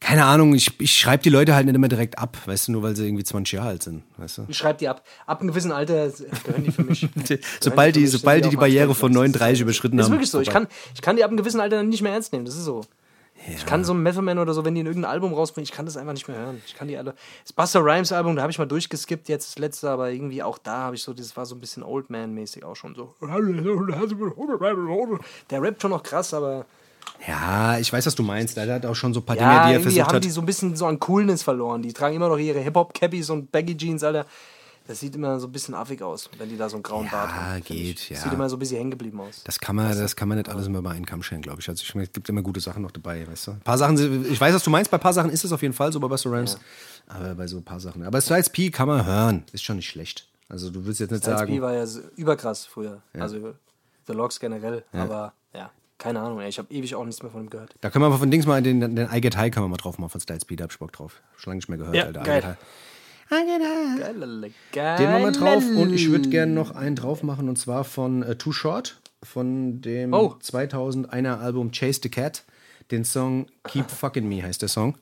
keine 0.05 0.25
Ahnung, 0.25 0.53
ich, 0.53 0.79
ich 0.79 0.95
schreibe 0.95 1.23
die 1.23 1.29
Leute 1.29 1.55
halt 1.55 1.65
nicht 1.65 1.73
immer 1.73 1.87
direkt 1.87 2.19
ab, 2.19 2.37
weißt 2.45 2.67
du, 2.67 2.73
nur 2.73 2.83
weil 2.83 2.95
sie 2.95 3.07
irgendwie 3.07 3.23
20 3.23 3.53
Jahre 3.53 3.69
alt 3.69 3.81
sind, 3.81 4.03
weißt 4.17 4.37
du? 4.37 4.45
Ich 4.47 4.55
schreib 4.55 4.77
die 4.77 4.87
ab. 4.87 5.03
Ab 5.25 5.39
einem 5.41 5.49
gewissen 5.49 5.71
Alter 5.71 6.11
gehören 6.43 6.63
die 6.63 6.71
für 6.71 6.83
mich. 6.83 7.09
sobald 7.59 7.95
die, 7.95 8.01
mich, 8.01 8.11
sobald 8.11 8.45
die 8.45 8.49
die 8.49 8.55
mal 8.55 8.61
Barriere 8.61 8.93
von 8.93 9.11
Das 9.11 9.17
39 9.17 9.61
überschritten 9.61 9.97
Ist 9.97 10.05
haben. 10.05 10.11
wirklich 10.13 10.29
so. 10.29 10.41
Ich 10.41 10.51
kann, 10.51 10.67
ich 10.93 11.01
kann 11.01 11.15
die 11.15 11.23
ab 11.23 11.31
einem 11.31 11.37
gewissen 11.37 11.59
Alter 11.59 11.81
nicht 11.81 12.03
mehr 12.03 12.13
ernst 12.13 12.33
nehmen. 12.33 12.45
Das 12.45 12.55
ist 12.55 12.65
so. 12.65 12.81
Ich 13.47 13.65
kann 13.65 13.83
so 13.83 13.93
ein 13.93 14.03
Method 14.03 14.21
Man 14.21 14.37
oder 14.37 14.53
so, 14.53 14.63
wenn 14.63 14.75
die 14.75 14.81
in 14.81 14.87
irgendein 14.87 15.09
Album 15.09 15.33
rausbringen, 15.33 15.65
ich 15.65 15.71
kann 15.71 15.85
das 15.85 15.97
einfach 15.97 16.13
nicht 16.13 16.27
mehr 16.27 16.37
hören. 16.37 16.61
Ich 16.67 16.75
kann 16.75 16.87
die 16.87 16.97
alle. 16.97 17.15
Das 17.43 17.53
Buster 17.53 17.83
Rhymes 17.83 18.11
Album, 18.11 18.35
da 18.35 18.43
habe 18.43 18.51
ich 18.51 18.59
mal 18.59 18.65
durchgeskippt, 18.67 19.27
jetzt 19.27 19.55
das 19.55 19.59
letzte, 19.59 19.89
aber 19.89 20.11
irgendwie 20.11 20.43
auch 20.43 20.59
da 20.59 20.77
habe 20.77 20.95
ich 20.95 21.01
so, 21.01 21.13
das 21.13 21.35
war 21.35 21.47
so 21.47 21.55
ein 21.55 21.59
bisschen 21.59 21.81
Old 21.81 22.11
Man-mäßig 22.11 22.63
auch 22.63 22.75
schon 22.75 22.93
so. 22.93 23.15
Der 25.49 25.61
rappt 25.61 25.81
schon 25.81 25.91
noch 25.91 26.03
krass, 26.03 26.33
aber 26.33 26.65
Ja, 27.27 27.77
ich 27.79 27.91
weiß, 27.91 28.05
was 28.05 28.15
du 28.15 28.23
meinst. 28.23 28.55
Der 28.57 28.71
hat 28.75 28.85
auch 28.85 28.95
schon 28.95 29.13
so 29.13 29.19
ein 29.19 29.25
paar 29.25 29.35
ja, 29.35 29.67
Dinge, 29.67 29.67
die 29.69 29.73
er 29.75 29.81
versucht 29.81 30.07
haben 30.07 30.15
hat. 30.17 30.23
die 30.23 30.29
so 30.29 30.41
ein 30.41 30.45
bisschen 30.45 30.75
so 30.75 30.85
an 30.85 30.99
Coolness 30.99 31.41
verloren. 31.43 31.81
Die 31.81 31.91
tragen 31.93 32.15
immer 32.15 32.29
noch 32.29 32.37
ihre 32.37 32.59
Hip-Hop-Cappies 32.59 33.29
und 33.31 33.51
Baggy-Jeans, 33.51 34.03
Alter. 34.03 34.25
Das 34.87 34.99
sieht 34.99 35.15
immer 35.15 35.39
so 35.39 35.47
ein 35.47 35.51
bisschen 35.51 35.73
affig 35.73 36.03
aus, 36.03 36.29
wenn 36.37 36.47
die 36.47 36.57
da 36.57 36.69
so 36.69 36.75
einen 36.75 36.83
grauen 36.83 37.05
Ja, 37.05 37.11
Bart 37.11 37.33
haben. 37.33 37.63
geht, 37.63 37.99
ich. 37.99 38.09
ja. 38.11 38.17
Sieht 38.17 38.31
immer 38.31 38.47
so 38.47 38.55
ein 38.55 38.59
bisschen 38.59 38.77
hängen 38.77 38.91
geblieben 38.91 39.19
aus. 39.19 39.41
Das 39.43 39.59
kann 39.59 39.75
man, 39.75 39.97
das 39.97 40.15
kann 40.15 40.27
man 40.27 40.37
nicht 40.37 40.47
alles 40.47 40.67
immer 40.67 40.83
bei 40.83 40.91
einem 40.91 41.07
Kamm 41.07 41.23
scheren, 41.23 41.41
glaube 41.41 41.59
ich. 41.59 41.67
Also 41.67 41.81
ich 41.81 41.95
es 41.95 42.13
gibt 42.13 42.29
immer 42.29 42.43
gute 42.43 42.59
Sachen 42.59 42.83
noch 42.83 42.91
dabei, 42.91 43.27
weißt 43.27 43.47
du. 43.47 43.51
Ein 43.53 43.61
paar 43.61 43.79
Sachen, 43.79 44.25
ich 44.31 44.39
weiß, 44.39 44.53
was 44.53 44.63
du 44.63 44.69
meinst, 44.69 44.91
bei 44.91 44.97
ein 44.97 45.01
paar 45.01 45.13
Sachen 45.13 45.31
ist 45.31 45.43
es 45.43 45.51
auf 45.51 45.63
jeden 45.63 45.73
Fall 45.73 45.91
so 45.91 45.99
bei 45.99 46.07
Buster 46.07 46.29
Rhymes. 46.29 46.59
Aber 47.07 47.33
bei 47.33 47.47
so 47.47 47.57
ein 47.57 47.63
paar 47.63 47.79
Sachen. 47.79 48.03
Aber 48.03 48.21
Styles 48.21 48.49
P 48.49 48.69
kann 48.69 48.87
man 48.87 49.03
hören, 49.03 49.43
ist 49.53 49.63
schon 49.63 49.77
nicht 49.77 49.89
schlecht. 49.89 50.27
Also 50.49 50.69
du 50.69 50.85
willst 50.85 50.99
jetzt 50.99 51.09
nicht 51.09 51.23
Styles 51.23 51.39
sagen. 51.39 51.51
P 51.51 51.61
war 51.63 51.73
ja 51.73 51.85
überkrass 52.15 52.67
früher. 52.67 53.01
Also 53.13 53.55
The 54.05 54.13
Logs 54.13 54.39
generell. 54.39 54.83
Aber 54.93 55.33
ja, 55.55 55.71
keine 55.97 56.19
Ahnung. 56.19 56.39
Ey. 56.41 56.49
Ich 56.49 56.57
habe 56.57 56.71
ewig 56.73 56.95
auch 56.95 57.05
nichts 57.05 57.21
mehr 57.23 57.31
von 57.31 57.41
ihm 57.43 57.49
gehört. 57.49 57.75
Da 57.81 57.89
können 57.89 58.03
wir 58.05 58.09
mal 58.09 58.17
von 58.17 58.29
Dings 58.31 58.45
mal 58.45 58.61
den, 58.61 58.79
den 58.95 59.09
I 59.11 59.21
Get 59.21 59.37
High 59.37 59.51
können 59.53 59.65
wir 59.65 59.69
mal 59.69 59.77
drauf 59.77 59.97
machen 59.97 60.09
von 60.11 60.21
Styles 60.21 60.45
P, 60.45 60.55
da 60.55 60.63
hab 60.65 60.71
ich 60.71 60.79
Bock 60.79 60.91
drauf. 60.91 61.21
Schon 61.37 61.51
lange 61.51 61.57
nicht 61.57 61.69
mehr 61.69 61.77
gehört, 61.77 61.95
Ja, 61.95 62.03
Alter. 62.05 62.21
I 62.21 62.23
geil. 62.25 62.41
Get 62.41 62.45
High. 62.47 62.57
Geil, 63.99 64.51
geil. 64.71 64.97
Den 64.97 65.11
machen 65.11 65.23
wir 65.23 65.31
drauf 65.31 65.63
und 65.75 65.93
ich 65.93 66.09
würde 66.11 66.29
gerne 66.29 66.51
noch 66.53 66.71
einen 66.75 66.95
drauf 66.95 67.23
machen 67.23 67.49
und 67.49 67.57
zwar 67.57 67.83
von 67.83 68.21
äh, 68.23 68.35
Too 68.35 68.51
Short, 68.51 68.99
von 69.23 69.81
dem 69.81 70.13
Oh. 70.13 70.35
2001er 70.41 71.39
Album 71.39 71.71
Chase 71.71 72.01
the 72.03 72.09
Cat. 72.09 72.43
Den 72.91 73.03
Song 73.05 73.47
Keep 73.67 73.89
Fucking 73.99 74.27
Me 74.27 74.43
heißt 74.43 74.61
der 74.61 74.69
Song. 74.69 74.95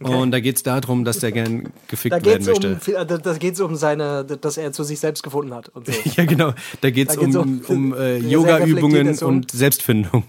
Und 0.00 0.32
da 0.32 0.40
geht 0.40 0.56
es 0.56 0.62
darum, 0.64 1.04
dass 1.04 1.20
der 1.20 1.30
gern 1.30 1.72
gefickt 1.86 2.12
Da 2.12 2.24
werden 2.24 2.44
geht 2.44 2.56
es 2.56 2.60
möchte. 2.80 3.00
um, 3.00 3.06
da, 3.06 3.18
da 3.18 3.34
geht's 3.38 3.60
um 3.60 3.76
seine, 3.76 4.24
dass 4.24 4.56
er 4.56 4.72
zu 4.72 4.82
sich 4.82 4.98
selbst 4.98 5.22
gefunden 5.22 5.54
hat. 5.54 5.70
So. 5.74 5.82
Ja, 6.16 6.24
genau. 6.24 6.52
Da 6.80 6.90
geht 6.90 7.10
es 7.10 7.16
um, 7.16 7.34
um- 7.36 7.60
um 7.68 7.94
äh, 7.98 8.16
Yoga-Übungen 8.18 9.16
und 9.20 9.50
Selbstfindung. 9.52 10.24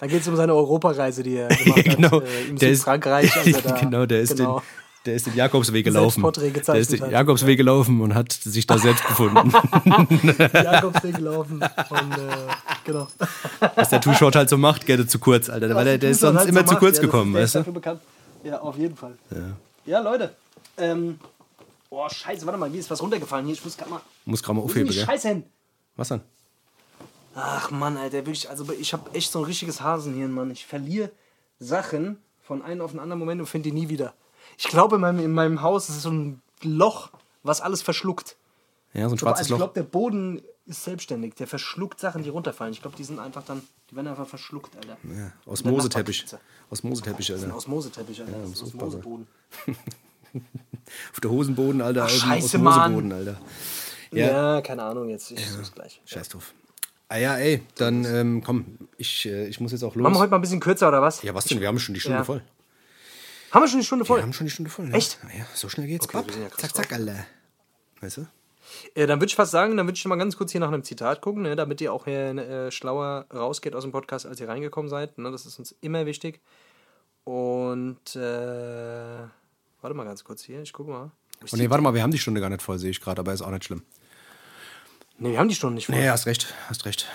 Da 0.00 0.06
geht 0.06 0.22
es 0.22 0.28
um 0.28 0.36
seine 0.36 0.54
Europareise, 0.54 1.22
die 1.22 1.36
er 1.36 1.48
gemacht 1.48 1.86
Ja, 1.86 1.94
genau. 1.94 2.10
hat. 2.12 2.22
Äh, 2.28 2.48
Im 2.48 2.56
Der 2.58 2.70
ist- 2.70 2.78
Südfrankreich. 2.78 3.36
als 3.36 3.46
er 3.46 3.60
da, 3.62 3.76
genau, 3.78 4.06
der 4.06 4.20
ist, 4.20 4.36
genau. 4.36 4.60
Den, 4.60 4.64
der 5.06 5.14
ist 5.14 5.26
den 5.26 5.34
Jakobsweg 5.34 5.84
gelaufen. 5.84 6.22
Der 6.32 6.74
ist 6.74 6.92
den 6.92 7.00
hat. 7.00 7.10
Jakobsweg 7.10 7.56
gelaufen 7.56 8.00
und 8.00 8.14
hat 8.14 8.32
sich 8.32 8.66
da 8.66 8.78
selbst 8.78 9.06
gefunden. 9.06 9.52
Jakobsweg 10.52 11.16
gelaufen. 11.16 11.62
Und, 11.88 12.12
äh, 12.12 12.26
genau. 12.84 13.06
Was 13.74 13.88
der 13.90 14.00
Too-Short 14.00 14.36
halt 14.36 14.48
so 14.48 14.58
macht, 14.58 14.86
gerne 14.86 15.06
zu 15.06 15.18
kurz, 15.18 15.48
Alter. 15.48 15.74
Weil 15.74 15.84
der, 15.84 15.98
der 15.98 16.10
ist 16.10 16.20
sonst 16.20 16.40
halt 16.40 16.48
immer 16.48 16.60
so 16.60 16.66
zu 16.66 16.72
macht, 16.72 16.80
kurz 16.80 16.96
ja, 16.96 17.02
gekommen, 17.02 17.34
weißt 17.34 17.54
du? 17.54 17.72
bekannt. 17.72 18.00
Ja, 18.44 18.60
auf 18.60 18.76
jeden 18.76 18.96
Fall. 18.96 19.16
Ja, 19.86 20.00
Leute. 20.00 20.34
Ähm, 20.76 21.18
oh, 21.90 22.08
scheiße, 22.08 22.44
warte 22.46 22.58
mal, 22.58 22.70
mir 22.70 22.78
ist 22.78 22.90
was 22.90 23.00
runtergefallen 23.00 23.46
hier. 23.46 23.54
Ich 23.54 23.64
muss 23.64 23.76
gerade 23.76 23.90
mal. 23.90 24.00
Muss 24.24 24.42
gerade 24.42 24.58
mal 24.58 24.64
aufheben, 24.64 24.90
gell? 24.92 25.04
Scheiße 25.04 25.28
hin? 25.28 25.44
Was 25.96 26.08
dann? 26.08 26.20
Ach 27.34 27.70
Mann, 27.70 27.96
Alter, 27.96 28.18
wirklich, 28.18 28.48
also 28.50 28.70
ich 28.72 28.92
habe 28.92 29.10
echt 29.14 29.30
so 29.30 29.38
ein 29.38 29.44
richtiges 29.44 29.80
Hasenhirn, 29.80 30.32
Mann. 30.32 30.50
Ich 30.50 30.66
verliere 30.66 31.10
Sachen 31.60 32.18
von 32.42 32.62
einem 32.62 32.80
auf 32.80 32.90
den 32.92 33.00
anderen 33.00 33.18
Moment 33.18 33.40
und 33.40 33.46
finde 33.46 33.70
die 33.70 33.74
nie 33.74 33.88
wieder. 33.88 34.12
Ich 34.58 34.64
glaube, 34.68 34.96
in 34.96 35.00
meinem, 35.00 35.20
in 35.20 35.32
meinem 35.32 35.62
Haus 35.62 35.88
ist 35.88 36.02
so 36.02 36.10
ein 36.10 36.42
Loch, 36.62 37.10
was 37.42 37.60
alles 37.60 37.80
verschluckt. 37.80 38.36
Ja, 38.92 39.02
so 39.04 39.10
ein 39.10 39.14
Ich 39.14 39.20
schwarzes 39.20 39.38
also 39.38 39.44
ich 39.44 39.50
Loch. 39.50 39.58
glaube, 39.58 39.74
der 39.74 39.82
Boden 39.84 40.42
ist 40.66 40.84
selbstständig. 40.84 41.34
Der 41.36 41.46
verschluckt 41.46 42.00
Sachen, 42.00 42.22
die 42.24 42.28
runterfallen. 42.28 42.72
Ich 42.72 42.82
glaube, 42.82 42.96
die 42.96 43.04
sind 43.04 43.18
einfach 43.20 43.44
dann, 43.44 43.62
die 43.90 43.96
werden 43.96 44.08
einfach 44.08 44.26
verschluckt, 44.26 44.74
Alter. 44.76 44.96
Ja, 45.04 45.32
Aus 45.46 45.60
Osmoseteppich. 45.64 46.26
Osmoseteppich, 46.70 47.32
Alter. 47.32 47.56
Osmoseteppich, 47.56 48.20
Alter. 48.20 48.32
das 48.42 48.50
ist. 48.50 48.62
Osmoseboden. 48.64 49.26
Auf 51.12 51.20
der 51.20 51.30
Hosenboden, 51.30 51.80
Alter. 51.80 52.06
dem 52.06 52.18
scheiße, 52.18 52.56
Osmoseboden, 52.58 53.12
Alter. 53.12 53.40
Ja. 54.12 54.54
Ja. 54.56 54.60
keine 54.62 54.82
Ahnung 54.82 55.08
jetzt. 55.08 55.30
Ich 55.30 55.38
ja. 55.40 55.62
gleich. 55.74 56.00
Scheiß 56.04 56.28
drauf. 56.30 56.52
Ah 57.08 57.16
ja, 57.16 57.36
ey, 57.36 57.62
dann 57.76 58.04
ähm, 58.04 58.42
komm, 58.44 58.76
ich, 58.98 59.24
äh, 59.26 59.46
ich 59.46 59.60
muss 59.60 59.72
jetzt 59.72 59.82
auch 59.82 59.94
los. 59.94 60.02
Machen 60.02 60.14
wir 60.16 60.20
heute 60.20 60.30
mal 60.30 60.38
ein 60.38 60.42
bisschen 60.42 60.60
kürzer, 60.60 60.88
oder 60.88 61.00
was? 61.00 61.22
ja, 61.22 61.34
was 61.34 61.46
denn? 61.46 61.60
Wir 61.60 61.68
haben 61.68 61.78
schon 61.78 61.94
die 61.94 62.00
Stunde 62.00 62.18
Ja. 62.18 62.24
voll. 62.24 62.42
Haben 63.50 63.62
wir 63.62 63.68
schon 63.68 63.80
die 63.80 63.86
Stunde 63.86 64.04
voll? 64.04 64.18
Wir 64.18 64.22
haben 64.22 64.32
schon 64.32 64.46
die 64.46 64.52
Stunde 64.52 64.70
voll. 64.70 64.86
Ne? 64.86 64.96
Echt? 64.96 65.18
Ja, 65.36 65.46
so 65.54 65.68
schnell 65.68 65.86
geht's. 65.86 66.06
Okay, 66.06 66.24
ja 66.40 66.50
zack, 66.56 66.74
zack, 66.74 66.92
Alter. 66.92 67.26
Weißt 68.00 68.18
du? 68.18 68.26
Äh, 68.94 69.06
dann 69.06 69.20
würde 69.20 69.30
ich 69.30 69.36
fast 69.36 69.50
sagen, 69.50 69.76
dann 69.76 69.86
würde 69.86 69.96
ich 69.96 70.04
mal 70.04 70.16
ganz 70.16 70.36
kurz 70.36 70.52
hier 70.52 70.60
nach 70.60 70.68
einem 70.68 70.84
Zitat 70.84 71.20
gucken, 71.20 71.42
ne, 71.42 71.56
damit 71.56 71.80
ihr 71.80 71.92
auch 71.92 72.04
hier 72.04 72.36
äh, 72.36 72.70
schlauer 72.70 73.26
rausgeht 73.32 73.74
aus 73.74 73.82
dem 73.82 73.92
Podcast, 73.92 74.26
als 74.26 74.40
ihr 74.40 74.48
reingekommen 74.48 74.88
seid. 74.90 75.18
Ne, 75.18 75.30
das 75.30 75.46
ist 75.46 75.58
uns 75.58 75.74
immer 75.80 76.06
wichtig. 76.06 76.40
Und 77.24 78.16
äh, 78.16 78.20
warte 79.80 79.94
mal 79.94 80.04
ganz 80.04 80.24
kurz 80.24 80.42
hier, 80.42 80.62
ich 80.62 80.72
gucke 80.72 80.90
mal. 80.90 81.10
Oh 81.42 81.56
nee, 81.56 81.70
warte 81.70 81.82
mal, 81.82 81.94
wir 81.94 82.02
haben 82.02 82.10
die 82.10 82.18
Stunde 82.18 82.40
gar 82.40 82.50
nicht 82.50 82.62
voll, 82.62 82.78
sehe 82.78 82.90
ich 82.90 83.00
gerade, 83.00 83.20
aber 83.20 83.32
ist 83.32 83.42
auch 83.42 83.50
nicht 83.50 83.64
schlimm. 83.64 83.82
Ne, 85.18 85.32
wir 85.32 85.38
haben 85.38 85.48
die 85.48 85.54
Stunde 85.54 85.76
nicht 85.76 85.86
voll. 85.86 85.96
Nee, 85.96 86.08
hast 86.08 86.26
recht, 86.26 86.54
hast 86.68 86.84
recht. 86.84 87.08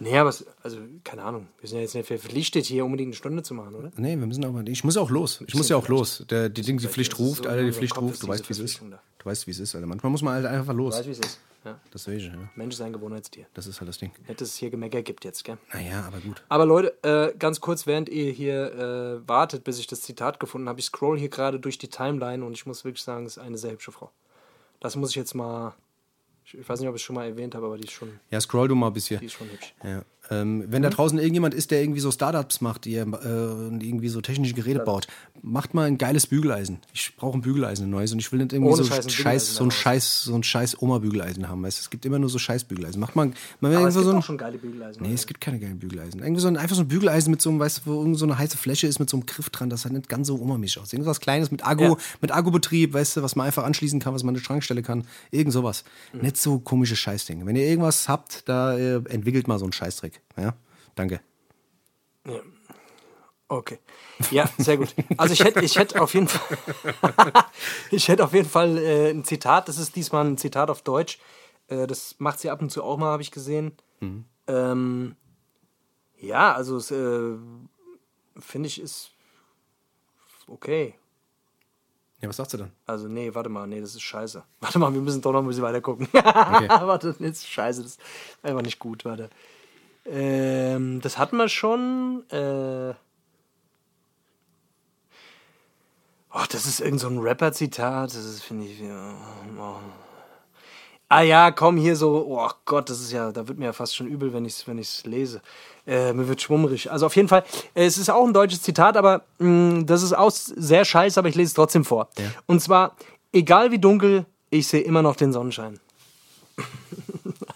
Nee, 0.00 0.16
aber 0.16 0.30
es, 0.30 0.46
also, 0.62 0.78
keine 1.04 1.22
Ahnung. 1.22 1.46
Wir 1.60 1.68
sind 1.68 1.78
ja 1.78 1.82
jetzt 1.82 1.94
nicht 1.94 2.06
verpflichtet, 2.06 2.64
hier 2.64 2.84
unbedingt 2.84 3.08
eine 3.08 3.16
Stunde 3.16 3.42
zu 3.42 3.54
machen, 3.54 3.74
oder? 3.74 3.90
Nee, 3.96 4.18
wir 4.18 4.26
müssen 4.26 4.44
aber, 4.44 4.66
ich 4.66 4.82
muss 4.82 4.96
ja 4.96 5.02
auch 5.02 5.10
los. 5.10 5.42
Ich 5.46 5.54
muss 5.54 5.68
ja 5.68 5.76
auch 5.76 5.88
los. 5.88 6.24
Der, 6.30 6.48
die 6.48 6.62
Ding, 6.62 6.78
die 6.78 6.88
Pflicht 6.88 7.18
ruft, 7.18 7.44
so 7.44 7.50
Alter, 7.50 7.64
die 7.64 7.72
Pflicht 7.72 7.96
ruft. 7.98 8.22
Du 8.22 8.28
weißt, 8.28 8.48
wie 8.48 8.52
es 8.54 8.58
ist. 8.58 8.80
Du 8.80 9.26
weißt, 9.26 9.46
wie 9.46 9.50
es 9.50 9.58
ist, 9.60 9.74
Alter. 9.74 9.86
Manchmal 9.86 10.10
muss 10.10 10.22
man 10.22 10.34
halt 10.34 10.46
einfach 10.46 10.72
los. 10.74 10.94
Weißt 10.94 11.04
du, 11.04 11.08
wie 11.08 11.12
es 11.12 11.18
ist? 11.18 11.40
Ja. 11.64 11.78
Das 11.90 12.04
sehe 12.04 12.16
ich, 12.16 12.24
ja. 12.24 12.32
Mensch 12.54 12.74
ist 12.74 12.80
ein 12.80 12.92
Gewohnheitstier. 12.94 13.44
Das 13.52 13.66
ist 13.66 13.80
halt 13.80 13.88
das 13.90 13.98
Ding. 13.98 14.10
Nicht, 14.26 14.40
dass 14.40 14.48
es 14.48 14.56
hier 14.56 14.70
Gemecker 14.70 15.02
gibt 15.02 15.26
jetzt, 15.26 15.44
gell? 15.44 15.58
Naja, 15.74 16.04
aber 16.06 16.18
gut. 16.20 16.42
Aber 16.48 16.64
Leute, 16.64 16.96
äh, 17.02 17.36
ganz 17.36 17.60
kurz, 17.60 17.86
während 17.86 18.08
ihr 18.08 18.32
hier 18.32 18.72
äh, 18.72 19.28
wartet, 19.28 19.62
bis 19.64 19.78
ich 19.78 19.86
das 19.86 20.00
Zitat 20.00 20.40
gefunden 20.40 20.70
habe, 20.70 20.80
ich 20.80 20.86
scroll 20.86 21.18
hier 21.18 21.28
gerade 21.28 21.60
durch 21.60 21.76
die 21.76 21.88
Timeline 21.88 22.42
und 22.46 22.54
ich 22.54 22.64
muss 22.64 22.86
wirklich 22.86 23.02
sagen, 23.02 23.26
es 23.26 23.36
ist 23.36 23.42
eine 23.42 23.58
sehr 23.58 23.72
hübsche 23.72 23.92
Frau. 23.92 24.10
Das 24.80 24.96
muss 24.96 25.10
ich 25.10 25.16
jetzt 25.16 25.34
mal. 25.34 25.74
Ich, 26.54 26.68
weiß 26.68 26.80
nicht, 26.80 26.88
ob 26.88 26.94
ich 26.96 27.02
es 27.02 27.06
schon 27.06 27.14
mal 27.16 27.26
erwähnt 27.26 27.54
habe, 27.54 27.66
aber 27.66 27.76
die 27.76 27.84
ist 27.84 27.92
schon, 27.92 28.18
Ja, 28.30 28.40
scroll 28.40 28.68
du 28.68 28.74
mal 28.74 28.90
bis 28.90 29.06
hier. 29.08 29.18
die 29.18 29.26
ist 29.26 29.32
schon 29.34 29.48
hübsch. 29.50 29.74
Ja. 29.82 30.02
Ähm, 30.30 30.64
wenn 30.68 30.82
da 30.82 30.90
draußen 30.90 31.18
irgendjemand 31.18 31.54
ist, 31.54 31.70
der 31.72 31.82
irgendwie 31.82 32.00
so 32.00 32.10
Startups 32.10 32.60
macht, 32.60 32.84
die 32.84 32.94
äh, 32.94 33.02
und 33.02 33.82
irgendwie 33.82 34.08
so 34.08 34.20
technische 34.20 34.54
Geräte 34.54 34.80
baut, 34.80 35.08
macht 35.42 35.74
mal 35.74 35.86
ein 35.86 35.98
geiles 35.98 36.26
Bügeleisen. 36.28 36.78
Ich 36.92 37.16
brauche 37.16 37.36
ein 37.36 37.40
Bügeleisen, 37.40 37.86
ein 37.86 37.90
neues 37.90 38.12
und 38.12 38.20
ich 38.20 38.30
will 38.30 38.38
nicht 38.38 38.52
irgendwie 38.52 38.72
Ohne 38.72 38.84
so 38.84 38.84
Scheiß 38.84 39.06
ein 39.06 39.10
scheiß, 39.10 39.54
so 39.54 39.64
ein 39.64 39.70
scheiß, 39.70 40.22
so 40.24 40.34
ein 40.34 40.42
scheiß 40.42 40.80
Oma-Bügeleisen 40.80 41.48
haben, 41.48 41.62
weißt 41.62 41.78
du? 41.78 41.82
Es 41.82 41.90
gibt 41.90 42.06
immer 42.06 42.18
nur 42.18 42.28
so 42.28 42.38
scheiß 42.38 42.64
Bügeleisen. 42.64 43.00
Macht 43.00 43.16
mal, 43.16 43.32
mal 43.60 43.74
Aber 43.74 43.88
es 43.88 43.94
gibt 43.94 44.04
so 44.04 44.10
ein, 44.12 44.18
auch 44.18 44.24
schon 44.24 44.38
geile 44.38 44.58
Bügeleisen. 44.58 45.02
Nee, 45.02 45.14
es 45.14 45.26
gibt 45.26 45.40
keine 45.40 45.58
geilen 45.58 45.78
Bügeleisen. 45.78 46.22
Irgendwie 46.22 46.40
so 46.40 46.48
ein, 46.48 46.56
einfach 46.56 46.76
so 46.76 46.82
ein 46.82 46.88
Bügeleisen 46.88 47.30
mit 47.30 47.40
so 47.40 47.50
einem, 47.50 47.58
weißt 47.58 47.78
du, 47.78 47.90
wo 47.90 48.00
irgend 48.00 48.18
so 48.18 48.24
eine 48.24 48.38
heiße 48.38 48.56
Fläche 48.56 48.86
ist 48.86 49.00
mit 49.00 49.10
so 49.10 49.16
einem 49.16 49.26
Griff 49.26 49.50
dran, 49.50 49.68
das 49.68 49.84
halt 49.84 49.94
nicht 49.94 50.08
ganz 50.08 50.28
so 50.28 50.38
omermäßig 50.40 50.80
aus. 50.80 50.92
Irgendwas 50.92 51.20
Kleines 51.20 51.50
mit 51.50 51.66
Akku, 51.66 51.82
Ja. 51.84 51.96
mit 52.20 52.30
Akkubetrieb, 52.32 52.92
weißt 52.94 53.16
du, 53.16 53.22
was 53.22 53.34
man 53.34 53.46
einfach 53.46 53.64
anschließen 53.64 53.98
kann, 53.98 54.14
was 54.14 54.22
man 54.22 54.34
in 54.34 54.40
die 54.40 54.44
Schrankstelle 54.44 54.82
kann. 54.82 55.04
Irgend 55.32 55.52
sowas. 55.52 55.84
Mhm. 56.12 56.20
Nicht 56.20 56.36
so 56.36 56.60
komische 56.60 56.94
Scheißdinge. 56.94 57.46
Wenn 57.46 57.56
ihr 57.56 57.66
irgendwas 57.66 58.08
habt, 58.08 58.48
da 58.48 58.76
äh, 58.78 58.96
entwickelt 59.08 59.48
mal 59.48 59.58
so 59.58 59.64
einen 59.64 59.72
Ja, 60.36 60.54
danke. 60.94 61.20
Okay. 63.48 63.78
Ja, 64.30 64.48
sehr 64.58 64.76
gut. 64.76 64.94
Also 65.16 65.32
ich 65.32 65.42
hätte 65.42 65.60
ich 65.60 65.76
hätte 65.76 66.00
auf 66.00 66.14
jeden 66.14 66.28
Fall 66.28 66.58
ich 67.90 68.08
hätte 68.08 68.24
auf 68.24 68.32
jeden 68.32 68.48
Fall 68.48 68.78
äh, 68.78 69.10
ein 69.10 69.24
Zitat, 69.24 69.68
das 69.68 69.78
ist 69.78 69.96
diesmal 69.96 70.24
ein 70.24 70.38
Zitat 70.38 70.70
auf 70.70 70.82
Deutsch. 70.82 71.18
Äh, 71.66 71.86
das 71.86 72.16
macht 72.18 72.38
sie 72.38 72.50
ab 72.50 72.62
und 72.62 72.70
zu 72.70 72.84
auch 72.84 72.96
mal, 72.96 73.10
habe 73.10 73.22
ich 73.22 73.32
gesehen. 73.32 73.76
Ähm, 74.46 75.16
ja, 76.18 76.54
also 76.54 76.78
äh, 76.94 77.38
finde 78.38 78.68
ich 78.68 78.80
ist 78.80 79.10
okay. 80.46 80.94
Ja, 82.20 82.28
was 82.28 82.36
sagst 82.36 82.52
du 82.52 82.58
dann? 82.58 82.72
Also 82.86 83.08
nee, 83.08 83.34
warte 83.34 83.48
mal, 83.48 83.66
nee, 83.66 83.80
das 83.80 83.94
ist 83.94 84.02
scheiße. 84.02 84.44
Warte 84.60 84.78
mal, 84.78 84.92
wir 84.92 85.00
müssen 85.00 85.22
doch 85.22 85.32
noch 85.32 85.40
ein 85.40 85.46
bisschen 85.46 85.62
weiter 85.62 85.80
gucken. 85.80 86.06
warte, 86.12 87.08
das 87.08 87.20
ist 87.20 87.48
scheiße, 87.48 87.82
das 87.82 87.92
ist 87.92 88.00
einfach 88.42 88.62
nicht 88.62 88.78
gut, 88.78 89.04
warte. 89.06 89.30
Ähm, 90.06 91.00
das 91.00 91.18
hatten 91.18 91.36
wir 91.36 91.48
schon. 91.48 92.24
Äh, 92.30 92.94
oh, 96.32 96.44
das 96.50 96.66
ist 96.66 96.80
irgend 96.80 97.00
so 97.00 97.08
ein 97.08 97.18
Rapper-Zitat. 97.18 98.10
Das 98.10 98.24
ist, 98.24 98.42
finde 98.42 98.66
ich. 98.66 98.80
ja, 98.80 99.14
Oh. 99.58 99.76
Ah 101.12 101.22
ja, 101.22 101.50
komm 101.50 101.76
hier 101.76 101.96
so. 101.96 102.24
Oh 102.28 102.48
Gott, 102.64 102.88
das 102.88 103.00
ist 103.00 103.10
ja, 103.10 103.32
da 103.32 103.48
wird 103.48 103.58
mir 103.58 103.64
ja 103.64 103.72
fast 103.72 103.96
schon 103.96 104.06
übel, 104.06 104.32
wenn 104.32 104.44
ich 104.44 104.52
es 104.52 104.68
wenn 104.68 104.78
ich's 104.78 105.04
lese. 105.06 105.42
Äh, 105.84 106.12
mir 106.12 106.28
wird 106.28 106.40
schwummrig. 106.40 106.92
Also 106.92 107.06
auf 107.06 107.16
jeden 107.16 107.26
Fall, 107.26 107.42
äh, 107.74 107.84
es 107.84 107.98
ist 107.98 108.08
auch 108.10 108.24
ein 108.24 108.32
deutsches 108.32 108.62
Zitat, 108.62 108.96
aber 108.96 109.24
mh, 109.38 109.82
das 109.86 110.04
ist 110.04 110.12
auch 110.12 110.30
sehr 110.30 110.84
scheiße, 110.84 111.18
aber 111.18 111.28
ich 111.28 111.34
lese 111.34 111.48
es 111.48 111.54
trotzdem 111.54 111.84
vor. 111.84 112.08
Und 112.46 112.60
zwar, 112.62 112.94
egal 113.32 113.72
wie 113.72 113.80
dunkel, 113.80 114.24
ich 114.50 114.68
sehe 114.68 114.82
immer 114.82 115.02
noch 115.02 115.16
den 115.16 115.32
Sonnenschein. 115.32 115.80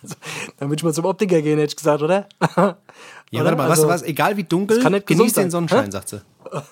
Also, 0.05 0.14
dann 0.59 0.68
würde 0.68 0.80
ich 0.80 0.84
mal 0.84 0.94
zum 0.94 1.05
Optiker 1.07 1.42
gehen, 1.42 1.59
hätte 1.59 1.72
ich 1.72 1.76
gesagt, 1.76 2.02
oder? 2.02 2.28
Ja, 3.30 3.40
Oder? 3.40 3.44
warte 3.50 3.57
mal, 3.57 3.70
Also, 3.70 3.88
was, 3.88 4.02
was, 4.02 4.09
egal 4.09 4.36
wie 4.36 4.44
dunkel, 4.44 4.78
genieß 5.05 5.32
den. 5.32 5.50
Sonnenschein, 5.50 5.86
Hä? 5.86 5.90
sagt 5.90 6.09
sie. 6.11 6.20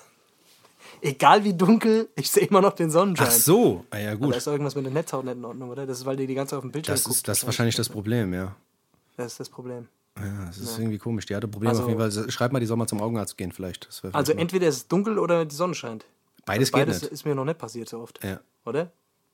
Egal 1.01 1.43
wie 1.43 1.53
dunkel, 1.53 2.07
ich 2.15 2.29
sehe 2.31 2.45
immer 2.47 2.61
noch 2.61 2.73
den 2.73 2.89
Sonnenschein. 2.89 3.27
Ach 3.27 3.31
so, 3.31 3.83
ah, 3.89 3.97
ja 3.97 4.11
Da 4.11 4.15
gut. 4.15 4.35
ist 4.35 4.47
doch 4.47 4.53
irgendwas 4.53 4.75
mit 4.75 4.85
der 4.85 4.93
Netzhaut 4.93 5.25
nicht 5.25 5.35
in 5.35 5.43
Ordnung, 5.43 5.69
oder? 5.69 5.85
Das 5.85 5.97
ist, 5.99 6.05
weil 6.05 6.15
die 6.15 6.27
die 6.27 6.33
ganze 6.35 6.51
Zeit 6.51 6.57
auf 6.59 6.63
dem 6.63 6.71
Bildschirm 6.71 6.93
Das 6.95 7.03
guckt. 7.03 7.15
ist, 7.17 7.27
das 7.27 7.37
ist 7.39 7.45
wahrscheinlich 7.45 7.75
das 7.75 7.89
Problem, 7.89 8.33
ja. 8.33 8.55
Das 9.17 9.33
ist 9.33 9.39
das 9.41 9.49
Problem. 9.49 9.87
Ja, 10.17 10.45
das 10.45 10.57
ist 10.59 10.77
irgendwie 10.79 10.99
komisch. 10.99 11.25
Die 11.25 11.35
hatte 11.35 11.47
Probleme 11.49 11.71
Also- 11.71 11.83
auf 11.83 11.89
jeden 11.89 11.99
Fall. 11.99 12.31
Schreib 12.31 12.53
mal, 12.53 12.59
die 12.61 12.65
soll 12.67 12.77
mal 12.77 12.87
zum 12.87 13.01
Augenarzt 13.01 13.37
gehen, 13.37 13.51
vielleicht. 13.51 13.85
Wär 13.87 13.91
vielleicht 13.91 14.15
Also 14.15 14.33
mal- 14.33 14.39
entweder 14.41 14.67
ist 14.67 14.75
es 14.77 14.87
dunkel 14.87 15.19
oder 15.19 15.43
die 15.43 15.55
Sonne 15.55 15.73
scheint. 15.75 16.05
beides 16.45 16.71
geht 16.71 16.85
Beides 16.85 17.01
nicht. 17.01 17.11
ist 17.11 17.25
mir 17.25 17.35
noch 17.35 17.45
nicht 17.45 17.57
passiert 17.57 17.89
so 17.89 17.99
oft. 17.99 18.23
Ja. 18.23 18.39
Oder? 18.65 18.91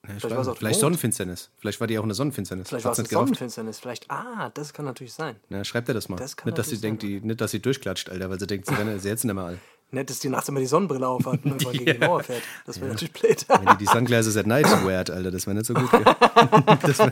Ja, 0.10 0.16
Vielleicht 0.16 0.22
vielleicht 0.22 0.38
war's 0.38 0.48
auch 0.48 0.58
vielleicht. 0.58 0.80
Sonnenfinsternis. 0.80 1.50
Vielleicht 1.60 1.80
war 1.80 1.88
die 1.88 2.00
auch 2.00 2.04
eine 2.04 2.14
Sonnenfinsternis. 2.14 2.70
Vielleicht 2.70 2.86
war 2.86 2.94
es 2.94 3.00
eine 3.00 3.04
nicht. 3.04 3.12
Sonnenfinsternis. 3.12 3.80
Vielleicht, 3.80 4.10
ah, 4.10 4.50
das 4.54 4.74
kann 4.74 4.86
natürlich 4.86 5.14
sein. 5.14 5.36
Na, 5.50 5.64
schreibt 5.64 5.88
er 5.88 5.94
das 5.94 6.10
mal. 6.10 6.18
Das 6.18 6.36
nicht, 6.44 6.58
dass 6.58 6.70
sie 6.70 6.76
natürlich 6.76 6.82
denkt, 6.82 7.04
die, 7.04 7.22
nicht, 7.22 7.40
dass 7.40 7.52
sie 7.52 7.62
durchklatscht, 7.62 8.10
Alter, 8.10 8.30
weil 8.30 8.40
sie 8.40 8.48
denkt, 8.48 8.66
sie, 8.68 8.76
werden, 8.76 9.00
sie 9.00 9.10
hetzen 9.10 9.30
immer 9.30 9.46
all. 9.46 9.60
Nett, 9.92 10.10
dass 10.10 10.20
die 10.20 10.30
nachts 10.30 10.50
immer 10.50 10.60
die 10.60 10.68
Sonnenbrille 10.68 11.08
aufhat 11.08 11.46
und 11.46 11.46
irgendwann 11.46 11.74
gegen 11.86 12.00
die 12.00 12.06
Mauer 12.06 12.24
fährt. 12.24 12.44
Das 12.66 12.80
wäre 12.80 12.90
natürlich 12.90 13.14
blöd. 13.14 13.46
Wenn 13.48 13.66
die 13.66 13.78
die 13.78 13.86
Sunglasses 13.86 14.38
at 14.38 14.46
night 14.46 14.66
weart, 14.86 15.10
Alter, 15.10 15.32
das 15.32 15.48
wäre 15.48 15.56
nicht 15.56 15.66
so 15.66 15.74
gut. 15.74 15.90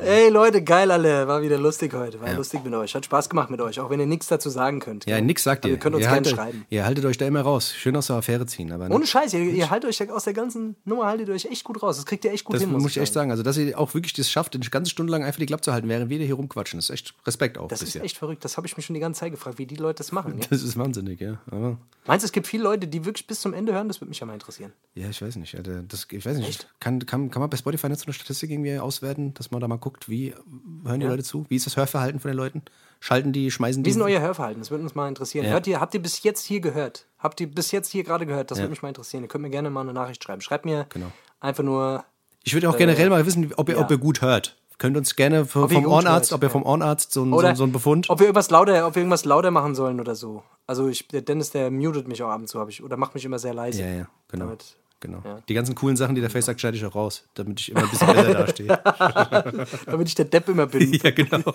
Das 0.00 0.08
Ey 0.08 0.28
Leute, 0.30 0.62
geil 0.62 0.90
alle. 0.90 1.28
War 1.28 1.42
wieder 1.42 1.58
lustig 1.58 1.92
heute. 1.94 2.20
War 2.20 2.32
lustig 2.34 2.64
mit 2.64 2.72
euch. 2.74 2.94
Hat 2.94 3.04
Spaß 3.04 3.28
gemacht 3.28 3.50
mit 3.50 3.60
euch, 3.60 3.78
auch 3.80 3.90
wenn 3.90 4.00
ihr 4.00 4.06
nichts 4.06 4.28
dazu 4.28 4.48
sagen 4.48 4.80
könnt. 4.80 5.06
Ja, 5.06 5.20
nix 5.20 5.42
sagt 5.42 5.64
Also 5.64 5.68
ihr. 5.68 5.74
Ihr 5.76 5.80
könnt 5.80 5.94
uns 5.96 6.04
ihr 6.04 6.08
gerne 6.08 6.16
haltet, 6.26 6.36
schreiben. 6.36 6.66
Ihr 6.70 6.84
haltet 6.84 7.04
euch 7.04 7.18
da 7.18 7.26
immer 7.26 7.42
raus. 7.42 7.72
Schön 7.74 7.96
aus 7.96 8.06
der 8.06 8.16
Affäre 8.16 8.46
ziehen. 8.46 8.72
Aber 8.72 8.90
Ohne 8.90 9.06
Scheiß, 9.06 9.34
ihr, 9.34 9.40
ihr 9.40 9.70
haltet 9.70 9.90
euch 9.90 10.10
aus 10.10 10.24
der 10.24 10.32
ganzen 10.32 10.76
Nummer 10.84 11.06
haltet 11.06 11.28
ihr 11.28 11.34
euch 11.34 11.44
echt 11.46 11.64
gut 11.64 11.82
raus. 11.82 11.96
Das 11.96 12.06
kriegt 12.06 12.24
ihr 12.24 12.32
echt 12.32 12.44
gut 12.44 12.54
das 12.56 12.62
hin, 12.62 12.72
muss 12.72 12.86
ich 12.86 12.98
echt 12.98 13.12
sagen. 13.12 13.30
Also, 13.30 13.42
dass 13.42 13.56
ihr 13.56 13.78
auch 13.78 13.94
wirklich 13.94 14.12
das 14.12 14.30
schafft, 14.30 14.54
eine 14.54 14.64
ganze 14.64 14.90
Stunde 14.90 15.10
lang 15.12 15.24
einfach 15.24 15.38
die 15.38 15.46
Klappe 15.46 15.62
zu 15.62 15.72
halten, 15.72 15.88
während 15.88 16.08
wir 16.10 16.18
hier 16.18 16.34
rumquatschen. 16.34 16.78
Das 16.78 16.86
ist 16.86 16.94
echt 16.94 17.14
Respekt 17.26 17.58
auch. 17.58 17.68
Das 17.68 17.82
ist 17.82 17.96
echt 17.96 18.16
verrückt. 18.16 18.44
Das 18.44 18.56
habe 18.56 18.66
ich 18.66 18.76
mich 18.76 18.86
schon 18.86 18.94
die 18.94 19.00
ganze 19.00 19.20
Zeit 19.20 19.32
gefragt, 19.32 19.58
wie 19.58 19.66
die 19.66 19.76
Leute 19.76 19.98
das 19.98 20.12
machen. 20.12 20.38
Ja? 20.40 20.46
Das 20.50 20.62
ist 20.62 20.76
wahnsinnig, 20.76 21.20
ja. 21.20 21.40
Aber, 21.50 21.78
Meinst 22.06 22.24
du, 22.24 22.26
es 22.26 22.32
gibt 22.32 22.46
viele 22.46 22.62
Leute, 22.64 22.88
die 22.88 23.04
wirklich 23.04 23.26
bis 23.26 23.40
zum 23.40 23.52
Ende 23.52 23.72
hören? 23.74 23.88
Das 23.88 24.00
würde 24.00 24.08
mich 24.08 24.18
ja 24.20 24.26
mal 24.26 24.32
interessieren. 24.32 24.72
ja, 24.94 25.08
ich 25.10 25.20
weiß 25.20 25.36
nicht. 25.36 25.54
Alter. 25.54 25.82
Das, 25.82 26.06
ich 26.10 26.24
weiß 26.24 26.38
nicht. 26.38 26.68
Kann, 26.80 27.04
kann, 27.04 27.30
kann 27.30 27.40
man 27.40 27.50
bei 27.50 27.56
Spotify 27.56 27.88
nicht 27.88 28.00
so 28.00 28.06
eine 28.06 28.14
Statistik 28.14 28.50
irgendwie 28.50 28.78
auswerten, 28.78 29.34
dass 29.34 29.50
man 29.50 29.60
da 29.60 29.68
mal 29.68 29.76
guckt, 29.76 29.89
wie 30.06 30.34
hören 30.84 31.00
die 31.00 31.06
Leute 31.06 31.22
zu? 31.22 31.44
Wie 31.48 31.56
ist 31.56 31.66
das 31.66 31.76
Hörverhalten 31.76 32.20
von 32.20 32.30
den 32.30 32.36
Leuten? 32.36 32.62
Schalten 33.00 33.32
die, 33.32 33.50
schmeißen 33.50 33.82
die? 33.82 33.88
Wie 33.88 33.94
ist 33.94 34.00
euer 34.00 34.20
Hörverhalten? 34.20 34.60
Das 34.60 34.70
würde 34.70 34.82
uns 34.84 34.94
mal 34.94 35.08
interessieren. 35.08 35.46
Ja. 35.46 35.52
Hört 35.52 35.66
ihr, 35.66 35.80
habt 35.80 35.94
ihr 35.94 36.02
bis 36.02 36.22
jetzt 36.22 36.44
hier 36.44 36.60
gehört? 36.60 37.06
Habt 37.18 37.40
ihr 37.40 37.50
bis 37.50 37.70
jetzt 37.70 37.88
hier 37.88 38.04
gerade 38.04 38.26
gehört? 38.26 38.50
Das 38.50 38.58
Ja. 38.58 38.64
würde 38.64 38.70
mich 38.70 38.82
mal 38.82 38.88
interessieren. 38.88 39.22
Ihr 39.22 39.28
könnt 39.28 39.42
mir 39.42 39.50
gerne 39.50 39.70
mal 39.70 39.80
eine 39.80 39.92
Nachricht 39.94 40.22
schreiben. 40.22 40.40
Schreibt 40.42 40.64
mir 40.66 40.86
Genau. 40.90 41.06
einfach 41.40 41.62
nur. 41.62 42.04
Ich 42.44 42.52
würde 42.54 42.68
auch 42.68 42.76
generell 42.76 43.08
mal 43.10 43.24
wissen, 43.24 43.52
ob 43.56 43.68
ihr, 43.68 43.76
ja. 43.76 43.80
ob 43.80 43.90
ihr 43.90 43.98
gut 43.98 44.20
hört. 44.22 44.56
Könnt 44.78 44.96
uns 44.96 45.14
gerne 45.14 45.44
vom, 45.44 45.68
vom 45.68 45.84
Ohrenarzt, 45.86 46.30
hört, 46.30 46.38
ob 46.38 46.42
ihr 46.42 46.46
ja. 46.46 46.52
vom 46.52 46.62
Ohrenarzt 46.62 47.12
so, 47.12 47.24
so, 47.26 47.54
so 47.54 47.64
ein 47.64 47.72
Befund. 47.72 48.08
Ob 48.08 48.18
wir 48.18 48.26
irgendwas 48.26 48.48
lauter, 48.48 48.86
ob 48.86 48.94
wir 48.94 49.00
irgendwas 49.02 49.26
lauter 49.26 49.50
machen 49.50 49.74
sollen 49.74 50.00
oder 50.00 50.14
so. 50.14 50.42
Also 50.66 50.88
ich, 50.88 51.06
der 51.08 51.20
Dennis, 51.20 51.50
der 51.50 51.70
mutet 51.70 52.08
mich 52.08 52.22
auch 52.22 52.30
ab 52.30 52.40
und 52.40 52.48
zu, 52.48 52.58
habe 52.58 52.70
ich, 52.70 52.82
oder 52.82 52.96
macht 52.96 53.14
mich 53.14 53.24
immer 53.26 53.38
sehr 53.38 53.52
leise. 53.52 53.82
Ja, 53.82 53.88
ja, 53.88 54.08
genau. 54.28 54.46
Damit, 54.46 54.76
genau. 55.00 55.22
ja. 55.24 55.40
Die 55.48 55.54
ganzen 55.54 55.74
coolen 55.74 55.96
Sachen, 55.96 56.14
die 56.14 56.20
der 56.20 56.30
Face 56.30 56.46
sagt, 56.46 56.60
schneide 56.60 56.76
ich 56.76 56.84
auch 56.84 56.94
raus, 56.94 57.24
damit 57.34 57.60
ich 57.60 57.70
immer 57.70 57.82
ein 57.82 57.90
bisschen 57.90 58.06
besser 58.06 58.34
dastehe. 58.46 58.80
damit 59.86 60.08
ich 60.08 60.14
der 60.14 60.26
Depp 60.26 60.48
immer 60.48 60.66
bin. 60.66 60.92
ja, 61.02 61.10
genau. 61.10 61.54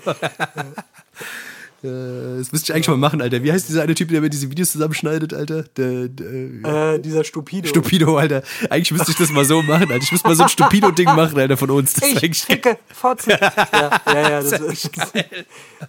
Äh, 1.86 2.38
Das 2.40 2.52
müsste 2.52 2.72
ich 2.72 2.74
eigentlich 2.76 2.88
mal 2.88 2.98
machen, 2.98 3.22
Alter. 3.22 3.44
Wie 3.44 3.52
heißt 3.52 3.70
dieser 3.70 3.84
eine 3.84 3.96
Typ, 3.96 4.10
der 4.10 4.22
mir 4.22 4.30
diese 4.30 4.50
Videos 4.50 4.72
zusammenschneidet, 4.72 5.34
Alter? 5.34 5.64
Der, 5.78 6.08
der 6.08 6.94
Äh, 6.96 7.00
dieser 7.00 7.24
Stupido. 7.24 7.68
Stupido, 7.68 8.18
Alter. 8.18 8.44
Eigentlich 8.70 8.92
müsste 8.92 9.12
ich 9.12 9.18
das 9.18 9.32
mal 9.32 9.46
so 9.46 9.62
machen, 9.62 9.92
Alter. 9.92 10.04
Ich 10.04 10.12
müsste 10.12 10.28
mal 10.28 10.36
so 10.36 10.44
ein 10.44 10.50
Stupido-Ding 10.50 11.06
machen, 11.06 11.38
Alter, 11.38 11.58
von 11.58 11.70
uns. 11.72 11.94
Das 11.94 12.10
Ich 12.10 12.22
geil. 12.22 12.34
ficke 12.34 12.78
Fotzen. 12.92 13.32
ja, 13.42 14.02
ja, 14.08 14.22
ja, 14.30 14.42
das 14.42 14.52
ist 14.60 14.90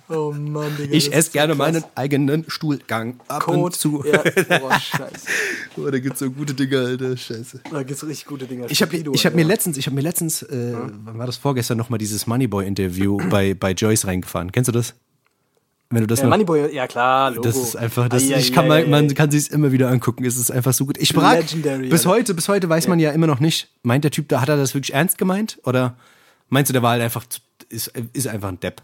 Oh 0.09 0.33
Mann, 0.33 0.77
Digga. 0.77 0.95
Ich 0.95 1.07
das 1.07 1.15
esse 1.15 1.31
gerne 1.33 1.55
meinen 1.55 1.85
eigenen 1.95 2.45
Stuhlgang 2.49 3.21
ab 3.29 3.47
und 3.49 3.55
Code. 3.55 3.77
zu. 3.77 4.05
Ja, 4.07 4.23
boah, 4.59 4.79
scheiße. 4.79 5.27
Oh, 5.79 5.91
da 5.91 5.99
gibt's 5.99 6.21
so 6.21 6.31
gute 6.31 6.55
Dinge, 6.55 6.79
Alter. 6.79 7.17
Scheiße. 7.17 7.61
Da 7.71 7.83
gibt's 7.83 8.03
richtig 8.03 8.25
gute 8.27 8.47
Dinge. 8.47 8.67
Ich 8.69 8.81
habe 8.81 8.97
ich 8.97 9.27
hab 9.27 9.35
mir 9.35 9.45
letztens, 9.45 9.77
ich 9.77 9.87
hab 9.87 9.93
mir 9.95 10.01
letztens, 10.01 10.43
äh, 10.43 10.75
wann 11.05 11.19
war 11.19 11.27
das 11.27 11.37
vorgestern 11.37 11.77
nochmal 11.77 11.99
dieses 11.99 12.27
Moneyboy-Interview 12.27 13.19
bei, 13.29 13.53
bei 13.55 13.73
Joyce 13.73 14.07
reingefahren. 14.07 14.53
Kennst 14.53 14.69
du 14.69 14.73
das? 14.73 14.95
Wenn 15.91 16.01
du 16.01 16.07
das 16.09 16.21
Ja, 16.21 16.27
Moneyboy, 16.27 16.75
ja 16.75 16.87
klar, 16.89 17.31
Logo. 17.31 17.43
das 17.43 17.57
ist 17.57 17.77
einfach, 17.77 18.09
das, 18.09 18.23
Ai, 18.25 18.39
ich 18.39 18.51
ai, 18.51 18.55
kann 18.55 18.67
mal, 18.67 18.83
ai, 18.83 18.87
man 18.87 19.09
ai. 19.09 19.15
kann 19.15 19.31
sich 19.31 19.51
immer 19.53 19.71
wieder 19.71 19.89
angucken. 19.89 20.25
Es 20.25 20.37
ist 20.37 20.51
einfach 20.51 20.73
so 20.75 20.85
gut. 20.85 20.99
Ich 20.99 21.13
frage, 21.13 21.43
bis 21.45 22.01
Alter. 22.01 22.11
heute, 22.11 22.35
bis 22.35 22.49
heute 22.49 22.69
weiß 22.69 22.89
man 22.89 22.99
ja 22.99 23.13
immer 23.13 23.29
noch 23.29 23.39
nicht, 23.39 23.69
meint 23.83 24.03
der 24.03 24.11
Typ 24.11 24.29
da, 24.29 24.41
hat 24.41 24.49
er 24.49 24.57
das 24.57 24.75
wirklich 24.75 24.95
ernst 24.95 25.17
gemeint? 25.17 25.61
Oder 25.65 25.97
meinst 26.49 26.71
du, 26.71 26.73
der 26.73 26.83
war 26.83 26.91
halt 26.91 27.03
einfach, 27.03 27.25
ist, 27.69 27.93
ist 28.13 28.27
einfach 28.27 28.49
ein 28.49 28.59
Depp? 28.59 28.83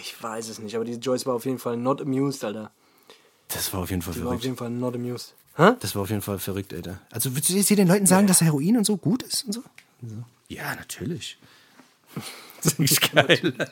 Ich 0.00 0.22
weiß 0.22 0.48
es 0.50 0.60
nicht, 0.60 0.76
aber 0.76 0.84
die 0.84 0.92
Joyce 0.94 1.26
war 1.26 1.34
auf 1.34 1.46
jeden 1.46 1.58
Fall 1.58 1.76
not 1.76 2.00
amused, 2.00 2.44
Alter. 2.44 2.70
Das 3.48 3.72
war 3.72 3.80
auf 3.80 3.90
jeden 3.90 4.02
Fall 4.02 4.14
Die 4.14 4.20
war 4.20 4.26
auf 4.26 4.30
verrückt. 4.34 4.44
jeden 4.44 4.56
Fall 4.56 4.70
not 4.70 4.94
amused. 4.94 5.34
Hä? 5.56 5.72
Das 5.80 5.96
war 5.96 6.02
auf 6.02 6.10
jeden 6.10 6.22
Fall 6.22 6.38
verrückt, 6.38 6.72
Alter. 6.72 7.00
Also 7.10 7.32
würdest 7.34 7.48
du 7.50 7.54
jetzt 7.54 7.66
hier 7.68 7.76
den 7.76 7.88
Leuten 7.88 8.06
sagen, 8.06 8.28
dass 8.28 8.40
Heroin 8.40 8.76
und 8.76 8.84
so 8.84 8.96
gut 8.96 9.24
ist 9.24 9.44
und 9.46 9.52
so. 9.54 9.62
Ja, 10.48 10.74
natürlich. 10.76 11.38
Das 12.64 12.74
ist 12.78 13.12
geil. 13.12 13.54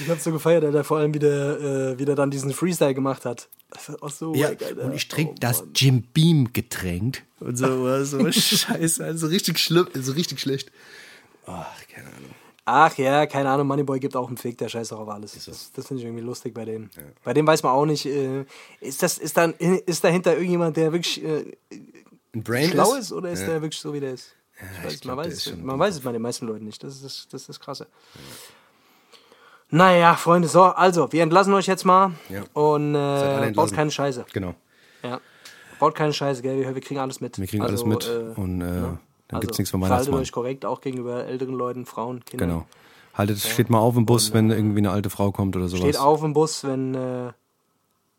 Ich 0.00 0.08
hab's 0.08 0.24
so 0.24 0.32
gefeiert, 0.32 0.64
Alter, 0.64 0.84
vor 0.84 0.98
allem 0.98 1.14
wie 1.14 1.18
der, 1.18 1.60
äh, 1.60 1.98
wie 1.98 2.04
der 2.04 2.14
dann 2.14 2.30
diesen 2.30 2.52
Freestyle 2.52 2.94
gemacht 2.94 3.24
hat. 3.24 3.48
Das 3.70 3.88
ist 3.88 4.02
auch 4.02 4.10
so 4.10 4.34
Ja, 4.34 4.48
Alter. 4.48 4.84
und 4.84 4.94
ich 4.94 5.08
trinke 5.08 5.32
Oh, 5.32 5.38
das 5.40 5.60
Mann. 5.60 5.70
Jim 5.74 6.02
Beam 6.02 6.52
Getränk 6.52 7.22
und 7.40 7.56
so, 7.56 8.04
so 8.04 8.18
scheiße, 8.32 9.04
also 9.04 9.26
richtig 9.28 9.58
schlimm, 9.58 9.88
also 9.94 10.12
richtig 10.12 10.40
schlecht. 10.40 10.70
Ach, 11.46 11.66
keine 11.92 12.08
Ahnung. 12.08 12.30
Ach 12.66 12.96
ja, 12.96 13.26
keine 13.26 13.50
Ahnung, 13.50 13.66
Moneyboy 13.66 14.00
gibt 14.00 14.16
auch 14.16 14.28
einen 14.28 14.36
Fick, 14.38 14.56
der 14.58 14.68
scheißt 14.68 14.92
auch 14.94 15.00
auf 15.00 15.08
alles. 15.08 15.32
Das, 15.44 15.70
das 15.72 15.86
finde 15.86 16.00
ich 16.02 16.06
irgendwie 16.06 16.24
lustig 16.24 16.54
bei 16.54 16.64
dem. 16.64 16.88
Bei 17.22 17.34
dem 17.34 17.46
weiß 17.46 17.62
man 17.62 17.72
auch 17.72 17.84
nicht, 17.86 18.06
äh, 18.06 18.44
ist, 18.80 19.02
das, 19.02 19.18
ist, 19.18 19.36
dann, 19.36 19.52
ist 19.54 20.02
dahinter 20.02 20.32
irgendjemand, 20.34 20.76
der 20.76 20.92
wirklich 20.92 21.22
äh, 21.22 21.44
Ein 22.34 22.42
Brain 22.42 22.70
schlau 22.70 22.94
ist 22.94 23.12
oder 23.12 23.30
ist 23.30 23.46
der 23.46 23.60
wirklich 23.60 23.80
so, 23.80 23.92
wie 23.92 24.00
der 24.00 24.12
ist? 24.14 24.34
Ich 24.60 24.84
weiß, 24.84 25.00
glaub, 25.00 25.16
man 25.16 25.26
weiß, 25.26 25.32
es, 25.32 25.44
schon 25.44 25.64
man 25.64 25.78
weiß 25.78 25.94
es 25.96 26.00
bei 26.00 26.12
den 26.12 26.22
meisten 26.22 26.46
Leuten 26.46 26.64
nicht. 26.64 26.82
Das 26.82 26.94
ist 26.94 27.04
das, 27.04 27.28
das, 27.30 27.40
ist 27.42 27.48
das 27.48 27.60
Krasse. 27.60 27.86
Naja, 29.70 30.14
Freunde, 30.14 30.46
so, 30.46 30.62
also, 30.62 31.10
wir 31.12 31.22
entlassen 31.22 31.52
euch 31.54 31.66
jetzt 31.66 31.84
mal 31.84 32.12
Ja. 32.28 32.44
und 32.52 32.94
äh, 32.94 33.52
baut 33.54 33.72
keine 33.72 33.90
Scheiße. 33.90 34.26
Genau. 34.32 34.54
Ja. 35.02 35.20
Baut 35.80 35.94
keine 35.94 36.12
Scheiße, 36.12 36.42
gell? 36.42 36.74
Wir, 36.74 36.80
kriegen 36.80 37.00
alles 37.00 37.20
mit. 37.20 37.38
Wir 37.38 37.46
kriegen 37.46 37.62
Also, 37.62 37.84
alles 37.84 38.06
mit 38.06 38.08
äh, 38.08 38.40
und 38.40 38.60
äh, 38.60 38.64
dann 38.64 38.98
also, 39.30 39.40
gibt's 39.40 39.58
nichts 39.58 39.70
Verhaltet 39.70 39.90
Weihnachtsmann. 39.90 40.20
euch 40.20 40.32
korrekt, 40.32 40.64
auch 40.64 40.80
gegenüber 40.80 41.24
älteren 41.24 41.54
Leuten, 41.54 41.86
Frauen, 41.86 42.24
Kindern. 42.24 42.48
Genau. 42.48 42.66
Haltet, 43.14 43.38
steht 43.38 43.70
mal 43.70 43.78
auf 43.78 43.96
im 43.96 44.06
Bus, 44.06 44.32
wenn 44.32 44.50
irgendwie 44.50 44.78
eine 44.78 44.90
alte 44.90 45.08
Frau 45.10 45.30
kommt 45.32 45.56
oder 45.56 45.68
sowas. 45.68 45.82
Steht 45.82 45.98
auf 45.98 46.22
im 46.22 46.32
Bus, 46.32 46.64
wenn. 46.64 46.94
Äh, 46.94 47.32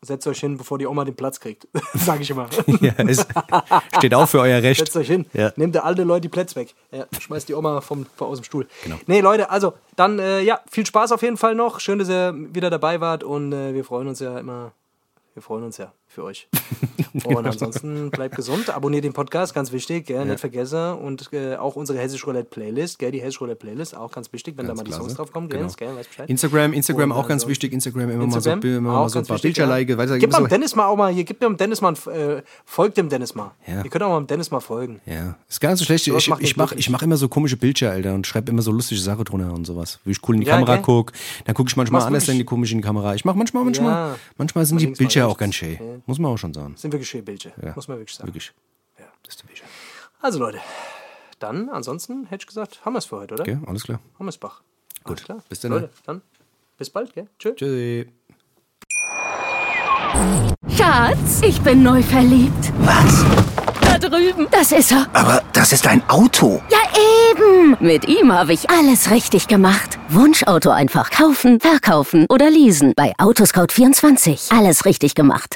setzt 0.02 0.26
euch 0.26 0.40
hin, 0.40 0.56
bevor 0.56 0.78
die 0.78 0.86
Oma 0.86 1.04
den 1.04 1.16
Platz 1.16 1.40
kriegt. 1.40 1.66
Sag 1.94 2.20
ich 2.20 2.30
immer. 2.30 2.48
ja, 2.80 2.92
es 2.98 3.26
steht 3.96 4.14
auf 4.14 4.30
für 4.30 4.40
euer 4.40 4.62
Recht. 4.62 4.78
Setzt 4.78 4.96
euch 4.96 5.08
hin. 5.08 5.26
Ja. 5.32 5.52
Nehmt 5.56 5.74
der 5.74 5.84
alte 5.84 6.02
Leute 6.04 6.22
die 6.22 6.28
Plätze 6.28 6.56
weg. 6.56 6.74
Ja, 6.90 7.06
schmeißt 7.18 7.48
die 7.48 7.54
Oma 7.54 7.80
vom, 7.80 8.06
vom, 8.16 8.28
aus 8.28 8.38
dem 8.38 8.44
Stuhl. 8.44 8.66
Genau. 8.84 8.96
Nee, 9.06 9.20
Leute, 9.20 9.50
also 9.50 9.74
dann, 9.96 10.18
äh, 10.18 10.40
ja, 10.42 10.60
viel 10.70 10.86
Spaß 10.86 11.12
auf 11.12 11.22
jeden 11.22 11.36
Fall 11.36 11.54
noch. 11.54 11.80
Schön, 11.80 11.98
dass 11.98 12.08
ihr 12.08 12.34
wieder 12.34 12.70
dabei 12.70 13.00
wart 13.00 13.24
und 13.24 13.52
äh, 13.52 13.74
wir 13.74 13.84
freuen 13.84 14.08
uns 14.08 14.20
ja 14.20 14.38
immer. 14.38 14.72
Wir 15.34 15.42
freuen 15.42 15.64
uns 15.64 15.76
ja 15.76 15.92
für 16.16 16.24
euch. 16.24 16.48
Und 17.24 17.46
ansonsten 17.46 18.10
bleibt 18.10 18.36
gesund, 18.36 18.70
abonniert 18.70 19.04
den 19.04 19.12
Podcast, 19.12 19.54
ganz 19.54 19.70
wichtig, 19.72 20.06
gell, 20.06 20.24
nicht 20.24 20.40
vergessen. 20.40 20.94
Und 20.94 21.30
äh, 21.32 21.56
auch 21.56 21.76
unsere 21.76 21.98
Hessisch 21.98 22.26
Roulette 22.26 22.48
Playlist, 22.48 22.98
gell, 22.98 23.10
die 23.12 23.20
Hessisch 23.20 23.40
Roulette 23.40 23.56
Playlist, 23.58 23.94
auch 23.96 24.10
ganz 24.10 24.32
wichtig, 24.32 24.56
wenn 24.56 24.66
Ganz 24.66 24.78
da 24.78 24.82
mal 24.82 24.84
die 24.84 24.90
klasse. 24.90 25.02
Songs 25.04 25.14
drauf 25.16 25.32
kommen, 25.32 25.48
gell, 25.48 25.60
Genau. 25.60 25.72
gell, 25.76 25.94
weißt 25.96 26.08
Bescheid. 26.08 26.30
Instagram, 26.30 26.72
Instagram 26.72 27.10
Und 27.10 27.16
auch 27.18 27.28
ganz 27.28 27.46
wichtig. 27.46 27.72
Instagram 27.72 28.10
immer 28.10 28.24
Instagram, 28.24 28.58
mal 28.60 28.62
so, 28.62 28.68
immer 28.78 28.92
mal 28.92 29.08
so 29.08 29.18
ein 29.18 29.26
paar 29.26 29.38
Bildchen 29.38 29.68
ja. 29.68 29.98
Weiter, 29.98 30.18
Gib 30.18 30.32
mal 30.32 30.38
dem 30.38 30.44
so, 30.44 30.48
Dennis 30.48 30.74
mal 30.74 30.86
auch 30.86 30.96
mal 30.96 31.12
hier, 31.12 31.24
gib 31.24 31.40
dem 31.40 31.56
Dennis 31.56 31.80
mal, 31.80 31.92
äh, 32.12 32.42
folgt 32.64 32.96
dem 32.96 33.08
Dennis 33.08 33.34
mal. 33.34 33.52
Ja. 33.66 33.82
Ihr 33.84 33.90
könnt 33.90 34.02
auch 34.02 34.08
mal 34.10 34.18
dem 34.20 34.26
Dennis 34.26 34.50
mal 34.50 34.60
folgen. 34.60 35.00
ja, 35.06 35.36
ist 35.48 35.60
gar 35.60 35.70
nicht 35.70 35.78
so 35.78 35.84
schlecht. 35.84 36.04
Sowas 36.06 36.26
Ich, 36.26 36.32
ich 36.40 36.56
mache 36.56 36.76
mach 36.90 37.02
immer 37.02 37.16
so 37.16 37.28
komische 37.28 37.56
Bildchen, 37.56 37.88
Alter, 37.88 38.14
und 38.14 38.26
schreibe 38.26 38.50
immer 38.50 38.62
so 38.62 38.72
lustige 38.72 39.00
Sachen 39.00 39.24
drunter 39.24 39.52
und 39.52 39.66
sowas. 39.66 40.00
Wie 40.04 40.12
ich 40.12 40.18
cool 40.28 40.36
in 40.36 40.40
die 40.40 40.46
Ja, 40.46 40.54
Kamera 40.54 40.76
gell? 40.76 40.82
guck. 40.84 41.12
Dann 41.44 41.54
gucke 41.54 41.68
ich 41.68 41.76
manchmal 41.76 42.02
anders 42.02 42.26
in 42.28 42.38
die 42.38 42.44
komisch 42.44 42.72
in 42.72 42.78
die 42.78 42.84
Kamera. 42.84 43.14
Ich 43.14 43.24
mache 43.24 43.36
manchmal, 43.36 43.64
manchmal, 43.64 43.92
Ja. 43.92 44.16
manchmal 44.38 44.64
sind 44.66 44.80
die 44.80 44.86
Bildchen 44.88 45.22
auch 45.22 45.36
ganz 45.36 45.54
schön. 45.56 45.76
Muss 46.06 46.18
man 46.18 46.30
auch 46.32 46.36
schon 46.38 46.54
sagen. 46.54 46.74
Sind 46.76 46.92
wirklich 46.92 47.08
schöne 47.08 47.22
Bildchen, 47.24 47.52
Ja. 47.62 47.72
muss 47.74 47.88
man 47.88 47.98
wirklich 47.98 48.14
sagen. 48.16 48.28
Wirklich. 48.28 48.52
Ja. 48.98 49.04
Das 49.22 49.34
ist 49.34 49.42
der 49.42 49.46
Bildchen. 49.48 49.66
Also 50.20 50.38
Leute, 50.38 50.58
dann 51.38 51.68
ansonsten 51.68 52.26
hätte 52.26 52.42
ich 52.42 52.46
gesagt, 52.46 52.84
haben 52.84 52.94
wir 52.94 52.98
es 52.98 53.06
für 53.06 53.16
heute, 53.16 53.34
oder? 53.34 53.42
Okay, 53.42 53.58
alles 53.66 53.82
klar. 53.82 54.00
Hammersbach. 54.18 54.62
Alles 55.04 55.18
Gut, 55.20 55.24
klar. 55.24 55.42
bis 55.48 55.60
dann. 55.60 55.72
Leute, 55.72 55.90
dann 56.04 56.22
bis 56.78 56.90
bald, 56.90 57.12
gell? 57.12 57.28
Tschö. 57.38 57.54
Tschüssi. 57.54 58.10
Schatz, 60.76 61.42
ich 61.42 61.60
bin 61.60 61.82
neu 61.82 62.02
verliebt. 62.02 62.72
Was? 62.80 63.24
Da 63.80 63.98
drüben. 63.98 64.46
Das 64.50 64.72
ist 64.72 64.92
er. 64.92 65.06
Aber 65.12 65.42
das 65.52 65.72
ist 65.72 65.86
ein 65.86 66.02
Auto. 66.08 66.62
Ja, 66.70 66.78
eben. 67.30 67.76
Mit 67.80 68.06
ihm 68.08 68.32
habe 68.32 68.52
ich 68.52 68.68
alles 68.70 69.10
richtig 69.10 69.48
gemacht. 69.48 69.98
Wunschauto 70.08 70.70
einfach 70.70 71.10
kaufen, 71.10 71.60
verkaufen 71.60 72.26
oder 72.30 72.50
leasen. 72.50 72.92
Bei 72.96 73.12
Autoscout24. 73.18 74.56
Alles 74.56 74.84
richtig 74.84 75.14
gemacht. 75.14 75.54